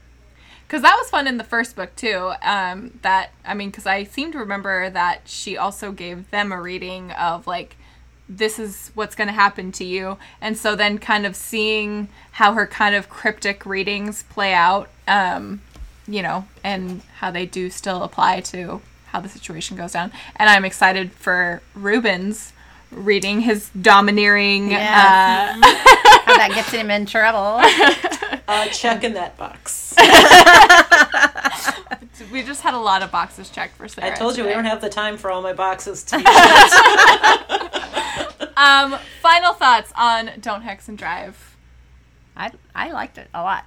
Because 0.69 0.83
that 0.83 0.97
was 1.01 1.09
fun 1.09 1.27
in 1.27 1.39
the 1.39 1.45
first 1.45 1.75
book 1.75 1.97
too. 1.97 2.35
Um, 2.43 3.01
that 3.01 3.31
I 3.43 3.55
mean, 3.55 3.71
because 3.71 3.87
I 3.87 4.05
seem 4.05 4.33
to 4.33 4.39
remember 4.39 4.91
that 4.91 5.23
she 5.25 5.57
also 5.57 5.93
gave 5.93 6.31
them 6.31 6.53
a 6.53 6.61
reading 6.61 7.11
of 7.13 7.47
like, 7.47 7.77
this 8.29 8.59
is 8.59 8.91
what's 8.95 9.15
going 9.15 9.29
to 9.29 9.33
happen 9.33 9.73
to 9.73 9.85
you, 9.85 10.19
and 10.43 10.59
so 10.59 10.77
then 10.77 10.99
kind 10.99 11.25
of 11.25 11.35
seeing 11.35 12.09
how 12.33 12.53
her 12.53 12.67
kind 12.67 12.95
of 12.95 13.09
cryptic 13.09 13.65
readings 13.65 14.25
play 14.25 14.53
out, 14.53 14.91
um, 15.07 15.63
you 16.07 16.21
know, 16.21 16.47
and 16.63 17.01
how 17.21 17.31
they 17.31 17.47
do 17.47 17.71
still 17.71 18.03
apply 18.03 18.41
to 18.41 18.83
how 19.07 19.21
the 19.21 19.29
situation 19.31 19.79
goes 19.79 19.93
down. 19.93 20.13
And 20.37 20.51
I'm 20.51 20.67
excited 20.67 21.13
for 21.13 21.63
Ruben's 21.75 22.53
reading 22.91 23.41
his 23.41 23.71
domineering. 23.81 24.71
Yeah. 24.71 25.55
Uh, 25.57 25.61
How 26.25 26.37
that 26.37 26.51
gets 26.55 26.71
him 26.71 26.91
in 26.91 27.07
trouble. 27.07 27.61
Uh, 28.49 28.67
check 28.69 29.05
in 29.05 29.13
that 29.13 29.37
box. 29.37 29.95
we 32.33 32.43
just 32.43 32.63
had 32.63 32.73
a 32.73 32.79
lot 32.79 33.03
of 33.03 33.11
boxes 33.13 33.51
checked 33.51 33.77
for 33.77 33.87
Sarah. 33.89 34.13
I 34.13 34.15
told 34.15 34.39
you 34.39 34.45
we 34.47 34.53
don't 34.53 34.65
have 34.65 34.81
the 34.81 34.89
time 34.89 35.19
for 35.19 35.31
all 35.31 35.43
my 35.43 35.53
boxes 35.53 36.03
to 36.05 36.17
be 36.19 36.25
checked. 36.25 38.59
Um, 38.59 38.97
final 39.21 39.53
thoughts 39.53 39.93
on 39.97 40.31
Don't 40.41 40.63
Hex 40.63 40.89
and 40.89 40.97
Drive. 40.97 41.57
I, 42.37 42.51
I 42.75 42.91
liked 42.93 43.19
it 43.19 43.29
a 43.35 43.43
lot. 43.43 43.67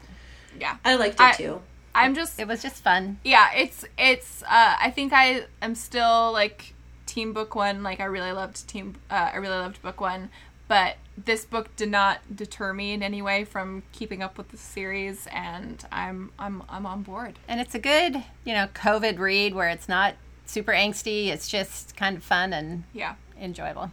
Yeah, 0.59 0.77
I 0.83 0.95
liked 0.95 1.15
it 1.15 1.21
I- 1.21 1.33
too. 1.33 1.61
I'm 1.93 2.15
just 2.15 2.39
It 2.39 2.47
was 2.47 2.61
just 2.63 2.83
fun. 2.83 3.19
yeah. 3.23 3.49
It's 3.55 3.85
it's. 3.97 4.41
Uh, 4.43 4.75
I 4.81 4.89
think 4.91 5.13
I 5.13 5.43
am 5.61 5.75
still 5.75 6.31
like 6.31 6.73
Team 7.11 7.33
Book 7.33 7.55
One. 7.55 7.83
Like 7.83 7.99
I 7.99 8.05
really 8.05 8.31
loved 8.31 8.67
Team. 8.69 8.95
Uh, 9.09 9.31
I 9.33 9.35
really 9.35 9.57
loved 9.57 9.81
Book 9.81 9.99
One, 9.99 10.29
but 10.69 10.95
this 11.17 11.43
book 11.43 11.75
did 11.75 11.91
not 11.91 12.19
deter 12.33 12.71
me 12.73 12.93
in 12.93 13.03
any 13.03 13.21
way 13.21 13.43
from 13.43 13.83
keeping 13.91 14.23
up 14.23 14.37
with 14.37 14.47
the 14.49 14.57
series, 14.57 15.27
and 15.27 15.83
I'm 15.91 16.31
I'm 16.39 16.63
I'm 16.69 16.85
on 16.85 17.03
board. 17.03 17.37
And 17.49 17.59
it's 17.59 17.75
a 17.75 17.79
good, 17.79 18.23
you 18.45 18.53
know, 18.53 18.67
COVID 18.73 19.19
read 19.19 19.53
where 19.53 19.67
it's 19.67 19.89
not 19.89 20.15
super 20.45 20.71
angsty. 20.71 21.27
It's 21.27 21.49
just 21.49 21.97
kind 21.97 22.15
of 22.15 22.23
fun 22.23 22.53
and 22.53 22.85
Yeah. 22.93 23.15
enjoyable. 23.39 23.91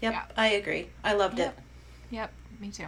Yep, 0.00 0.12
Yeah. 0.12 0.22
I 0.36 0.46
agree. 0.50 0.90
I 1.02 1.14
loved 1.14 1.40
it. 1.40 1.52
Yep, 2.10 2.32
me 2.60 2.70
too. 2.70 2.86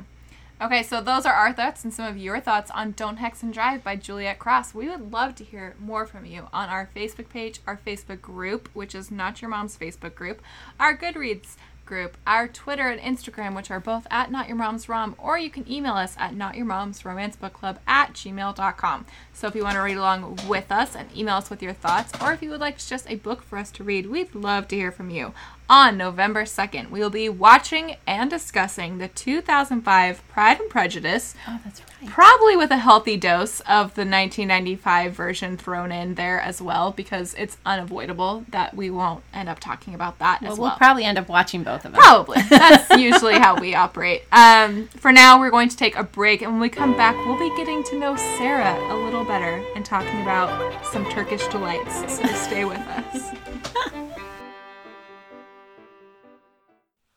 Okay, 0.63 0.85
so 0.85 1.01
those 1.01 1.27
are 1.27 1.35
our 1.35 1.53
thoughts 1.53 1.83
and 1.83 1.93
some 1.93 2.07
of 2.07 2.17
your 2.17 2.39
thoughts 2.39 2.71
on 2.71 2.93
Don't 2.93 3.17
Hex 3.17 3.43
and 3.43 3.53
Drive 3.53 3.83
by 3.83 3.97
Juliette 3.97 4.39
Cross. 4.39 4.75
We 4.75 4.89
would 4.89 5.11
love 5.11 5.35
to 5.35 5.45
hear 5.45 5.75
more 5.81 6.07
from 6.07 6.25
you 6.25 6.47
on 6.53 6.69
our 6.69 6.89
Facebook 6.95 7.29
page, 7.29 7.59
our 7.67 7.81
Facebook 7.85 8.21
group, 8.21 8.69
which 8.73 8.95
is 8.95 9.11
Not 9.11 9.43
Your 9.43 9.49
Mom's 9.49 9.77
Facebook 9.77 10.15
group, 10.15 10.41
our 10.79 10.97
Goodreads 10.97 11.57
group, 11.85 12.17
our 12.29 12.47
Twitter 12.47 12.89
and 12.89 13.01
Instagram, 13.01 13.57
which 13.57 13.73
are 13.73 13.81
both 13.81 14.07
at 14.09 14.31
Not 14.31 14.47
Your 14.47 14.57
Mom's 14.57 14.89
Rom, 14.89 15.17
or 15.19 15.37
you 15.37 15.51
can 15.51 15.69
email 15.69 15.95
us 15.95 16.15
at 16.17 16.33
Not 16.33 16.55
Your 16.55 16.67
Mom's 16.67 17.05
Romance 17.05 17.35
Book 17.35 17.55
Club 17.55 17.81
at 17.89 18.13
gmail.com. 18.13 19.07
So 19.33 19.49
if 19.49 19.57
you 19.57 19.65
want 19.65 19.75
to 19.75 19.83
read 19.83 19.97
along 19.97 20.39
with 20.47 20.71
us 20.71 20.95
and 20.95 21.09
email 21.17 21.39
us 21.39 21.51
with 21.51 21.61
your 21.61 21.73
thoughts, 21.73 22.13
or 22.23 22.33
if 22.33 22.41
you 22.41 22.51
would 22.51 22.61
like 22.61 22.79
just 22.79 23.11
a 23.11 23.17
book 23.17 23.43
for 23.43 23.59
us 23.59 23.73
to 23.73 23.83
read, 23.83 24.07
we'd 24.07 24.33
love 24.33 24.69
to 24.69 24.77
hear 24.77 24.93
from 24.93 25.11
you. 25.11 25.35
On 25.73 25.97
November 25.97 26.43
2nd, 26.45 26.91
we 26.91 27.01
will 27.01 27.09
be 27.09 27.31
watching 27.31 27.97
and 28.07 28.29
discussing 28.29 28.99
the 28.99 29.09
2005 29.09 30.29
Pride 30.29 30.61
and 30.61 30.69
Prejudice, 30.69 31.35
Oh, 31.49 31.59
that's 31.65 31.81
right. 32.03 32.11
probably 32.11 32.59
with 32.59 32.71
a 32.71 32.77
healthy 32.77 33.17
dose 33.17 33.61
of 33.61 33.95
the 33.95 34.03
1995 34.05 35.15
version 35.15 35.57
thrown 35.57 35.91
in 35.91 36.17
there 36.17 36.39
as 36.39 36.61
well, 36.61 36.91
because 36.93 37.33
it's 37.39 37.57
unavoidable 37.65 38.45
that 38.51 38.75
we 38.77 38.91
won't 38.91 39.25
end 39.33 39.49
up 39.49 39.61
talking 39.61 39.95
about 39.95 40.19
that 40.19 40.43
Well, 40.43 40.53
as 40.53 40.59
we'll 40.59 40.69
well. 40.69 40.77
probably 40.77 41.05
end 41.05 41.17
up 41.17 41.31
watching 41.31 41.63
both 41.63 41.87
of 41.87 41.93
them. 41.93 42.03
Probably. 42.03 42.43
That's 42.51 42.91
usually 43.01 43.39
how 43.39 43.59
we 43.59 43.75
operate. 43.75 44.25
Um, 44.31 44.89
for 44.89 45.11
now, 45.11 45.41
we're 45.41 45.49
going 45.51 45.71
to 45.71 45.77
take 45.79 45.97
a 45.97 46.03
break, 46.05 46.43
and 46.43 46.53
when 46.53 46.61
we 46.61 46.69
come 46.69 46.95
back, 46.99 47.17
we'll 47.25 47.39
be 47.39 47.49
getting 47.57 47.83
to 47.85 47.99
know 47.99 48.15
Sarah 48.37 48.79
a 48.93 48.95
little 48.95 49.25
better 49.25 49.65
and 49.75 49.87
talking 49.87 50.21
about 50.21 50.85
some 50.85 51.09
Turkish 51.09 51.47
delights. 51.47 52.15
So 52.19 52.27
stay 52.35 52.67
with 52.67 52.77
us. 52.77 53.33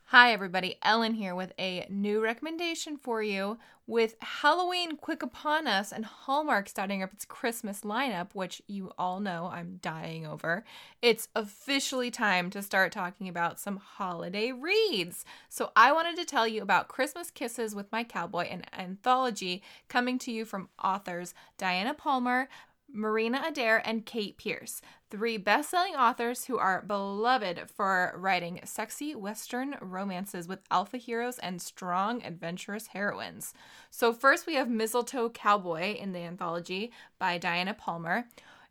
Hi, 0.10 0.34
everybody. 0.34 0.76
Ellen 0.84 1.16
here 1.16 1.34
with 1.34 1.52
a 1.58 1.88
new 1.90 2.22
recommendation 2.22 2.96
for 2.96 3.24
you. 3.24 3.58
With 3.88 4.14
Halloween 4.22 4.98
quick 4.98 5.24
upon 5.24 5.66
us 5.66 5.92
and 5.92 6.06
Hallmark 6.06 6.70
starting 6.70 7.02
up 7.02 7.12
its 7.12 7.26
Christmas 7.26 7.82
lineup, 7.82 8.28
which 8.34 8.62
you 8.68 8.92
all 9.00 9.20
know 9.20 9.50
I'm 9.52 9.80
dying 9.82 10.28
over, 10.28 10.64
it's 11.02 11.28
officially 11.36 12.12
time 12.12 12.52
to 12.52 12.62
start 12.62 12.92
talking 12.92 13.28
about 13.28 13.60
some 13.60 13.78
holiday 13.78 14.52
reads. 14.52 15.26
So, 15.50 15.72
I 15.76 15.92
wanted 15.92 16.18
to 16.18 16.26
tell 16.26 16.48
you 16.48 16.62
about 16.62 16.88
Christmas 16.88 17.32
Kisses 17.32 17.74
with 17.74 17.92
My 17.92 18.04
Cowboy, 18.04 18.44
an 18.44 18.62
anthology 18.78 19.64
coming 19.88 20.20
to 20.20 20.32
you 20.32 20.46
from 20.46 20.70
authors 20.84 21.34
Diana 21.58 21.96
Palmer, 21.96 22.48
Marina 22.96 23.44
Adair, 23.46 23.82
and 23.86 24.06
Kate 24.06 24.38
Pierce, 24.38 24.82
three 25.12 25.38
best 25.38 25.70
selling 25.70 25.96
authors 25.96 26.46
who 26.46 26.58
are 26.58 26.82
beloved 26.82 27.70
for 27.70 28.14
writing 28.18 28.62
sexy 28.64 29.14
Western 29.14 29.76
romances 29.82 30.48
with 30.48 30.60
alpha 30.72 30.98
heroes 30.98 31.38
and 31.40 31.62
strong, 31.62 32.24
adventurous 32.24 32.88
heroines. 32.88 33.54
So, 33.92 34.14
first 34.14 34.48
we 34.48 34.56
have 34.56 34.70
Mistletoe 34.70 35.30
Cowboy 35.30 35.96
in 35.96 36.14
the 36.14 36.20
anthology 36.20 36.92
by 37.20 37.38
Diana 37.38 37.74
Palmer. 37.74 38.28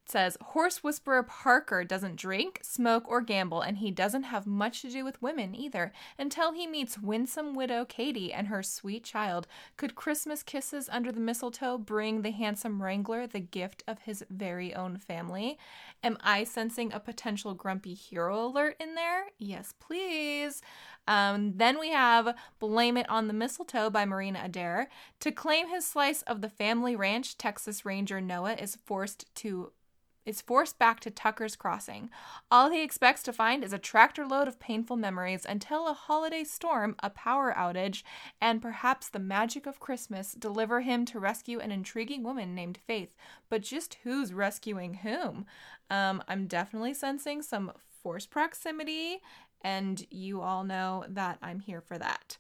Says 0.07 0.37
Horse 0.43 0.85
Whisperer 0.85 1.23
Parker 1.23 1.83
doesn't 1.83 2.17
drink, 2.17 2.61
smoke, 2.63 3.09
or 3.09 3.23
gamble, 3.23 3.63
and 3.63 3.79
he 3.79 3.91
doesn't 3.91 4.25
have 4.25 4.47
much 4.47 4.83
to 4.83 4.91
do 4.91 5.03
with 5.03 5.23
women 5.23 5.55
either 5.55 5.93
until 6.19 6.53
he 6.53 6.67
meets 6.67 6.99
winsome 6.99 7.55
widow 7.55 7.87
Katie 7.87 8.33
and 8.33 8.49
her 8.49 8.63
sweet 8.63 9.03
child. 9.03 9.47
Could 9.79 9.95
Christmas 9.95 10.43
kisses 10.43 10.91
under 10.93 11.11
the 11.11 11.21
mistletoe 11.21 11.79
bring 11.79 12.21
the 12.21 12.33
handsome 12.33 12.83
wrangler 12.83 13.27
the 13.27 13.41
gift 13.41 13.83
of 13.89 14.01
his 14.01 14.23
very 14.29 14.75
own 14.75 14.99
family? 14.99 15.59
Am 16.03 16.19
I 16.21 16.45
sensing 16.45 16.93
a 16.93 17.01
potential 17.01 17.55
grumpy 17.55 17.95
hero 17.95 18.45
alert 18.47 18.77
in 18.79 18.95
there? 18.95 19.27
Yes, 19.39 19.73
please. 19.81 20.61
Um, 21.09 21.55
then 21.57 21.79
we 21.79 21.91
have 21.91 22.35
Blame 22.59 22.99
It 22.99 23.09
on 23.09 23.27
the 23.27 23.35
Mistletoe 23.35 23.91
by 23.91 24.05
Marina 24.05 24.43
Adair. 24.45 24.89
To 25.21 25.33
claim 25.33 25.69
his 25.69 25.87
slice 25.87 26.23
of 26.23 26.43
the 26.43 26.49
family 26.49 26.95
ranch, 26.95 27.39
Texas 27.39 27.85
Ranger 27.85 28.21
Noah 28.21 28.55
is 28.55 28.77
forced 28.85 29.35
to 29.37 29.73
is 30.27 30.41
forced 30.41 30.79
back 30.79 31.01
to 31.01 31.11
Tucker's 31.11 31.57
Crossing. 31.57 32.11
All 32.51 32.71
he 32.71 32.83
expects 32.83 33.23
to 33.25 33.33
find 33.33 33.63
is 33.63 33.73
a 33.73 33.79
tractor 33.79 34.27
load 34.27 34.49
of 34.49 34.61
painful 34.61 34.97
memories 34.97 35.47
until 35.49 35.89
a 35.89 35.95
holiday 35.95 36.45
storm, 36.45 36.97
a 37.03 37.11
power 37.11 37.55
outage, 37.57 38.03
and 38.41 38.63
perhaps 38.63 39.09
the 39.09 39.19
magic 39.19 39.67
of 39.67 39.81
Christmas 39.81 40.33
deliver 40.33 40.81
him 40.81 41.05
to 41.07 41.21
rescue 41.21 41.61
an 41.61 41.71
intriguing 41.71 42.23
woman 42.23 42.55
named 42.55 42.79
Faith. 42.87 43.15
But 43.49 43.63
just 43.63 43.99
who's 44.05 44.33
rescuing 44.33 44.95
whom? 44.95 45.47
Um, 45.91 46.23
I'm 46.29 46.47
definitely 46.47 46.95
sensing 46.95 47.43
some 47.43 47.73
forced 48.03 48.31
proximity, 48.31 49.21
and 49.63 50.07
you 50.11 50.41
all 50.41 50.65
know 50.65 51.05
that 51.09 51.39
I'm 51.43 51.61
here 51.61 51.81
for 51.81 51.99
that. 51.99 52.37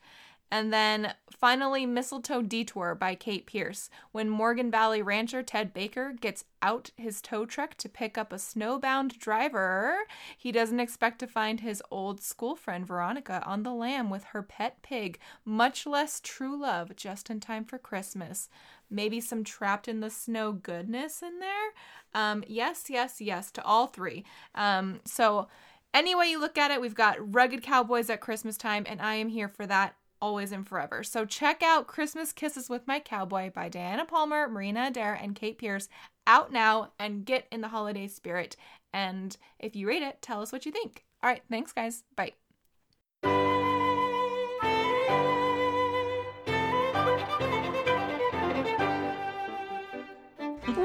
And 0.51 0.73
then 0.73 1.15
finally, 1.31 1.85
Mistletoe 1.85 2.43
Detour 2.43 2.95
by 2.95 3.15
Kate 3.15 3.47
Pierce. 3.47 3.91
When 4.13 4.29
Morgan 4.29 4.71
Valley 4.71 5.03
rancher 5.03 5.43
Ted 5.43 5.75
Baker 5.75 6.15
gets 6.21 6.45
out 6.63 6.91
his 6.97 7.21
tow 7.21 7.45
truck 7.45 7.75
to 7.77 7.89
pick 7.89 8.17
up 8.17 8.33
a 8.33 8.37
snowbound 8.37 9.19
driver, 9.19 9.99
he 10.37 10.53
doesn't 10.53 10.81
expect 10.81 11.19
to 11.19 11.27
find 11.27 11.61
his 11.61 11.83
old 11.91 12.21
school 12.23 12.55
friend 12.55 12.87
Veronica 12.87 13.43
on 13.45 13.63
the 13.63 13.73
lam 13.73 14.11
with 14.11 14.25
her 14.25 14.43
pet 14.43 14.81
pig, 14.83 15.19
much 15.45 15.87
less 15.87 16.21
true 16.21 16.61
love, 16.61 16.95
just 16.95 17.31
in 17.31 17.41
time 17.41 17.65
for 17.65 17.79
Christmas. 17.79 18.49
Maybe 18.89 19.21
some 19.21 19.45
trapped 19.45 19.89
in 19.89 20.01
the 20.01 20.11
snow 20.11 20.53
goodness 20.53 21.23
in 21.23 21.41
there? 21.41 21.73
Um, 22.15 22.45
yes, 22.47 22.85
yes, 22.89 23.21
yes 23.21 23.51
to 23.53 23.65
all 23.65 23.89
three. 23.89 24.25
Um, 24.55 25.01
so, 25.05 25.49
any 25.93 26.15
way 26.15 26.27
you 26.27 26.41
look 26.41 26.59
at 26.59 26.73
it, 26.73 26.81
we've 26.81 26.95
got 26.95 27.35
rugged 27.35 27.63
cowboys 27.63 28.11
at 28.11 28.21
Christmas 28.21 28.57
time, 28.57 28.85
and 28.89 29.01
I 29.01 29.15
am 29.15 29.29
here 29.29 29.49
for 29.49 29.65
that 29.67 29.95
always 30.25 30.53
and 30.53 30.67
forever. 30.67 31.03
So 31.03 31.27
check 31.27 31.63
out 31.63 31.87
Christmas 31.87 32.33
Kisses 32.33 32.71
with 32.71 32.87
My 32.87 32.99
Cowboy 32.99 33.51
by 33.51 33.69
Diana 33.69 34.07
Palmer, 34.07 34.49
Marina 34.49 34.87
Adair, 34.87 35.13
and 35.13 35.35
Kate 35.35 35.59
Pierce 35.59 35.91
out 36.27 36.51
now 36.51 36.93
and 36.99 37.27
get 37.27 37.47
in 37.53 37.61
the 37.61 37.69
holiday 37.69 38.07
spirit. 38.07 38.57
And 38.95 39.37
if 39.59 39.77
you 39.77 39.87
rate 39.87 40.03
it, 40.03 40.23
tell 40.23 40.41
us 40.41 40.51
what 40.51 40.65
you 40.65 40.73
think. 40.73 41.05
All 41.23 41.29
right, 41.29 41.43
thanks, 41.51 41.73
guys. 41.73 42.05
Bye. 42.17 42.33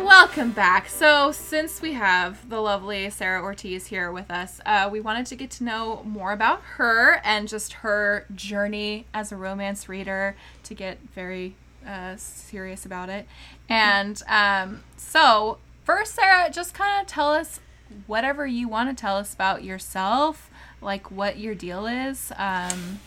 Welcome 0.09 0.53
back. 0.53 0.89
So, 0.89 1.31
since 1.31 1.83
we 1.83 1.93
have 1.93 2.49
the 2.49 2.59
lovely 2.59 3.11
Sarah 3.11 3.43
Ortiz 3.43 3.85
here 3.85 4.11
with 4.11 4.31
us, 4.31 4.59
uh, 4.65 4.89
we 4.91 4.99
wanted 4.99 5.27
to 5.27 5.35
get 5.35 5.51
to 5.51 5.63
know 5.63 6.01
more 6.03 6.31
about 6.31 6.63
her 6.63 7.21
and 7.23 7.47
just 7.47 7.73
her 7.73 8.25
journey 8.33 9.05
as 9.13 9.31
a 9.31 9.35
romance 9.35 9.87
reader 9.87 10.35
to 10.63 10.73
get 10.73 10.97
very 11.13 11.55
uh, 11.85 12.15
serious 12.17 12.87
about 12.87 13.09
it. 13.09 13.27
And 13.69 14.19
um, 14.27 14.81
so, 14.97 15.59
first, 15.83 16.15
Sarah, 16.15 16.49
just 16.49 16.73
kind 16.73 16.99
of 16.99 17.05
tell 17.05 17.31
us 17.31 17.59
whatever 18.07 18.47
you 18.47 18.67
want 18.67 18.89
to 18.89 18.99
tell 18.99 19.15
us 19.15 19.31
about 19.31 19.63
yourself, 19.63 20.49
like 20.81 21.11
what 21.11 21.37
your 21.37 21.53
deal 21.53 21.85
is, 21.85 22.31
um, 22.35 22.99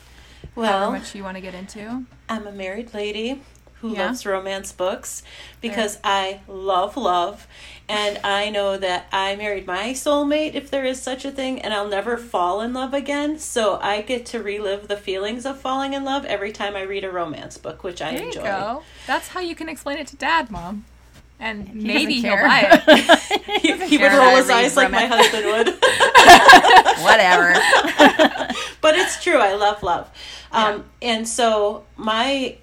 Well, 0.55 0.70
however 0.78 0.98
much 0.98 1.16
you 1.16 1.24
want 1.24 1.36
to 1.36 1.40
get 1.40 1.55
into. 1.55 2.05
I'm 2.28 2.46
a 2.46 2.53
married 2.53 2.94
lady 2.94 3.42
who 3.82 3.92
Yeah. 3.92 4.06
loves 4.06 4.24
romance 4.24 4.72
books 4.72 5.22
because 5.60 5.98
I 6.02 6.40
love 6.48 6.96
love 6.96 7.46
and 7.88 8.18
I 8.24 8.48
know 8.48 8.76
that 8.78 9.06
I 9.12 9.36
married 9.36 9.66
my 9.66 9.90
soulmate 9.90 10.54
if 10.54 10.70
there 10.70 10.84
is 10.86 11.02
such 11.02 11.24
a 11.26 11.30
thing 11.30 11.60
and 11.60 11.74
I'll 11.74 11.88
never 11.88 12.16
fall 12.16 12.60
in 12.62 12.72
love 12.72 12.94
again. 12.94 13.38
So 13.38 13.78
I 13.82 14.00
get 14.00 14.24
to 14.26 14.42
relive 14.42 14.88
the 14.88 14.96
feelings 14.96 15.44
of 15.44 15.58
falling 15.60 15.92
in 15.92 16.04
love 16.04 16.24
every 16.24 16.52
time 16.52 16.74
I 16.76 16.82
read 16.82 17.04
a 17.04 17.10
romance 17.10 17.58
book, 17.58 17.82
which 17.84 18.00
I 18.00 18.12
There 18.14 18.24
enjoy. 18.24 18.38
you 18.40 18.46
go. 18.46 18.82
That's 19.06 19.28
how 19.28 19.40
you 19.40 19.54
can 19.54 19.68
explain 19.68 19.98
it 19.98 20.06
to 20.08 20.16
dad, 20.16 20.50
mom. 20.50 20.84
And 21.40 21.66
doesn't 21.66 21.82
maybe 21.82 22.14
he'll 22.20 22.36
buy 22.36 22.82
it. 22.86 23.18
He, 23.62 23.72
he 23.86 23.98
would 23.98 24.12
roll 24.12 24.36
his 24.36 24.48
eyes 24.48 24.76
like 24.76 24.90
my 24.90 25.06
husband 25.06 25.44
would. 25.46 25.66
Whatever. 27.02 27.52
but 28.80 28.94
it's 28.96 29.22
true. 29.22 29.38
I 29.38 29.54
love 29.54 29.82
love. 29.82 30.08
Um, 30.52 30.84
And 31.00 31.28
so 31.28 31.84
my 31.96 32.56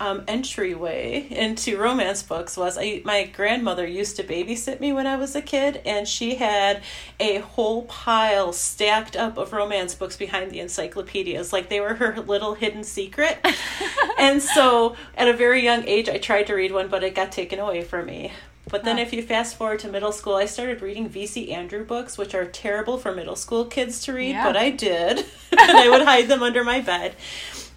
um, 0.00 0.24
entryway 0.26 1.26
into 1.30 1.78
romance 1.78 2.22
books 2.22 2.56
was 2.56 2.76
I, 2.78 3.02
my 3.04 3.24
grandmother 3.24 3.86
used 3.86 4.16
to 4.16 4.24
babysit 4.24 4.80
me 4.80 4.92
when 4.92 5.06
I 5.06 5.16
was 5.16 5.34
a 5.34 5.42
kid, 5.42 5.80
and 5.86 6.06
she 6.08 6.34
had 6.36 6.82
a 7.20 7.38
whole 7.38 7.82
pile 7.84 8.52
stacked 8.52 9.16
up 9.16 9.36
of 9.38 9.52
romance 9.52 9.94
books 9.94 10.16
behind 10.16 10.50
the 10.50 10.60
encyclopedias, 10.60 11.52
like 11.52 11.68
they 11.68 11.80
were 11.80 11.94
her 11.94 12.20
little 12.20 12.54
hidden 12.54 12.84
secret. 12.84 13.38
and 14.18 14.42
so 14.42 14.96
at 15.16 15.28
a 15.28 15.32
very 15.32 15.62
young 15.62 15.84
age, 15.86 16.08
I 16.08 16.18
tried 16.18 16.48
to 16.48 16.54
read 16.54 16.72
one, 16.72 16.88
but 16.88 17.04
it 17.04 17.14
got 17.14 17.32
taken 17.32 17.58
away 17.58 17.82
from 17.82 18.06
me. 18.06 18.32
But 18.70 18.82
then, 18.84 18.96
Huh. 18.96 19.02
if 19.02 19.12
you 19.12 19.22
fast 19.22 19.56
forward 19.56 19.80
to 19.80 19.88
middle 19.88 20.10
school, 20.10 20.36
I 20.36 20.46
started 20.46 20.80
reading 20.80 21.06
V.C. 21.08 21.52
Andrew 21.52 21.84
books, 21.84 22.16
which 22.16 22.34
are 22.34 22.46
terrible 22.46 22.96
for 22.96 23.14
middle 23.14 23.36
school 23.36 23.66
kids 23.66 24.00
to 24.04 24.14
read, 24.14 24.30
Yeah. 24.30 24.44
but 24.44 24.56
I 24.56 24.70
did. 24.70 25.18
and 25.52 25.70
I 25.76 25.88
would 25.90 26.02
hide 26.02 26.28
them 26.28 26.42
under 26.42 26.64
my 26.64 26.80
bed. 26.80 27.14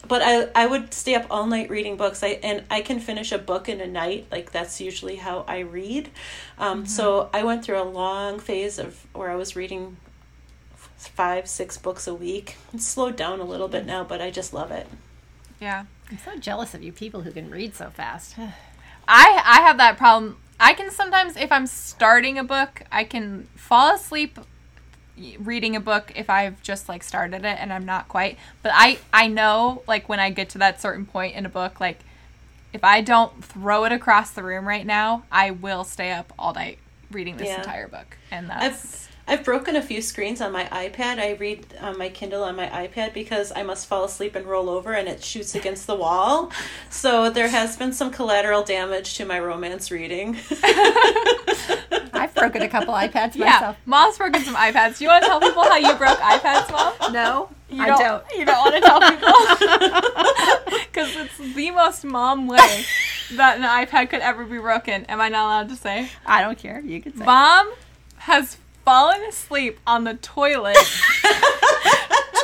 But 0.07 0.21
I, 0.23 0.47
I 0.55 0.65
would 0.67 0.93
stay 0.93 1.15
up 1.15 1.25
all 1.29 1.45
night 1.47 1.69
reading 1.69 1.97
books. 1.97 2.23
I 2.23 2.39
and 2.43 2.63
I 2.69 2.81
can 2.81 2.99
finish 2.99 3.31
a 3.31 3.37
book 3.37 3.67
in 3.69 3.81
a 3.81 3.87
night. 3.87 4.27
Like 4.31 4.51
that's 4.51 4.79
usually 4.81 5.17
how 5.17 5.43
I 5.47 5.59
read. 5.59 6.09
Um, 6.57 6.85
So 6.85 7.29
I 7.33 7.43
went 7.43 7.63
through 7.65 7.81
a 7.81 7.83
long 7.83 8.39
phase 8.39 8.79
of 8.79 9.05
where 9.13 9.29
I 9.29 9.35
was 9.35 9.55
reading 9.55 9.97
five, 10.97 11.47
six 11.47 11.77
books 11.77 12.07
a 12.07 12.13
week. 12.13 12.57
It's 12.73 12.87
slowed 12.87 13.15
down 13.15 13.39
a 13.39 13.43
little 13.43 13.67
bit 13.67 13.85
now, 13.85 14.03
but 14.03 14.21
I 14.21 14.31
just 14.31 14.53
love 14.53 14.71
it. 14.71 14.87
yeah. 15.59 15.85
I'm 16.09 16.17
so 16.19 16.37
jealous 16.37 16.73
of 16.73 16.81
you 16.81 16.93
people 16.93 17.21
who 17.21 17.31
can 17.31 17.49
read 17.51 17.75
so 17.75 17.89
fast. 17.89 18.35
I 19.07 19.41
I 19.45 19.61
have 19.61 19.77
that 19.77 19.97
problem. 19.97 20.37
I 20.59 20.73
can 20.73 20.89
sometimes 20.89 21.35
if 21.35 21.51
I'm 21.51 21.67
starting 21.67 22.37
a 22.37 22.43
book, 22.43 22.83
I 22.91 23.03
can 23.03 23.47
fall 23.55 23.93
asleep 23.93 24.39
reading 25.39 25.75
a 25.75 25.79
book 25.79 26.11
if 26.15 26.29
I've 26.29 26.61
just 26.61 26.87
like 26.87 27.03
started 27.03 27.45
it 27.45 27.57
and 27.59 27.71
I'm 27.73 27.85
not 27.85 28.07
quite. 28.07 28.37
But 28.63 28.71
I 28.75 28.99
I 29.11 29.27
know 29.27 29.83
like 29.87 30.07
when 30.09 30.19
I 30.19 30.29
get 30.29 30.49
to 30.49 30.57
that 30.59 30.81
certain 30.81 31.05
point 31.05 31.35
in 31.35 31.45
a 31.45 31.49
book 31.49 31.79
like 31.79 31.99
if 32.73 32.83
I 32.83 33.01
don't 33.01 33.43
throw 33.43 33.85
it 33.85 33.91
across 33.91 34.31
the 34.31 34.43
room 34.43 34.67
right 34.67 34.85
now, 34.85 35.23
I 35.31 35.51
will 35.51 35.83
stay 35.83 36.11
up 36.11 36.33
all 36.37 36.53
night 36.53 36.77
reading 37.11 37.37
this 37.37 37.47
Yeah. 37.47 37.59
entire 37.59 37.87
book. 37.87 38.17
And 38.29 38.49
that's 38.49 38.63
I've 39.06 39.06
I've 39.29 39.43
broken 39.43 39.75
a 39.75 39.81
few 39.81 40.01
screens 40.01 40.39
on 40.39 40.53
my 40.53 40.63
iPad. 40.65 41.19
I 41.19 41.33
read 41.33 41.65
on 41.81 41.97
my 41.97 42.07
Kindle 42.07 42.43
on 42.43 42.55
my 42.55 42.67
iPad 42.67 43.13
because 43.13 43.51
I 43.53 43.61
must 43.63 43.85
fall 43.85 44.05
asleep 44.05 44.35
and 44.35 44.45
roll 44.45 44.69
over 44.69 44.93
and 44.93 45.07
it 45.09 45.21
shoots 45.21 45.53
against 45.53 45.85
the 45.85 45.95
wall. 45.95 46.51
So 46.89 47.29
there 47.29 47.49
has 47.49 47.75
been 47.75 47.91
some 47.91 48.09
collateral 48.09 48.63
damage 48.63 49.15
to 49.15 49.25
my 49.25 49.39
romance 49.39 49.91
reading. 49.91 50.37
I've 52.13 52.33
broken 52.33 52.61
a 52.61 52.69
couple 52.69 52.93
iPads 52.93 53.35
yeah, 53.35 53.45
myself. 53.45 53.77
mom's 53.85 54.17
broken 54.17 54.43
some 54.43 54.55
iPads. 54.55 54.97
Do 54.97 55.03
you 55.03 55.09
want 55.09 55.23
to 55.23 55.29
tell 55.29 55.39
people 55.41 55.63
how 55.63 55.75
you 55.77 55.93
broke 55.95 56.19
iPads, 56.19 56.71
mom? 56.71 56.93
No, 57.13 57.49
You 57.69 57.83
I 57.83 57.87
don't. 57.87 58.23
You 58.37 58.45
don't 58.45 58.59
want 58.59 58.75
to 58.75 58.81
tell 58.81 58.99
people 58.99 60.77
because 60.87 61.15
it's 61.15 61.55
the 61.55 61.71
most 61.71 62.03
mom 62.05 62.47
way 62.47 62.85
that 63.33 63.57
an 63.57 63.63
iPad 63.63 64.09
could 64.09 64.21
ever 64.21 64.45
be 64.45 64.57
broken. 64.57 65.05
Am 65.05 65.19
I 65.21 65.29
not 65.29 65.45
allowed 65.45 65.69
to 65.69 65.75
say? 65.75 66.09
I 66.25 66.41
don't 66.41 66.57
care. 66.57 66.79
You 66.81 67.01
can 67.01 67.15
say. 67.17 67.23
Mom 67.25 67.71
has 68.17 68.57
fallen 68.87 69.21
asleep 69.23 69.77
on 69.85 70.05
the 70.05 70.13
toilet 70.13 70.77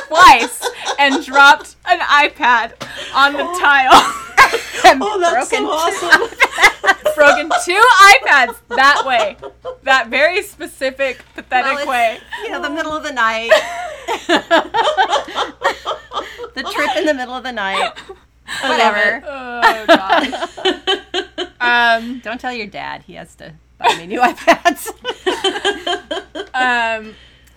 twice 0.08 0.68
and 0.98 1.24
dropped 1.24 1.76
an 1.86 1.98
iPad 2.00 2.74
on 3.14 3.32
the 3.32 3.44
tile. 3.58 3.88
oh, 5.00 5.18
that's 5.20 5.48
Broken 5.48 5.64
so 5.64 5.70
awesome. 5.70 6.28
Broken 7.16 7.50
two 7.64 7.82
iPads 8.12 8.56
that 8.68 9.04
way. 9.06 9.38
That 9.84 10.08
very 10.10 10.42
specific, 10.42 11.24
pathetic 11.34 11.78
Well, 11.78 11.88
way. 11.88 12.18
You 12.42 12.50
know, 12.50 12.60
the 12.60 12.68
middle 12.68 12.92
of 12.92 13.04
the 13.04 13.12
night. 13.12 13.48
the 16.54 16.62
trip 16.74 16.94
in 16.98 17.06
the 17.06 17.14
middle 17.14 17.32
of 17.32 17.42
the 17.42 17.52
night. 17.52 17.98
Whatever. 18.60 19.24
Oh 19.26 19.84
gosh. 19.86 20.58
um, 21.60 22.18
Don't 22.18 22.38
tell 22.38 22.52
your 22.52 22.66
dad. 22.66 23.04
He 23.06 23.14
has 23.14 23.34
to 23.36 23.54
buy 23.78 23.96
me 23.96 24.06
new 24.06 24.20
iPads. 24.22 24.88
um, 26.54 27.14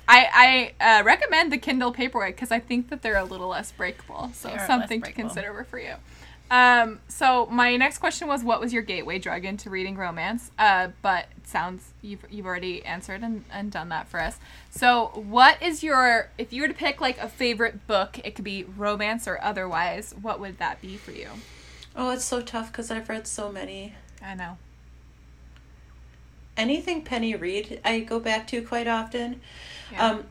I 0.10 0.74
I 0.80 1.00
uh, 1.00 1.04
recommend 1.04 1.52
the 1.52 1.58
Kindle 1.58 1.94
Paperwhite 1.94 2.28
because 2.36 2.52
I 2.52 2.60
think 2.60 2.90
that 2.90 3.02
they're 3.02 3.18
a 3.18 3.24
little 3.26 3.50
less 3.50 3.72
breakable. 3.72 4.32
So 4.34 4.48
They 4.48 4.56
are 4.56 4.58
less 4.58 4.68
something 4.68 5.02
to 5.02 5.12
consider 5.12 5.66
for 5.70 5.80
you. 5.80 5.94
Um, 6.50 7.02
so 7.10 7.46
my 7.48 7.76
next 7.76 7.98
question 7.98 8.30
was, 8.30 8.42
what 8.42 8.62
was 8.62 8.72
your 8.72 8.82
gateway 8.82 9.20
drug 9.20 9.44
into 9.44 9.70
reading 9.70 9.98
romance? 9.98 10.50
Uh, 10.58 10.90
but 11.02 11.26
it 11.36 11.48
sounds 11.48 11.92
you've 12.02 12.26
you've 12.30 12.46
already 12.46 12.86
answered 12.86 13.22
and, 13.22 13.44
and 13.52 13.70
done 13.70 13.90
that 13.90 14.08
for 14.08 14.22
us. 14.22 14.38
So 14.70 15.12
what 15.14 15.62
is 15.62 15.84
your 15.84 16.30
if 16.38 16.54
you 16.54 16.62
were 16.62 16.70
to 16.70 16.74
pick 16.74 17.02
like 17.02 17.18
a 17.18 17.28
favorite 17.28 17.86
book, 17.86 18.20
it 18.24 18.36
could 18.36 18.46
be 18.46 18.64
romance 18.64 19.28
or 19.28 19.42
otherwise. 19.44 20.16
What 20.22 20.40
would 20.40 20.58
that 20.60 20.82
be 20.82 20.96
for 20.98 21.12
you? 21.12 21.30
oh, 22.00 22.12
it's 22.12 22.24
so 22.26 22.42
tough 22.42 22.72
because 22.72 22.92
I've 22.92 23.10
read 23.10 23.26
so 23.28 23.52
many. 23.52 23.96
I 24.24 24.36
know. 24.36 24.58
Anything 26.58 27.04
Penny 27.04 27.36
Reid, 27.36 27.80
I 27.86 28.00
go 28.00 28.20
back 28.20 28.48
to 28.48 28.62
quite 28.62 28.88
often. 28.88 29.40
Yeah. 29.92 30.06
Um, 30.06 30.24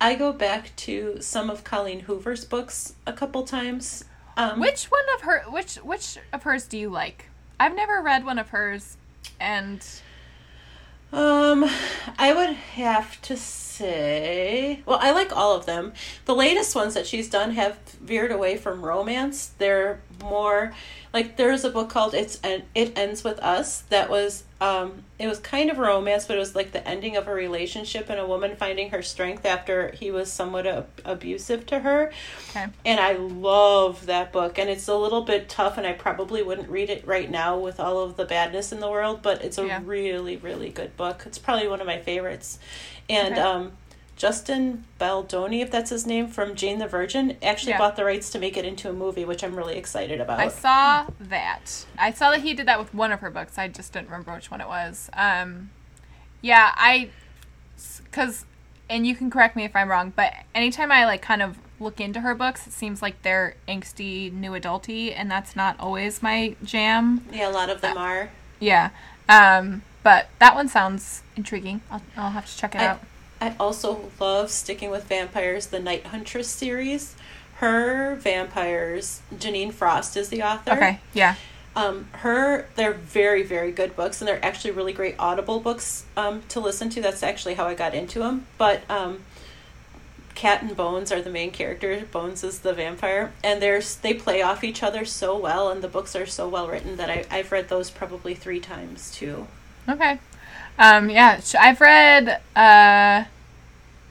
I 0.00 0.14
go 0.14 0.32
back 0.32 0.74
to 0.76 1.20
some 1.20 1.50
of 1.50 1.64
Colleen 1.64 2.00
Hoover's 2.00 2.44
books 2.44 2.94
a 3.06 3.12
couple 3.12 3.42
times. 3.44 4.04
Um, 4.36 4.60
Which 4.60 4.84
one 4.86 5.04
of 5.14 5.22
her 5.22 5.42
which 5.48 5.76
which 5.76 6.18
of 6.32 6.42
hers 6.44 6.66
do 6.66 6.76
you 6.78 6.88
like? 6.90 7.26
I've 7.60 7.74
never 7.76 8.00
read 8.02 8.24
one 8.24 8.38
of 8.38 8.48
hers 8.50 8.96
and 9.40 9.84
Um, 11.12 11.64
I 12.18 12.32
would 12.34 12.50
have 12.50 13.20
to 13.22 13.36
say, 13.36 13.73
well, 13.80 14.98
I 15.00 15.10
like 15.12 15.34
all 15.36 15.56
of 15.56 15.66
them. 15.66 15.92
The 16.24 16.34
latest 16.34 16.74
ones 16.74 16.94
that 16.94 17.06
she's 17.06 17.28
done 17.28 17.52
have 17.52 17.78
veered 18.00 18.32
away 18.32 18.56
from 18.56 18.82
romance. 18.84 19.52
They're 19.58 20.00
more 20.22 20.72
like 21.12 21.36
there's 21.36 21.64
a 21.64 21.70
book 21.70 21.88
called 21.90 22.14
"It's 22.14 22.40
and 22.42 22.64
It 22.74 22.98
Ends 22.98 23.22
with 23.24 23.38
Us" 23.40 23.82
that 23.82 24.10
was 24.10 24.44
um, 24.60 25.04
it 25.18 25.26
was 25.28 25.38
kind 25.40 25.70
of 25.70 25.78
romance, 25.78 26.24
but 26.24 26.36
it 26.36 26.40
was 26.40 26.54
like 26.56 26.72
the 26.72 26.86
ending 26.88 27.16
of 27.16 27.28
a 27.28 27.32
relationship 27.34 28.08
and 28.08 28.18
a 28.18 28.26
woman 28.26 28.56
finding 28.56 28.90
her 28.90 29.02
strength 29.02 29.44
after 29.44 29.90
he 29.92 30.10
was 30.10 30.32
somewhat 30.32 30.66
ab- 30.66 30.88
abusive 31.04 31.66
to 31.66 31.80
her. 31.80 32.10
Okay. 32.50 32.66
And 32.84 32.98
I 32.98 33.12
love 33.12 34.06
that 34.06 34.32
book, 34.32 34.58
and 34.58 34.70
it's 34.70 34.88
a 34.88 34.96
little 34.96 35.22
bit 35.22 35.48
tough, 35.50 35.76
and 35.76 35.86
I 35.86 35.92
probably 35.92 36.42
wouldn't 36.42 36.70
read 36.70 36.88
it 36.88 37.06
right 37.06 37.30
now 37.30 37.58
with 37.58 37.78
all 37.78 38.00
of 38.00 38.16
the 38.16 38.24
badness 38.24 38.72
in 38.72 38.80
the 38.80 38.90
world, 38.90 39.20
but 39.22 39.42
it's 39.44 39.58
a 39.58 39.66
Yeah. 39.66 39.80
really, 39.84 40.36
really 40.38 40.70
good 40.70 40.96
book. 40.96 41.24
It's 41.26 41.38
probably 41.38 41.68
one 41.68 41.80
of 41.82 41.86
my 41.86 41.98
favorites. 41.98 42.58
And 43.08 43.32
Okay. 43.34 43.40
um, 43.40 43.72
Justin 44.16 44.84
Baldoni, 44.98 45.60
if 45.60 45.70
that's 45.70 45.90
his 45.90 46.06
name, 46.06 46.28
from 46.28 46.54
Jane 46.54 46.78
the 46.78 46.86
Virgin, 46.86 47.36
actually 47.42 47.72
Yeah. 47.72 47.78
bought 47.78 47.96
the 47.96 48.04
rights 48.04 48.30
to 48.30 48.38
make 48.38 48.56
it 48.56 48.64
into 48.64 48.88
a 48.88 48.92
movie, 48.92 49.24
which 49.24 49.42
I'm 49.42 49.56
really 49.56 49.76
excited 49.76 50.20
about. 50.20 50.38
I 50.40 50.48
saw 50.48 51.06
that. 51.20 51.84
I 51.98 52.12
saw 52.12 52.30
that 52.30 52.40
he 52.40 52.54
did 52.54 52.66
that 52.66 52.78
with 52.78 52.94
one 52.94 53.10
of 53.12 53.20
her 53.20 53.30
books. 53.30 53.58
I 53.58 53.68
just 53.68 53.92
didn't 53.92 54.06
remember 54.06 54.32
which 54.34 54.50
one 54.50 54.60
it 54.60 54.68
was. 54.68 55.10
Um, 55.14 55.70
yeah, 56.42 56.72
I, 56.76 57.10
because, 58.04 58.44
and 58.88 59.06
you 59.06 59.16
can 59.16 59.30
correct 59.30 59.56
me 59.56 59.64
if 59.64 59.74
I'm 59.74 59.90
wrong, 59.90 60.12
but 60.14 60.32
anytime 60.54 60.92
I 60.92 61.04
like 61.06 61.20
kind 61.22 61.42
of 61.42 61.58
look 61.80 62.00
into 62.00 62.20
her 62.20 62.34
books, 62.36 62.66
it 62.68 62.72
seems 62.72 63.02
like 63.02 63.20
they're 63.22 63.56
angsty, 63.68 64.32
new 64.32 64.52
adulty, 64.52 65.12
and 65.14 65.28
that's 65.28 65.56
not 65.56 65.78
always 65.80 66.22
my 66.22 66.54
jam. 66.62 67.26
yeah, 67.32 67.48
a 67.48 67.50
lot 67.50 67.68
of 67.68 67.80
them 67.80 67.96
are. 67.98 68.30
Yeah. 68.60 68.90
Um, 69.28 69.82
but 70.04 70.28
that 70.38 70.54
one 70.54 70.68
sounds 70.68 71.22
intriguing. 71.34 71.80
I'll, 71.90 72.02
I'll 72.16 72.30
have 72.30 72.46
to 72.46 72.56
check 72.56 72.76
it 72.76 72.80
I, 72.80 72.86
out. 72.86 73.00
I 73.40 73.56
also 73.58 74.10
love 74.20 74.50
sticking 74.50 74.90
with 74.90 75.04
vampires, 75.04 75.66
the 75.66 75.80
Night 75.80 76.06
Huntress 76.06 76.48
series. 76.48 77.16
Her 77.56 78.14
vampires, 78.14 79.22
Jeaniene 79.34 79.72
Frost 79.72 80.16
is 80.16 80.28
the 80.28 80.42
author. 80.42 80.72
Okay. 80.72 81.00
Yeah. 81.12 81.34
Um, 81.74 82.06
her, 82.12 82.68
they're 82.76 82.92
very, 82.92 83.42
very 83.42 83.72
good 83.72 83.96
books, 83.96 84.20
and 84.20 84.28
they're 84.28 84.44
actually 84.44 84.70
really 84.70 84.92
great 84.92 85.16
Audible 85.18 85.58
books 85.58 86.04
um, 86.16 86.42
to 86.50 86.60
listen 86.60 86.88
to. 86.90 87.00
That's 87.00 87.22
actually 87.22 87.54
how 87.54 87.66
I 87.66 87.74
got 87.74 87.94
into 87.94 88.20
them. 88.20 88.46
But 88.58 88.88
um, 88.88 89.22
Cat 90.34 90.62
and 90.62 90.76
Bones 90.76 91.10
are 91.10 91.22
the 91.22 91.30
main 91.30 91.50
characters. 91.50 92.04
Bones 92.04 92.44
is 92.44 92.60
the 92.60 92.74
vampire, 92.74 93.32
and 93.42 93.60
there's 93.60 93.96
they 93.96 94.14
play 94.14 94.42
off 94.42 94.62
each 94.62 94.82
other 94.82 95.04
so 95.04 95.36
well, 95.36 95.70
and 95.70 95.82
the 95.82 95.88
books 95.88 96.14
are 96.14 96.26
so 96.26 96.48
well 96.48 96.68
written 96.68 96.96
that 96.96 97.10
I, 97.10 97.24
I've 97.30 97.50
read 97.50 97.68
those 97.68 97.90
probably 97.90 98.34
three 98.34 98.60
times 98.60 99.10
too. 99.10 99.46
Okay. 99.88 100.18
Um, 100.78 101.10
yeah, 101.10 101.40
I've 101.58 101.80
read. 101.80 102.40
Uh, 102.56 103.24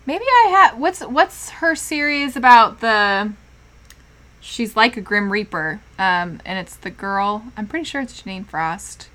maybe 0.06 0.24
I 0.26 0.48
have. 0.52 0.78
What's 0.78 1.02
what's 1.02 1.50
her 1.52 1.76
series 1.76 2.36
about 2.36 2.80
the? 2.80 3.34
She's 4.40 4.76
like 4.76 4.98
a 4.98 5.02
Grim 5.02 5.32
Reaper, 5.32 5.80
um, 5.98 6.42
and 6.46 6.60
it's 6.60 6.76
the 6.76 6.90
girl. 6.90 7.46
I'm 7.56 7.68
pretty 7.68 7.86
sure 7.86 8.02
it's 8.02 8.22
Jeaniene 8.22 8.46
Frost. 8.46 9.08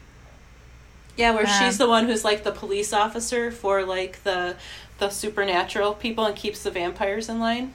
Yeah, 1.16 1.32
where 1.32 1.46
Um, 1.46 1.52
she's 1.58 1.78
the 1.78 1.88
one 1.88 2.06
who's 2.06 2.24
like 2.24 2.44
the 2.44 2.52
police 2.52 2.92
officer 2.92 3.50
for 3.50 3.84
like 3.84 4.22
the 4.22 4.56
the 4.98 5.10
supernatural 5.10 5.94
people 5.94 6.24
and 6.26 6.34
keeps 6.36 6.62
the 6.62 6.70
vampires 6.70 7.28
in 7.28 7.38
line. 7.40 7.74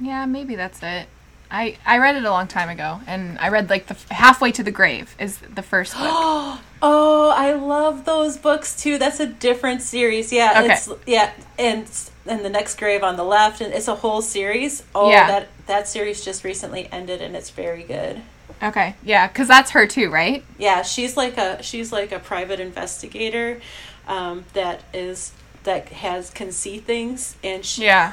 Yeah, 0.00 0.26
maybe 0.26 0.54
that's 0.56 0.82
it. 0.82 1.08
I 1.54 1.76
I 1.86 1.98
read 1.98 2.16
it 2.16 2.24
a 2.24 2.30
long 2.30 2.48
time 2.48 2.68
ago, 2.68 3.00
and 3.06 3.38
I 3.38 3.48
read 3.48 3.70
like 3.70 3.86
the 3.86 3.96
halfway 4.12 4.50
to 4.52 4.62
the 4.64 4.72
grave 4.72 5.14
is 5.20 5.38
the 5.38 5.62
first 5.62 5.94
book. 5.96 6.60
Oh, 6.86 7.30
I 7.34 7.54
love 7.54 8.04
those 8.04 8.36
books 8.36 8.76
too. 8.78 8.98
That's 8.98 9.18
a 9.18 9.24
different 9.26 9.80
series. 9.80 10.30
Yeah, 10.30 10.60
Okay. 10.62 10.74
it's 10.74 10.90
yeah, 11.06 11.32
and 11.58 11.86
and 12.26 12.44
the 12.44 12.50
next 12.50 12.78
grave 12.78 13.02
on 13.02 13.16
the 13.16 13.24
left, 13.24 13.62
and 13.62 13.72
it's 13.72 13.88
a 13.88 13.94
whole 13.94 14.20
series. 14.20 14.82
Oh, 14.94 15.08
Yeah. 15.10 15.26
that 15.28 15.48
that 15.66 15.88
series 15.88 16.22
just 16.22 16.44
recently 16.44 16.86
ended, 16.92 17.22
and 17.22 17.34
it's 17.34 17.48
very 17.48 17.84
good. 17.84 18.20
okay, 18.62 18.96
yeah, 19.02 19.28
because 19.28 19.48
that's 19.48 19.70
her 19.70 19.86
too, 19.86 20.10
right? 20.10 20.44
Yeah, 20.58 20.82
she's 20.82 21.16
like 21.16 21.38
a 21.38 21.62
she's 21.62 21.90
like 21.90 22.12
a 22.12 22.18
private 22.18 22.60
investigator 22.60 23.62
um, 24.06 24.44
that 24.52 24.82
is 24.92 25.32
that 25.62 25.88
has 25.88 26.28
can 26.28 26.52
see 26.52 26.80
things, 26.80 27.36
and 27.42 27.64
she 27.64 27.84
Yeah. 27.84 28.12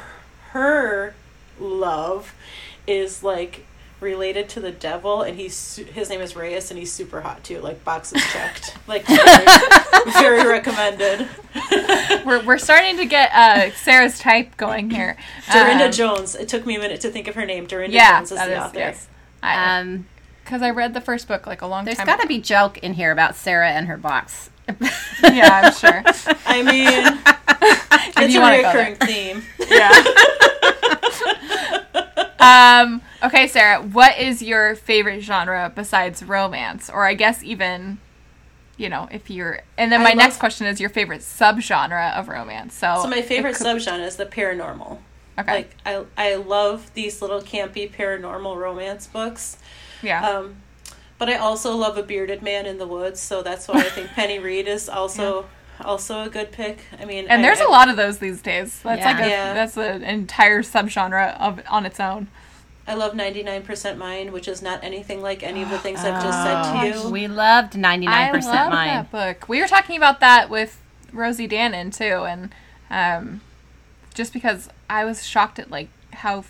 her 0.52 1.14
love 1.60 2.34
is 2.88 3.24
like 3.24 3.66
related 3.99 4.49
to 4.49 4.60
the 4.60 4.72
devil 4.72 5.22
and 5.22 5.38
he's 5.38 5.76
his 5.94 6.10
name 6.10 6.22
is 6.22 6.36
Reyes 6.36 6.72
and 6.72 6.80
he's 6.80 6.91
super 6.91 7.22
hot 7.22 7.44
too 7.44 7.60
like 7.62 7.84
boxes 7.84 8.20
checked 8.34 8.76
like 8.88 9.06
very, 9.06 9.45
very 10.14 10.48
recommended 10.49 11.28
We're 12.26 12.44
we're 12.44 12.58
starting 12.58 12.98
to 12.98 13.06
get 13.06 13.32
uh, 13.34 13.72
Sarah's 13.76 14.18
type 14.20 14.58
going 14.58 14.90
here. 14.90 15.18
Darynda 15.48 15.86
Um, 15.88 15.91
Jones 15.91 16.36
it 16.36 16.48
took 16.49 16.66
me 16.66 16.76
a 16.76 16.80
minute 16.80 17.02
to 17.02 17.10
think 17.12 17.28
of 17.28 17.36
her 17.36 17.45
name 17.45 17.68
Darynda 17.68 17.91
Yeah, 17.91 18.20
Jones 18.20 18.32
is 18.32 18.40
the 18.40 18.52
is 18.53 18.60
author 18.60 18.80
yes. 18.80 19.08
I, 19.44 19.80
Um, 19.80 20.08
Because 20.44 20.62
I 20.64 20.72
read 20.72 20.94
the 20.95 21.02
first 21.02 21.28
book 21.28 21.45
like 21.45 21.62
a 21.62 21.68
long 21.68 21.86
there's 21.86 21.98
time 21.98 22.08
There's 22.08 22.16
got 22.18 22.22
to 22.24 22.28
ago. 22.28 22.36
be 22.36 22.41
joke 22.41 22.78
in 22.80 22.94
here 22.94 23.12
about 23.12 23.36
Sarah 23.36 23.70
and 23.70 23.88
her 23.88 23.98
box. 23.98 24.49
Yeah, 25.24 25.62
I'm 25.64 25.74
sure. 25.74 26.03
I 26.48 26.64
mean 26.64 27.20
it's 28.18 28.34
you 28.34 28.40
a 28.40 28.41
wanna 28.41 28.62
go 28.62 28.68
recurring 28.70 28.95
theme 28.95 29.44
Yeah. 29.70 29.91
Um, 32.42 33.02
okay, 33.24 33.48
Sarah, 33.48 33.82
what 33.82 34.18
is 34.18 34.42
your 34.42 34.76
favorite 34.76 35.22
genre 35.22 35.72
besides 35.74 36.24
romance? 36.24 36.90
Or 36.90 37.06
I 37.06 37.14
guess 37.14 37.44
even, 37.44 38.00
you 38.78 38.90
know, 38.90 39.08
if 39.12 39.30
you're. 39.30 39.62
And 39.78 39.92
then 39.92 40.02
my 40.02 40.10
love- 40.10 40.18
next 40.18 40.38
question 40.38 40.68
is 40.68 40.80
your 40.80 40.90
favorite 40.90 41.22
subgenre 41.22 42.14
of 42.18 42.28
romance. 42.28 42.74
So, 42.74 43.00
so 43.04 43.08
my 43.10 43.22
favorite 43.22 43.56
could- 43.56 43.68
subgenre 43.68 44.06
is 44.06 44.16
the 44.16 44.26
paranormal 44.26 44.98
Okay. 45.40 45.54
like 45.54 45.76
I, 45.86 46.04
I 46.18 46.36
love 46.36 46.94
these 46.94 47.22
little 47.22 47.40
campy 47.42 47.90
paranormal 47.90 48.58
romance 48.58 49.08
books 49.08 49.58
yeah. 50.04 50.28
Um, 50.28 50.58
but 51.18 51.30
I 51.30 51.36
also 51.36 51.76
love 51.76 51.98
a 51.98 52.04
bearded 52.04 52.42
man 52.42 52.66
in 52.66 52.80
the 52.80 52.88
woods, 52.88 53.20
so 53.22 53.42
that's 53.42 53.68
why 53.68 53.76
I 53.76 53.84
think 53.90 54.10
Penny 54.16 54.40
Reid 54.40 54.68
is 54.68 54.90
also 54.90 55.46
also 55.84 56.24
a 56.24 56.30
good 56.30 56.52
pick. 56.52 56.80
I 56.99 57.06
mean, 57.06 57.26
and 57.28 57.40
I- 57.40 57.44
there's 57.44 57.62
I- 57.62 57.66
a 57.66 57.70
lot 57.70 57.90
of 57.90 57.95
those 57.98 58.20
these 58.20 58.41
days. 58.41 58.80
That's 58.84 58.99
Yeah. 59.02 59.12
like 59.12 59.20
a, 59.26 59.30
Yeah. 59.30 59.53
that's 59.53 59.78
an 59.78 60.03
entire 60.03 60.62
subgenre 60.64 61.38
of 61.40 61.62
on 61.70 61.86
its 61.86 61.99
own. 61.99 62.28
I 62.88 62.95
love 62.95 63.14
99% 63.14 63.98
Mine, 63.98 64.32
which 64.32 64.48
is 64.48 64.62
not 64.62 64.84
anything 64.84 65.22
like 65.22 65.44
any 65.44 65.62
of 65.62 65.70
the 65.70 65.78
things 65.78 66.03
I've 66.03 66.22
just 66.24 66.44
said 66.44 66.64
to 66.94 67.03
you. 67.06 67.10
We 67.12 67.28
loved 67.28 67.76
99% 67.78 68.48
I 68.56 68.64
love 68.64 68.72
mine. 68.72 68.88
that 68.88 69.12
book. 69.12 69.48
We 69.48 69.62
were 69.62 69.68
talking 69.68 69.95
about 69.95 70.20
that 70.20 70.49
with 70.49 70.78
Rosie 71.14 71.48
Danan 71.48 71.95
too, 71.95 72.26
and 72.26 72.53
um, 72.90 73.41
just 74.14 74.34
because 74.34 74.70
I 74.90 75.06
was 75.06 75.26
shocked 75.26 75.60
at 75.60 75.70
like 75.72 75.90
how 76.14 76.44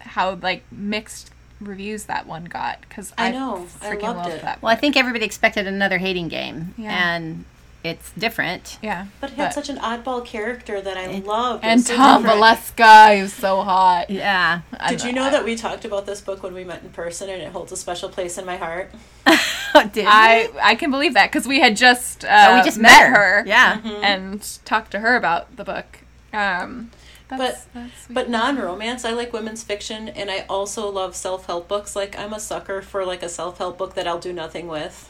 how 0.00 0.34
like 0.40 0.62
mixed 0.70 1.32
reviews 1.60 2.04
that 2.04 2.24
one 2.26 2.44
got 2.44 2.80
because 2.88 3.12
I 3.18 3.32
know. 3.32 3.66
I 3.82 3.94
loved 3.96 4.02
loved 4.02 4.30
it. 4.30 4.42
that. 4.42 4.62
Well, 4.62 4.72
I 4.72 4.76
think 4.76 4.96
everybody 4.96 5.24
expected 5.24 5.66
another 5.66 5.98
hating 5.98 6.28
game, 6.28 6.72
Yeah. 6.78 7.14
and 7.16 7.44
it's 7.84 8.10
different. 8.12 8.78
yeah, 8.82 9.06
But 9.20 9.30
it 9.30 9.36
had 9.36 9.52
such 9.54 9.68
an 9.68 9.78
oddball 9.78 10.24
character 10.24 10.80
that 10.80 10.96
I 10.96 11.06
loved. 11.20 11.64
And 11.64 11.80
so 11.80 11.94
Tom 11.94 12.22
different. 12.22 12.42
Valeska 12.42 13.20
is 13.22 13.32
so 13.32 13.62
hot. 13.62 14.10
Yeah. 14.10 14.62
Did 14.88 15.04
you 15.04 15.12
know 15.12 15.30
that 15.30 15.44
we 15.44 15.54
talked 15.56 15.84
about 15.84 16.04
this 16.04 16.20
book 16.20 16.42
when 16.42 16.54
we 16.54 16.64
met 16.64 16.82
in 16.82 16.90
person 16.90 17.28
and 17.30 17.40
it 17.40 17.52
holds 17.52 17.70
a 17.72 17.76
special 17.76 18.08
place 18.08 18.36
in 18.36 18.44
my 18.44 18.56
heart? 18.56 18.90
Did 19.92 20.06
I 20.08 20.48
I 20.62 20.74
can 20.74 20.90
believe 20.90 21.14
that 21.14 21.30
because 21.30 21.46
we 21.46 21.60
had 21.60 21.76
just 21.76 22.24
uh, 22.24 22.46
Oh, 22.50 22.56
we 22.58 22.62
just 22.64 22.78
met 22.78 23.08
her. 23.14 23.44
Yeah. 23.46 23.78
Mm-hmm. 23.78 24.04
and 24.04 24.58
talked 24.64 24.90
to 24.92 24.98
her 25.00 25.14
about 25.16 25.56
the 25.56 25.64
book. 25.64 25.98
Um, 26.32 26.90
that's, 27.28 27.38
But- 27.40 27.66
that's. 27.74 28.06
But 28.10 28.28
non-romance, 28.30 29.04
I 29.04 29.12
like 29.12 29.32
women's 29.32 29.62
fiction 29.62 30.08
and 30.08 30.30
I 30.30 30.46
also 30.48 30.88
love 30.90 31.14
self-help 31.14 31.68
books. 31.68 31.94
Like 31.94 32.18
I'm 32.18 32.32
a 32.32 32.40
sucker 32.40 32.82
for 32.82 33.04
like 33.04 33.22
a 33.22 33.28
self-help 33.28 33.78
book 33.78 33.94
that 33.94 34.06
I'll 34.08 34.18
do 34.18 34.32
nothing 34.32 34.66
with. 34.66 35.08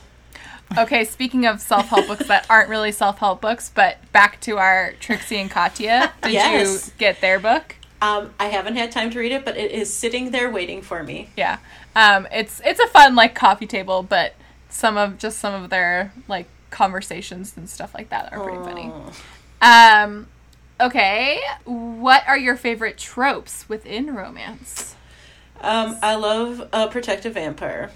Okay, 0.76 1.04
speaking 1.04 1.46
of 1.46 1.60
self 1.60 1.86
help 1.86 2.06
books 2.06 2.26
that 2.28 2.46
aren't 2.50 2.68
really 2.68 2.92
self 2.92 3.18
help 3.18 3.40
books, 3.40 3.70
but 3.74 3.96
back 4.12 4.40
to 4.42 4.58
our 4.58 4.92
Trixie 5.00 5.38
and 5.38 5.50
Katya. 5.50 6.12
Did 6.22 6.32
Yes. 6.32 6.88
you 6.88 6.92
get 6.98 7.20
their 7.20 7.38
book? 7.40 7.74
Um, 8.00 8.32
I 8.38 8.46
haven't 8.46 8.76
had 8.76 8.92
time 8.92 9.10
to 9.10 9.18
read 9.18 9.32
it, 9.32 9.44
but 9.44 9.56
it 9.56 9.72
is 9.72 9.92
sitting 9.92 10.30
there 10.30 10.50
waiting 10.50 10.82
for 10.82 11.02
me. 11.02 11.30
Yeah. 11.36 11.58
Um, 11.96 12.28
it's 12.30 12.60
it's 12.64 12.78
a 12.80 12.86
fun 12.88 13.14
like 13.14 13.34
coffee 13.34 13.66
table, 13.66 14.02
but 14.02 14.34
some 14.68 14.96
of 14.96 15.18
just 15.18 15.38
some 15.38 15.54
of 15.64 15.70
their 15.70 16.12
like 16.28 16.46
conversations 16.70 17.54
and 17.56 17.68
stuff 17.68 17.94
like 17.94 18.10
that 18.10 18.32
are 18.32 18.40
pretty 18.40 18.58
funny. 18.62 18.92
Um, 19.62 20.26
okay, 20.80 21.40
what 21.64 22.22
are 22.28 22.38
your 22.38 22.56
favorite 22.56 22.98
tropes 22.98 23.68
within 23.68 24.14
romance? 24.14 24.94
Um, 25.60 25.96
I 26.02 26.14
love 26.14 26.68
a 26.72 26.86
protective 26.86 27.34
vampire, 27.34 27.90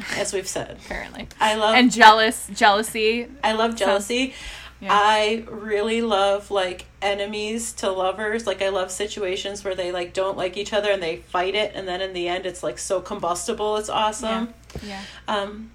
as 0.16 0.32
we've 0.32 0.48
said. 0.48 0.78
Apparently, 0.84 1.28
I 1.40 1.54
love 1.54 1.74
and 1.74 1.90
jealous 1.92 2.48
jealousy. 2.54 3.28
I 3.42 3.52
love 3.52 3.76
jealousy. 3.76 4.34
Yeah. 4.80 4.90
I 4.92 5.44
really 5.50 6.02
love 6.02 6.52
like 6.52 6.86
enemies 7.02 7.72
to 7.74 7.90
lovers. 7.90 8.46
Like 8.46 8.62
I 8.62 8.68
love 8.68 8.92
situations 8.92 9.64
where 9.64 9.74
they 9.74 9.90
like 9.90 10.12
don't 10.12 10.36
like 10.36 10.56
each 10.56 10.72
other 10.72 10.90
and 10.92 11.02
they 11.02 11.16
fight 11.16 11.54
it, 11.54 11.72
and 11.74 11.88
then 11.88 12.00
in 12.00 12.12
the 12.12 12.28
end 12.28 12.46
it's 12.46 12.62
like 12.62 12.78
so 12.78 13.00
combustible. 13.00 13.76
It's 13.76 13.88
awesome. 13.88 14.54
Yeah. 14.82 15.02
Um, 15.26 15.70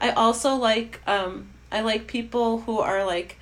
I 0.00 0.10
also 0.10 0.54
like 0.54 1.00
um, 1.06 1.48
I 1.70 1.82
like 1.82 2.06
people 2.06 2.60
who 2.62 2.78
are 2.78 3.04
like 3.04 3.38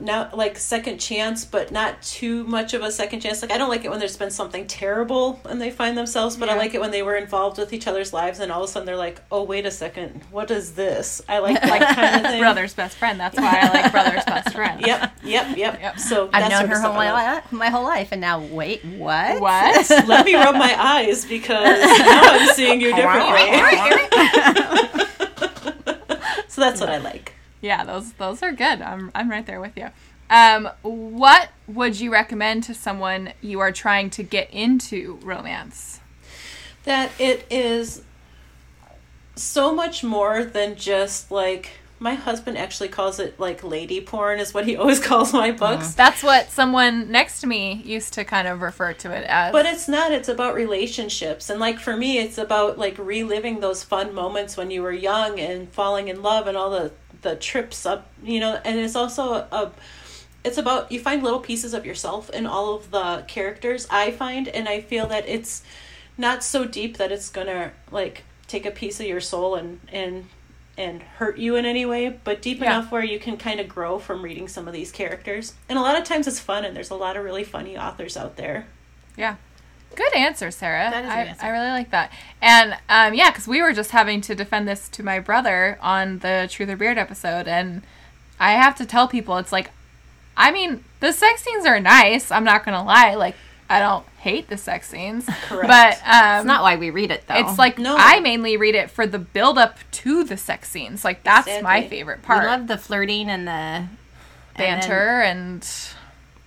not 0.00 0.36
like 0.36 0.58
second 0.58 0.98
chance, 0.98 1.44
but 1.44 1.70
not 1.70 2.00
too 2.02 2.44
much 2.44 2.74
of 2.74 2.82
a 2.82 2.90
second 2.90 3.20
chance. 3.20 3.42
Like 3.42 3.50
I 3.52 3.58
don't 3.58 3.68
like 3.68 3.84
it 3.84 3.90
when 3.90 3.98
there's 3.98 4.16
been 4.16 4.30
something 4.30 4.66
terrible 4.66 5.40
and 5.44 5.60
they 5.60 5.70
find 5.70 5.96
themselves, 5.98 6.36
but 6.36 6.48
I 6.48 6.56
like 6.56 6.74
it 6.74 6.80
when 6.80 6.90
they 6.90 7.02
were 7.02 7.16
involved 7.16 7.58
with 7.58 7.72
each 7.72 7.86
other's 7.86 8.12
lives 8.12 8.40
and 8.40 8.50
all 8.50 8.62
of 8.62 8.68
a 8.68 8.72
sudden 8.72 8.86
they're 8.86 8.96
like, 8.96 9.20
"Oh, 9.30 9.42
wait 9.42 9.66
a 9.66 9.70
second, 9.70 10.22
what 10.30 10.50
is 10.50 10.72
this?" 10.74 11.20
I 11.28 11.38
like 11.38 11.60
that 11.60 11.94
kind 11.96 12.16
of 12.16 12.22
thing. 12.32 12.40
brother's 12.40 12.74
best 12.74 12.96
friend. 12.96 13.18
That's 13.20 13.36
why 13.36 13.58
I 13.62 13.68
like 13.82 13.92
brother's 13.92 14.24
best 14.24 14.52
friend. 14.54 14.80
Yep, 14.84 15.12
yep, 15.24 15.56
yep. 15.56 15.80
Yep. 15.80 15.98
So 15.98 16.30
I've 16.32 16.50
known 16.50 16.68
her 16.68 16.80
whole 16.80 16.92
my, 16.94 17.42
my 17.50 17.68
whole 17.70 17.84
life, 17.84 18.08
and 18.12 18.20
now 18.20 18.40
wait, 18.40 18.84
what? 18.84 19.40
What? 19.40 19.90
Let 20.06 20.24
me 20.24 20.34
rub 20.34 20.54
my 20.56 20.74
eyes 20.78 21.24
because 21.24 21.80
now 21.80 22.20
I'm 22.22 22.54
seeing 22.54 22.80
you 22.80 22.94
differently. 22.94 23.58
so 26.48 26.60
that's 26.60 26.80
what 26.80 26.90
I 26.90 26.98
like. 26.98 27.32
Yeah, 27.62 27.84
those 27.84 28.12
those 28.14 28.42
are 28.42 28.52
good. 28.52 28.82
I'm 28.82 29.10
I'm 29.14 29.30
right 29.30 29.46
there 29.46 29.60
with 29.60 29.76
you. 29.78 29.88
Um, 30.28 30.68
what 30.82 31.48
would 31.66 31.98
you 32.00 32.12
recommend 32.12 32.64
to 32.64 32.74
someone 32.74 33.32
you 33.40 33.60
are 33.60 33.72
trying 33.72 34.10
to 34.10 34.22
get 34.22 34.50
into 34.50 35.18
romance? 35.22 36.00
that 36.84 37.12
it 37.20 37.46
is 37.48 38.02
so 39.36 39.72
much 39.74 40.02
more 40.02 40.44
than 40.44 40.74
just 40.76 41.30
like 41.30 41.70
my 42.00 42.14
husband 42.14 42.58
actually 42.58 42.88
calls 42.88 43.20
it 43.20 43.38
like 43.38 43.62
lady 43.62 44.00
porn 44.00 44.40
is 44.40 44.52
what 44.52 44.66
he 44.66 44.76
always 44.80 44.98
calls 44.98 45.32
my 45.32 45.52
books 45.52 45.94
That's 45.94 46.22
what 46.24 46.50
someone 46.50 47.10
next 47.12 47.40
to 47.42 47.46
me 47.46 47.74
used 47.84 48.14
to 48.14 48.24
kind 48.24 48.48
of 48.48 48.60
refer 48.60 48.92
to 48.94 49.12
it 49.16 49.24
as. 49.28 49.52
but 49.52 49.64
it's 49.64 49.88
not 49.88 50.10
it's 50.12 50.28
about 50.28 50.54
relationships 50.56 51.48
and 51.48 51.60
like 51.60 51.78
for 51.78 51.96
me 51.96 52.18
it's 52.18 52.36
about 52.36 52.78
like 52.78 52.98
reliving 52.98 53.60
those 53.60 53.84
fun 53.84 54.12
moments 54.12 54.56
when 54.56 54.70
you 54.72 54.82
were 54.82 54.92
young 54.92 55.38
and 55.38 55.70
falling 55.72 56.08
in 56.08 56.20
love 56.20 56.48
and 56.48 56.56
all 56.56 56.70
the 56.70 56.90
the 57.22 57.36
trips 57.36 57.86
up 57.86 58.08
you 58.22 58.38
know 58.40 58.60
and 58.64 58.78
it's 58.78 58.94
also 58.96 59.32
a 59.34 59.70
it's 60.44 60.58
about 60.58 60.90
you 60.92 60.98
find 61.00 61.22
little 61.22 61.40
pieces 61.40 61.72
of 61.72 61.86
yourself 61.86 62.28
in 62.30 62.46
all 62.46 62.74
of 62.74 62.90
the 62.90 63.24
characters 63.28 63.86
i 63.90 64.10
find 64.10 64.48
and 64.48 64.68
i 64.68 64.80
feel 64.80 65.06
that 65.06 65.28
it's 65.28 65.62
not 66.18 66.42
so 66.44 66.64
deep 66.64 66.96
that 66.98 67.10
it's 67.12 67.30
gonna 67.30 67.70
like 67.90 68.24
take 68.48 68.66
a 68.66 68.70
piece 68.70 69.00
of 69.00 69.06
your 69.06 69.20
soul 69.20 69.54
and 69.54 69.80
and 69.92 70.28
and 70.76 71.02
hurt 71.02 71.38
you 71.38 71.54
in 71.56 71.64
any 71.64 71.84
way 71.86 72.08
but 72.24 72.42
deep 72.42 72.58
Yeah. 72.60 72.78
enough 72.78 72.90
where 72.90 73.04
you 73.04 73.18
can 73.18 73.36
kind 73.36 73.60
of 73.60 73.68
grow 73.68 73.98
from 73.98 74.22
reading 74.22 74.48
some 74.48 74.66
of 74.66 74.72
these 74.74 74.90
characters 74.90 75.54
and 75.68 75.78
a 75.78 75.82
lot 75.82 75.98
of 75.98 76.04
times 76.04 76.26
it's 76.26 76.40
fun 76.40 76.64
and 76.64 76.74
there's 76.76 76.90
a 76.90 76.94
lot 76.94 77.16
of 77.16 77.24
really 77.24 77.44
funny 77.44 77.76
authors 77.78 78.16
out 78.16 78.36
there 78.36 78.66
Yeah. 79.16 79.36
Good 79.94 80.14
answer, 80.16 80.50
Sarah. 80.50 80.90
That 80.90 81.04
is 81.04 81.10
a 81.10 81.12
I, 81.12 81.22
good 81.24 81.28
answer. 81.30 81.46
I 81.46 81.48
really 81.50 81.70
like 81.70 81.90
that. 81.90 82.12
And 82.40 82.76
um, 82.88 83.14
yeah, 83.14 83.30
because 83.30 83.46
we 83.46 83.60
were 83.62 83.72
just 83.72 83.90
having 83.90 84.20
to 84.22 84.34
defend 84.34 84.66
this 84.68 84.88
to 84.90 85.02
my 85.02 85.18
brother 85.18 85.78
on 85.80 86.18
the 86.20 86.48
Truth 86.50 86.68
or 86.70 86.76
Beard 86.76 86.98
episode, 86.98 87.46
and 87.48 87.82
I 88.40 88.52
have 88.52 88.74
to 88.76 88.86
tell 88.86 89.08
people 89.08 89.36
it's 89.38 89.52
like, 89.52 89.70
I 90.36 90.50
mean, 90.50 90.84
the 91.00 91.12
sex 91.12 91.42
scenes 91.42 91.66
are 91.66 91.78
nice. 91.80 92.30
I'm 92.30 92.44
not 92.44 92.64
gonna 92.64 92.82
lie. 92.84 93.14
Like, 93.14 93.36
I 93.68 93.78
don't 93.80 94.04
hate 94.18 94.48
the 94.48 94.56
sex 94.56 94.88
scenes, 94.88 95.26
Correct. 95.46 95.68
but 95.68 96.00
um, 96.06 96.38
It's 96.38 96.46
not 96.46 96.62
why 96.62 96.76
we 96.76 96.90
read 96.90 97.10
it, 97.10 97.24
though. 97.26 97.34
It's 97.36 97.58
like 97.58 97.78
No. 97.78 97.94
I 97.98 98.20
mainly 98.20 98.56
read 98.56 98.74
it 98.74 98.90
for 98.90 99.06
the 99.06 99.18
build 99.18 99.58
up 99.58 99.78
to 99.92 100.24
the 100.24 100.36
sex 100.36 100.68
scenes. 100.70 101.04
Like 101.04 101.22
that's 101.22 101.46
my 101.62 101.78
Exactly. 101.78 101.88
favorite 101.88 102.18
we 102.20 102.24
part. 102.26 102.44
love 102.46 102.66
the 102.66 102.78
flirting 102.78 103.28
and 103.30 103.46
the 103.46 103.50
and 103.52 103.88
then, 104.56 104.80
banter 104.80 105.20
and 105.22 105.66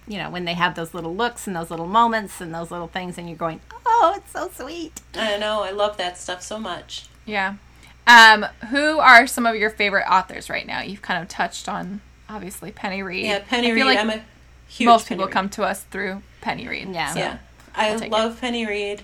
you 0.07 0.17
know, 0.17 0.29
when 0.29 0.45
they 0.45 0.53
have 0.53 0.75
those 0.75 0.93
little 0.93 1.15
looks 1.15 1.47
and 1.47 1.55
those 1.55 1.69
little 1.71 1.87
moments 1.87 2.39
and 2.41 2.53
those 2.53 2.69
little 2.71 2.87
things, 2.87 3.17
and 3.17 3.27
you're 3.27 3.37
going, 3.37 3.59
"Oh, 3.85 4.13
it's 4.17 4.31
so 4.31 4.49
sweet." 4.53 5.01
i 5.15 5.37
know 5.37 5.63
i 5.63 5.71
love 5.71 5.95
that 5.97 6.17
stuff 6.17 6.41
so 6.41 6.59
much 6.59 7.07
yeah. 7.25 7.55
Um, 8.07 8.45
who 8.69 8.99
are 8.99 9.25
some 9.25 9.45
of 9.47 9.55
your 9.55 9.71
favorite 9.71 10.05
authors 10.07 10.47
right 10.47 10.67
now? 10.67 10.81
You've 10.81 11.01
kind 11.01 11.23
of 11.23 11.27
touched 11.27 11.67
on 11.67 12.01
obviously 12.29 12.71
Penny 12.71 13.01
Reid. 13.01 13.25
yeah 13.25 13.39
penny 13.47 13.67
I 13.67 13.71
reed 13.71 13.79
feel 13.79 13.87
like 13.87 13.97
i'm 13.99 14.09
a 14.11 14.21
huge 14.67 14.85
most 14.87 15.07
Penny 15.07 15.17
people 15.17 15.25
Reed. 15.27 15.33
come 15.33 15.49
to 15.49 15.63
us 15.63 15.81
through 15.83 16.21
Penny 16.41 16.67
Reid. 16.67 16.89
Yeah. 16.93 17.13
so- 17.13 17.19
Yeah, 17.19 17.37
I 17.75 17.89
I'll 17.91 17.99
take 17.99 18.11
love 18.11 18.39
Penny 18.41 18.65
Reid. 18.67 19.01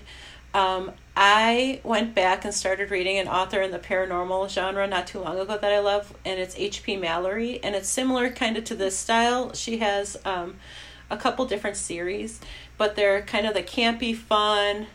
Um, 0.54 0.92
I 1.16 1.80
went 1.82 2.14
back 2.14 2.44
and 2.44 2.52
started 2.54 2.90
reading 2.90 3.18
an 3.18 3.26
author 3.28 3.60
in 3.62 3.70
the 3.70 3.78
paranormal 3.78 4.48
genre 4.50 4.86
not 4.86 5.06
too 5.06 5.18
long 5.20 5.38
ago 5.38 5.56
that 5.58 5.72
I 5.72 5.78
love, 5.78 6.14
and 6.24 6.38
it's 6.40 6.54
H.P. 6.56 6.96
Mallory, 6.96 7.58
and 7.64 7.74
it's 7.74 7.88
similar 7.88 8.30
kind 8.30 8.56
of 8.56 8.64
to 8.64 8.74
this 8.74 8.96
style. 8.96 9.52
She 9.54 9.78
has 9.78 10.16
um, 10.24 10.56
a 11.12 11.16
couple 11.16 11.44
different 11.44 11.76
series, 11.76 12.40
but 12.78 12.96
they're 12.96 13.22
kind 13.22 13.46
of 13.46 13.54
the 13.54 13.62
campy, 13.62 14.16
fun, 14.16 14.86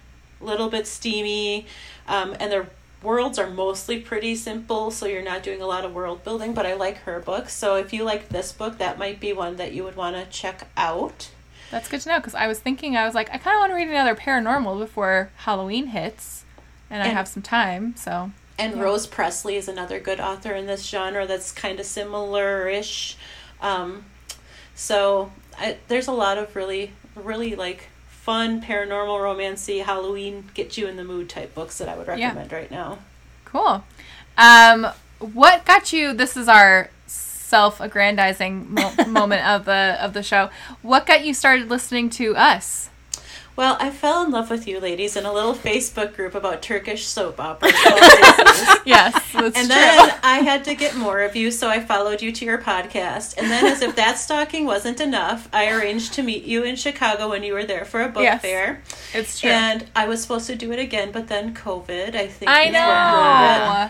little 0.41 0.67
bit 0.67 0.87
steamy, 0.87 1.67
um, 2.07 2.35
and 2.39 2.51
their 2.51 2.67
worlds 3.03 3.37
are 3.37 3.49
mostly 3.49 3.99
pretty 3.99 4.35
simple, 4.35 4.89
so 4.89 5.05
you're 5.05 5.23
not 5.23 5.43
doing 5.43 5.61
a 5.61 5.67
lot 5.67 5.85
of 5.85 5.93
world 5.93 6.23
building. 6.23 6.53
But 6.53 6.65
I 6.65 6.73
like 6.73 6.97
her 7.03 7.19
books, 7.19 7.53
so 7.53 7.75
if 7.75 7.93
you 7.93 8.03
like 8.03 8.29
this 8.29 8.51
book, 8.51 8.79
that 8.79 8.97
might 8.97 9.19
be 9.19 9.31
one 9.31 9.57
that 9.57 9.73
you 9.73 9.83
would 9.83 9.95
want 9.95 10.15
to 10.15 10.25
check 10.25 10.67
out. 10.75 11.29
That's 11.69 11.87
good 11.87 12.01
to 12.01 12.09
know 12.09 12.17
because 12.17 12.33
I 12.33 12.47
was 12.47 12.59
thinking 12.59 12.95
I 12.95 13.05
was 13.05 13.13
like 13.13 13.29
I 13.29 13.37
kind 13.37 13.55
of 13.55 13.59
want 13.59 13.71
to 13.71 13.75
read 13.75 13.89
another 13.89 14.15
paranormal 14.15 14.79
before 14.79 15.29
Halloween 15.37 15.87
hits, 15.87 16.45
and 16.89 17.03
I 17.03 17.07
have 17.07 17.27
some 17.27 17.43
time. 17.43 17.95
So 17.95 18.31
And 18.57 18.81
Rose 18.81 19.05
Pressey 19.05 19.55
is 19.55 19.67
another 19.67 19.99
good 19.99 20.19
author 20.19 20.53
in 20.53 20.65
this 20.65 20.87
genre 20.87 21.27
that's 21.27 21.51
kind 21.51 21.79
of 21.79 21.85
similar-ish. 21.85 23.17
Um, 23.61 24.05
so 24.75 25.31
I, 25.59 25.77
there's 25.87 26.07
a 26.07 26.11
lot 26.11 26.37
of 26.37 26.55
really, 26.55 26.91
really 27.15 27.55
like 27.55 27.89
fun 28.09 28.61
paranormal 28.61 29.19
romancy 29.19 29.83
Halloween 29.83 30.49
get 30.53 30.77
you 30.77 30.87
in 30.87 30.97
the 30.97 31.03
mood 31.03 31.29
type 31.29 31.55
books 31.55 31.77
that 31.77 31.87
I 31.89 31.97
would 31.97 32.07
Yeah. 32.07 32.27
recommend 32.27 32.51
right 32.51 32.69
now. 32.69 32.99
Cool. 33.45 33.83
Um, 34.37 34.87
what 35.19 35.65
got 35.65 35.91
you? 35.93 36.13
This 36.13 36.35
is 36.37 36.47
our 36.47 36.89
self-aggrandizing 37.07 38.73
mo- 38.73 38.93
moment 39.07 39.45
of 39.47 39.65
the 39.65 39.97
of 40.01 40.13
the 40.13 40.21
show. 40.21 40.49
What 40.81 41.05
got 41.05 41.25
you 41.25 41.33
started 41.33 41.69
listening 41.69 42.09
to 42.11 42.35
us? 42.35 42.89
Well, 43.57 43.75
I 43.79 43.89
fell 43.89 44.23
in 44.23 44.29
love 44.31 44.51
with 44.51 44.67
you 44.67 44.79
ladies 44.79 45.15
in 45.17 45.25
a 45.25 45.33
little 45.33 45.55
Facebook 45.55 46.15
group 46.15 46.35
about 46.35 46.61
Turkish 46.61 47.05
soap 47.07 47.39
operas. 47.39 47.73
Yes, 48.85 49.13
that's 49.33 49.57
And 49.57 49.67
true. 49.67 49.75
then 49.75 50.15
I 50.23 50.37
had 50.39 50.63
to 50.65 50.75
get 50.75 50.95
more 50.95 51.19
of 51.21 51.35
you, 51.35 51.51
so 51.51 51.67
I 51.67 51.81
followed 51.81 52.21
you 52.21 52.31
to 52.31 52.45
your 52.45 52.57
podcast. 52.59 53.35
And 53.37 53.51
then, 53.51 53.65
as 53.65 53.81
if 53.81 53.95
that 53.97 54.17
stalking 54.25 54.65
wasn't 54.65 55.01
enough, 55.01 55.49
I 55.51 55.69
arranged 55.71 56.13
to 56.13 56.23
meet 56.23 56.43
you 56.45 56.63
in 56.63 56.77
Chicago 56.77 57.27
when 57.29 57.43
you 57.43 57.51
were 57.53 57.65
there 57.65 57.83
for 57.83 58.01
a 58.01 58.07
book 58.07 58.23
Yes. 58.23 58.41
fair. 58.41 58.81
it's 59.13 59.39
true. 59.41 59.49
And 59.49 59.85
I 59.95 60.07
was 60.07 60.21
supposed 60.21 60.47
to 60.47 60.55
do 60.55 60.71
it 60.71 60.79
again, 60.79 61.11
but 61.11 61.27
then 61.27 61.53
COVID, 61.53 62.15
I 62.15 62.27
think. 62.27 62.49
I 62.49 62.61
is 62.65 62.73
what 62.73 63.11
ruined 63.17 63.55
it. 63.55 63.89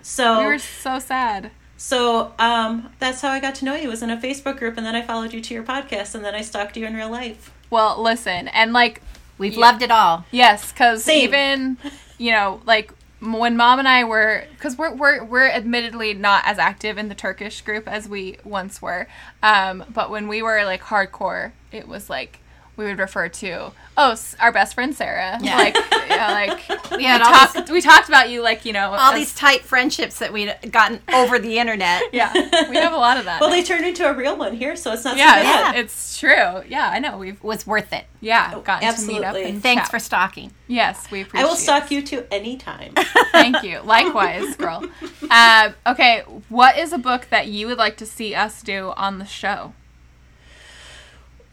So, 0.00 0.38
We 0.38 0.44
were 0.46 0.58
so 0.58 0.98
sad. 0.98 1.50
So 1.78 2.34
um, 2.38 2.90
that's 2.98 3.22
how 3.22 3.30
I 3.30 3.40
got 3.40 3.54
to 3.56 3.64
know 3.64 3.74
you. 3.74 3.88
Was 3.88 4.02
in 4.02 4.10
a 4.10 4.16
Facebook 4.18 4.58
group, 4.58 4.76
and 4.76 4.84
then 4.84 4.94
I 4.94 5.00
followed 5.00 5.32
you 5.32 5.40
to 5.40 5.54
your 5.54 5.62
podcast, 5.62 6.14
and 6.14 6.22
then 6.22 6.34
I 6.34 6.42
stalked 6.42 6.76
you 6.76 6.84
in 6.84 6.94
real 6.94 7.08
life. 7.10 7.50
Well, 7.70 8.02
listen, 8.02 8.48
and 8.48 8.74
like 8.74 9.00
We've 9.38 9.54
Yeah. 9.54 9.60
loved 9.60 9.82
it 9.82 9.90
all. 9.92 10.24
Yes, 10.32 10.72
because 10.72 11.08
even 11.08 11.78
you 12.18 12.32
know, 12.32 12.60
like 12.66 12.92
when 13.20 13.56
mom 13.56 13.78
and 13.78 13.86
I 13.88 14.02
were, 14.04 14.44
because 14.50 14.76
we're 14.76 14.92
we're 14.94 15.22
we're 15.24 15.48
admittedly 15.48 16.12
not 16.12 16.42
as 16.44 16.58
active 16.58 16.98
in 16.98 17.08
the 17.08 17.14
Turkish 17.14 17.60
group 17.62 17.86
as 17.88 18.08
we 18.08 18.38
once 18.44 18.82
were, 18.82 19.06
um, 19.42 19.84
but 19.94 20.10
when 20.10 20.26
we 20.28 20.42
were 20.42 20.64
like 20.64 20.82
hardcore, 20.82 21.52
it 21.70 21.86
was 21.86 22.10
like 22.10 22.40
we 22.78 22.84
would 22.86 22.98
refer 22.98 23.28
to 23.28 23.72
oh 23.98 24.16
our 24.40 24.52
best 24.52 24.72
friend 24.74 24.94
Sarah, 24.94 25.38
Yeah. 25.42 25.56
like 25.56 25.76
yeah, 26.08 26.30
like 26.32 26.68
We 26.96 27.04
had 27.04 27.18
we 27.20 27.26
all 27.26 27.32
talked 27.32 27.54
these, 27.54 27.70
we 27.70 27.80
talked 27.82 28.08
about 28.08 28.30
you 28.30 28.40
like 28.42 28.64
you 28.64 28.72
know 28.72 28.92
all 28.94 29.12
as- 29.12 29.18
these 29.18 29.34
tight 29.34 29.62
friendships 29.62 30.20
that 30.20 30.32
we'd 30.32 30.54
gotten 30.70 31.00
over 31.12 31.38
the 31.38 31.58
internet. 31.58 32.02
yeah 32.12 32.32
we 32.70 32.76
have 32.76 32.92
a 32.94 32.96
lot 32.96 33.18
of 33.18 33.26
that. 33.26 33.40
Well, 33.40 33.50
they 33.50 33.62
turned 33.62 33.84
into 33.84 34.08
a 34.08 34.14
real 34.14 34.36
one 34.38 34.54
here, 34.56 34.74
so 34.76 34.92
it's 34.92 35.04
not 35.04 35.16
yeah, 35.18 35.36
so 35.36 35.42
bad. 35.42 35.76
it's, 35.76 35.92
it's 35.94 36.18
true. 36.18 36.62
Yeah, 36.68 36.88
I 36.90 36.98
know 37.00 37.18
we've 37.18 37.42
Was 37.42 37.66
worth 37.66 37.92
it. 37.92 38.04
yeah 38.20 38.52
Oh, 38.54 38.60
gotten 38.60 38.94
to 38.94 39.02
meet 39.02 39.18
up. 39.18 39.24
absolutely. 39.24 39.50
And 39.50 39.62
Thanks 39.62 39.82
chat. 39.82 39.90
for 39.90 39.98
stalking. 39.98 40.52
yes, 40.68 41.10
we 41.10 41.22
appreciate. 41.22 41.42
It. 41.42 41.44
I 41.44 41.48
will 41.48 41.54
it. 41.56 41.60
stalk 41.60 41.90
you 41.90 42.00
too 42.02 42.24
anytime. 42.30 42.94
Thank 43.32 43.62
you. 43.62 43.80
Likewise, 43.80 44.54
girl. 44.56 44.84
Uh, 45.30 45.72
okay, 45.86 46.20
what 46.48 46.78
is 46.78 46.92
a 46.92 46.98
book 46.98 47.26
that 47.30 47.48
you 47.48 47.66
would 47.66 47.78
like 47.78 47.96
to 47.98 48.06
see 48.06 48.34
us 48.34 48.62
do 48.62 48.92
on 48.96 49.18
the 49.18 49.24
show? 49.26 49.72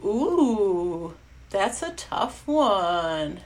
Ooh, 0.04 1.14
that's 1.50 1.82
a 1.82 1.90
tough 1.92 2.46
one. 2.46 3.40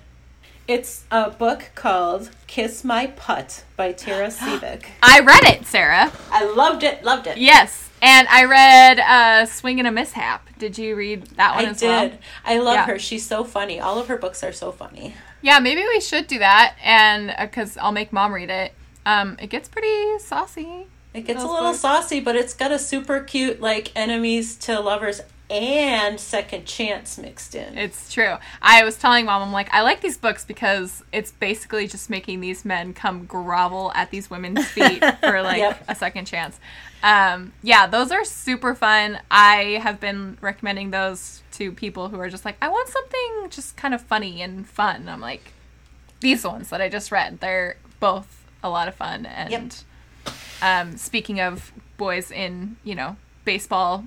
It's 0.69 1.05
a 1.11 1.31
book 1.31 1.71
called 1.75 2.31
Kiss 2.47 2.85
My 2.85 3.09
Putt 3.09 3.65
by 3.77 3.93
Tara 3.93 4.29
Sivec. 4.31 4.85
I 5.03 5.21
read 5.21 5.45
it, 5.45 5.67
Sarah. 5.67 6.13
I 6.31 6.45
loved 6.45 6.83
it, 6.83 7.03
loved 7.03 7.27
it. 7.27 7.39
Yes, 7.39 7.89
and 8.01 8.29
I 8.29 8.45
read 8.45 9.01
uh, 9.01 9.47
"Swing 9.47 9.79
and 9.81 9.89
a 9.89 9.91
Mishap." 9.91 10.49
Did 10.59 10.79
you 10.79 10.95
read 10.95 11.27
that 11.37 11.57
one 11.57 11.67
I 11.67 11.71
as 11.71 11.79
did. 11.81 11.89
well? 11.89 12.13
I 12.45 12.59
love 12.59 12.75
Yeah. 12.75 12.87
her. 12.87 12.99
She's 12.99 13.27
so 13.27 13.43
funny. 13.43 13.81
All 13.81 13.99
of 13.99 14.07
her 14.09 14.17
books 14.17 14.45
are 14.45 14.53
so 14.53 14.71
funny. 14.71 15.15
Yeah, 15.43 15.59
maybe 15.59 15.83
we 15.83 16.01
should 16.01 16.27
do 16.27 16.39
that, 16.39 16.77
and 16.85 17.35
because 17.41 17.77
I'll 17.79 17.93
make 17.93 18.13
mom 18.13 18.33
read 18.33 18.51
it. 18.51 18.73
Um, 19.07 19.37
it 19.41 19.49
gets 19.49 19.69
pretty 19.69 20.19
saucy. 20.19 20.87
It 21.15 21.23
gets 21.23 21.43
a 21.43 21.47
little 21.47 21.71
books. 21.71 21.81
saucy, 21.81 22.21
but 22.21 22.37
it's 22.37 22.55
got 22.55 22.71
a 22.71 22.79
super 22.79 23.21
cute 23.21 23.61
like 23.61 23.91
enemies 23.97 24.55
to 24.57 24.79
lovers 24.79 25.23
and 25.51 26.19
second 26.21 26.65
chance 26.65 27.19
mixed 27.19 27.55
in. 27.55 27.77
It's 27.77 28.13
true. 28.13 28.37
I 28.63 28.85
was 28.85 28.97
telling 28.97 29.27
mom, 29.27 29.43
I'm 29.43 29.53
like, 29.53 29.69
I 29.73 29.83
like 29.83 30.01
these 30.01 30.17
books 30.17 30.45
because 30.45 31.03
it's 31.13 31.33
basically 31.33 31.87
just 31.89 32.09
making 32.09 32.41
these 32.41 32.65
men 32.65 32.95
come 32.95 33.25
grovel 33.27 33.91
at 33.95 34.11
these 34.11 34.31
women's 34.31 34.65
feet 34.71 35.03
for 35.21 35.43
like 35.43 35.59
Yep. 35.59 35.85
a 35.89 35.95
second 35.95 36.27
chance. 36.27 36.59
Um, 37.03 37.53
yeah, 37.63 37.87
those 37.87 38.13
are 38.13 38.25
super 38.25 38.75
fun. 38.75 39.19
I 39.31 39.81
have 39.83 39.99
been 40.01 40.39
recommending 40.41 40.91
those 40.91 41.43
to 41.53 41.73
people 41.73 42.09
who 42.09 42.21
are 42.21 42.29
just 42.31 42.45
like, 42.45 42.57
I 42.63 42.69
want 42.69 42.89
something 42.89 43.51
just 43.51 43.77
kind 43.77 43.95
of 43.95 44.01
funny 44.03 44.43
and 44.43 44.67
fun. 44.69 45.09
I'm 45.09 45.21
like, 45.21 45.53
these 46.21 46.45
ones 46.45 46.69
that 46.71 46.81
I 46.81 46.89
just 46.89 47.11
read, 47.11 47.41
they're 47.41 47.77
both 47.99 48.45
a 48.63 48.69
lot 48.69 48.87
of 48.89 48.95
fun. 48.95 49.27
And 49.27 49.51
Yep. 49.51 50.35
um, 50.63 50.97
speaking 50.97 51.41
of 51.41 51.73
boys 51.97 52.31
in, 52.31 52.77
you 52.85 52.95
know, 52.95 53.17
baseball 53.45 54.05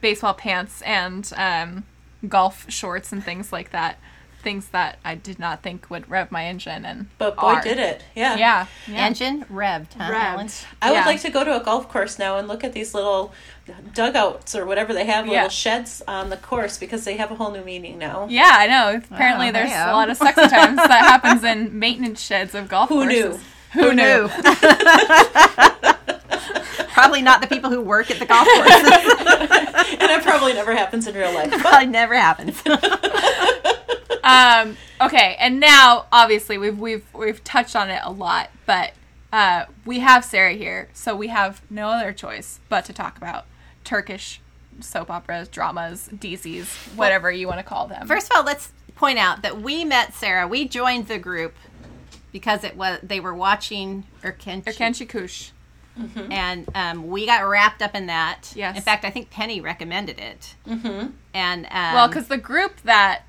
baseball 0.00 0.34
pants 0.34 0.82
and 0.82 1.30
um, 1.36 1.84
golf 2.28 2.66
shorts 2.70 3.12
and 3.12 3.24
things 3.24 3.52
like 3.52 3.70
that. 3.70 3.98
Things 4.42 4.68
that 4.68 4.98
I 5.04 5.16
did 5.16 5.38
not 5.38 5.62
think 5.62 5.90
would 5.90 6.08
rev 6.08 6.32
my 6.32 6.46
engine, 6.46 6.86
and 6.86 7.08
but 7.18 7.36
boy, 7.36 7.42
are. 7.56 7.60
did 7.60 7.78
it. 7.78 8.02
Yeah. 8.14 8.36
Yeah, 8.38 8.66
yeah. 8.86 9.04
Engine 9.06 9.44
revved, 9.52 9.92
huh? 9.98 10.04
Ellen? 10.14 10.46
Revved. 10.46 10.64
I 10.80 10.90
would 10.90 10.96
Yeah. 10.96 11.04
like 11.04 11.20
to 11.20 11.30
go 11.30 11.44
to 11.44 11.60
a 11.60 11.62
golf 11.62 11.90
course 11.90 12.18
now 12.18 12.38
and 12.38 12.48
look 12.48 12.64
at 12.64 12.72
these 12.72 12.94
little 12.94 13.34
dugouts 13.92 14.54
or 14.56 14.64
whatever 14.64 14.94
they 14.94 15.04
have, 15.04 15.26
Yeah. 15.26 15.32
little 15.32 15.48
sheds 15.50 16.00
on 16.08 16.30
the 16.30 16.38
course 16.38 16.78
because 16.78 17.04
they 17.04 17.18
have 17.18 17.30
a 17.30 17.34
whole 17.34 17.50
new 17.50 17.62
meaning 17.62 17.98
now. 17.98 18.28
Yeah, 18.30 18.48
I 18.54 18.66
know. 18.66 19.02
Apparently, 19.10 19.48
Oh, 19.50 19.52
there's 19.52 19.68
hey-o. 19.68 19.90
a 19.90 19.92
lot 19.92 20.08
of 20.08 20.16
sexy 20.16 20.48
times 20.48 20.76
that 20.76 20.88
happens 20.88 21.44
in 21.44 21.78
maintenance 21.78 22.22
sheds 22.22 22.54
of 22.54 22.66
golf 22.70 22.88
Who 22.88 23.02
courses. 23.02 23.36
knew? 23.74 23.82
Who 23.82 23.92
knew? 23.92 24.30
Probably 26.92 27.22
not 27.22 27.40
the 27.40 27.46
people 27.46 27.70
who 27.70 27.80
work 27.80 28.10
at 28.10 28.18
the 28.18 28.26
golf 28.26 28.46
course. 28.46 28.70
and 29.92 30.10
it 30.10 30.22
probably 30.22 30.52
never 30.52 30.74
happens 30.74 31.06
in 31.06 31.14
real 31.14 31.32
life. 31.32 31.50
But 31.50 31.60
Probably 31.60 31.86
never 31.86 32.14
happens. 32.14 32.62
um, 34.24 34.76
okay, 35.00 35.36
and 35.38 35.60
now 35.60 36.06
obviously 36.12 36.58
we've 36.58 36.78
we've 36.78 37.04
we've 37.14 37.42
touched 37.44 37.76
on 37.76 37.90
it 37.90 38.00
a 38.04 38.10
lot, 38.10 38.50
but 38.66 38.92
uh, 39.32 39.66
we 39.84 40.00
have 40.00 40.24
Sarah 40.24 40.52
here, 40.52 40.88
so 40.92 41.14
we 41.14 41.28
have 41.28 41.62
no 41.70 41.88
other 41.88 42.12
choice 42.12 42.60
but 42.68 42.84
to 42.86 42.92
talk 42.92 43.16
about 43.16 43.46
Turkish 43.84 44.40
soap 44.80 45.10
operas, 45.10 45.48
dramas, 45.48 46.08
DZs, 46.12 46.96
whatever 46.96 47.30
you 47.30 47.46
want 47.46 47.58
to 47.58 47.64
call 47.64 47.86
them. 47.86 48.06
First 48.06 48.30
of 48.30 48.36
all, 48.36 48.44
let's 48.44 48.72
point 48.94 49.18
out 49.18 49.42
that 49.42 49.60
we 49.60 49.84
met 49.84 50.14
Sarah. 50.14 50.46
We 50.46 50.66
joined 50.68 51.08
the 51.08 51.18
group 51.18 51.54
because 52.32 52.64
it 52.64 52.76
was 52.76 52.98
they 53.02 53.20
were 53.20 53.34
watching 53.34 54.04
Erkenci, 54.22 54.64
Erkenci 54.64 55.08
Kush. 55.08 55.50
And 56.30 56.68
um, 56.74 57.08
we 57.08 57.26
got 57.26 57.46
wrapped 57.46 57.82
up 57.82 57.94
in 57.94 58.06
that. 58.06 58.52
Yes. 58.54 58.76
In 58.76 58.82
fact, 58.82 59.04
I 59.04 59.10
think 59.10 59.30
Penny 59.30 59.60
recommended 59.60 60.18
it. 60.18 60.54
Mm-hmm. 60.66 61.08
And 61.34 61.66
um, 61.66 61.94
Well, 61.94 62.08
because 62.08 62.28
the 62.28 62.38
group 62.38 62.80
that 62.82 63.22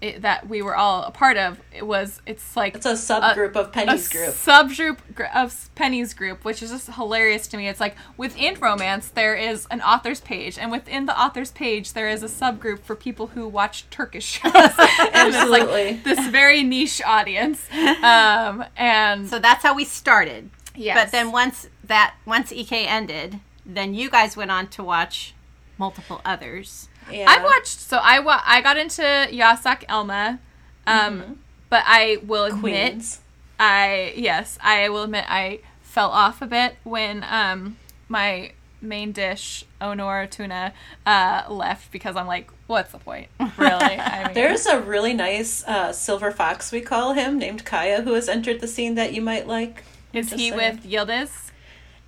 it, 0.00 0.22
that 0.22 0.48
we 0.48 0.62
were 0.62 0.76
all 0.76 1.02
a 1.02 1.10
part 1.10 1.36
of, 1.36 1.58
it 1.76 1.84
was 1.84 2.22
it's 2.24 2.56
like 2.56 2.76
it's 2.76 2.86
a 2.86 2.92
subgroup 2.92 3.56
of 3.56 3.66
a 3.66 3.68
Penny's 3.70 4.08
group. 4.08 4.28
subgroup 4.28 4.98
gr- 5.12 5.24
of 5.34 5.68
Penny's 5.74 6.14
group, 6.14 6.44
which 6.44 6.62
is 6.62 6.70
just 6.70 6.88
hilarious 6.94 7.48
to 7.48 7.56
me. 7.56 7.66
It's 7.68 7.80
like 7.80 7.96
within 8.16 8.54
romance, 8.60 9.08
there 9.08 9.34
is 9.34 9.66
an 9.72 9.80
author's 9.82 10.20
page, 10.20 10.56
and 10.56 10.70
within 10.70 11.06
the 11.06 11.20
author's 11.20 11.50
page, 11.50 11.94
there 11.94 12.08
is 12.08 12.22
a 12.22 12.26
subgroup 12.28 12.78
for 12.80 12.94
people 12.94 13.28
who 13.28 13.48
watch 13.48 13.90
Turkish 13.90 14.24
shows. 14.24 14.52
and 14.54 14.68
it's 14.68 15.36
Absolutely. 15.36 15.94
like 15.94 16.04
this 16.04 16.28
very 16.28 16.62
niche 16.62 17.02
audience. 17.04 17.66
Um, 17.98 18.64
and 18.76 19.28
so 19.28 19.38
that's 19.40 19.62
how 19.64 19.74
we 19.74 19.84
started. 19.84 20.50
yes. 20.76 20.96
But 20.96 21.10
then 21.10 21.32
once 21.32 21.66
that 21.88 22.14
once 22.24 22.52
EK 22.52 22.86
ended, 22.86 23.40
then 23.66 23.92
you 23.94 24.08
guys 24.10 24.36
went 24.36 24.50
on 24.50 24.68
to 24.68 24.82
watch 24.84 25.34
multiple 25.76 26.20
others. 26.24 26.88
Yeah. 27.10 27.26
I've 27.28 27.42
watched. 27.44 27.80
So 27.80 27.98
I 28.02 28.20
wa- 28.20 28.42
I 28.44 28.60
got 28.60 28.76
into 28.76 29.02
Yasak 29.02 29.84
Elma, 29.88 30.38
um, 30.86 31.38
but 31.70 31.82
I 31.86 32.18
will 32.26 32.44
admit 32.44 32.60
Queens. 32.92 33.20
I 33.58 34.12
yes, 34.16 34.58
I 34.62 34.88
will 34.88 35.02
admit 35.04 35.24
I 35.28 35.60
fell 35.82 36.10
off 36.10 36.40
a 36.42 36.46
bit 36.46 36.76
when 36.84 37.24
um 37.28 37.76
my 38.08 38.52
main 38.80 39.10
dish 39.10 39.64
Onur 39.80 40.30
Tuna 40.30 40.72
uh 41.06 41.42
left 41.48 41.90
because 41.90 42.14
I'm 42.14 42.26
like, 42.26 42.50
what's 42.68 42.92
the 42.92 42.98
point? 42.98 43.28
Really? 43.56 43.98
I 43.98 44.24
mean, 44.26 44.34
There's 44.34 44.66
a 44.66 44.80
really 44.80 45.14
nice 45.14 45.64
uh, 45.66 45.92
silver 45.92 46.30
fox, 46.30 46.70
we 46.70 46.80
call 46.82 47.14
him, 47.14 47.38
named 47.38 47.64
Kaya, 47.64 48.02
who 48.02 48.12
has 48.12 48.28
entered 48.28 48.60
the 48.60 48.68
scene 48.68 48.94
that 48.94 49.12
you 49.14 49.22
might 49.22 49.48
like. 49.48 49.82
is 50.12 50.28
just 50.30 50.40
he 50.40 50.50
saying. 50.50 50.56
with 50.76 50.84
Yildiz? 50.84 51.47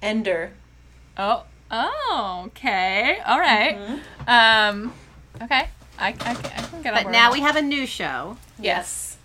Ender. 0.02 0.52
Oh, 1.16 1.44
oh, 1.70 2.42
okay, 2.48 3.18
all 3.26 3.38
right. 3.38 3.78
Um, 4.26 4.92
okay, 5.42 5.68
I, 5.98 6.08
I, 6.08 6.12
can- 6.12 6.26
I 6.28 6.34
can 6.62 6.82
get 6.82 6.94
But 7.04 7.10
now 7.10 7.32
we 7.32 7.40
have 7.40 7.56
a 7.56 7.62
new 7.62 7.86
show. 7.86 8.36
Yes. 8.58 9.16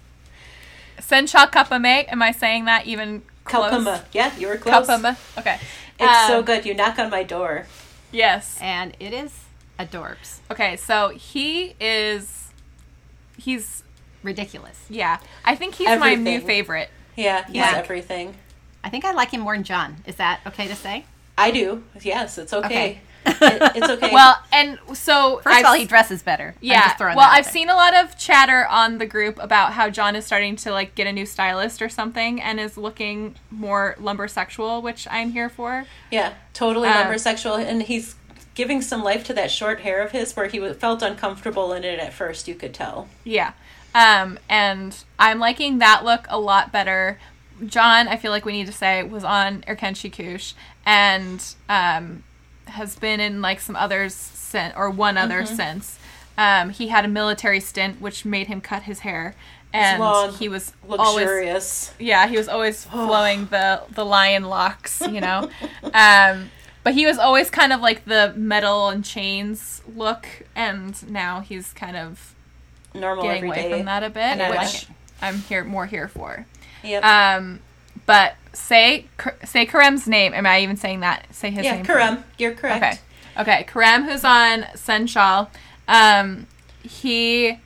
that. 0.98 1.04
Sencha 1.04 1.50
Kapame. 1.52 2.12
Am 2.12 2.22
I 2.22 2.32
saying 2.32 2.66
that 2.66 2.86
even 2.88 3.22
close? 3.44 3.70
Kalpama. 3.72 4.04
Yeah, 4.14 4.36
you 4.38 4.48
were 4.48 4.58
close. 4.58 4.88
Kapama. 4.88 5.18
Okay. 5.38 5.60
It's 6.00 6.28
so 6.28 6.40
Um, 6.40 6.46
good. 6.46 6.66
You 6.66 6.74
knock 6.74 7.00
on 7.00 7.10
my 7.10 7.24
door. 7.24 7.68
Yes. 8.12 8.58
and 8.62 8.96
it 9.00 9.14
is 9.14 9.32
adorbs. 9.80 10.40
Okay, 10.52 10.78
so 10.78 11.10
he 11.10 11.76
is 11.80 12.50
he's 13.38 13.84
Ridiculous. 14.24 14.86
yeah. 14.90 15.20
I 15.44 15.56
think 15.56 15.76
he's 15.76 16.00
my 16.00 16.16
new 16.16 16.40
favorite. 16.42 16.90
Yeah, 17.16 17.46
he's 17.46 17.56
Yeah. 17.56 17.74
everything. 17.76 18.36
I 18.86 18.90
think 18.90 19.04
I 19.04 19.12
like 19.14 19.32
him 19.32 19.42
more 19.42 19.56
than 19.56 19.64
John. 19.64 19.98
Is 20.06 20.16
that 20.18 20.40
okay 20.46 20.68
to 20.68 20.76
say? 20.76 21.06
I 21.38 21.52
do. 21.52 21.84
Yes, 22.02 22.38
it's 22.38 22.54
okay. 22.54 22.66
Okay. 22.66 22.90
It- 22.92 23.02
it's 23.76 23.90
okay. 23.90 24.12
Well, 24.14 24.38
and 24.54 24.78
so 24.94 25.42
1st 25.44 25.48
I've 25.48 25.60
of 25.62 25.66
all, 25.66 25.74
he 25.74 25.86
dresses 25.86 26.22
better. 26.22 26.50
I'm 26.50 26.56
yeah. 26.62 26.82
just 26.86 27.00
throwing 27.00 27.16
well, 27.18 27.28
that 27.28 27.36
I've 27.36 27.46
there. 27.46 27.52
seen 27.54 27.70
a 27.72 27.74
lot 27.74 27.96
of 27.96 28.16
chatter 28.20 28.68
on 28.68 29.00
the 29.00 29.08
group 29.08 29.40
about 29.42 29.74
how 29.74 29.90
John 29.90 30.16
is 30.16 30.26
starting 30.28 30.56
to 30.58 30.72
like 30.72 30.94
get 30.94 31.08
a 31.08 31.12
new 31.12 31.26
stylist 31.26 31.82
or 31.82 31.90
something 31.90 32.40
and 32.40 32.60
is 32.60 32.78
looking 32.78 33.34
more 33.50 33.96
lumber 34.00 34.28
sexual, 34.28 34.84
which 34.84 35.08
I'm 35.10 35.32
here 35.32 35.50
for. 35.50 35.86
yeah, 36.12 36.36
totally 36.54 36.88
uh, 36.88 37.04
lumbersexual, 37.04 37.58
and 37.58 37.82
he's 37.82 38.16
giving 38.54 38.82
some 38.84 39.04
life 39.04 39.24
to 39.26 39.34
that 39.34 39.50
short 39.50 39.80
hair 39.80 40.04
of 40.04 40.12
his, 40.12 40.36
where 40.36 40.48
he 40.48 40.60
felt 40.74 41.02
uncomfortable 41.02 41.74
in 41.74 41.84
it 41.84 42.00
at 42.00 42.14
first. 42.14 42.48
You 42.48 42.54
could 42.54 42.76
tell. 42.76 43.10
Yeah. 43.24 43.54
Um, 43.96 44.38
and 44.48 44.96
I'm 45.18 45.40
liking 45.40 45.80
that 45.80 46.06
look 46.06 46.28
a 46.30 46.40
lot 46.40 46.72
better. 46.72 47.18
John, 47.66 48.08
I 48.08 48.18
feel 48.18 48.32
like 48.32 48.46
we 48.46 48.52
need 48.54 48.66
to 48.68 48.74
say, 48.74 49.04
was 49.04 49.24
on 49.24 49.62
Erkenci 49.68 50.12
Kush 50.12 50.54
and 50.86 51.44
um, 51.70 52.24
has 52.66 52.96
been 52.98 53.20
in 53.20 53.42
like 53.42 53.60
some 53.62 53.76
others 53.76 54.14
since, 54.14 54.74
or 54.76 54.90
one 54.90 55.18
other 55.18 55.44
Mm-hmm. 55.44 55.56
since. 55.56 56.00
Um, 56.38 56.70
he 56.72 56.90
had 56.90 57.06
a 57.06 57.08
military 57.08 57.62
stint, 57.62 58.02
which 58.02 58.26
made 58.26 58.48
him 58.48 58.60
cut 58.60 58.84
his 58.84 59.00
hair, 59.00 59.36
and 59.72 60.02
long, 60.02 60.34
he 60.34 60.50
was 60.50 60.74
always 60.90 61.26
Luxurious. 61.26 61.94
yeah, 61.98 62.28
he 62.28 62.36
was 62.36 62.50
always 62.50 62.84
flowing 62.92 63.46
the 63.48 63.84
the 63.92 64.04
lion 64.06 64.44
locks, 64.44 65.00
you 65.02 65.22
know. 65.22 65.50
um, 65.94 66.52
but 66.84 66.94
he 66.94 67.06
was 67.06 67.18
always 67.18 67.50
kind 67.50 67.72
of 67.72 67.80
like 67.80 68.04
the 68.04 68.34
metal 68.36 68.90
and 68.90 69.06
chains 69.06 69.82
look, 69.96 70.28
and 70.58 71.10
now 71.10 71.40
he's 71.40 71.72
kind 71.72 71.96
of 71.96 72.36
Normal 72.94 73.24
getting 73.24 73.46
away 73.46 73.72
from 73.72 73.86
that 73.86 74.04
a 74.04 74.10
bit, 74.10 74.22
And 74.22 74.42
which 74.50 74.58
like. 74.60 74.88
I'm 75.22 75.38
here 75.40 75.64
more 75.64 75.86
here 75.86 76.10
for. 76.10 76.46
Yep. 76.86 77.04
Um, 77.04 77.60
but 78.06 78.36
say 78.54 79.06
say 79.44 79.66
Karem's 79.66 80.08
name. 80.08 80.34
Am 80.34 80.46
I 80.46 80.62
even 80.62 80.78
saying 80.78 81.02
that? 81.02 81.26
Say 81.34 81.52
his 81.52 81.66
yeah, 81.66 81.76
name. 81.76 81.86
Yeah, 81.86 81.94
Karem, 81.96 82.24
you're 82.38 82.54
correct. 82.54 82.84
Okay. 82.84 83.42
Okay. 83.42 83.66
Karem, 83.68 84.06
who's 84.06 84.24
on 84.24 84.64
Senshal, 84.76 85.50
um, 85.88 86.48
he, 86.84 87.60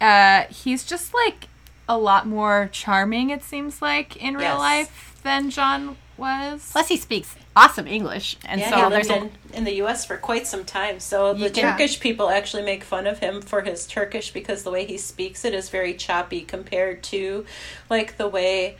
uh, 0.00 0.42
he's 0.44 0.84
just 0.84 1.14
like 1.14 1.48
a 1.88 1.96
lot 1.96 2.26
more 2.26 2.68
charming. 2.72 3.30
It 3.30 3.42
seems 3.44 3.80
like 3.80 4.16
in 4.16 4.34
real 4.34 4.42
Yes. 4.42 4.58
life 4.58 5.20
than 5.22 5.50
John 5.50 5.96
was. 6.16 6.70
Plus, 6.72 6.88
he 6.88 6.96
speaks 6.96 7.36
awesome 7.56 7.86
English, 7.86 8.36
and 8.44 8.60
Yeah, 8.60 8.70
so 8.70 8.76
he 8.76 8.90
there's 8.90 9.08
lived 9.08 9.22
a, 9.22 9.26
in, 9.54 9.58
in 9.58 9.64
the 9.64 9.74
U.S. 9.76 10.04
for 10.04 10.16
quite 10.18 10.46
some 10.46 10.64
time. 10.64 11.00
So 11.00 11.34
the 11.34 11.50
Turkish 11.50 11.98
people 11.98 12.28
actually 12.28 12.62
make 12.62 12.84
fun 12.84 13.06
of 13.06 13.18
him 13.18 13.40
for 13.40 13.62
his 13.62 13.86
Turkish 13.86 14.32
because 14.32 14.62
the 14.62 14.70
way 14.70 14.84
he 14.84 14.98
speaks 14.98 15.44
it 15.44 15.54
is 15.54 15.70
very 15.70 15.94
choppy 15.94 16.42
compared 16.42 17.02
to, 17.04 17.46
like 17.88 18.18
the 18.18 18.28
way, 18.28 18.76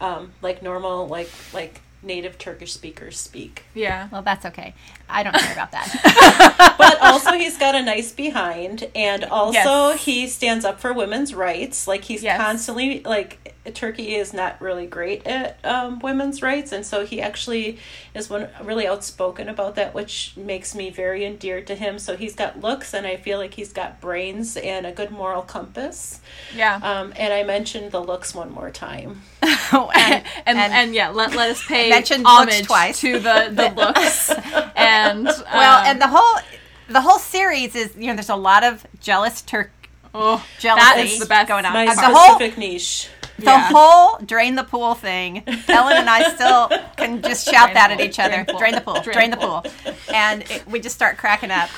um, 0.00 0.32
like 0.40 0.62
normal 0.62 1.08
like 1.08 1.30
like 1.52 1.82
native 2.02 2.38
Turkish 2.38 2.72
speakers 2.72 3.18
speak. 3.18 3.64
yeah. 3.74 4.08
well, 4.10 4.22
that's 4.22 4.46
okay. 4.46 4.74
I 5.08 5.22
don't 5.22 5.34
care 5.34 5.52
about 5.52 5.72
that. 5.72 6.76
But 6.80 6.98
also 7.02 7.32
he's 7.32 7.58
got 7.58 7.74
a 7.74 7.82
nice 7.82 8.10
behind, 8.12 8.88
and 8.94 9.24
also 9.24 9.52
Yes. 9.90 10.04
he 10.04 10.26
stands 10.28 10.64
up 10.64 10.80
for 10.80 10.92
women's 10.94 11.34
rights. 11.34 11.86
Like 11.86 12.04
he's 12.04 12.22
Yes. 12.22 12.40
constantly 12.40 13.00
like 13.02 13.54
Turkey 13.74 14.14
is 14.14 14.32
not 14.32 14.58
really 14.62 14.86
great 14.86 15.26
at 15.26 15.58
um, 15.64 15.98
women's 15.98 16.40
rights, 16.42 16.72
and 16.72 16.84
so 16.86 17.04
he 17.04 17.20
actually 17.20 17.78
is 18.14 18.30
one 18.30 18.48
really 18.62 18.86
outspoken 18.86 19.48
about 19.48 19.74
that, 19.74 19.94
which 19.94 20.32
makes 20.36 20.74
me 20.74 20.88
very 20.90 21.24
endeared 21.26 21.66
to 21.66 21.74
him. 21.74 21.98
So 21.98 22.16
he's 22.16 22.34
got 22.34 22.60
looks, 22.60 22.94
and 22.94 23.06
I 23.06 23.16
feel 23.16 23.36
like 23.38 23.54
he's 23.54 23.72
got 23.72 24.00
brains 24.00 24.56
and 24.56 24.86
a 24.86 24.92
good 24.92 25.10
moral 25.10 25.42
compass. 25.42 26.20
Yeah. 26.56 26.76
Um, 26.82 27.12
and 27.16 27.32
I 27.34 27.42
mentioned 27.42 27.92
the 27.92 28.00
looks 28.02 28.34
one 28.34 28.50
more 28.50 28.70
time. 28.70 29.22
and, 29.94 30.24
and, 30.46 30.58
and 30.72 30.94
yeah, 30.94 31.08
let, 31.10 31.34
let 31.34 31.50
us 31.50 31.64
pay 31.66 31.90
mentioned 31.90 32.24
homage 32.26 32.66
twice. 32.66 33.00
to 33.00 33.14
the, 33.18 33.50
the 33.52 33.72
looks. 33.76 34.30
And 34.76 35.24
well, 35.24 35.80
um, 35.80 35.86
and 35.86 36.00
the 36.00 36.08
whole 36.08 36.40
the 36.88 37.00
whole 37.00 37.18
series 37.18 37.74
is 37.76 37.94
you 37.96 38.08
know 38.08 38.14
there's 38.14 38.28
a 38.30 38.36
lot 38.36 38.64
of 38.64 38.86
jealous 39.00 39.42
Turk 39.42 39.70
Oh, 40.12 40.44
jealousy 40.58 40.80
that 40.84 40.98
is 40.98 41.18
the 41.20 41.26
best 41.26 41.46
going 41.48 41.64
on. 41.64 41.72
My 41.72 41.86
Uh, 41.86 41.94
the 41.94 42.00
whole 42.16 42.38
niche. 42.58 43.08
the 43.38 43.44
Yeah. 43.44 43.68
whole 43.72 44.18
drain 44.18 44.56
the 44.56 44.64
pool 44.64 44.96
thing. 44.96 45.44
Ellen 45.68 45.96
and 45.98 46.10
I 46.10 46.34
still 46.34 46.68
can 46.96 47.22
just 47.22 47.46
shout 47.48 47.66
Drain 47.66 47.74
that 47.74 47.88
the 47.88 47.94
at 47.94 48.00
each 48.00 48.18
other. 48.18 48.44
drain 48.58 48.74
the 48.74 48.80
pool, 48.80 49.00
Drain 49.02 49.30
the 49.30 49.36
pool. 49.36 49.60
drain 49.62 49.64
Drain 49.64 49.64
the 49.64 49.92
the 49.92 49.92
pool. 49.92 49.92
And 50.12 50.42
it, 50.50 50.66
we 50.66 50.80
just 50.80 50.96
start 50.96 51.16
cracking 51.16 51.52
up. 51.52 51.70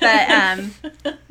But 0.00 0.30
um, 0.30 0.74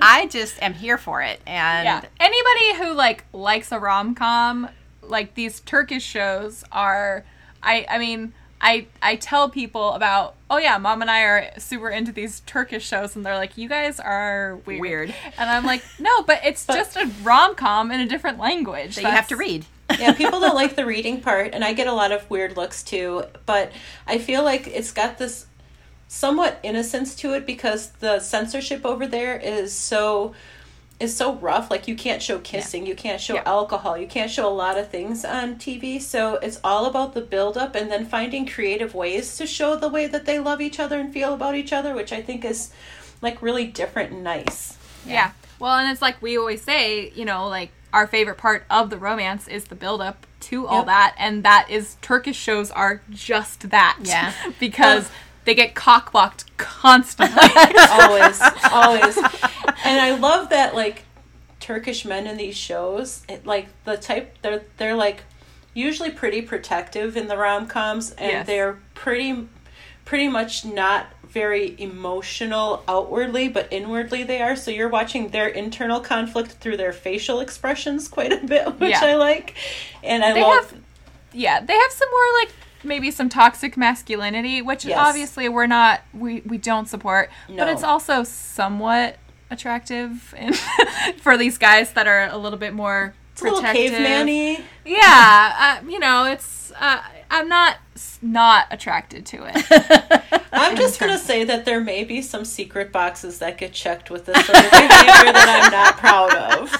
I 0.01 0.25
just 0.27 0.59
am 0.63 0.73
here 0.73 0.97
for 0.97 1.21
it. 1.21 1.41
And 1.45 1.85
Yeah. 1.85 2.01
Anybody 2.19 2.83
who 2.83 2.93
like 2.95 3.25
likes 3.33 3.71
a 3.71 3.77
rom 3.77 4.15
com, 4.15 4.67
like 5.09 5.35
these 5.35 5.59
Turkish 5.61 6.03
shows 6.03 6.63
are 6.71 7.25
I 7.63 7.85
I 7.89 7.97
mean, 7.97 8.33
I 8.61 8.87
I 9.01 9.15
tell 9.15 9.49
people 9.49 9.93
about 9.93 10.35
oh 10.49 10.57
yeah, 10.57 10.77
mom 10.77 11.01
and 11.01 11.11
I 11.11 11.21
are 11.23 11.51
super 11.57 11.89
into 11.89 12.11
these 12.11 12.41
Turkish 12.41 12.85
shows 12.87 13.15
and 13.15 13.25
they're 13.25 13.35
like, 13.35 13.57
You 13.57 13.69
guys 13.69 13.99
are 13.99 14.59
weird. 14.65 14.81
Weird. 14.81 15.15
And 15.37 15.49
I'm 15.49 15.65
like, 15.65 15.83
No, 15.99 16.23
but 16.23 16.41
it's 16.43 16.65
just 16.65 16.95
a 16.95 17.09
rom 17.23 17.55
com 17.55 17.91
in 17.91 17.99
a 17.99 18.07
different 18.07 18.39
language. 18.39 18.95
that 18.95 19.03
you 19.03 19.09
have 19.09 19.27
to 19.29 19.35
read. 19.35 19.65
yeah, 19.99 20.13
people 20.13 20.39
don't 20.41 20.55
like 20.55 20.75
the 20.75 20.85
reading 20.85 21.21
part, 21.21 21.53
and 21.53 21.63
I 21.63 21.71
get 21.71 21.87
a 21.87 21.93
lot 21.93 22.11
of 22.11 22.29
weird 22.29 22.57
looks 22.57 22.83
too. 22.83 23.23
But 23.45 23.71
I 24.05 24.17
feel 24.17 24.43
like 24.43 24.67
it's 24.67 24.91
got 24.91 25.17
this 25.17 25.45
somewhat 26.09 26.59
innocence 26.63 27.15
to 27.15 27.33
it 27.33 27.45
because 27.45 27.91
the 27.99 28.19
censorship 28.19 28.85
over 28.85 29.07
there 29.07 29.37
is 29.37 29.73
so 29.73 30.33
is 30.99 31.15
so 31.15 31.35
rough. 31.35 31.69
Like 31.69 31.87
you 31.87 31.95
can't 31.95 32.21
show 32.21 32.39
kissing, 32.39 32.85
you 32.85 32.95
can't 32.95 33.21
show 33.21 33.35
Yeah. 33.35 33.43
alcohol, 33.45 33.97
you 33.97 34.07
can't 34.07 34.31
show 34.31 34.47
a 34.47 34.53
lot 34.53 34.77
of 34.77 34.89
things 34.89 35.23
on 35.23 35.55
TV. 35.55 36.01
So 36.01 36.35
it's 36.35 36.59
all 36.63 36.85
about 36.85 37.13
the 37.13 37.21
build 37.21 37.57
up 37.57 37.75
and 37.75 37.91
then 37.91 38.05
finding 38.05 38.47
creative 38.47 38.95
ways 38.95 39.37
to 39.37 39.45
show 39.45 39.75
the 39.75 39.89
way 39.89 40.07
that 40.07 40.25
they 40.25 40.39
love 40.39 40.59
each 40.61 40.79
other 40.79 40.99
and 40.99 41.13
feel 41.13 41.33
about 41.33 41.55
each 41.55 41.71
other, 41.71 41.93
which 41.93 42.11
I 42.11 42.21
think 42.21 42.43
is 42.43 42.71
like 43.21 43.41
really 43.41 43.65
different 43.67 44.11
and 44.11 44.23
nice. 44.23 44.77
Yeah. 45.05 45.31
Well, 45.59 45.75
and 45.77 45.91
it's 45.91 46.01
like 46.01 46.21
we 46.21 46.37
always 46.37 46.61
say, 46.61 47.11
you 47.15 47.25
know, 47.25 47.47
like 47.47 47.71
our 47.93 48.05
favorite 48.07 48.37
part 48.37 48.65
of 48.69 48.89
the 48.89 48.97
romance 48.97 49.47
is 49.47 49.65
the 49.65 49.75
build 49.75 50.01
up 50.01 50.25
to 50.39 50.67
all 50.67 50.77
Yep. 50.79 50.85
that, 50.87 51.15
and 51.17 51.43
that 51.43 51.67
is 51.69 51.95
Turkish 52.01 52.37
shows 52.37 52.69
are 52.71 53.01
just 53.09 53.69
that. 53.71 53.97
Yeah. 54.03 54.33
because 54.59 55.05
um, 55.07 55.11
they 55.47 55.55
get 55.55 55.73
cockblocked 55.73 56.43
constantly. 56.57 57.41
always, 57.89 58.39
always. 58.71 59.17
And 59.85 59.99
I 60.01 60.15
love 60.19 60.49
that 60.49 60.75
like 60.75 61.03
Turkish 61.61 62.03
men 62.05 62.27
in 62.27 62.35
these 62.37 62.55
shows. 62.57 63.23
It, 63.29 63.45
like 63.45 63.67
the 63.85 63.95
type 63.97 64.37
they're 64.41 64.61
they're 64.77 64.93
like 64.95 65.23
usually 65.73 66.11
pretty 66.11 66.41
protective 66.41 67.15
in 67.17 67.27
the 67.27 67.37
rom 67.37 67.65
coms, 67.67 68.11
and 68.11 68.29
Yes. 68.31 68.47
they're 68.47 68.77
pretty 68.93 69.47
pretty 70.05 70.27
much 70.27 70.65
not 70.65 71.07
very 71.23 71.75
emotional 71.79 72.83
outwardly, 72.87 73.47
but 73.47 73.67
inwardly 73.71 74.23
they 74.23 74.41
are. 74.41 74.55
So 74.55 74.69
you're 74.71 74.89
watching 74.89 75.29
their 75.29 75.47
internal 75.47 75.99
conflict 76.01 76.51
through 76.53 76.77
their 76.77 76.93
facial 76.93 77.39
expressions 77.39 78.07
quite 78.07 78.31
a 78.33 78.45
bit, 78.45 78.65
which 78.79 78.91
Yeah. 78.91 78.99
I 79.05 79.15
like. 79.15 79.53
And 80.03 80.23
I 80.23 80.33
They 80.33 80.41
love. 80.41 80.71
have- 80.71 80.81
yeah, 81.33 81.59
they 81.61 81.73
have 81.73 81.91
some 81.91 82.09
more 82.09 82.41
like 82.41 82.49
maybe 82.87 83.11
some 83.11 83.29
toxic 83.29 83.77
masculinity, 83.77 84.61
which 84.61 84.85
Yes. 84.85 84.97
obviously 84.97 85.49
we're 85.49 85.67
not 85.67 86.01
we 86.13 86.41
we 86.45 86.57
don't 86.57 86.87
support, 86.87 87.29
but 87.49 87.67
it's 87.67 87.83
also 87.83 88.23
somewhat 88.23 89.17
attractive 89.51 90.33
in, 90.37 90.53
for 91.21 91.37
these 91.37 91.57
guys 91.57 91.93
that 91.93 92.07
are 92.07 92.27
a 92.29 92.37
little 92.37 92.59
bit 92.59 92.73
more 92.73 93.13
it's 93.33 93.41
a 93.41 93.45
little 93.45 93.59
protective. 93.61 93.91
caveman-y. 93.91 94.63
Yeah, 94.85 95.77
uh, 95.83 95.89
you 95.89 95.99
know, 95.99 96.25
it's 96.25 96.71
uh, 96.79 97.01
I'm 97.29 97.47
not 97.49 97.77
not 98.21 98.65
attracted 98.71 99.25
to 99.27 99.43
it. 99.45 100.41
I'm 100.51 100.75
just 100.75 100.99
gonna 100.99 101.17
say 101.19 101.43
that 101.43 101.65
there 101.65 101.79
may 101.79 102.03
be 102.03 102.21
some 102.21 102.45
secret 102.45 102.91
boxes 102.91 103.39
that 103.39 103.57
get 103.57 103.73
checked 103.73 104.09
with 104.09 104.25
this 104.25 104.43
sort 104.45 104.57
of 104.57 104.71
behavior 104.71 105.33
that 105.33 105.61
I'm 105.63 105.71
not 105.71 105.97
proud 105.97 106.33
of. 106.35 106.73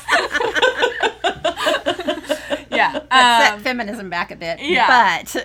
yeah, 2.77 2.93
Let's 3.11 3.43
set 3.45 3.53
um, 3.55 3.59
feminism 3.61 4.09
back 4.09 4.31
a 4.31 4.35
bit. 4.35 4.59
yeah. 4.61 5.23
But 5.23 5.35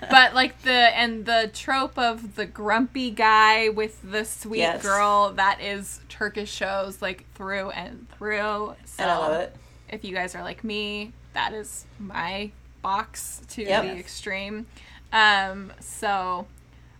but 0.10 0.34
like 0.34 0.62
the 0.62 0.70
and 0.96 1.24
the 1.26 1.50
trope 1.52 1.98
of 1.98 2.36
the 2.36 2.46
grumpy 2.46 3.10
guy 3.10 3.68
with 3.70 3.98
the 4.08 4.24
sweet 4.24 4.58
Yes. 4.60 4.82
girl 4.82 5.32
that 5.34 5.60
is 5.60 6.00
Turkish 6.08 6.52
shows 6.52 7.02
like 7.02 7.24
through 7.34 7.70
and 7.70 8.06
through. 8.18 8.74
So 8.84 9.02
And 9.02 9.10
I 9.10 9.18
love 9.18 9.40
it. 9.40 9.56
if 9.88 10.04
you 10.04 10.14
guys 10.14 10.34
are 10.34 10.42
like 10.42 10.62
me, 10.64 11.12
that 11.34 11.52
is 11.52 11.84
my 11.98 12.50
box 12.82 13.40
to 13.50 13.62
Yep. 13.62 13.82
the 13.84 13.96
extreme. 13.98 14.66
Um, 15.12 15.72
so 15.80 16.46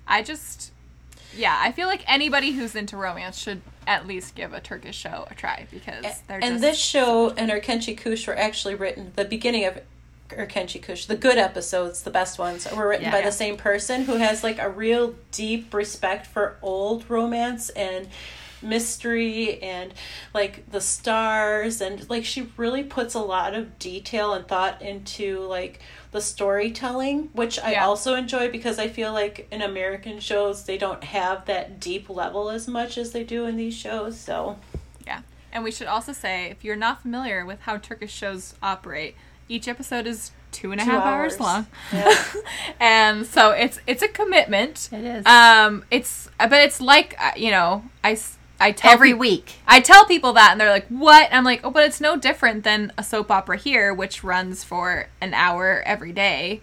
I 0.07 0.23
just, 0.23 0.73
yeah, 1.37 1.57
I 1.59 1.73
feel 1.73 1.89
like 1.89 2.03
anybody 2.11 2.53
who's 2.53 2.75
into 2.75 2.97
romance 2.97 3.39
should 3.39 3.63
at 3.87 4.07
least 4.07 4.35
give 4.35 4.53
a 4.53 4.61
Turkish 4.61 4.97
show 4.97 5.27
a 5.31 5.35
try 5.35 5.67
because 5.71 6.05
they're 6.29 6.39
And 6.43 6.55
just 6.55 6.61
this 6.63 6.79
show 6.79 7.31
and 7.31 7.51
Erkenci 7.51 7.97
Kush 7.97 8.27
were 8.27 8.37
actually 8.39 8.75
written, 8.75 9.13
the 9.17 9.25
beginning 9.25 9.65
of 9.65 9.79
Erkenci 10.31 10.81
Kush, 10.81 11.07
the 11.07 11.17
good 11.17 11.37
episodes, 11.39 12.03
the 12.03 12.11
best 12.11 12.39
ones, 12.39 12.67
were 12.75 12.89
written 12.89 13.05
Yeah. 13.07 13.11
by 13.13 13.19
Yeah. 13.19 13.27
the 13.27 13.33
same 13.33 13.57
person 13.57 14.05
who 14.05 14.17
has 14.17 14.43
like 14.43 14.59
a 14.59 14.69
real 14.69 15.15
deep 15.31 15.75
respect 15.75 16.27
for 16.27 16.57
old 16.63 17.05
romance 17.11 17.69
and 17.71 18.09
mystery 18.63 19.61
and 19.63 19.93
like 20.35 20.71
the 20.71 20.81
stars 20.81 21.81
and 21.81 22.09
like 22.09 22.25
she 22.25 22.49
really 22.57 22.83
puts 22.85 23.15
a 23.15 23.19
lot 23.21 23.55
of 23.55 23.79
detail 23.79 24.33
and 24.35 24.47
thought 24.47 24.81
into 24.83 25.41
like 25.41 25.81
the 26.13 26.21
storytelling 26.21 27.29
which 27.33 27.59
i 27.61 27.73
Yeah. 27.73 27.87
also 27.87 28.15
enjoy 28.15 28.51
because 28.51 28.79
i 28.79 28.87
feel 28.89 29.13
like 29.13 29.49
in 29.51 29.63
american 29.63 30.21
shows 30.21 30.65
they 30.65 30.77
don't 30.79 31.03
have 31.05 31.47
that 31.47 31.81
deep 31.81 32.09
level 32.11 32.51
as 32.51 32.69
much 32.69 32.99
as 32.99 33.13
they 33.13 33.25
do 33.25 33.47
in 33.47 33.57
these 33.57 33.75
shows 33.75 34.19
so 34.21 34.59
Yeah. 35.07 35.23
And 35.55 35.65
we 35.65 35.71
should 35.71 35.87
also 35.87 36.13
say, 36.15 36.47
if 36.51 36.65
you're 36.65 36.77
not 36.77 37.03
familiar 37.03 37.45
with 37.45 37.61
how 37.63 37.77
Turkish 37.77 38.11
shows 38.15 38.55
operate, 38.63 39.15
each 39.51 39.69
episode 39.69 40.07
is 40.07 40.31
two 40.51 40.73
and 40.73 40.81
a 40.81 40.85
Two 40.85 40.91
half 40.91 41.05
hours. 41.05 41.33
hours. 41.35 41.41
long. 41.41 41.67
Yeah. 41.93 42.25
and 42.81 43.27
so 43.27 43.51
it's 43.51 43.79
it's 43.87 44.03
a 44.03 44.09
commitment. 44.09 44.89
It 44.93 45.05
is. 45.05 45.27
Um, 45.27 45.85
it's 45.91 46.31
but 46.39 46.55
it's 46.55 46.81
like 46.81 47.17
uh, 47.21 47.33
you 47.37 47.51
know, 47.51 47.85
I 48.03 48.15
I 48.63 48.73
tell 48.73 48.93
every 48.93 49.11
peop- 49.11 49.19
week. 49.19 49.53
I 49.67 49.81
tell 49.81 50.05
people 50.07 50.33
that, 50.35 50.53
and 50.53 50.61
they're 50.61 50.71
like, 50.71 50.87
"What?" 50.89 51.29
I'm 51.33 51.45
like, 51.45 51.61
"Oh, 51.65 51.71
but 51.71 51.85
it's 51.85 52.01
no 52.01 52.17
different 52.17 52.65
than 52.65 52.93
a 52.97 53.03
soap 53.05 53.31
opera 53.31 53.57
here, 53.57 53.93
which 53.93 54.23
runs 54.25 54.65
for 54.65 55.09
an 55.21 55.35
hour 55.35 55.83
every 55.87 56.13
day." 56.13 56.61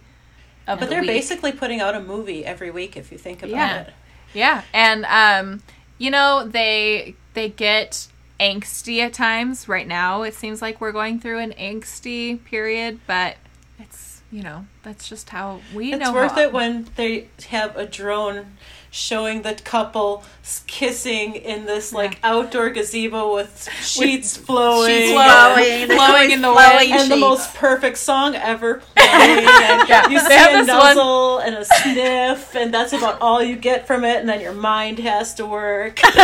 Of 0.66 0.78
But 0.78 0.86
the 0.86 0.90
they're 0.90 1.00
week. 1.00 1.10
basically 1.10 1.52
putting 1.52 1.80
out 1.80 1.94
a 1.94 2.00
movie 2.00 2.44
every 2.44 2.70
week 2.70 2.96
if 2.96 3.10
you 3.10 3.18
think 3.18 3.42
about 3.42 3.50
Yeah. 3.50 3.80
it. 3.80 3.92
Yeah, 4.32 4.62
and 4.72 5.04
um, 5.06 5.62
you 5.98 6.10
know 6.10 6.46
they 6.46 7.14
they 7.34 7.48
get 7.48 8.06
angsty 8.38 9.00
at 9.00 9.12
times. 9.12 9.68
Right 9.68 9.86
now, 9.88 10.22
it 10.22 10.34
seems 10.34 10.62
like 10.62 10.80
we're 10.80 10.92
going 10.92 11.18
through 11.20 11.38
an 11.38 11.52
angsty 11.58 12.42
period, 12.44 13.00
but 13.06 13.36
it's 13.78 14.22
you 14.30 14.42
know 14.44 14.66
that's 14.84 15.08
just 15.08 15.30
how 15.30 15.60
we 15.74 15.92
It's 15.92 16.00
know. 16.04 16.12
worth 16.12 16.32
how- 16.32 16.40
it 16.42 16.52
when 16.52 16.86
they 16.96 17.26
have 17.48 17.76
a 17.76 17.84
drone 17.86 18.56
showing 18.92 19.42
the 19.42 19.54
couple 19.54 20.24
kissing 20.66 21.36
in 21.36 21.64
this 21.64 21.92
like 21.92 22.18
outdoor 22.24 22.70
gazebo 22.70 23.32
with 23.34 23.68
sheets 23.82 24.36
flowing. 24.36 24.90
Sheets 24.90 25.10
flowing, 25.12 25.86
flowing 25.86 26.30
in 26.32 26.42
the 26.42 26.52
wind. 26.52 26.92
And 26.92 27.10
the 27.10 27.16
most 27.16 27.54
perfect 27.54 27.98
song 27.98 28.34
ever 28.34 28.82
playing. 28.96 29.46
And 29.46 29.88
Yeah, 29.88 30.08
you 30.08 30.18
they 30.20 30.26
see 30.28 30.34
have 30.34 30.62
a 30.62 30.66
this 30.66 30.74
one- 30.74 30.96
nuzzle 30.96 31.38
and 31.38 31.54
a 31.54 31.64
sniff, 31.64 32.56
and 32.56 32.74
that's 32.74 32.92
about 32.92 33.20
all 33.20 33.40
you 33.42 33.54
get 33.56 33.86
from 33.86 34.04
it. 34.04 34.16
And 34.18 34.28
then 34.28 34.40
your 34.40 34.52
mind 34.54 34.98
has 34.98 35.34
to 35.34 35.46
work. 35.46 36.00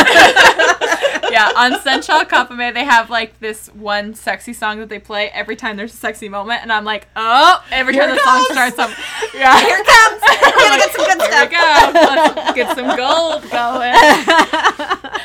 yeah, 1.31 1.53
on 1.57 1.81
Sensual 1.81 2.21
Kapame, 2.25 2.73
they 2.75 2.85
have 2.85 3.11
like 3.11 3.39
this 3.41 3.69
one 3.75 4.15
sexy 4.15 4.53
song 4.53 4.79
that 4.81 4.89
they 4.89 4.99
play 4.99 5.29
every 5.31 5.57
time 5.57 5.77
there's 5.77 5.95
a 5.95 5.97
sexy 5.97 6.29
moment, 6.29 6.63
and 6.63 6.73
I'm 6.73 6.85
like, 6.85 7.07
oh, 7.17 7.63
every 7.71 7.93
Here 7.95 8.03
time 8.03 8.13
it 8.13 8.17
the 8.17 8.25
song 8.25 8.45
starts, 8.51 8.79
I'm, 8.79 8.91
yeah, 9.35 9.59
Here 9.61 9.79
it 9.79 9.87
comes. 9.87 10.23
We're 10.23 10.69
gonna 10.69 10.77
get 10.79 10.93
some 10.93 11.05
good 11.05 11.21
Here 11.21 11.31
stuff. 11.31 11.49
we 11.51 11.57
go. 11.57 12.33
Let's 12.37 12.56
get 12.57 12.77
some 12.77 12.97
gold 12.97 13.43
going. 13.51 13.93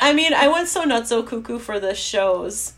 I 0.04 0.12
mean, 0.14 0.32
I 0.34 0.48
went 0.48 0.68
so 0.68 0.84
nuts 0.84 1.08
so 1.08 1.22
cuckoo 1.22 1.58
for 1.58 1.80
the 1.80 1.94
shows 1.94 2.74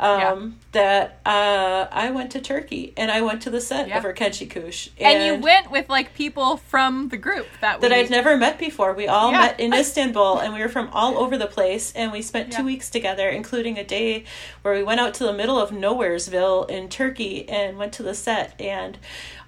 um, 0.00 0.56
that 0.72 1.18
uh, 1.26 1.88
I 1.90 2.12
went 2.12 2.30
to 2.32 2.40
Turkey 2.40 2.92
and 2.96 3.10
I 3.10 3.20
went 3.22 3.42
to 3.42 3.50
the 3.50 3.60
set 3.60 3.88
Yeah. 3.88 3.98
of 3.98 4.04
Erkenci 4.04 4.48
Kush. 4.48 4.90
And 5.00 5.24
you 5.24 5.42
went 5.42 5.72
with 5.72 5.88
like 5.88 6.14
people 6.14 6.58
from 6.58 7.08
the 7.08 7.16
group 7.16 7.48
that 7.60 7.80
that 7.80 7.90
we 7.90 7.96
I'd 7.96 8.08
never 8.10 8.36
met 8.36 8.58
before. 8.60 8.92
We 8.92 9.08
all 9.08 9.32
Yeah. 9.32 9.38
met 9.40 9.58
in 9.58 9.74
Istanbul 9.82 10.38
and 10.38 10.54
we 10.54 10.60
were 10.60 10.68
from 10.68 10.88
all 10.92 11.18
over 11.18 11.36
the 11.36 11.48
place 11.48 11.92
and 11.96 12.12
we 12.12 12.22
spent 12.22 12.52
two 12.52 12.62
Yeah. 12.62 12.66
weeks 12.66 12.90
together, 12.90 13.28
including 13.28 13.76
a 13.76 13.82
day 13.84 14.22
where 14.62 14.72
we 14.74 14.84
went 14.84 15.00
out 15.00 15.14
to 15.14 15.24
the 15.24 15.32
middle 15.32 15.58
of 15.58 15.70
Nowheresville 15.70 16.70
in 16.70 16.88
Turkey 16.88 17.48
and 17.48 17.76
went 17.76 17.92
to 17.94 18.04
the 18.04 18.14
set 18.14 18.54
and 18.60 18.98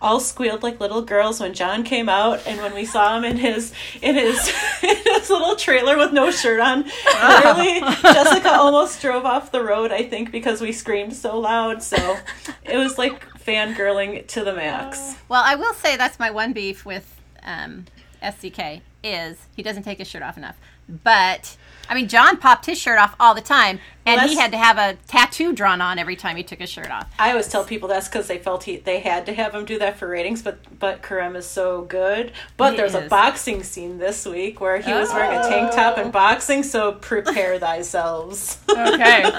all 0.03 0.21
squealed 0.21 0.63
like 0.63 0.81
little 0.81 1.03
girls 1.03 1.41
when 1.41 1.53
John 1.53 1.83
came 1.85 2.09
out 2.09 2.47
and 2.47 2.61
when 2.61 2.75
we 2.75 2.85
saw 2.85 3.17
him 3.17 3.25
in 3.25 3.37
his 3.37 3.73
in 4.01 4.15
his 4.15 4.53
in 4.83 4.97
his 4.97 5.29
little 5.31 5.57
trailer 5.57 5.97
with 5.97 6.13
no 6.13 6.31
shirt 6.31 6.61
on. 6.61 6.85
Literally 7.23 7.81
Jessica 8.03 8.53
almost 8.53 9.01
drove 9.01 9.25
off 9.25 9.53
the 9.53 9.63
road, 9.63 9.93
I 9.93 10.03
think, 10.03 10.31
because 10.33 10.61
we 10.61 10.73
screamed 10.73 11.15
so 11.15 11.39
loud. 11.39 11.83
So 11.83 12.17
it 12.65 12.77
was 12.77 12.99
like 12.99 13.27
fangirling 13.39 14.27
to 14.29 14.45
the 14.45 14.55
max. 14.55 15.17
Well, 15.29 15.43
I 15.45 15.55
will 15.55 15.75
say 15.75 15.97
that's 15.97 16.19
my 16.19 16.31
one 16.31 16.53
beef 16.53 16.85
with 16.87 17.21
um, 17.43 17.87
SDK 18.23 18.81
is 19.03 19.39
he 19.57 19.63
doesn't 19.63 19.83
take 19.83 19.99
his 19.99 20.09
shirt 20.09 20.23
off 20.23 20.37
enough. 20.37 20.57
But 20.89 21.57
I 21.91 21.95
mean, 21.95 22.07
John 22.07 22.37
popped 22.37 22.67
his 22.67 22.79
shirt 22.79 22.99
off 23.01 23.17
all 23.19 23.35
the 23.35 23.41
time, 23.41 23.81
and 24.07 24.19
Well, 24.21 24.29
he 24.29 24.37
had 24.37 24.53
to 24.53 24.57
have 24.57 24.79
a 24.79 24.97
tattoo 25.09 25.53
drawn 25.53 25.81
on 25.81 25.99
every 25.99 26.15
time 26.15 26.37
he 26.37 26.45
took 26.45 26.61
his 26.61 26.71
shirt 26.71 26.89
off. 26.89 27.11
I 27.19 27.31
always 27.31 27.49
tell 27.49 27.65
people 27.65 27.89
that's 27.89 28.07
because 28.07 28.29
they 28.29 28.39
felt 28.39 28.62
he, 28.62 28.77
they 28.77 29.01
had 29.01 29.27
to 29.27 29.35
have 29.35 29.53
him 29.57 29.65
do 29.65 29.77
that 29.81 29.99
for 29.99 30.07
ratings, 30.07 30.41
but 30.41 30.61
but 30.79 31.03
Karem 31.03 31.35
is 31.35 31.47
so 31.47 31.83
good. 31.83 32.31
But 32.57 32.71
He 32.73 32.77
there's 32.77 32.95
a 32.95 33.09
boxing 33.09 33.65
scene 33.65 33.99
this 33.99 34.25
week 34.25 34.61
where 34.61 34.79
he 34.79 34.93
was 34.93 35.12
wearing 35.12 35.37
a 35.37 35.43
tank 35.43 35.73
top 35.73 35.99
and 35.99 36.12
boxing, 36.12 36.62
so 36.62 36.93
prepare 36.93 37.59
thyselves. 37.67 38.59
Okay. 38.71 39.25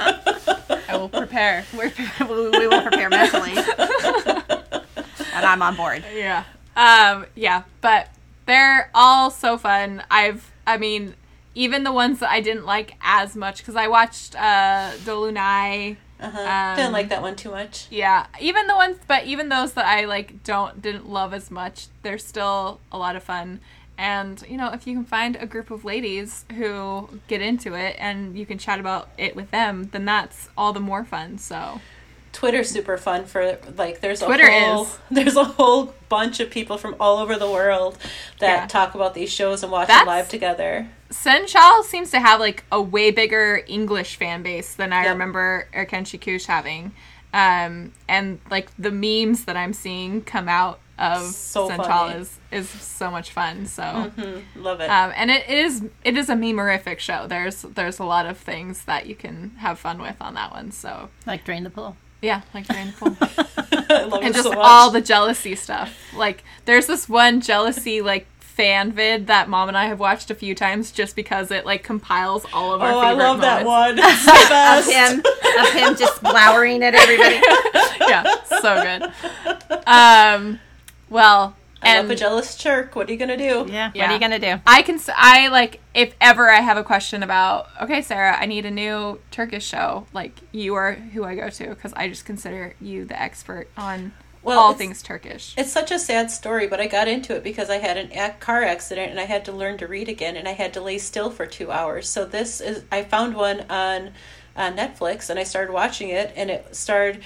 I 0.90 0.98
will 0.98 1.08
prepare. 1.08 1.64
We're, 1.74 1.94
we 2.20 2.68
will 2.68 2.82
prepare 2.82 3.10
mentally, 3.10 3.54
and 5.34 5.46
I'm 5.46 5.62
on 5.62 5.78
board. 5.78 6.04
Yeah. 6.14 6.44
Um, 6.76 7.28
yeah, 7.36 7.64
but 7.80 8.10
they're 8.46 8.92
all 8.94 9.32
so 9.32 9.58
fun. 9.58 10.04
I've, 10.12 10.52
I 10.68 10.78
mean, 10.78 11.16
even 11.56 11.84
the 11.84 11.92
ones 11.92 12.20
that 12.20 12.30
I 12.32 12.42
didn't 12.42 12.66
like 12.66 12.96
as 13.02 13.36
much 13.36 13.58
because 13.60 13.76
I 13.76 13.88
watched 13.88 14.36
uh, 14.36 14.92
Dolunay. 15.06 15.98
Uh-huh. 16.20 16.40
Um, 16.40 16.76
Didn't 16.78 16.92
like 16.94 17.10
that 17.10 17.22
one 17.24 17.36
too 17.36 17.50
much. 17.50 17.88
Yeah, 17.90 18.28
even 18.40 18.68
the 18.68 18.76
ones, 18.76 18.98
but 19.08 19.26
even 19.26 19.50
those 19.50 19.74
that 19.74 19.86
I 19.86 20.06
like 20.06 20.44
don't 20.44 20.80
didn't 20.82 21.10
love 21.10 21.34
as 21.34 21.50
much, 21.50 21.88
they're 22.04 22.20
still 22.20 22.80
a 22.92 22.98
lot 22.98 23.16
of 23.16 23.24
fun. 23.24 23.60
And 23.98 24.44
you 24.48 24.56
know, 24.56 24.72
if 24.72 24.86
you 24.86 24.96
can 24.96 25.04
find 25.06 25.36
a 25.36 25.46
group 25.48 25.72
of 25.72 25.84
ladies 25.84 26.46
who 26.56 27.10
get 27.28 27.42
into 27.42 27.74
it 27.74 27.96
and 28.00 28.38
you 28.38 28.46
can 28.46 28.58
chat 28.60 28.80
about 28.80 29.10
it 29.18 29.36
with 29.36 29.50
them, 29.52 29.90
then 29.92 30.06
that's 30.06 30.48
all 30.56 30.74
the 30.74 30.80
more 30.80 31.04
fun. 31.04 31.40
So 31.40 31.82
Twitter's 32.34 32.70
super 32.70 32.98
fun 32.98 33.26
for 33.26 33.58
like 33.76 34.00
there's 34.02 34.22
a 34.22 34.26
Twitter 34.28 34.50
whole 34.50 34.84
is. 34.84 35.00
there's 35.12 35.36
a 35.36 35.44
whole 35.44 35.94
bunch 36.08 36.40
of 36.40 36.52
people 36.52 36.78
from 36.78 36.96
all 37.00 37.18
over 37.18 37.36
the 37.36 37.50
world 37.50 37.98
that 38.40 38.62
Yeah. 38.62 38.68
talk 38.68 38.94
about 38.96 39.16
these 39.16 39.32
shows 39.34 39.64
and 39.64 39.72
watch 39.72 39.88
That's- 39.88 40.02
them 40.06 40.08
live 40.08 40.30
together. 40.30 40.88
Senchal 41.12 41.84
seems 41.84 42.10
to 42.12 42.20
have 42.20 42.40
like 42.40 42.64
a 42.72 42.82
way 42.82 43.12
bigger 43.12 43.64
English 43.68 44.16
fan 44.16 44.42
base 44.44 44.74
than 44.76 44.92
I 44.94 45.04
Yep. 45.04 45.12
remember 45.14 45.68
Erkenci 45.74 46.20
Kush 46.20 46.46
having. 46.46 46.94
Um, 47.34 47.94
and 48.10 48.40
like 48.50 48.70
the 48.78 48.92
memes 48.92 49.46
that 49.46 49.56
I'm 49.56 49.74
seeing 49.74 50.22
come 50.22 50.50
out 50.50 50.80
of 51.00 51.24
So 51.34 51.68
Senchal 51.70 51.86
funny. 51.88 52.20
is 52.20 52.38
is 52.52 52.70
so 52.70 53.10
much 53.10 53.32
fun. 53.32 53.66
So 53.66 53.84
hmm 54.16 54.40
Love 54.62 54.82
it. 54.82 54.90
um, 54.90 55.12
and 55.16 55.32
it 55.32 55.48
is 55.50 55.84
it 56.04 56.18
is 56.18 56.30
a 56.30 56.36
memorific 56.36 57.00
show. 57.00 57.28
There's 57.28 57.62
there's 57.64 58.00
a 58.00 58.04
lot 58.06 58.26
of 58.26 58.38
things 58.38 58.84
that 58.86 59.06
you 59.06 59.16
can 59.16 59.52
have 59.60 59.80
fun 59.80 60.02
with 60.02 60.16
on 60.22 60.34
that 60.36 60.52
one. 60.52 60.72
So 60.72 61.10
Like 61.26 61.44
drain 61.44 61.64
the 61.64 61.70
pool. 61.70 61.96
yeah, 62.22 62.42
like 62.54 62.68
drain 62.68 62.88
the 62.88 62.94
pool. 62.94 63.18
I 63.90 64.04
love 64.04 64.22
and 64.24 64.30
it 64.32 64.34
just 64.34 64.44
so 64.44 64.50
much. 64.52 64.60
all 64.62 64.92
the 64.92 65.02
jealousy 65.02 65.56
stuff. 65.56 65.94
Like 66.14 66.44
there's 66.66 66.86
this 66.88 67.08
one 67.10 67.42
jealousy 67.42 68.02
like 68.02 68.28
fan 68.52 68.92
vid 68.92 69.28
that 69.28 69.48
mom 69.50 69.70
and 69.70 69.78
I 69.78 69.86
have 69.86 70.00
watched 70.00 70.30
a 70.30 70.36
few 70.36 70.54
times 70.54 70.92
just 70.92 71.16
because 71.16 71.52
it 71.52 71.66
like 71.66 71.84
compiles 71.84 72.46
all 72.54 72.74
of 72.74 72.82
our 72.82 72.92
oh, 72.92 73.00
I 73.00 73.10
favorite 73.10 73.24
love 73.24 73.42
that 73.42 73.64
moments. 73.64 73.98
one. 73.98 74.10
It's 74.12 74.26
the 74.26 74.80
Of 74.80 74.86
him, 74.86 75.24
of 75.64 75.74
him 75.74 75.96
just 75.96 76.22
glowering 76.22 76.84
at 76.84 76.94
everybody. 76.94 77.40
yeah, 78.02 78.44
so 78.44 78.84
good. 78.84 79.82
Um, 79.88 80.60
well, 81.10 81.56
I 81.82 81.90
and 81.90 82.08
love 82.08 82.16
a 82.16 82.20
jealous 82.20 82.56
jerk. 82.58 82.96
What 82.96 83.10
are 83.10 83.12
you 83.12 83.18
gonna 83.18 83.38
do? 83.38 83.66
Yeah. 83.70 83.92
What 83.94 84.10
are 84.10 84.14
you 84.14 84.20
gonna 84.20 84.38
do? 84.40 84.62
I 84.68 84.82
can. 84.84 85.00
I 85.16 85.48
like 85.48 85.80
if 85.94 86.14
ever 86.22 86.50
I 86.50 86.62
have 86.62 86.78
a 86.78 86.84
question 86.84 87.24
about. 87.24 87.70
Okay, 87.82 88.02
Sarah, 88.02 88.38
I 88.38 88.46
need 88.46 88.66
a 88.66 88.72
new 88.72 89.20
Turkish 89.32 89.66
show. 89.66 90.06
Like 90.14 90.34
you 90.52 90.76
are 90.76 90.94
who 90.94 91.24
I 91.24 91.36
go 91.36 91.50
to 91.50 91.70
because 91.70 91.94
I 91.94 92.08
just 92.10 92.26
consider 92.26 92.76
you 92.80 93.06
the 93.06 93.20
expert 93.20 93.68
on 93.78 94.12
Well, 94.44 94.60
all 94.60 94.74
things 94.74 95.02
Turkish. 95.04 95.54
It's 95.58 95.72
such 95.72 95.92
a 95.92 96.00
sad 96.00 96.32
story, 96.32 96.68
but 96.68 96.80
I 96.80 96.88
got 96.88 97.08
into 97.08 97.36
it 97.36 97.44
because 97.44 97.70
I 97.70 97.78
had 97.78 97.98
an 97.98 98.12
ac- 98.12 98.40
car 98.40 98.64
accident 98.64 99.12
and 99.12 99.20
I 99.20 99.26
had 99.26 99.46
to 99.46 99.52
learn 99.52 99.78
to 99.78 99.88
read 99.88 100.10
again, 100.10 100.36
and 100.36 100.48
I 100.48 100.54
had 100.54 100.74
to 100.74 100.82
lay 100.82 100.98
still 100.98 101.30
for 101.30 101.46
two 101.46 101.72
hours. 101.72 102.10
So 102.10 102.26
this 102.26 102.60
is 102.60 102.84
I 102.92 103.04
found 103.04 103.36
one 103.36 103.66
on 103.70 104.12
on 104.56 104.76
Netflix, 104.76 105.30
and 105.30 105.40
I 105.40 105.44
started 105.44 105.72
watching 105.72 106.10
it, 106.10 106.34
and 106.36 106.50
it 106.50 106.76
starred 106.76 107.22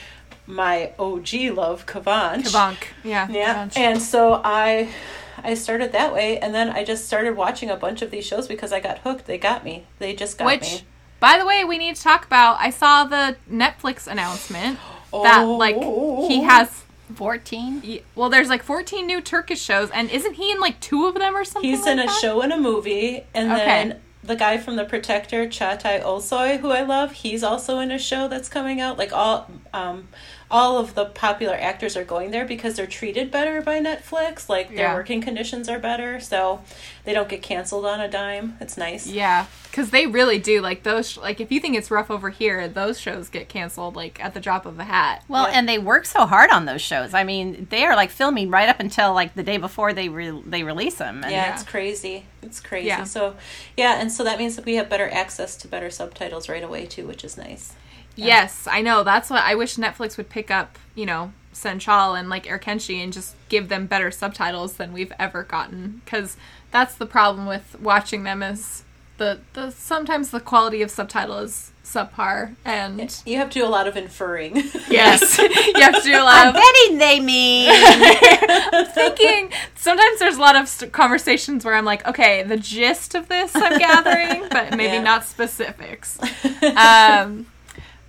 my 0.45 0.91
OG 0.99 1.33
love, 1.53 1.85
Kavanch. 1.85 2.43
Kavank. 2.47 2.77
Yeah. 3.03 3.27
Yeah, 3.29 3.65
Kavanch. 3.67 3.77
and 3.77 4.01
so 4.01 4.41
I 4.43 4.89
I 5.43 5.53
started 5.53 5.91
that 5.93 6.13
way, 6.13 6.37
and 6.39 6.53
then 6.53 6.69
I 6.69 6.83
just 6.83 7.05
started 7.05 7.35
watching 7.37 7.69
a 7.69 7.75
bunch 7.77 8.01
of 8.01 8.11
these 8.11 8.25
shows 8.25 8.47
because 8.47 8.71
I 8.73 8.79
got 8.79 8.99
hooked. 8.99 9.25
They 9.25 9.37
got 9.37 9.63
me. 9.63 9.85
They 9.99 10.13
just 10.13 10.37
got 10.37 10.45
Which, 10.47 10.61
me. 10.61 10.81
by 11.19 11.37
the 11.37 11.45
way, 11.45 11.63
we 11.63 11.77
need 11.77 11.95
to 11.95 12.01
talk 12.01 12.25
about. 12.25 12.57
I 12.59 12.69
saw 12.69 13.05
the 13.05 13.37
Netflix 13.49 14.05
announcement 14.07 14.79
that 15.11 15.43
like 15.43 15.75
he 15.77 16.43
has. 16.43 16.83
14? 17.15 17.81
y- 17.85 18.01
Well, 18.15 18.29
there's 18.29 18.49
like 18.49 18.63
14 18.63 19.05
new 19.07 19.21
Turkish 19.21 19.61
shows, 19.61 19.89
and 19.91 20.09
isn't 20.11 20.33
he 20.35 20.51
in 20.51 20.59
like 20.59 20.79
two 20.79 21.05
of 21.07 21.15
them 21.15 21.35
or 21.35 21.43
something? 21.43 21.69
He's 21.69 21.81
like 21.81 21.91
in 21.93 21.99
a 21.99 22.05
that? 22.05 22.19
show 22.21 22.41
and 22.41 22.53
a 22.53 22.57
movie, 22.57 23.23
and 23.33 23.51
Okay. 23.51 23.65
then 23.65 23.99
the 24.23 24.35
guy 24.35 24.57
from 24.57 24.75
The 24.75 24.85
Protector, 24.85 25.45
Chatai 25.47 26.01
Olsoy, 26.03 26.59
who 26.59 26.71
I 26.71 26.81
love, 26.81 27.11
he's 27.11 27.43
also 27.43 27.79
in 27.79 27.91
a 27.91 27.99
show 27.99 28.27
that's 28.27 28.49
coming 28.49 28.81
out. 28.81 28.97
Like 28.97 29.13
all, 29.13 29.47
um, 29.73 30.07
all 30.51 30.77
of 30.77 30.93
the 30.95 31.05
popular 31.05 31.55
actors 31.55 31.97
are 31.97 32.03
going 32.03 32.31
there 32.31 32.45
because 32.45 32.76
they're 32.76 32.85
treated 32.85 33.31
better 33.31 33.61
by 33.61 33.80
Netflix. 33.80 34.47
Like 34.47 34.69
their 34.69 34.77
Yeah. 34.88 34.93
working 34.93 35.22
conditions 35.22 35.67
are 35.67 35.80
better, 35.80 36.19
so 36.19 36.61
they 37.03 37.13
don't 37.13 37.27
get 37.30 37.41
canceled 37.41 37.85
on 37.85 37.99
a 37.99 38.07
dime. 38.07 38.55
It's 38.61 38.77
nice. 38.77 39.07
Yeah, 39.07 39.47
because 39.72 39.89
they 39.89 40.05
really 40.07 40.38
do 40.38 40.61
like 40.61 40.84
those. 40.84 41.11
sh- 41.11 41.17
Like, 41.17 41.41
if 41.41 41.51
you 41.51 41.59
think 41.59 41.76
it's 41.76 41.89
rough 41.89 42.11
over 42.11 42.30
here, 42.30 42.67
those 42.67 42.99
shows 42.99 43.27
get 43.30 43.49
canceled 43.49 43.95
like 43.95 44.23
at 44.23 44.34
the 44.35 44.39
drop 44.39 44.65
of 44.67 44.77
a 44.80 44.84
hat. 44.84 45.23
Well, 45.27 45.47
Yeah. 45.49 45.57
and 45.57 45.67
they 45.67 45.80
work 45.80 46.05
so 46.05 46.26
hard 46.27 46.51
on 46.51 46.65
those 46.65 46.81
shows. 46.81 47.13
I 47.15 47.23
mean, 47.23 47.65
they 47.72 47.84
are 47.84 47.95
like 47.95 48.11
filming 48.11 48.49
right 48.51 48.69
up 48.69 48.80
until 48.80 49.13
like 49.13 49.34
the 49.34 49.43
day 49.43 49.57
before 49.57 49.93
they 49.93 50.09
re- 50.09 50.41
they 50.45 50.61
release 50.63 50.95
them. 50.95 51.23
And 51.23 51.31
Yeah, 51.31 51.45
Yeah. 51.47 51.53
it's 51.55 51.63
crazy. 51.63 52.26
It's 52.43 52.59
crazy. 52.59 52.88
Yeah. 52.88 53.03
So, 53.05 53.35
yeah, 53.76 53.99
and 53.99 54.11
so 54.11 54.23
that 54.23 54.38
means 54.38 54.55
that 54.57 54.65
we 54.65 54.76
have 54.76 54.89
better 54.89 55.09
access 55.11 55.55
to 55.57 55.67
better 55.67 55.89
subtitles 55.89 56.47
right 56.47 56.63
away 56.63 56.85
too, 56.85 57.07
which 57.07 57.23
is 57.23 57.35
nice. 57.35 57.73
Yes, 58.15 58.67
I 58.69 58.81
know. 58.81 59.03
That's 59.03 59.29
what 59.29 59.43
I 59.43 59.55
wish 59.55 59.75
Netflix 59.75 60.17
would 60.17 60.29
pick 60.29 60.49
up. 60.51 60.77
You 60.95 61.05
know, 61.05 61.33
Senchal 61.53 62.17
and 62.19 62.29
like 62.29 62.45
Erkenci 62.45 63.03
and 63.03 63.11
just 63.13 63.35
give 63.49 63.69
them 63.69 63.85
better 63.87 64.11
subtitles 64.11 64.73
than 64.73 64.93
we've 64.93 65.13
ever 65.19 65.43
gotten. 65.43 66.01
Because 66.05 66.37
that's 66.71 66.95
the 66.95 67.05
problem 67.05 67.45
with 67.47 67.75
watching 67.81 68.23
them 68.23 68.41
is 68.43 68.83
the 69.17 69.39
the 69.53 69.71
sometimes 69.71 70.31
the 70.31 70.39
quality 70.41 70.81
of 70.81 70.91
subtitle 70.91 71.37
is 71.39 71.71
subpar 71.85 72.55
and 72.65 73.21
You 73.25 73.37
have 73.37 73.49
to 73.51 73.59
do 73.59 73.65
a 73.65 73.69
lot 73.69 73.87
of 73.87 73.95
inferring. 73.95 74.55
yes, 74.89 75.37
you 75.37 75.81
have 75.81 75.95
to 75.95 76.01
do 76.03 76.15
a 76.15 76.23
lot 76.23 76.47
I'm 76.47 76.47
of 76.49 76.55
betting 76.55 76.97
they 76.97 77.19
mean. 77.19 77.69
I'm 77.71 78.85
thinking 78.93 79.51
sometimes 79.75 80.19
there's 80.19 80.35
a 80.37 80.41
lot 80.41 80.55
of 80.55 80.91
conversations 80.91 81.63
where 81.63 81.75
i'm 81.75 81.85
like 81.85 82.05
okay 82.07 82.41
the 82.41 82.57
gist 82.57 83.13
of 83.13 83.27
this 83.29 83.51
i'm 83.55 83.77
gathering 83.77 84.47
but 84.49 84.71
maybe 84.71 84.93
Yeah. 84.93 85.01
not 85.03 85.23
specifics 85.25 86.17
um, 86.75 87.45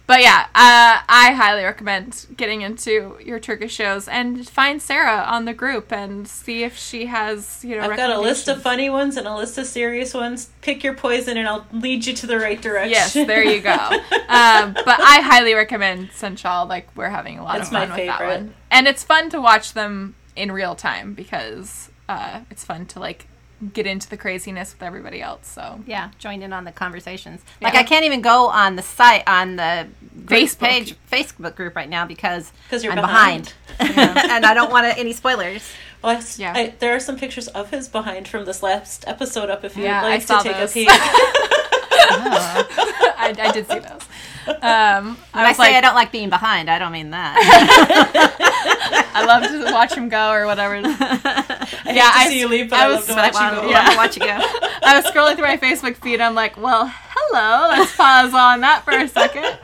but 0.07 0.21
yeah 0.21 0.47
uh, 0.55 1.03
i 1.09 1.33
highly 1.33 1.65
recommend 1.65 2.27
getting 2.37 2.63
into 2.63 3.17
your 3.25 3.41
turkish 3.41 3.73
shows 3.73 4.07
and 4.09 4.49
find 4.49 4.81
sarah 4.81 5.25
on 5.27 5.45
the 5.45 5.55
group 5.55 5.93
and 5.93 6.29
see 6.29 6.63
if 6.63 6.77
she 6.77 7.07
has 7.07 7.65
you 7.65 7.77
know 7.77 7.83
I've 7.83 7.97
got 7.97 8.11
a 8.11 8.21
list 8.21 8.49
of 8.49 8.63
funny 8.63 8.91
ones 8.91 9.17
and 9.17 9.27
a 9.27 9.35
list 9.35 9.59
of 9.59 9.67
serious 9.67 10.15
ones. 10.15 10.51
Pick 10.61 10.83
your 10.85 10.95
poison, 10.95 11.37
and 11.37 11.49
I'll 11.49 11.67
lead 11.73 12.07
you 12.07 12.15
to 12.15 12.27
the 12.27 12.39
right 12.39 12.61
direction. 12.61 12.91
Yes, 12.91 13.15
there 13.15 13.45
you 13.45 13.61
go. 13.61 13.77
Um, 14.29 14.73
but 14.75 15.01
I 15.01 15.21
highly 15.21 15.55
recommend 15.55 16.11
Senchal. 16.11 16.69
Like 16.69 16.95
we're 16.97 17.09
having 17.09 17.39
a 17.39 17.45
lot 17.45 17.59
It's 17.59 17.69
of 17.69 17.73
fun 17.75 17.89
with 17.91 18.07
that 18.07 18.21
one, 18.21 18.55
and 18.71 18.89
it's 18.89 19.05
fun 19.05 19.31
to 19.31 19.41
watch 19.41 19.73
them 19.73 20.15
in 20.35 20.51
real 20.51 20.75
time 20.75 21.15
because 21.15 21.91
uh, 22.09 22.41
it's 22.51 22.65
fun 22.65 22.87
to 22.87 23.01
like 23.01 23.29
get 23.73 23.87
into 23.87 24.09
the 24.09 24.17
craziness 24.17 24.75
with 24.75 24.83
everybody 24.83 25.23
else. 25.23 25.47
So 25.49 25.81
yeah, 25.87 26.11
join 26.19 26.43
in 26.43 26.53
on 26.53 26.65
the 26.65 26.73
conversations. 26.73 27.41
Like 27.61 27.75
I 27.75 27.83
can't 27.83 28.05
even 28.05 28.21
go 28.21 28.49
on 28.49 28.77
the 28.77 28.83
site 28.83 29.23
on 29.27 29.57
the 29.57 29.89
group 30.27 30.41
Facebook. 30.43 30.59
page 30.59 30.97
Facebook 31.11 31.55
group 31.57 31.75
right 31.77 31.89
now 31.89 32.05
because 32.07 32.53
because 32.65 32.83
you're 32.85 32.93
I'm 32.93 33.01
behind. 33.01 33.55
behind, 33.79 34.19
and 34.31 34.45
I 34.47 34.55
don't 34.55 34.71
want 34.71 34.87
any 34.99 35.13
spoilers. 35.13 35.69
Well, 36.03 36.13
I 36.13 36.19
s- 36.19 36.39
Yeah. 36.39 36.53
I- 36.55 36.75
there 36.79 36.95
are 36.95 37.01
some 37.01 37.17
pictures 37.17 37.49
of 37.49 37.71
his 37.71 37.89
behind 37.89 38.29
from 38.29 38.45
this 38.45 38.63
last 38.63 39.05
episode 39.07 39.49
up 39.51 39.65
if 39.65 39.77
you'd 39.77 39.85
Yeah, 39.85 40.03
I 40.03 40.09
like 40.11 40.23
saw 40.23 40.39
to 40.43 40.49
take 40.49 40.57
those. 40.59 40.71
a 40.71 40.75
peek. 40.75 40.91
I, 43.19 43.35
I 43.39 43.53
did 43.53 43.67
see 43.69 43.79
those. 43.81 44.03
Um, 44.49 45.17
When 45.33 45.45
I 45.45 45.49
I, 45.49 45.53
say 45.53 45.59
like, 45.63 45.75
I 45.75 45.81
don't 45.81 45.95
like 45.97 46.13
being 46.13 46.29
behind, 46.31 46.71
I 46.71 46.79
don't 46.79 46.93
mean 46.93 47.11
that. 47.11 47.35
I 49.15 49.25
love 49.25 49.43
to 49.43 49.73
watch 49.73 49.95
him 49.95 50.09
go 50.09 50.31
or 50.31 50.47
whatever. 50.47 50.75
I 50.85 51.67
Yeah, 51.87 51.93
hate 51.93 51.97
to 51.97 52.19
I- 52.19 52.27
see 52.29 52.39
you 52.41 52.49
leave, 52.49 52.71
but 52.71 52.79
I 52.79 52.85
I, 52.85 52.89
was 52.89 53.09
love 53.09 53.09
to 53.09 53.15
watch 53.15 53.35
Wow, 53.35 53.51
you 53.55 53.61
go. 53.63 53.69
Yeah. 53.71 53.91
yeah. 53.91 53.97
watch 53.97 54.17
you 54.17 54.23
go. 54.23 54.39
I 54.83 55.01
was 55.01 55.05
scrolling 55.13 55.35
through 55.35 55.47
my 55.49 55.57
Facebook 55.57 55.97
feed. 55.97 56.21
I'm 56.21 56.35
like, 56.37 56.57
well, 56.57 56.87
hello. 56.93 57.69
Let's 57.71 57.97
pause 57.97 58.33
on 58.35 58.61
that 58.61 58.85
for 58.85 58.93
a 58.93 59.09
second. 59.09 59.59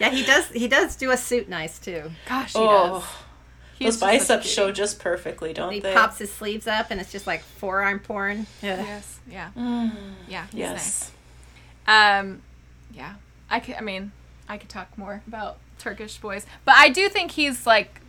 Yeah, 0.00 0.10
he 0.10 0.24
does. 0.24 0.48
He 0.48 0.68
does 0.68 0.96
do 0.96 1.10
a 1.10 1.16
suit 1.16 1.48
nice 1.48 1.78
too. 1.78 2.10
Gosh, 2.28 2.52
he 2.52 2.58
Oh, 2.60 3.00
does. 3.00 3.04
He's 3.78 3.98
those 4.00 4.10
just 4.10 4.26
such 4.26 4.36
a 4.36 4.38
biceps 4.38 4.48
show 4.54 4.72
just 4.72 4.98
perfectly, 4.98 5.52
don't 5.52 5.72
He 5.72 5.80
they? 5.80 5.90
He 5.90 5.94
pops 5.94 6.18
his 6.18 6.32
sleeves 6.32 6.66
up, 6.66 6.86
and 6.90 7.00
it's 7.00 7.12
just 7.12 7.26
like 7.26 7.42
forearm 7.42 7.98
porn. 8.00 8.46
Yeah. 8.62 8.82
Yes. 8.82 9.18
Yeah. 9.30 9.50
Yeah. 10.28 10.46
He's 10.46 10.54
Yes. 10.54 11.12
nice. 11.86 12.20
Um, 12.20 12.42
yeah. 12.92 13.14
I 13.50 13.60
could. 13.60 13.74
I 13.76 13.80
mean, 13.80 14.12
I 14.48 14.56
could 14.58 14.68
talk 14.68 14.96
more 14.98 15.22
about 15.26 15.58
Turkish 15.78 16.18
boys, 16.18 16.46
but 16.64 16.74
I 16.78 16.88
do 16.88 17.08
think 17.08 17.32
he's 17.32 17.66
like 17.66 18.00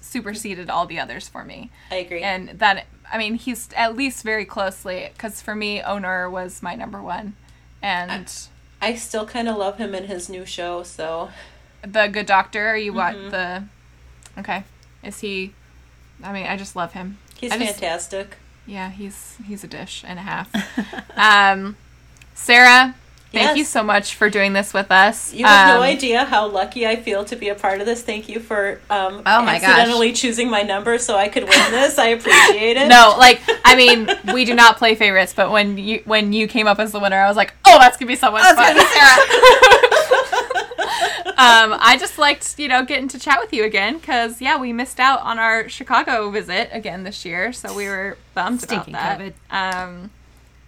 superseded 0.00 0.68
all 0.70 0.86
the 0.86 0.98
others 1.00 1.28
for 1.28 1.44
me, 1.44 1.70
I 1.90 1.96
agree. 1.96 2.22
and 2.22 2.50
that 2.58 2.86
I 3.10 3.18
mean, 3.18 3.34
he's 3.34 3.68
at 3.76 3.96
least 3.96 4.22
very 4.22 4.44
closely 4.44 5.08
because 5.12 5.40
for 5.40 5.54
me, 5.54 5.80
Onur 5.80 6.30
was 6.30 6.62
my 6.62 6.74
number 6.74 7.00
one, 7.02 7.36
and 7.82 8.30
I 8.82 8.94
still 8.96 9.26
kind 9.26 9.48
of 9.48 9.56
love 9.56 9.78
him 9.78 9.94
in 9.94 10.04
his 10.04 10.28
new 10.28 10.44
show. 10.44 10.82
So 10.82 11.30
the 11.82 12.06
Good 12.08 12.26
Doctor. 12.26 12.76
You 12.76 12.92
what 12.92 13.14
Mm-hmm. 13.14 13.30
the? 13.30 13.64
Okay, 14.38 14.64
is 15.02 15.20
he? 15.20 15.52
I 16.22 16.32
mean, 16.32 16.46
I 16.46 16.56
just 16.56 16.74
love 16.76 16.92
him. 16.92 17.18
he's 17.38 17.52
I 17.52 17.58
just- 17.58 17.78
fantastic. 17.80 18.36
Yeah, 18.66 18.90
he's 18.90 19.36
he's 19.46 19.62
a 19.62 19.66
dish 19.66 20.02
and 20.06 20.18
a 20.18 20.22
half. 20.22 20.48
um, 21.18 21.76
Sarah, 22.34 22.94
thank 23.30 23.48
Yes. 23.48 23.56
you 23.58 23.64
so 23.64 23.82
much 23.82 24.14
for 24.14 24.30
doing 24.30 24.54
this 24.54 24.72
with 24.72 24.90
us. 24.90 25.34
You 25.34 25.44
have 25.44 25.68
no 25.68 25.76
Um, 25.76 25.82
idea 25.82 26.24
how 26.24 26.46
lucky 26.46 26.86
I 26.86 26.96
feel 26.96 27.24
to 27.26 27.36
be 27.36 27.50
a 27.50 27.54
part 27.54 27.80
of 27.80 27.86
this. 27.86 28.00
Thank 28.02 28.26
you 28.28 28.40
for 28.40 28.80
um, 28.88 29.22
Oh 29.26 29.42
my 29.42 29.58
gosh. 29.58 29.64
accidentally 29.68 30.12
choosing 30.14 30.48
my 30.48 30.62
number 30.62 30.96
so 30.98 31.14
I 31.14 31.28
could 31.28 31.42
win 31.44 31.70
this. 31.72 31.98
I 31.98 32.06
appreciate 32.08 32.78
it. 32.78 32.88
No, 32.94 33.14
like 33.18 33.42
I 33.66 33.76
mean, 33.76 34.08
we 34.32 34.46
do 34.46 34.54
not 34.54 34.78
play 34.78 34.94
favorites, 34.94 35.34
but 35.36 35.50
when 35.50 35.76
you 35.76 36.00
when 36.06 36.32
you 36.32 36.48
came 36.48 36.66
up 36.66 36.78
as 36.78 36.90
the 36.92 37.00
winner, 37.00 37.20
I 37.20 37.28
was 37.28 37.36
like, 37.36 37.52
oh, 37.66 37.78
that's 37.78 37.98
gonna 37.98 38.08
be 38.08 38.16
so 38.16 38.30
much 38.30 38.42
fun. 38.42 38.76
um, 41.36 41.76
I 41.80 41.96
just 41.98 42.18
liked 42.18 42.58
you 42.58 42.68
know 42.68 42.84
getting 42.84 43.08
to 43.08 43.18
chat 43.18 43.38
with 43.40 43.52
you 43.52 43.64
again 43.64 43.98
because 43.98 44.40
yeah, 44.40 44.58
we 44.58 44.72
missed 44.72 45.00
out 45.00 45.20
on 45.22 45.38
our 45.38 45.68
Chicago 45.68 46.30
visit 46.30 46.68
again 46.72 47.02
this 47.04 47.24
year, 47.24 47.52
so 47.52 47.74
we 47.74 47.86
were 47.88 48.16
bummed 48.34 48.60
Stinking 48.62 48.94
about 48.94 49.18
COVID. 49.20 49.32
that. 49.50 49.84
Um, 49.84 50.10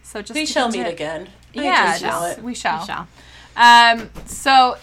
so 0.02 0.22
just 0.22 0.34
we 0.34 0.47
shall 0.47 0.68
meet 0.70 0.84
to- 0.84 0.88
again. 0.90 1.28
I 1.56 1.62
Yeah, 1.62 1.86
just 1.93 2.02
know 2.02 2.09
just- 2.10 2.38
it. 2.38 2.44
we 2.44 2.55
shall. 2.55 2.80
We 2.80 2.86
shall. 2.86 3.09
Um, 3.56 4.10
so 4.26 4.76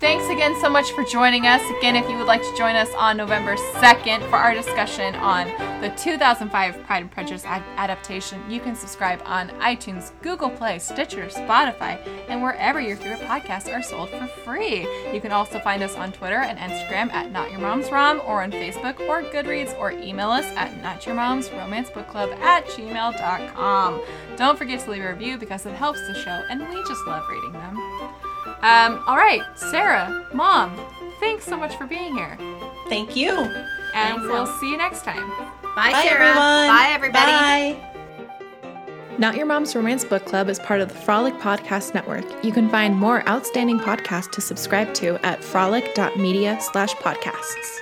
thanks 0.00 0.28
again 0.28 0.54
so 0.60 0.68
much 0.70 0.92
for 0.92 1.02
joining 1.04 1.46
us. 1.46 1.60
Again, 1.78 1.96
if 1.96 2.08
you 2.08 2.16
would 2.16 2.26
like 2.26 2.42
to 2.42 2.56
join 2.56 2.76
us 2.76 2.88
on 2.94 3.16
November 3.16 3.56
2nd 3.56 4.20
for 4.30 4.36
our 4.36 4.54
discussion 4.54 5.14
on 5.16 5.46
the 5.80 5.88
2005 5.96 6.84
Pride 6.84 7.02
and 7.02 7.10
Prejudice 7.10 7.44
ad- 7.44 7.64
adaptation, 7.76 8.40
you 8.48 8.60
can 8.60 8.76
subscribe 8.76 9.20
on 9.24 9.48
iTunes, 9.60 10.12
Google 10.22 10.50
Play, 10.50 10.78
Stitcher, 10.78 11.26
Spotify, 11.26 11.98
and 12.28 12.42
wherever 12.42 12.80
your 12.80 12.96
favorite 12.96 13.26
podcasts 13.26 13.74
are 13.74 13.82
sold 13.82 14.10
for 14.10 14.26
free. 14.44 14.86
You 15.12 15.20
can 15.20 15.32
also 15.32 15.58
find 15.58 15.82
us 15.82 15.96
on 15.96 16.12
Twitter 16.12 16.40
and 16.40 16.58
Instagram 16.58 17.12
at 17.12 17.32
Not 17.32 17.50
Your 17.50 17.60
Mom's 17.60 17.90
Rom 17.90 18.20
or 18.24 18.42
on 18.42 18.52
Facebook 18.52 19.00
or 19.08 19.22
Goodreads 19.22 19.76
or 19.78 19.90
email 19.92 20.30
us 20.30 20.46
at 20.56 20.80
Not 20.82 21.06
Your 21.06 21.16
Mom's 21.16 21.50
Romance 21.50 21.90
Book 21.90 22.08
Club 22.08 22.30
at 22.40 22.66
gmail.com. 22.66 24.00
Don't 24.36 24.58
forget 24.58 24.80
to 24.80 24.90
leave 24.90 25.02
a 25.02 25.12
review 25.12 25.38
because 25.38 25.66
it 25.66 25.74
helps 25.74 26.00
the 26.06 26.14
show 26.14 26.44
and 26.50 26.60
we 26.68 26.76
just 26.84 27.06
love 27.06 27.24
reading 27.28 27.52
them. 27.52 28.27
Um, 28.62 29.02
all 29.06 29.16
right, 29.16 29.42
Sarah, 29.54 30.26
Mom, 30.34 30.76
thanks 31.20 31.44
so 31.44 31.56
much 31.56 31.76
for 31.76 31.86
being 31.86 32.14
here. 32.14 32.36
Thank 32.88 33.14
you. 33.16 33.30
And 33.30 33.52
Thanks, 33.92 34.22
we'll 34.22 34.46
Elle. 34.46 34.58
see 34.58 34.70
you 34.70 34.76
next 34.76 35.02
time. 35.04 35.28
Bye, 35.76 35.92
Bye, 35.92 36.02
Sarah. 36.02 36.24
everyone. 36.28 36.36
Bye, 36.68 36.88
everybody. 36.90 37.32
Bye. 37.32 37.84
Not 39.18 39.36
Your 39.36 39.46
Mom's 39.46 39.74
Romance 39.74 40.04
Book 40.04 40.24
Club 40.26 40.48
is 40.48 40.58
part 40.60 40.80
of 40.80 40.88
the 40.88 40.94
Frolic 40.94 41.34
Podcast 41.34 41.92
Network. 41.92 42.24
You 42.44 42.52
can 42.52 42.68
find 42.68 42.96
more 42.96 43.28
outstanding 43.28 43.80
podcasts 43.80 44.30
to 44.32 44.40
subscribe 44.40 44.94
to 44.94 45.16
at 45.26 45.42
frolic.media 45.42 46.58
slash 46.60 46.94
podcasts. 46.96 47.78